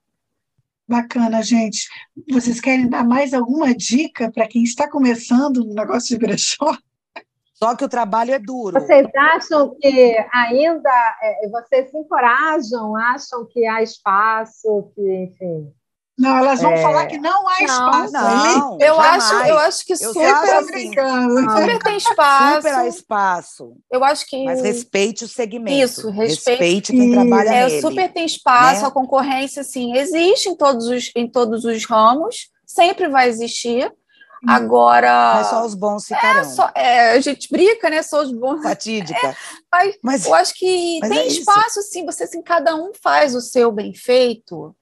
Bacana, 0.88 1.42
gente. 1.42 1.88
Vocês 2.30 2.60
querem 2.60 2.88
dar 2.88 3.04
mais 3.04 3.32
alguma 3.32 3.74
dica 3.74 4.30
para 4.30 4.46
quem 4.46 4.62
está 4.62 4.90
começando 4.90 5.64
no 5.64 5.74
negócio 5.74 6.08
de 6.08 6.18
brechó? 6.18 6.76
Só 7.54 7.74
que 7.74 7.84
o 7.84 7.88
trabalho 7.88 8.32
é 8.32 8.38
duro. 8.38 8.78
Vocês 8.78 9.06
acham 9.16 9.74
que 9.80 10.16
ainda 10.32 11.16
é, 11.22 11.48
vocês 11.48 11.90
se 11.90 11.96
encorajam, 11.96 12.94
acham 12.96 13.46
que 13.46 13.66
há 13.66 13.82
espaço, 13.82 14.90
que, 14.94 15.24
enfim. 15.24 15.72
Não, 16.18 16.38
elas 16.38 16.62
vão 16.62 16.72
é... 16.72 16.82
falar 16.82 17.06
que 17.06 17.18
não 17.18 17.46
há 17.46 17.62
espaço. 17.62 18.12
Não, 18.12 18.78
eu 18.80 18.98
acho, 18.98 19.34
eu 19.34 19.58
acho 19.58 19.84
que 19.84 19.96
super, 19.96 20.22
eu 20.22 20.58
assim, 20.58 20.88
super 20.88 21.78
tem 21.82 21.96
espaço. 21.98 22.56
Super 22.56 22.74
há 22.74 22.88
espaço. 22.88 23.76
Eu 23.90 24.02
acho 24.02 24.26
que 24.26 24.44
mas 24.44 24.62
respeite 24.62 25.24
o 25.24 25.28
segmento. 25.28 25.76
Isso, 25.76 26.08
respeite, 26.08 26.50
respeite 26.50 26.92
quem 26.92 27.12
trabalha 27.12 27.48
é, 27.50 27.66
nele. 27.66 27.80
Super 27.82 28.10
tem 28.10 28.24
espaço, 28.24 28.82
né? 28.82 28.88
a 28.88 28.90
concorrência 28.90 29.60
assim 29.60 29.94
existe 29.94 30.48
em 30.48 30.56
todos 30.56 30.86
os 30.86 31.12
em 31.14 31.28
todos 31.28 31.66
os 31.66 31.84
ramos, 31.84 32.48
sempre 32.64 33.08
vai 33.08 33.28
existir. 33.28 33.92
Agora. 34.46 35.34
Mas 35.36 35.46
só 35.48 35.66
os 35.66 35.74
bons 35.74 36.06
ficarão. 36.06 36.40
É, 36.40 36.44
só, 36.44 36.70
é, 36.74 37.10
a 37.12 37.20
gente 37.20 37.48
brinca, 37.50 37.90
né? 37.90 38.02
Só 38.02 38.22
os 38.22 38.32
bons. 38.32 38.62
Fatídica. 38.62 39.16
É, 39.76 39.78
mas, 39.78 39.98
mas, 40.02 40.26
eu 40.26 40.34
acho 40.34 40.54
que 40.54 41.00
tem 41.02 41.18
é 41.18 41.26
espaço, 41.26 41.82
sim. 41.82 42.06
Você, 42.06 42.24
assim, 42.24 42.40
cada 42.40 42.74
um 42.74 42.92
faz 42.94 43.34
o 43.34 43.42
seu 43.42 43.70
bem 43.70 43.92
feito 43.92 44.74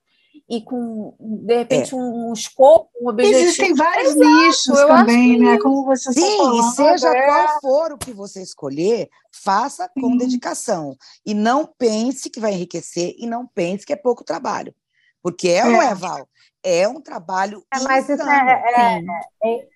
e 0.49 0.61
com, 0.61 1.15
de 1.19 1.57
repente, 1.57 1.95
é. 1.95 1.97
um, 1.97 2.29
um 2.29 2.33
escopo, 2.33 2.91
um 3.01 3.09
objetivo. 3.09 3.39
Existem 3.39 3.75
vários 3.75 4.15
Exato, 4.15 4.31
nichos 4.31 4.81
também, 4.87 5.39
né? 5.39 5.59
Como 5.59 5.85
você 5.85 6.13
Sim, 6.13 6.37
falando, 6.37 6.59
e 6.59 6.63
seja 6.75 7.17
é. 7.17 7.27
qual 7.27 7.61
for 7.61 7.93
o 7.93 7.99
que 7.99 8.13
você 8.13 8.43
escolher, 8.43 9.09
faça 9.33 9.89
com 9.89 10.11
Sim. 10.11 10.17
dedicação. 10.19 10.97
E 11.25 11.33
não 11.33 11.67
pense 11.67 12.29
que 12.29 12.41
vai 12.41 12.53
enriquecer 12.53 13.15
e 13.19 13.27
não 13.27 13.47
pense 13.47 13.87
que 13.87 13.93
é 13.93 13.97
pouco 13.97 14.23
trabalho. 14.23 14.75
Porque 15.23 15.49
é, 15.49 15.59
é. 15.59 15.65
ou 15.65 15.73
não 15.73 15.83
é, 15.83 15.95
Val? 15.95 16.29
é 16.65 16.89
um 16.89 17.01
trabalho. 17.01 17.63
É, 17.73 17.79
mas 17.81 18.09
isso 18.09 18.23
é, 18.23 18.73
é, 18.77 19.03
é, 19.45 19.69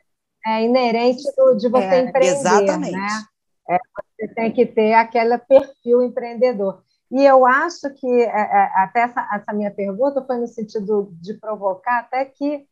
é, 0.46 0.64
inerente 0.64 1.22
do, 1.36 1.54
de 1.54 1.68
você 1.68 1.84
é, 1.84 2.00
empreender. 2.00 2.36
Exatamente. 2.36 2.92
Né? 2.92 3.24
É, 3.70 3.78
você 4.18 4.34
tem 4.34 4.52
que 4.52 4.64
ter 4.64 4.94
aquele 4.94 5.36
perfil 5.38 6.02
empreendedor. 6.02 6.82
E 7.10 7.24
eu 7.24 7.46
acho 7.46 7.90
que 7.94 8.06
é, 8.06 8.26
é, 8.26 8.82
até 8.82 9.00
essa, 9.00 9.26
essa, 9.32 9.52
minha 9.52 9.70
pergunta 9.70 10.24
foi 10.26 10.36
no 10.36 10.46
sentido 10.46 11.10
de 11.20 11.34
provocar 11.34 12.00
até 12.00 12.24
que 12.24 12.66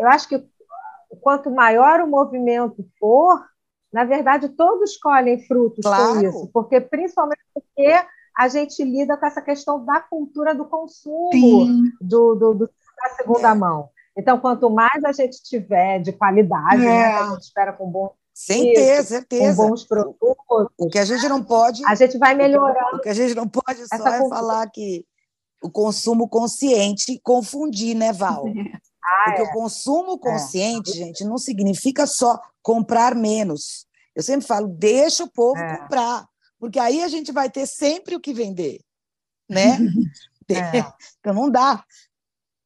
eu 0.00 0.08
acho 0.08 0.28
que 0.28 0.44
quanto 1.20 1.48
maior 1.50 2.00
o 2.00 2.08
movimento 2.08 2.84
for, 2.98 3.44
na 3.92 4.04
verdade, 4.04 4.48
todos 4.48 4.96
colhem 4.96 5.46
frutos 5.46 5.82
claro. 5.84 6.14
com 6.14 6.20
isso, 6.26 6.50
porque 6.52 6.80
principalmente 6.80 7.42
porque 7.54 7.94
a 8.36 8.48
gente 8.48 8.82
lida 8.82 9.16
com 9.16 9.26
essa 9.26 9.42
questão 9.42 9.84
da 9.84 10.00
cultura 10.00 10.54
do 10.54 10.64
consumo, 10.64 11.92
do, 12.00 12.34
do, 12.34 12.54
do, 12.54 12.66
da 12.66 13.10
segunda 13.16 13.50
é. 13.50 13.54
mão. 13.54 13.90
Então, 14.16 14.38
quanto 14.38 14.70
mais 14.70 15.04
a 15.04 15.12
gente 15.12 15.42
tiver 15.42 16.00
de 16.00 16.12
qualidade, 16.12 16.78
né, 16.78 16.86
é. 16.86 16.88
né, 16.88 17.14
a 17.14 17.30
gente 17.30 17.42
espera 17.42 17.72
com 17.72 17.90
bom 17.90 18.14
sem 18.44 18.72
ter 18.72 19.04
certeza. 19.04 19.62
Com 19.62 19.68
bons 19.68 19.84
produtos. 19.84 20.66
O 20.76 20.88
que 20.88 20.98
a 20.98 21.04
gente 21.04 21.28
não 21.28 21.42
pode. 21.42 21.84
A 21.86 21.94
gente 21.94 22.18
vai 22.18 22.34
melhorando. 22.34 22.96
O 22.96 23.00
que 23.00 23.08
a 23.08 23.14
gente 23.14 23.34
não 23.34 23.46
pode 23.48 23.86
só 23.86 24.08
é 24.08 24.28
falar 24.28 24.68
que 24.68 25.04
o 25.62 25.70
consumo 25.70 26.28
consciente 26.28 27.20
confundir, 27.22 27.94
né, 27.94 28.12
Val? 28.12 28.44
Ah, 29.04 29.24
Porque 29.24 29.42
é. 29.42 29.44
o 29.44 29.52
consumo 29.52 30.16
consciente, 30.16 30.92
é. 30.92 30.94
gente, 30.94 31.24
não 31.24 31.36
significa 31.36 32.06
só 32.06 32.40
comprar 32.62 33.16
menos. 33.16 33.84
Eu 34.14 34.22
sempre 34.22 34.46
falo, 34.46 34.68
deixa 34.68 35.24
o 35.24 35.30
povo 35.30 35.58
é. 35.58 35.76
comprar, 35.76 36.24
porque 36.56 36.78
aí 36.78 37.02
a 37.02 37.08
gente 37.08 37.32
vai 37.32 37.50
ter 37.50 37.66
sempre 37.66 38.14
o 38.14 38.20
que 38.20 38.32
vender, 38.32 38.78
né? 39.50 39.76
então 41.18 41.34
não 41.34 41.50
dá. 41.50 41.84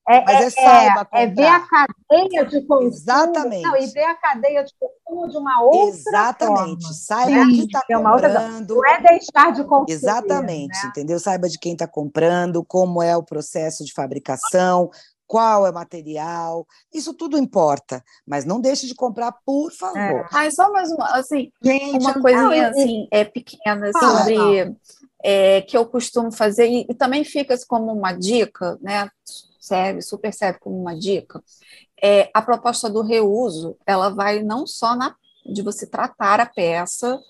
É, 0.08 0.24
Mas 0.24 0.40
é, 0.40 0.46
é 0.46 0.50
saiba 0.50 1.04
comprar. 1.04 1.20
É 1.20 1.26
ver 1.26 1.46
a 1.46 1.60
cadeia 1.60 2.46
de 2.46 2.60
consumo. 2.62 2.88
Exatamente. 2.88 3.62
Não, 3.62 3.76
e 3.76 3.86
ver 3.86 4.04
a 4.04 4.14
cadeia 4.14 4.64
de 4.64 4.72
consumo 4.78 5.28
de 5.28 5.36
uma 5.36 5.62
outra 5.62 5.88
Exatamente. 5.88 6.82
Forma. 6.82 6.94
Saiba 6.94 7.42
o 7.42 7.48
que 7.48 7.64
está 7.64 7.82
é 7.88 7.94
comprando. 7.96 8.74
Não 8.76 8.86
é 8.86 9.00
deixar 9.00 9.52
de 9.52 9.64
consumir. 9.64 9.92
Exatamente, 9.92 10.82
né? 10.82 10.88
entendeu? 10.90 11.18
Saiba 11.18 11.48
de 11.48 11.58
quem 11.58 11.72
está 11.72 11.88
comprando, 11.88 12.64
como 12.64 13.02
é 13.02 13.16
o 13.16 13.22
processo 13.22 13.84
de 13.84 13.92
fabricação, 13.92 14.90
qual 15.26 15.66
é 15.66 15.70
o 15.70 15.74
material, 15.74 16.66
isso 16.94 17.12
tudo 17.12 17.36
importa, 17.36 18.02
mas 18.24 18.44
não 18.44 18.60
deixe 18.60 18.86
de 18.86 18.94
comprar, 18.94 19.32
por 19.44 19.72
favor. 19.72 19.98
É. 19.98 20.26
Ah, 20.32 20.50
só 20.50 20.70
mais 20.70 20.90
uma, 20.92 21.16
assim, 21.16 21.50
Gente, 21.60 21.98
uma 21.98 22.14
coisinha 22.14 22.70
não, 22.70 22.70
assim, 22.70 23.08
é 23.10 23.24
pequena 23.24 23.90
sobre 23.92 24.76
é, 25.22 25.62
que 25.62 25.76
eu 25.76 25.84
costumo 25.84 26.30
fazer 26.30 26.68
e, 26.68 26.86
e 26.88 26.94
também 26.94 27.24
fica 27.24 27.56
como 27.66 27.92
uma 27.92 28.12
dica, 28.12 28.78
né? 28.80 29.10
Serve, 29.66 30.01
super 30.01 30.32
serve 30.32 30.59
como 30.60 30.80
uma 30.80 30.97
dica, 30.97 31.43
é, 32.01 32.30
a 32.32 32.40
proposta 32.40 32.88
do 32.88 33.02
reuso, 33.02 33.76
ela 33.84 34.10
vai 34.10 34.43
não 34.43 34.66
só 34.66 34.94
na, 34.94 35.16
de 35.44 35.62
você 35.62 35.86
tratar 35.86 36.40
a 36.40 36.47
peça 36.47 37.20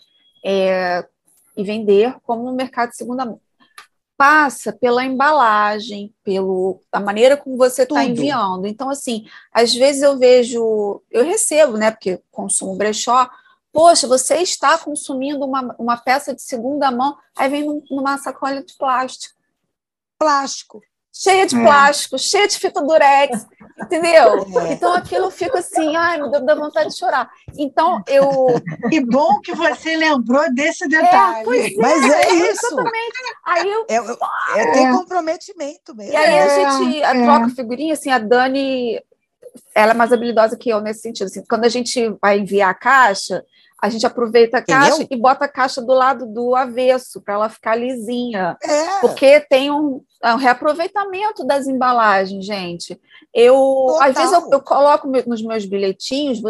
é, 0.44 1.06
e 1.56 1.64
vender 1.64 2.16
como 2.22 2.44
no 2.44 2.54
mercado 2.54 2.90
de 2.90 2.96
segunda 2.96 3.24
mão, 3.24 3.40
passa 4.16 4.72
pela 4.72 5.04
embalagem, 5.04 6.14
pelo 6.24 6.80
a 6.90 7.00
maneira 7.00 7.36
como 7.36 7.56
você 7.56 7.82
está 7.82 8.02
enviando. 8.04 8.66
Então, 8.66 8.88
assim, 8.88 9.26
às 9.52 9.74
vezes 9.74 10.02
eu 10.02 10.18
vejo, 10.18 11.02
eu 11.10 11.24
recebo, 11.24 11.76
né, 11.76 11.90
porque 11.90 12.20
consumo 12.30 12.76
brechó, 12.76 13.28
poxa, 13.72 14.06
você 14.06 14.36
está 14.36 14.78
consumindo 14.78 15.44
uma, 15.44 15.74
uma 15.78 15.96
peça 15.96 16.34
de 16.34 16.42
segunda 16.42 16.90
mão, 16.90 17.16
aí 17.36 17.48
vem 17.48 17.64
num, 17.64 17.82
numa 17.90 18.18
sacola 18.18 18.62
de 18.62 18.74
plástico. 18.76 19.36
Plástico 20.18 20.82
cheia 21.18 21.46
de 21.46 21.56
é. 21.56 21.62
plástico, 21.62 22.18
cheia 22.18 22.46
de 22.46 22.58
fita 22.58 22.82
durex, 22.82 23.46
entendeu? 23.80 24.46
É. 24.60 24.72
Então 24.72 24.92
aquilo 24.92 25.30
fica 25.30 25.60
assim, 25.60 25.96
ai, 25.96 26.20
me 26.20 26.30
dá 26.30 26.54
vontade 26.54 26.90
de 26.90 26.98
chorar. 26.98 27.28
Então 27.56 28.02
eu. 28.06 28.46
Que 28.90 29.00
bom 29.00 29.40
que 29.40 29.54
você 29.54 29.96
lembrou 29.96 30.52
desse 30.54 30.84
é, 30.84 30.88
detalhe. 30.88 31.74
É, 31.74 31.76
Mas 31.76 32.04
é, 32.04 32.30
isso. 32.34 32.66
Exatamente. 32.66 33.16
Aí 33.44 33.68
eu. 33.68 33.86
É, 33.88 34.60
é, 34.60 34.72
tem 34.72 34.92
comprometimento 34.92 35.94
mesmo. 35.94 36.12
E 36.12 36.16
aí 36.16 36.38
a 36.38 36.78
gente 36.78 37.02
a 37.02 37.12
troca 37.12 37.48
figurinha, 37.50 37.94
assim, 37.94 38.10
a 38.10 38.18
Dani. 38.18 39.00
Ela 39.74 39.92
é 39.92 39.94
mais 39.94 40.12
habilidosa 40.12 40.56
que 40.56 40.68
eu 40.68 40.80
nesse 40.80 41.00
sentido. 41.00 41.26
Assim, 41.26 41.42
quando 41.48 41.64
a 41.64 41.68
gente 41.68 42.10
vai 42.20 42.38
enviar 42.38 42.70
a 42.70 42.74
caixa, 42.74 43.42
a 43.80 43.88
gente 43.90 44.06
aproveita 44.06 44.58
a 44.58 44.62
caixa 44.62 45.02
Entendeu? 45.02 45.18
e 45.18 45.20
bota 45.20 45.44
a 45.44 45.48
caixa 45.48 45.82
do 45.82 45.92
lado 45.92 46.26
do 46.26 46.54
avesso 46.54 47.20
para 47.20 47.34
ela 47.34 47.48
ficar 47.48 47.76
lisinha. 47.76 48.56
É. 48.62 49.00
Porque 49.00 49.40
tem 49.40 49.70
um, 49.70 50.02
é 50.22 50.32
um, 50.32 50.38
reaproveitamento 50.38 51.44
das 51.44 51.66
embalagens, 51.66 52.44
gente. 52.44 52.98
Eu 53.34 53.54
Total. 53.54 54.08
às 54.08 54.14
vezes 54.14 54.32
eu, 54.32 54.50
eu, 54.50 54.60
coloco 54.62 55.06
nos 55.26 55.42
meus 55.42 55.66
bilhetinhos, 55.66 56.40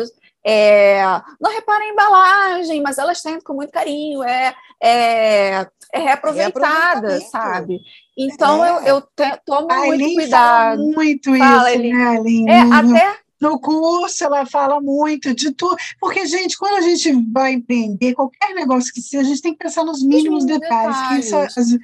é, 0.46 1.02
não 1.40 1.52
repara 1.52 1.82
a 1.82 1.88
embalagem, 1.88 2.80
mas 2.80 2.98
elas 2.98 3.20
têm 3.20 3.40
com 3.40 3.54
muito 3.54 3.72
carinho, 3.72 4.22
é, 4.22 4.54
é, 4.80 5.66
é 5.92 5.98
reaproveitada, 5.98 7.20
sabe? 7.22 7.80
Então 8.16 8.64
é. 8.64 8.70
eu, 8.70 8.82
eu 8.84 9.00
te, 9.00 9.36
tomo 9.44 9.66
a 9.68 9.78
muito 9.86 10.14
cuidado. 10.14 10.78
Fala 10.78 10.94
muito 10.94 11.36
fala, 11.36 11.72
isso, 11.72 11.82
né, 11.82 12.16
Aline? 12.16 12.50
É, 12.50 12.60
até 12.60 13.25
no 13.40 13.60
curso 13.60 14.24
ela 14.24 14.46
fala 14.46 14.80
muito 14.80 15.34
de 15.34 15.52
tudo, 15.52 15.76
porque, 16.00 16.26
gente, 16.26 16.56
quando 16.56 16.76
a 16.76 16.80
gente 16.80 17.12
vai 17.32 17.52
empreender 17.52 18.14
qualquer 18.14 18.54
negócio 18.54 18.92
que 18.92 19.00
seja, 19.00 19.22
a 19.22 19.24
gente 19.24 19.42
tem 19.42 19.52
que 19.52 19.64
pensar 19.64 19.84
nos 19.84 20.02
mínimos 20.02 20.44
detalhes. 20.44 21.26
detalhes. 21.26 21.54
Que 21.54 21.60
isso, 21.60 21.78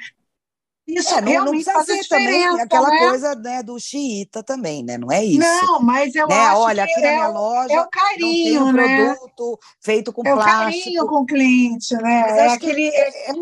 isso 0.87 1.15
é, 1.15 1.21
realmente 1.21 1.67
não, 1.67 1.75
não 1.75 1.85
faz 1.85 2.09
também 2.09 2.45
aquela 2.61 2.89
né? 2.89 2.99
coisa 2.99 3.35
né, 3.37 3.63
do 3.63 3.79
xiita 3.79 4.43
também, 4.43 4.83
né? 4.83 4.99
Não 4.99 5.13
é 5.13 5.25
isso. 5.25 5.39
Não, 5.39 5.81
mas 5.81 6.15
eu 6.15 6.27
né? 6.27 6.35
acho 6.35 6.61
Olha, 6.61 6.85
que 6.87 6.93
aqui 6.93 7.01
é, 7.01 7.05
na 7.05 7.13
minha 7.13 7.29
loja 7.29 7.75
é 7.75 7.81
o 7.81 7.89
carinho, 7.89 8.65
um 8.65 8.73
né? 8.73 9.15
produto 9.15 9.59
feito 9.81 10.13
com 10.13 10.23
é 10.27 10.33
plástico. 10.33 10.51
É 10.51 10.57
o 10.57 10.65
carinho 10.65 11.07
com 11.07 11.17
o 11.17 11.27
cliente, 11.27 11.95
né? 11.97 12.25
é 12.39 12.49
aquele... 12.49 12.89
É, 12.89 13.33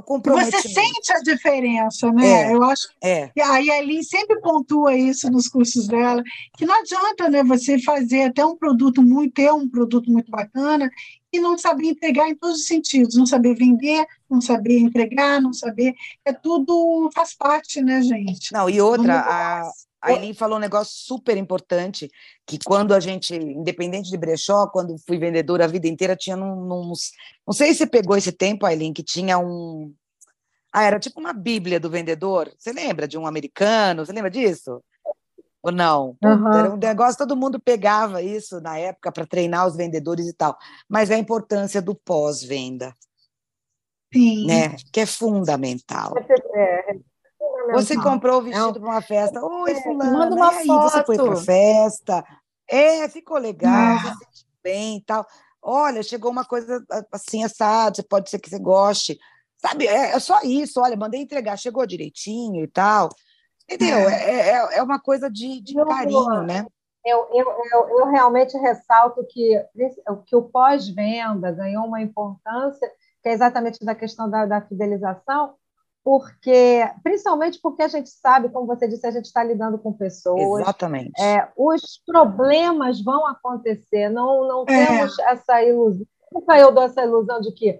é 0.00 0.44
você 0.44 0.68
sente 0.68 1.12
a 1.12 1.20
diferença, 1.20 2.12
né? 2.12 2.26
É, 2.26 2.54
eu 2.54 2.62
acho. 2.62 2.88
É. 3.02 3.30
E 3.34 3.40
aí 3.40 3.70
a 3.70 3.78
Aline 3.78 4.04
sempre 4.04 4.40
pontua 4.40 4.96
isso 4.96 5.30
nos 5.30 5.48
cursos 5.48 5.86
dela, 5.86 6.22
que 6.56 6.66
não 6.66 6.74
adianta, 6.74 7.28
né, 7.28 7.42
você 7.42 7.78
fazer 7.80 8.24
até 8.24 8.44
um 8.44 8.56
produto 8.56 9.02
muito, 9.02 9.34
ter 9.34 9.52
um 9.52 9.68
produto 9.68 10.10
muito 10.10 10.30
bacana 10.30 10.90
e 11.32 11.40
não 11.40 11.58
saber 11.58 11.88
entregar 11.88 12.28
em 12.28 12.34
todos 12.34 12.60
os 12.60 12.66
sentidos, 12.66 13.16
não 13.16 13.26
saber 13.26 13.54
vender, 13.54 14.06
não 14.30 14.40
saber 14.40 14.78
entregar, 14.78 15.40
não 15.40 15.52
saber, 15.52 15.94
é 16.24 16.32
tudo 16.32 17.10
faz 17.14 17.34
parte, 17.34 17.82
né, 17.82 18.02
gente? 18.02 18.52
Não, 18.52 18.68
e 18.68 18.80
outra, 18.80 19.20
a, 19.20 19.70
a 20.00 20.34
falou 20.34 20.58
um 20.58 20.60
negócio 20.60 20.94
super 20.94 21.36
importante, 21.36 22.10
que 22.46 22.58
quando 22.64 22.94
a 22.94 23.00
gente, 23.00 23.34
independente 23.34 24.10
de 24.10 24.16
brechó, 24.16 24.66
quando 24.68 24.96
fui 25.06 25.18
vendedora 25.18 25.64
a 25.64 25.68
vida 25.68 25.88
inteira, 25.88 26.14
tinha 26.14 26.36
num, 26.36 26.54
num 26.54 26.92
não 27.46 27.52
sei 27.52 27.74
se 27.74 27.86
pegou 27.86 28.16
esse 28.16 28.32
tempo, 28.32 28.66
Eileen, 28.66 28.92
que 28.92 29.02
tinha 29.02 29.38
um, 29.38 29.92
ah, 30.72 30.84
era 30.84 31.00
tipo 31.00 31.18
uma 31.18 31.32
bíblia 31.32 31.80
do 31.80 31.90
vendedor, 31.90 32.52
você 32.56 32.72
lembra 32.72 33.08
de 33.08 33.18
um 33.18 33.26
americano, 33.26 34.04
você 34.04 34.12
lembra 34.12 34.30
disso? 34.30 34.82
Ou 35.62 35.72
não? 35.72 36.16
Uhum. 36.22 36.54
Era 36.54 36.72
um 36.72 36.76
negócio, 36.76 37.18
todo 37.18 37.36
mundo 37.36 37.58
pegava 37.58 38.22
isso 38.22 38.60
na 38.60 38.78
época 38.78 39.10
para 39.10 39.26
treinar 39.26 39.66
os 39.66 39.76
vendedores 39.76 40.26
e 40.28 40.32
tal, 40.32 40.56
mas 40.88 41.10
é 41.10 41.16
a 41.16 41.18
importância 41.18 41.82
do 41.82 41.94
pós-venda, 41.94 42.94
Sim. 44.12 44.46
né? 44.46 44.76
Que 44.92 45.00
é 45.00 45.06
fundamental. 45.06 46.14
É, 46.54 46.92
é 46.92 46.98
você 47.72 47.96
comprou 47.96 48.38
o 48.38 48.42
vestido 48.42 48.80
para 48.80 48.90
uma 48.90 49.02
festa. 49.02 49.44
Oi, 49.44 49.72
é, 49.72 49.82
fulano. 49.82 50.12
Manda 50.12 50.36
uma 50.36 50.50
aí, 50.50 50.66
foto. 50.66 50.90
Você 50.90 51.04
foi 51.04 51.16
para 51.16 51.36
festa. 51.36 52.24
É, 52.68 53.08
ficou 53.08 53.38
legal, 53.38 53.98
você 53.98 54.08
se 54.08 54.18
sentiu 54.18 54.48
bem 54.62 54.96
e 54.98 55.02
tal. 55.02 55.26
olha, 55.62 56.02
chegou 56.02 56.30
uma 56.30 56.44
coisa 56.44 56.84
assim 57.10 57.42
assada, 57.44 58.04
pode 58.08 58.28
ser 58.28 58.38
que 58.38 58.50
você 58.50 58.58
goste. 58.58 59.18
Sabe, 59.56 59.86
é, 59.86 60.12
é 60.12 60.18
só 60.20 60.40
isso, 60.42 60.80
olha, 60.80 60.96
mandei 60.96 61.20
entregar, 61.20 61.56
chegou 61.56 61.86
direitinho 61.86 62.62
e 62.62 62.68
tal. 62.68 63.08
Entendeu? 63.68 64.08
É, 64.08 64.30
é, 64.30 64.48
é, 64.50 64.78
é 64.78 64.82
uma 64.82 65.00
coisa 65.00 65.30
de, 65.30 65.60
de 65.60 65.74
carinho, 65.74 66.42
né? 66.42 66.66
Eu, 67.04 67.26
eu, 67.32 67.46
eu, 67.72 67.98
eu, 68.00 68.06
realmente 68.06 68.56
ressalto 68.58 69.24
que, 69.30 69.64
que 70.26 70.36
o 70.36 70.42
pós-venda 70.42 71.50
ganhou 71.52 71.84
uma 71.84 72.02
importância, 72.02 72.90
que 73.22 73.28
é 73.28 73.32
exatamente 73.32 73.84
da 73.84 73.94
questão 73.94 74.28
da, 74.28 74.44
da 74.44 74.60
fidelização, 74.60 75.54
porque 76.08 76.90
principalmente 77.02 77.60
porque 77.60 77.82
a 77.82 77.88
gente 77.88 78.08
sabe, 78.08 78.48
como 78.48 78.66
você 78.66 78.88
disse, 78.88 79.06
a 79.06 79.10
gente 79.10 79.26
está 79.26 79.44
lidando 79.44 79.76
com 79.76 79.92
pessoas. 79.92 80.62
Exatamente. 80.62 81.12
É, 81.20 81.46
os 81.54 82.00
problemas 82.06 83.02
vão 83.02 83.26
acontecer, 83.26 84.08
não, 84.08 84.48
não 84.48 84.64
é. 84.66 84.86
temos 84.86 85.18
essa 85.18 85.62
ilusão. 85.62 86.06
Nunca 86.32 86.58
eu 86.58 86.72
dou 86.72 86.84
essa 86.84 87.02
ilusão 87.02 87.42
de 87.42 87.52
que 87.52 87.78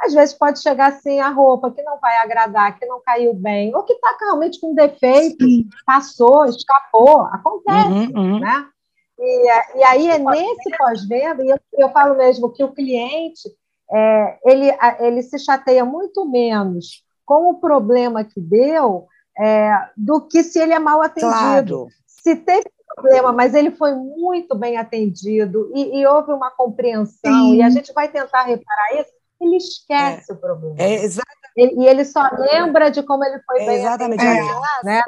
às 0.00 0.14
vezes 0.14 0.38
pode 0.38 0.62
chegar 0.62 0.92
assim 0.92 1.18
a 1.18 1.30
roupa 1.30 1.72
que 1.72 1.82
não 1.82 1.98
vai 1.98 2.16
agradar, 2.18 2.78
que 2.78 2.86
não 2.86 3.02
caiu 3.02 3.34
bem, 3.34 3.74
ou 3.74 3.82
que 3.82 3.94
está 3.94 4.18
realmente 4.20 4.60
com 4.60 4.72
defeito, 4.72 5.44
Sim. 5.44 5.68
passou, 5.84 6.44
escapou, 6.44 7.22
acontece, 7.22 7.88
uhum, 7.88 8.34
uhum. 8.34 8.38
né? 8.38 8.68
E, 9.18 9.78
e, 9.78 9.82
aí 9.82 10.10
é 10.10 10.18
nesse 10.20 10.76
pós-venda, 10.78 11.44
e 11.44 11.48
eu, 11.48 11.58
eu 11.72 11.88
falo 11.88 12.16
mesmo 12.16 12.52
que 12.52 12.62
o 12.62 12.72
cliente 12.72 13.48
é, 13.92 14.38
ele, 14.44 14.70
ele 15.00 15.22
se 15.22 15.40
chateia 15.40 15.84
muito 15.84 16.24
menos 16.24 17.03
com 17.24 17.50
o 17.50 17.60
problema 17.60 18.24
que 18.24 18.40
deu 18.40 19.06
é, 19.38 19.72
do 19.96 20.20
que 20.20 20.42
se 20.42 20.58
ele 20.58 20.72
é 20.72 20.78
mal 20.78 21.02
atendido. 21.02 21.30
Claro. 21.30 21.88
Se 22.06 22.36
teve 22.36 22.70
problema, 22.94 23.32
mas 23.32 23.54
ele 23.54 23.70
foi 23.70 23.94
muito 23.94 24.54
bem 24.54 24.76
atendido 24.76 25.70
e, 25.74 26.00
e 26.00 26.06
houve 26.06 26.32
uma 26.32 26.50
compreensão, 26.50 27.50
Sim. 27.50 27.56
e 27.56 27.62
a 27.62 27.68
gente 27.70 27.92
vai 27.92 28.08
tentar 28.08 28.44
reparar 28.44 29.00
isso, 29.00 29.10
ele 29.46 29.56
esquece 29.56 30.30
é. 30.30 30.34
o 30.34 30.36
problema. 30.36 30.76
É, 30.78 30.94
exatamente. 30.94 31.44
E 31.56 31.86
ele 31.86 32.04
só 32.04 32.20
lembra 32.36 32.90
de 32.90 33.00
como 33.04 33.24
ele 33.24 33.40
foi 33.46 33.62
é, 33.62 33.66
bem 33.66 33.76
Exatamente. 33.76 34.26
Atendido, 34.26 34.60
né? 34.82 35.02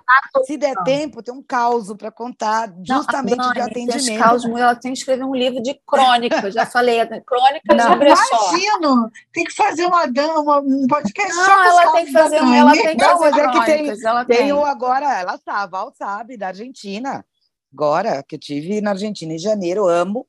Se 0.44 0.56
der 0.56 0.76
tempo, 0.84 1.20
tem 1.20 1.34
um 1.34 1.42
caos 1.42 1.92
para 1.94 2.12
contar, 2.12 2.72
justamente 2.84 3.38
Não, 3.38 3.52
de 3.52 3.60
atendimento. 3.60 4.22
Caos, 4.22 4.44
ela 4.44 4.76
tem 4.76 4.92
que 4.92 4.98
escrever 4.98 5.24
um 5.24 5.34
livro 5.34 5.60
de 5.60 5.74
crônica, 5.84 6.48
já 6.52 6.64
falei, 6.66 7.04
crônica 7.26 7.74
Não, 7.74 7.88
sobre 7.88 8.10
Imagino, 8.10 9.10
tem 9.32 9.44
que 9.44 9.54
fazer 9.54 9.86
uma, 9.86 10.04
uma 10.04 10.60
um 10.60 10.86
podcast 10.86 11.34
Não, 11.34 11.64
ela 11.64 11.92
tem 11.92 12.06
que 12.06 12.12
fazer, 12.12 12.40
um, 12.40 12.54
ela 12.54 12.72
tem 12.72 12.96
que 12.96 13.04
Não, 13.04 13.18
fazer 13.18 13.40
é 13.40 13.50
que 13.50 13.64
tem, 13.64 14.04
ela 14.04 14.24
tem. 14.24 14.36
tem 14.36 14.50
agora, 14.52 15.18
ela 15.18 15.38
sabe, 15.44 15.58
a 15.58 15.66
Val 15.66 15.92
sabe, 15.98 16.36
da 16.36 16.48
Argentina, 16.48 17.26
agora, 17.74 18.22
que 18.22 18.36
eu 18.36 18.38
tive 18.38 18.80
na 18.80 18.90
Argentina 18.90 19.32
em 19.32 19.38
janeiro, 19.38 19.88
amo. 19.88 20.24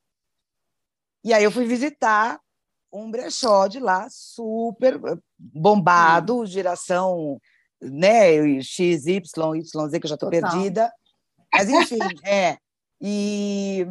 E 1.23 1.31
aí 1.31 1.43
eu 1.43 1.51
fui 1.51 1.65
visitar 1.65 2.39
um 2.97 3.11
brechó 3.11 3.67
de 3.67 3.79
lá 3.79 4.07
super 4.09 4.95
eh, 4.95 5.17
bombado, 5.37 6.41
hum. 6.41 6.45
geração 6.45 7.39
né, 7.81 8.61
XY, 8.61 9.21
YZ, 9.55 9.91
que 9.91 10.05
eu 10.05 10.09
já 10.09 10.15
estou 10.15 10.29
perdida. 10.29 10.91
Mas, 11.53 11.69
enfim, 11.69 11.99
é. 12.25 12.57
E, 12.99 13.85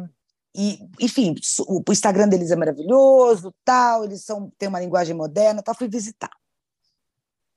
e, 0.55 0.79
enfim, 0.99 1.35
o 1.67 1.83
Instagram 1.89 2.27
deles 2.27 2.51
é 2.51 2.55
maravilhoso, 2.55 3.53
tal, 3.63 4.03
eles 4.03 4.23
são, 4.23 4.51
têm 4.57 4.67
uma 4.67 4.79
linguagem 4.79 5.15
moderna, 5.15 5.63
tal. 5.63 5.75
Fui 5.75 5.87
visitar. 5.87 6.31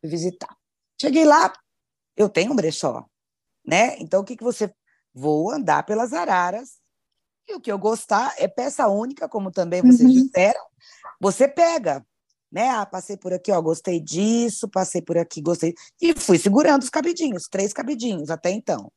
Fui 0.01 0.09
visitar. 0.09 0.57
Cheguei 1.01 1.25
lá, 1.25 1.53
eu 2.17 2.29
tenho 2.29 2.53
um 2.53 2.57
brechó, 2.57 3.05
né? 3.67 3.97
Então, 3.99 4.21
o 4.21 4.25
que, 4.25 4.37
que 4.37 4.45
você... 4.45 4.73
Vou 5.13 5.51
andar 5.51 5.83
pelas 5.83 6.13
araras, 6.13 6.80
e 7.51 7.55
o 7.55 7.61
que 7.61 7.71
eu 7.71 7.79
gostar 7.79 8.35
é 8.39 8.47
peça 8.47 8.87
única, 8.89 9.29
como 9.29 9.51
também 9.51 9.83
vocês 9.83 10.09
uhum. 10.09 10.25
disseram, 10.25 10.61
você 11.21 11.49
pega, 11.49 12.05
né? 12.51 12.69
Ah, 12.71 12.87
passei 12.87 13.17
por 13.17 13.33
aqui, 13.33 13.53
ó, 13.53 13.61
gostei 13.61 14.01
disso, 14.01 14.69
passei 14.69 15.03
por 15.03 15.19
aqui, 15.19 15.41
gostei. 15.41 15.75
E 16.01 16.15
fui 16.15 16.39
segurando 16.39 16.83
os 16.83 16.91
cabidinhos, 16.91 17.49
três 17.49 17.73
cabidinhos 17.73 18.31
até 18.31 18.51
então. 18.51 18.91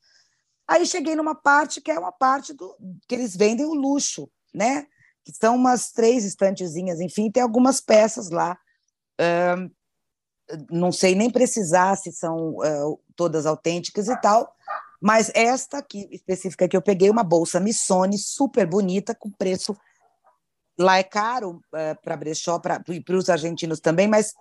Aí 0.68 0.86
cheguei 0.86 1.16
numa 1.16 1.36
parte 1.36 1.82
que 1.82 1.92
é 1.92 2.00
uma 2.00 2.12
parte 2.12 2.54
do 2.54 2.76
que 3.08 3.16
eles 3.16 3.36
vendem 3.36 3.66
o 3.66 3.74
luxo, 3.74 4.30
né? 4.54 4.88
Que 5.24 5.34
são 5.34 5.56
umas 5.56 5.92
três 5.92 6.24
estantezinhas, 6.26 7.00
enfim, 7.00 7.30
tem 7.30 7.44
algumas 7.44 7.82
peças 7.82 8.30
lá. 8.30 8.58
Um, 9.20 9.70
não 10.70 10.92
sei 10.92 11.16
nem 11.16 11.30
precisar 11.30 11.96
se 11.96 12.12
são 12.12 12.56
uh, 12.58 13.00
todas 13.16 13.46
autênticas 13.46 14.08
e 14.08 14.22
tal, 14.22 14.54
mas 15.04 15.30
esta 15.36 15.80
aqui 15.80 16.08
específica 16.12 16.66
que 16.66 16.78
eu 16.78 16.82
peguei, 16.82 17.10
uma 17.10 17.24
bolsa 17.24 17.60
Missoni, 17.60 18.18
super 18.18 18.66
bonita, 18.66 19.14
com 19.14 19.30
preço 19.30 19.76
Lá 20.78 20.98
é 20.98 21.04
caro 21.04 21.62
uh, 21.72 21.78
eh, 21.78 21.94
para 21.96 22.18
brechó, 22.18 22.58
para 22.58 22.82
os 23.10 23.30
argentinos 23.30 23.80
também, 23.80 24.08
mas 24.08 24.34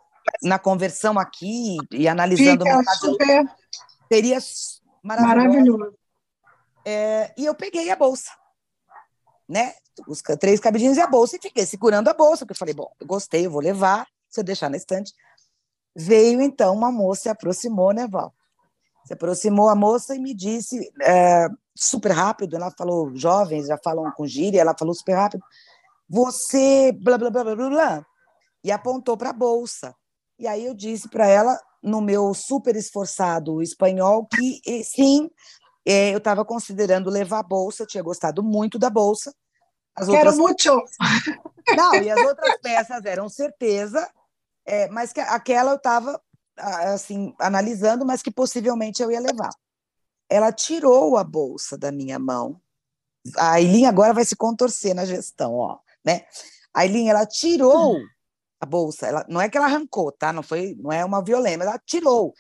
na 0.42 0.58
conversão 0.58 1.18
aqui 1.18 1.76
e 1.90 2.08
analisando 2.08 2.64
Fica 2.64 2.74
o 2.74 2.78
mercado, 2.78 2.98
super... 2.98 3.44
seria 4.10 4.38
maravilhoso. 5.02 5.46
maravilhoso. 5.46 5.98
É, 6.84 7.34
e 7.36 7.44
eu 7.44 7.54
peguei 7.54 7.90
a 7.90 7.96
bolsa, 7.96 8.30
né? 9.46 9.74
Os 10.08 10.22
três 10.40 10.58
cabidinhos 10.58 10.96
e 10.96 11.02
a 11.02 11.06
bolsa, 11.06 11.36
e 11.36 11.40
fiquei 11.42 11.66
segurando 11.66 12.08
a 12.08 12.14
bolsa, 12.14 12.46
porque 12.46 12.52
eu 12.52 12.58
falei, 12.58 12.74
bom, 12.74 12.90
eu 12.98 13.06
gostei, 13.06 13.44
eu 13.44 13.50
vou 13.50 13.60
levar, 13.60 14.06
se 14.28 14.40
eu 14.40 14.44
deixar 14.44 14.70
na 14.70 14.78
estante. 14.78 15.12
Veio 15.94 16.40
então 16.40 16.74
uma 16.74 16.90
moça, 16.90 17.22
se 17.22 17.28
aproximou, 17.28 17.92
né, 17.92 18.06
Val? 18.08 18.34
Se 19.04 19.14
aproximou 19.14 19.68
a 19.68 19.74
moça 19.74 20.14
e 20.14 20.18
me 20.18 20.34
disse, 20.34 20.92
é, 21.02 21.48
super 21.74 22.12
rápido, 22.12 22.56
ela 22.56 22.70
falou, 22.70 23.14
jovens 23.14 23.66
já 23.66 23.78
falam 23.82 24.10
com 24.12 24.26
gíria, 24.26 24.60
ela 24.60 24.76
falou 24.78 24.94
super 24.94 25.14
rápido, 25.14 25.42
você 26.08 26.92
blá 26.92 27.18
blá 27.18 27.30
blá 27.30 27.44
blá 27.44 27.68
blá, 27.68 28.06
e 28.62 28.70
apontou 28.70 29.16
para 29.16 29.30
a 29.30 29.32
bolsa. 29.34 29.94
E 30.38 30.46
aí 30.46 30.66
eu 30.66 30.74
disse 30.74 31.08
para 31.08 31.26
ela, 31.26 31.58
no 31.82 32.00
meu 32.00 32.32
super 32.34 32.76
esforçado 32.76 33.62
espanhol, 33.62 34.26
que 34.26 34.60
sim, 34.84 35.28
é, 35.84 36.12
eu 36.12 36.18
estava 36.18 36.44
considerando 36.44 37.10
levar 37.10 37.40
a 37.40 37.42
bolsa, 37.42 37.82
eu 37.82 37.86
tinha 37.86 38.02
gostado 38.02 38.42
muito 38.42 38.78
da 38.78 38.88
bolsa. 38.88 39.34
As 39.94 40.06
Quero 40.08 40.30
outras... 40.30 40.36
muito! 40.38 40.84
Não, 41.76 41.94
e 41.94 42.10
as 42.10 42.20
outras 42.20 42.60
peças 42.60 43.04
eram 43.04 43.28
certeza, 43.28 44.08
é, 44.64 44.88
mas 44.88 45.12
que 45.12 45.20
aquela 45.20 45.72
eu 45.72 45.76
estava 45.76 46.20
assim 46.56 47.34
analisando, 47.38 48.04
mas 48.04 48.22
que 48.22 48.30
possivelmente 48.30 49.02
eu 49.02 49.10
ia 49.10 49.20
levar. 49.20 49.50
Ela 50.28 50.52
tirou 50.52 51.16
a 51.16 51.24
bolsa 51.24 51.76
da 51.76 51.92
minha 51.92 52.18
mão. 52.18 52.60
A 53.36 53.60
Eileen 53.60 53.86
agora 53.86 54.12
vai 54.12 54.24
se 54.24 54.34
contorcer 54.34 54.94
na 54.94 55.04
gestão, 55.04 55.54
ó 55.54 55.78
né? 56.04 56.22
A 56.74 56.80
Aileen, 56.80 57.10
ela 57.10 57.26
tirou 57.26 57.96
a 58.60 58.66
bolsa, 58.66 59.06
ela, 59.06 59.26
não 59.28 59.40
é 59.40 59.48
que 59.48 59.56
ela 59.56 59.66
arrancou, 59.66 60.12
tá? 60.12 60.32
Não 60.32 60.42
foi, 60.42 60.76
não 60.78 60.92
é 60.92 61.04
uma 61.04 61.22
violência, 61.22 61.62
ela 61.62 61.78
tirou. 61.78 62.32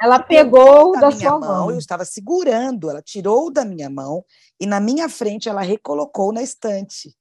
Ela 0.00 0.20
pegou 0.20 0.92
da, 0.92 1.00
da 1.00 1.10
sua 1.12 1.38
mão, 1.38 1.40
mão. 1.40 1.70
Eu 1.70 1.78
estava 1.78 2.04
segurando, 2.04 2.90
ela 2.90 3.02
tirou 3.02 3.52
da 3.52 3.64
minha 3.64 3.90
mão 3.90 4.24
e 4.58 4.66
na 4.66 4.80
minha 4.80 5.08
frente 5.08 5.48
ela 5.48 5.62
recolocou 5.62 6.32
na 6.32 6.42
estante. 6.42 7.14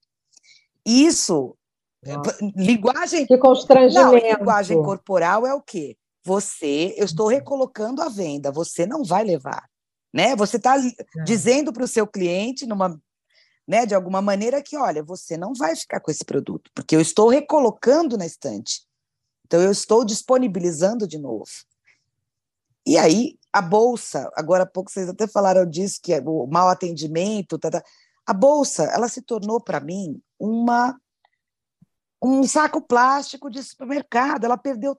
Isso, 0.85 1.55
Nossa. 2.03 2.37
linguagem. 2.55 3.27
Que 3.27 3.37
constrangimento. 3.37 4.11
Não, 4.11 4.15
linguagem 4.15 4.81
corporal 4.81 5.45
é 5.45 5.53
o 5.53 5.61
quê? 5.61 5.95
Você, 6.23 6.93
eu 6.97 7.05
estou 7.05 7.27
recolocando 7.27 8.01
a 8.01 8.09
venda, 8.09 8.51
você 8.51 8.85
não 8.85 9.03
vai 9.03 9.23
levar. 9.23 9.69
Né? 10.13 10.35
Você 10.35 10.57
está 10.57 10.77
é. 10.77 11.23
dizendo 11.23 11.71
para 11.71 11.83
o 11.83 11.87
seu 11.87 12.05
cliente, 12.05 12.65
numa 12.65 12.99
né, 13.67 13.85
de 13.85 13.95
alguma 13.95 14.21
maneira 14.21 14.61
que, 14.61 14.75
olha, 14.75 15.03
você 15.03 15.37
não 15.37 15.53
vai 15.53 15.75
ficar 15.75 15.99
com 15.99 16.11
esse 16.11 16.25
produto, 16.25 16.69
porque 16.75 16.95
eu 16.95 16.99
estou 16.99 17.29
recolocando 17.29 18.17
na 18.17 18.25
estante. 18.25 18.81
Então, 19.45 19.61
eu 19.61 19.71
estou 19.71 20.03
disponibilizando 20.03 21.07
de 21.07 21.17
novo. 21.17 21.49
E 22.85 22.97
aí, 22.97 23.37
a 23.53 23.61
bolsa, 23.61 24.29
agora 24.35 24.63
há 24.63 24.65
pouco 24.65 24.91
vocês 24.91 25.07
até 25.07 25.27
falaram 25.27 25.65
disso, 25.65 25.99
que 26.01 26.13
é 26.13 26.21
o 26.25 26.47
mau 26.47 26.67
atendimento, 26.69 27.59
tá, 27.59 27.69
tá. 27.69 27.83
a 28.25 28.33
bolsa, 28.33 28.83
ela 28.85 29.07
se 29.07 29.21
tornou 29.21 29.61
para 29.61 29.79
mim 29.79 30.21
uma 30.39 30.99
um 32.23 32.43
saco 32.43 32.81
plástico 32.81 33.49
de 33.49 33.63
supermercado, 33.63 34.43
ela 34.43 34.57
perdeu 34.57 34.95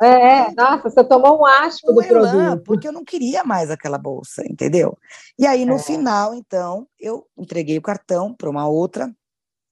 é, 0.00 0.52
nossa, 0.54 0.88
você 0.90 1.04
tomou 1.04 1.40
um 1.40 1.46
asco 1.46 1.92
do 1.92 2.02
elan, 2.02 2.50
produto. 2.50 2.64
Porque 2.64 2.88
eu 2.88 2.92
não 2.92 3.04
queria 3.04 3.42
mais 3.42 3.70
aquela 3.70 3.98
bolsa, 3.98 4.42
entendeu? 4.46 4.96
E 5.38 5.46
aí, 5.46 5.64
no 5.64 5.74
é. 5.74 5.78
final, 5.78 6.34
então, 6.34 6.86
eu 6.98 7.26
entreguei 7.36 7.76
o 7.76 7.82
cartão 7.82 8.32
para 8.32 8.48
uma 8.48 8.68
outra 8.68 9.12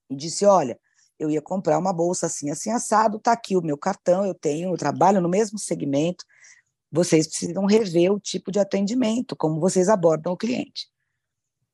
e 0.09 0.15
disse: 0.15 0.45
olha, 0.45 0.79
eu 1.17 1.29
ia 1.29 1.41
comprar 1.41 1.77
uma 1.77 1.93
bolsa 1.93 2.25
assim, 2.25 2.49
assim, 2.49 2.71
assado, 2.71 3.19
tá 3.19 3.31
aqui 3.31 3.55
o 3.55 3.61
meu 3.61 3.77
cartão, 3.77 4.25
eu 4.25 4.33
tenho, 4.33 4.73
eu 4.73 4.77
trabalho 4.77 5.21
no 5.21 5.29
mesmo 5.29 5.57
segmento, 5.57 6.25
vocês 6.91 7.27
precisam 7.27 7.65
rever 7.65 8.11
o 8.11 8.19
tipo 8.19 8.51
de 8.51 8.59
atendimento, 8.59 9.35
como 9.35 9.59
vocês 9.59 9.89
abordam 9.89 10.33
o 10.33 10.37
cliente. 10.37 10.87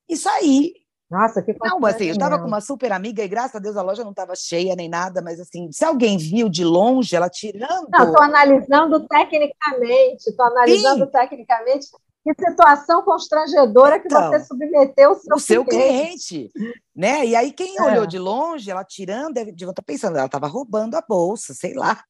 E 0.08 0.16
saí 0.16 0.74
nossa, 1.12 1.42
que 1.42 1.54
Não, 1.62 1.84
assim, 1.84 2.06
eu 2.06 2.12
estava 2.14 2.38
com 2.38 2.46
uma 2.46 2.62
super 2.62 2.90
amiga 2.90 3.22
e 3.22 3.28
graças 3.28 3.56
a 3.56 3.58
Deus 3.58 3.76
a 3.76 3.82
loja 3.82 4.02
não 4.02 4.12
estava 4.12 4.34
cheia 4.34 4.74
nem 4.74 4.88
nada, 4.88 5.20
mas 5.20 5.38
assim, 5.38 5.70
se 5.70 5.84
alguém 5.84 6.16
viu 6.16 6.48
de 6.48 6.64
longe 6.64 7.14
ela 7.14 7.28
tirando. 7.28 7.86
Não, 7.92 8.06
estou 8.06 8.22
analisando 8.22 9.06
tecnicamente, 9.06 10.30
estou 10.30 10.46
analisando 10.46 11.04
Sim. 11.04 11.10
tecnicamente 11.10 11.88
que 12.24 12.32
situação 12.48 13.02
constrangedora 13.02 14.00
que 14.00 14.06
Então, 14.06 14.30
você 14.30 14.40
submeteu 14.40 15.10
o 15.10 15.14
seu, 15.14 15.36
o 15.36 15.38
seu 15.38 15.64
cliente. 15.66 16.50
cliente, 16.50 16.52
né? 16.96 17.26
E 17.26 17.36
aí 17.36 17.52
quem 17.52 17.78
É. 17.78 17.82
olhou 17.82 18.06
de 18.06 18.18
longe, 18.18 18.70
ela 18.70 18.82
tirando, 18.82 19.34
deve, 19.34 19.50
estar 19.50 19.82
pensando, 19.84 20.16
ela 20.16 20.24
estava 20.24 20.46
roubando 20.46 20.94
a 20.94 21.04
bolsa, 21.06 21.52
sei 21.52 21.74
lá, 21.74 22.02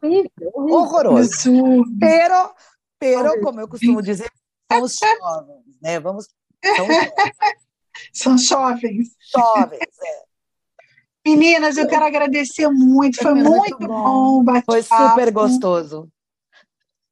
Horrível, 0.00 0.30
horrível. 0.54 0.78
horroroso. 0.78 1.50
Pero, 1.98 2.54
pero, 2.96 3.40
como 3.40 3.60
eu 3.60 3.66
costumo 3.66 4.00
dizer, 4.00 4.30
são 4.70 4.82
os 4.82 4.96
jovens, 4.96 5.80
né? 5.82 5.98
Vamos, 5.98 6.28
são 6.76 6.86
os 6.86 6.96
São 8.12 8.36
jovens. 8.38 9.16
jovens, 9.34 9.80
é. 9.80 10.30
Meninas, 11.26 11.76
eu 11.76 11.86
quero 11.86 12.04
agradecer 12.06 12.68
muito. 12.68 13.16
Foi 13.16 13.32
Foi 13.32 13.34
muito, 13.34 13.78
muito 13.78 13.86
bom 13.86 14.40
o 14.42 14.62
Foi 14.64 14.82
super 14.82 15.30
gostoso. 15.30 16.08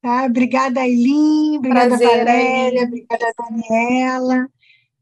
Tá? 0.00 0.24
Obrigada, 0.24 0.80
Aileen. 0.80 1.58
Obrigada, 1.58 1.88
Prazer, 1.88 2.08
Valéria. 2.08 2.80
Aileen. 2.82 2.84
Obrigada, 2.86 3.34
Daniela. 3.38 4.48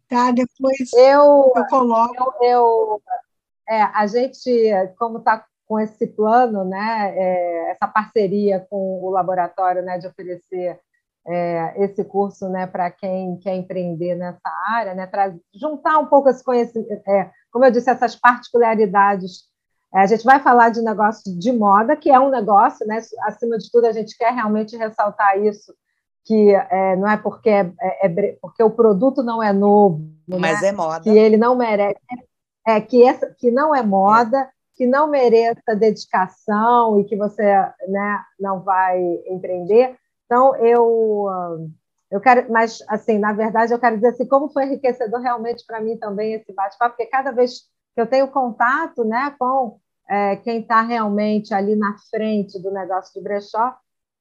Tá? 0.08 0.30
Depois 0.32 0.92
Eu, 0.94 1.52
eu 1.54 1.66
coloco. 1.68 2.14
eu, 2.42 2.48
eu- 2.50 3.02
é, 3.68 3.82
a 3.82 4.06
gente, 4.06 4.50
como 4.98 5.18
está 5.18 5.44
com 5.66 5.80
esse 5.80 6.06
plano, 6.06 6.64
né, 6.64 7.12
é, 7.16 7.70
essa 7.72 7.88
parceria 7.88 8.64
com 8.70 9.02
o 9.02 9.10
laboratório, 9.10 9.82
né, 9.82 9.98
de 9.98 10.06
oferecer 10.06 10.78
é, 11.26 11.74
esse 11.84 12.04
curso, 12.04 12.48
né, 12.48 12.66
para 12.66 12.90
quem 12.90 13.36
quer 13.38 13.54
empreender 13.56 14.14
nessa 14.14 14.48
área, 14.68 14.94
né, 14.94 15.06
traz, 15.06 15.34
juntar 15.54 15.98
um 15.98 16.06
pouco 16.06 16.28
esse 16.28 16.42
conhecimento, 16.44 16.90
é, 17.08 17.30
como 17.52 17.64
eu 17.64 17.70
disse, 17.70 17.90
essas 17.90 18.14
particularidades. 18.16 19.44
É, 19.94 20.00
a 20.00 20.06
gente 20.06 20.24
vai 20.24 20.40
falar 20.40 20.70
de 20.70 20.82
negócio 20.82 21.36
de 21.38 21.52
moda, 21.52 21.96
que 21.96 22.10
é 22.10 22.18
um 22.18 22.30
negócio, 22.30 22.86
né, 22.86 23.00
acima 23.22 23.58
de 23.58 23.70
tudo, 23.70 23.86
a 23.86 23.92
gente 23.92 24.16
quer 24.16 24.32
realmente 24.32 24.76
ressaltar 24.76 25.38
isso, 25.38 25.74
que 26.24 26.54
é, 26.54 26.96
não 26.96 27.08
é 27.08 27.16
porque, 27.16 27.48
é, 27.50 27.72
é 28.02 28.08
bre- 28.08 28.38
porque 28.40 28.62
o 28.62 28.70
produto 28.70 29.22
não 29.22 29.42
é 29.42 29.52
novo, 29.52 30.00
Mas 30.28 30.60
né, 30.62 30.68
é 30.68 30.72
moda. 30.72 31.00
que 31.00 31.10
ele 31.10 31.36
não 31.36 31.56
merece, 31.56 31.98
é 32.66 32.80
que 32.80 33.04
essa 33.04 33.26
que 33.38 33.50
não 33.50 33.74
é 33.74 33.82
moda, 33.82 34.48
que 34.74 34.86
não 34.86 35.06
mereça 35.08 35.74
dedicação 35.74 37.00
e 37.00 37.04
que 37.04 37.16
você 37.16 37.42
né, 37.88 38.20
não 38.38 38.60
vai 38.60 39.00
empreender. 39.28 39.96
Então 40.26 40.54
eu 40.56 41.28
ah, 41.28 41.56
eu 42.10 42.20
quero, 42.20 42.50
mas 42.52 42.78
assim, 42.88 43.18
na 43.18 43.32
verdade 43.32 43.72
eu 43.72 43.78
quero 43.78 43.96
dizer 43.96 44.08
assim, 44.08 44.26
como 44.26 44.48
foi 44.50 44.64
enriquecedor 44.66 45.20
realmente 45.20 45.64
para 45.66 45.80
mim 45.80 45.96
também 45.96 46.34
esse 46.34 46.52
bate-papo, 46.52 46.96
porque 46.96 47.10
cada 47.10 47.32
vez 47.32 47.62
que 47.94 48.00
eu 48.00 48.06
tenho 48.06 48.28
contato, 48.28 49.04
né, 49.04 49.34
com 49.38 49.78
é, 50.08 50.36
quem 50.36 50.60
está 50.60 50.82
realmente 50.82 51.52
ali 51.52 51.74
na 51.74 51.96
frente 52.10 52.60
do 52.62 52.70
negócio 52.70 53.12
de 53.14 53.20
brechó, 53.20 53.74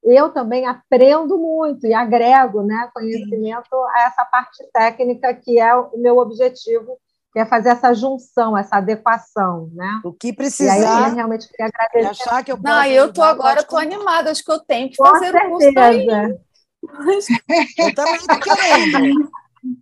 eu 0.04 0.30
também 0.30 0.66
aprendo 0.66 1.38
muito 1.38 1.86
e 1.86 1.94
agrego 1.94 2.64
né, 2.64 2.90
conhecimento 2.94 3.74
a 3.74 4.04
essa 4.08 4.26
parte 4.26 4.64
técnica 4.72 5.34
que 5.34 5.60
é 5.60 5.76
o 5.76 5.98
meu 5.98 6.18
objetivo, 6.18 6.98
que 7.36 7.40
é 7.40 7.46
fazer 7.46 7.68
essa 7.68 7.94
junção, 7.94 8.58
essa 8.58 8.78
adequação, 8.78 9.70
né? 9.74 10.00
O 10.06 10.14
que 10.14 10.28
E 10.28 10.30
aí 10.30 10.32
eu 10.32 10.36
precisar, 10.38 11.08
realmente 11.10 11.50
queria 11.50 11.66
agradecer. 11.66 12.08
achar 12.24 12.42
que 12.46 12.50
eu 12.50 12.58
posso 12.58 12.74
Não, 12.74 12.86
eu 12.86 13.12
tô 13.12 13.22
agora, 13.22 13.62
tô 13.62 13.76
animada, 13.76 14.32
acho 14.32 14.42
que 14.42 14.50
eu 14.54 14.60
tenho 14.62 14.90
que 14.90 14.96
Com 14.96 15.04
fazer 15.06 15.36
o 15.36 15.50
curso 15.50 15.74
da 15.74 15.92
certeza. 15.92 16.40
Eu 17.78 17.94
também 17.94 18.20
tô 18.20 18.40
querendo. 18.40 19.30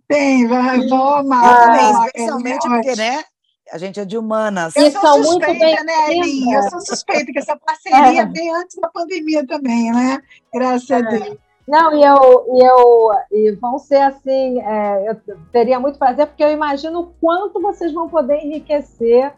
Tem, 0.08 0.48
vai- 0.48 0.78
vou 0.88 0.98
Eu 0.98 1.14
amar. 1.18 1.60
também, 1.60 1.80
vou 1.80 1.94
amar, 1.94 2.06
especialmente 2.06 2.66
é 2.66 2.70
porque, 2.70 2.96
né? 2.96 3.24
A 3.72 3.78
gente 3.78 4.00
é 4.00 4.04
de 4.04 4.18
humanas. 4.18 4.74
Eu 4.74 4.86
E 4.88 4.90
sou 4.90 5.00
são 5.00 5.16
muito 5.18 5.28
suspeita, 5.28 5.58
bem-vindas. 5.60 5.84
né, 5.86 5.94
Aileen? 6.06 6.52
Eu 6.54 6.62
sou 6.70 6.80
suspeita 6.80 7.30
que 7.32 7.38
essa 7.38 7.56
parceria 7.56 8.22
É. 8.22 8.26
veio 8.26 8.52
antes 8.56 8.76
da 8.80 8.88
pandemia 8.88 9.46
também, 9.46 9.92
né? 9.92 10.20
Graças 10.52 10.90
a 10.90 11.00
Deus. 11.02 11.36
Não, 11.66 11.94
e 11.96 12.02
eu, 12.02 12.46
e 12.54 12.64
eu 12.64 13.10
e 13.32 13.50
vão 13.52 13.78
ser 13.78 14.02
assim, 14.02 14.60
é, 14.60 15.10
eu 15.10 15.16
teria 15.50 15.80
muito 15.80 15.98
prazer, 15.98 16.26
porque 16.26 16.44
eu 16.44 16.52
imagino 16.52 17.00
o 17.00 17.06
quanto 17.20 17.60
vocês 17.60 17.92
vão 17.92 18.08
poder 18.08 18.36
enriquecer 18.44 19.32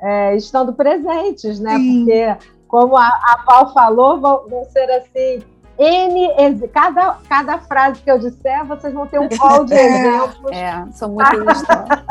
é, 0.00 0.36
estando 0.36 0.72
presentes, 0.72 1.58
né? 1.58 1.76
Sim. 1.76 2.04
Porque, 2.04 2.48
como 2.68 2.96
a, 2.96 3.06
a 3.06 3.44
Val 3.44 3.72
falou, 3.72 4.20
vão, 4.20 4.48
vão 4.48 4.64
ser 4.64 4.90
assim, 4.90 5.42
N, 5.78 6.68
cada, 6.68 7.16
cada 7.28 7.58
frase 7.60 8.00
que 8.02 8.10
eu 8.10 8.18
disser, 8.18 8.64
vocês 8.66 8.92
vão 8.92 9.06
ter 9.06 9.18
um 9.18 9.28
call 9.28 9.64
de 9.64 9.72
É. 9.74 9.86
exemplos 9.86 10.52
É, 10.52 10.84
sou 10.94 11.08
muito 11.08 11.34
ilustrada. 11.42 12.04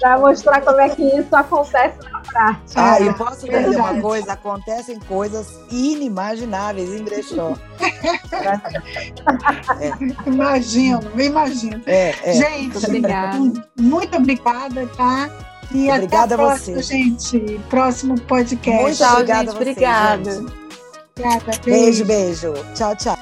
para 0.00 0.18
mostrar 0.18 0.60
como 0.62 0.80
é 0.80 0.88
que 0.88 1.02
isso 1.02 1.34
acontece 1.36 1.98
na 2.10 2.20
prática. 2.20 2.62
Ah, 2.76 2.96
É, 2.98 3.02
e 3.04 3.14
posso 3.14 3.46
dizer 3.46 3.68
uma 3.76 4.00
coisa? 4.00 4.32
Acontecem 4.32 4.98
coisas 5.00 5.58
inimagináveis 5.70 6.90
em 6.92 7.04
brechó. 7.04 7.52
Imagino, 10.26 11.00
imagino. 11.18 11.80
É, 11.86 12.14
é. 12.22 12.32
Gente, 12.34 12.72
Muito 12.74 12.86
obrigada. 12.86 13.38
muito 13.78 14.16
obrigada, 14.16 14.86
tá? 14.96 15.30
E 15.72 15.90
Obrigada 15.90 16.34
até 16.34 16.42
a 16.42 16.46
a 16.46 16.48
próxima, 16.48 16.76
você. 16.76 16.82
gente. 16.82 17.60
Próximo 17.70 18.20
podcast. 18.22 18.82
Muito 18.82 18.96
Tchau, 18.98 19.12
obrigada 19.14 19.52
gente. 19.52 19.56
a 19.56 19.58
vocês, 19.58 19.76
Obrigada. 21.16 21.52
Obrigada, 21.56 21.60
Beijo, 21.64 22.04
beijo. 22.04 22.54
Tchau, 22.74 22.96
tchau. 22.96 23.16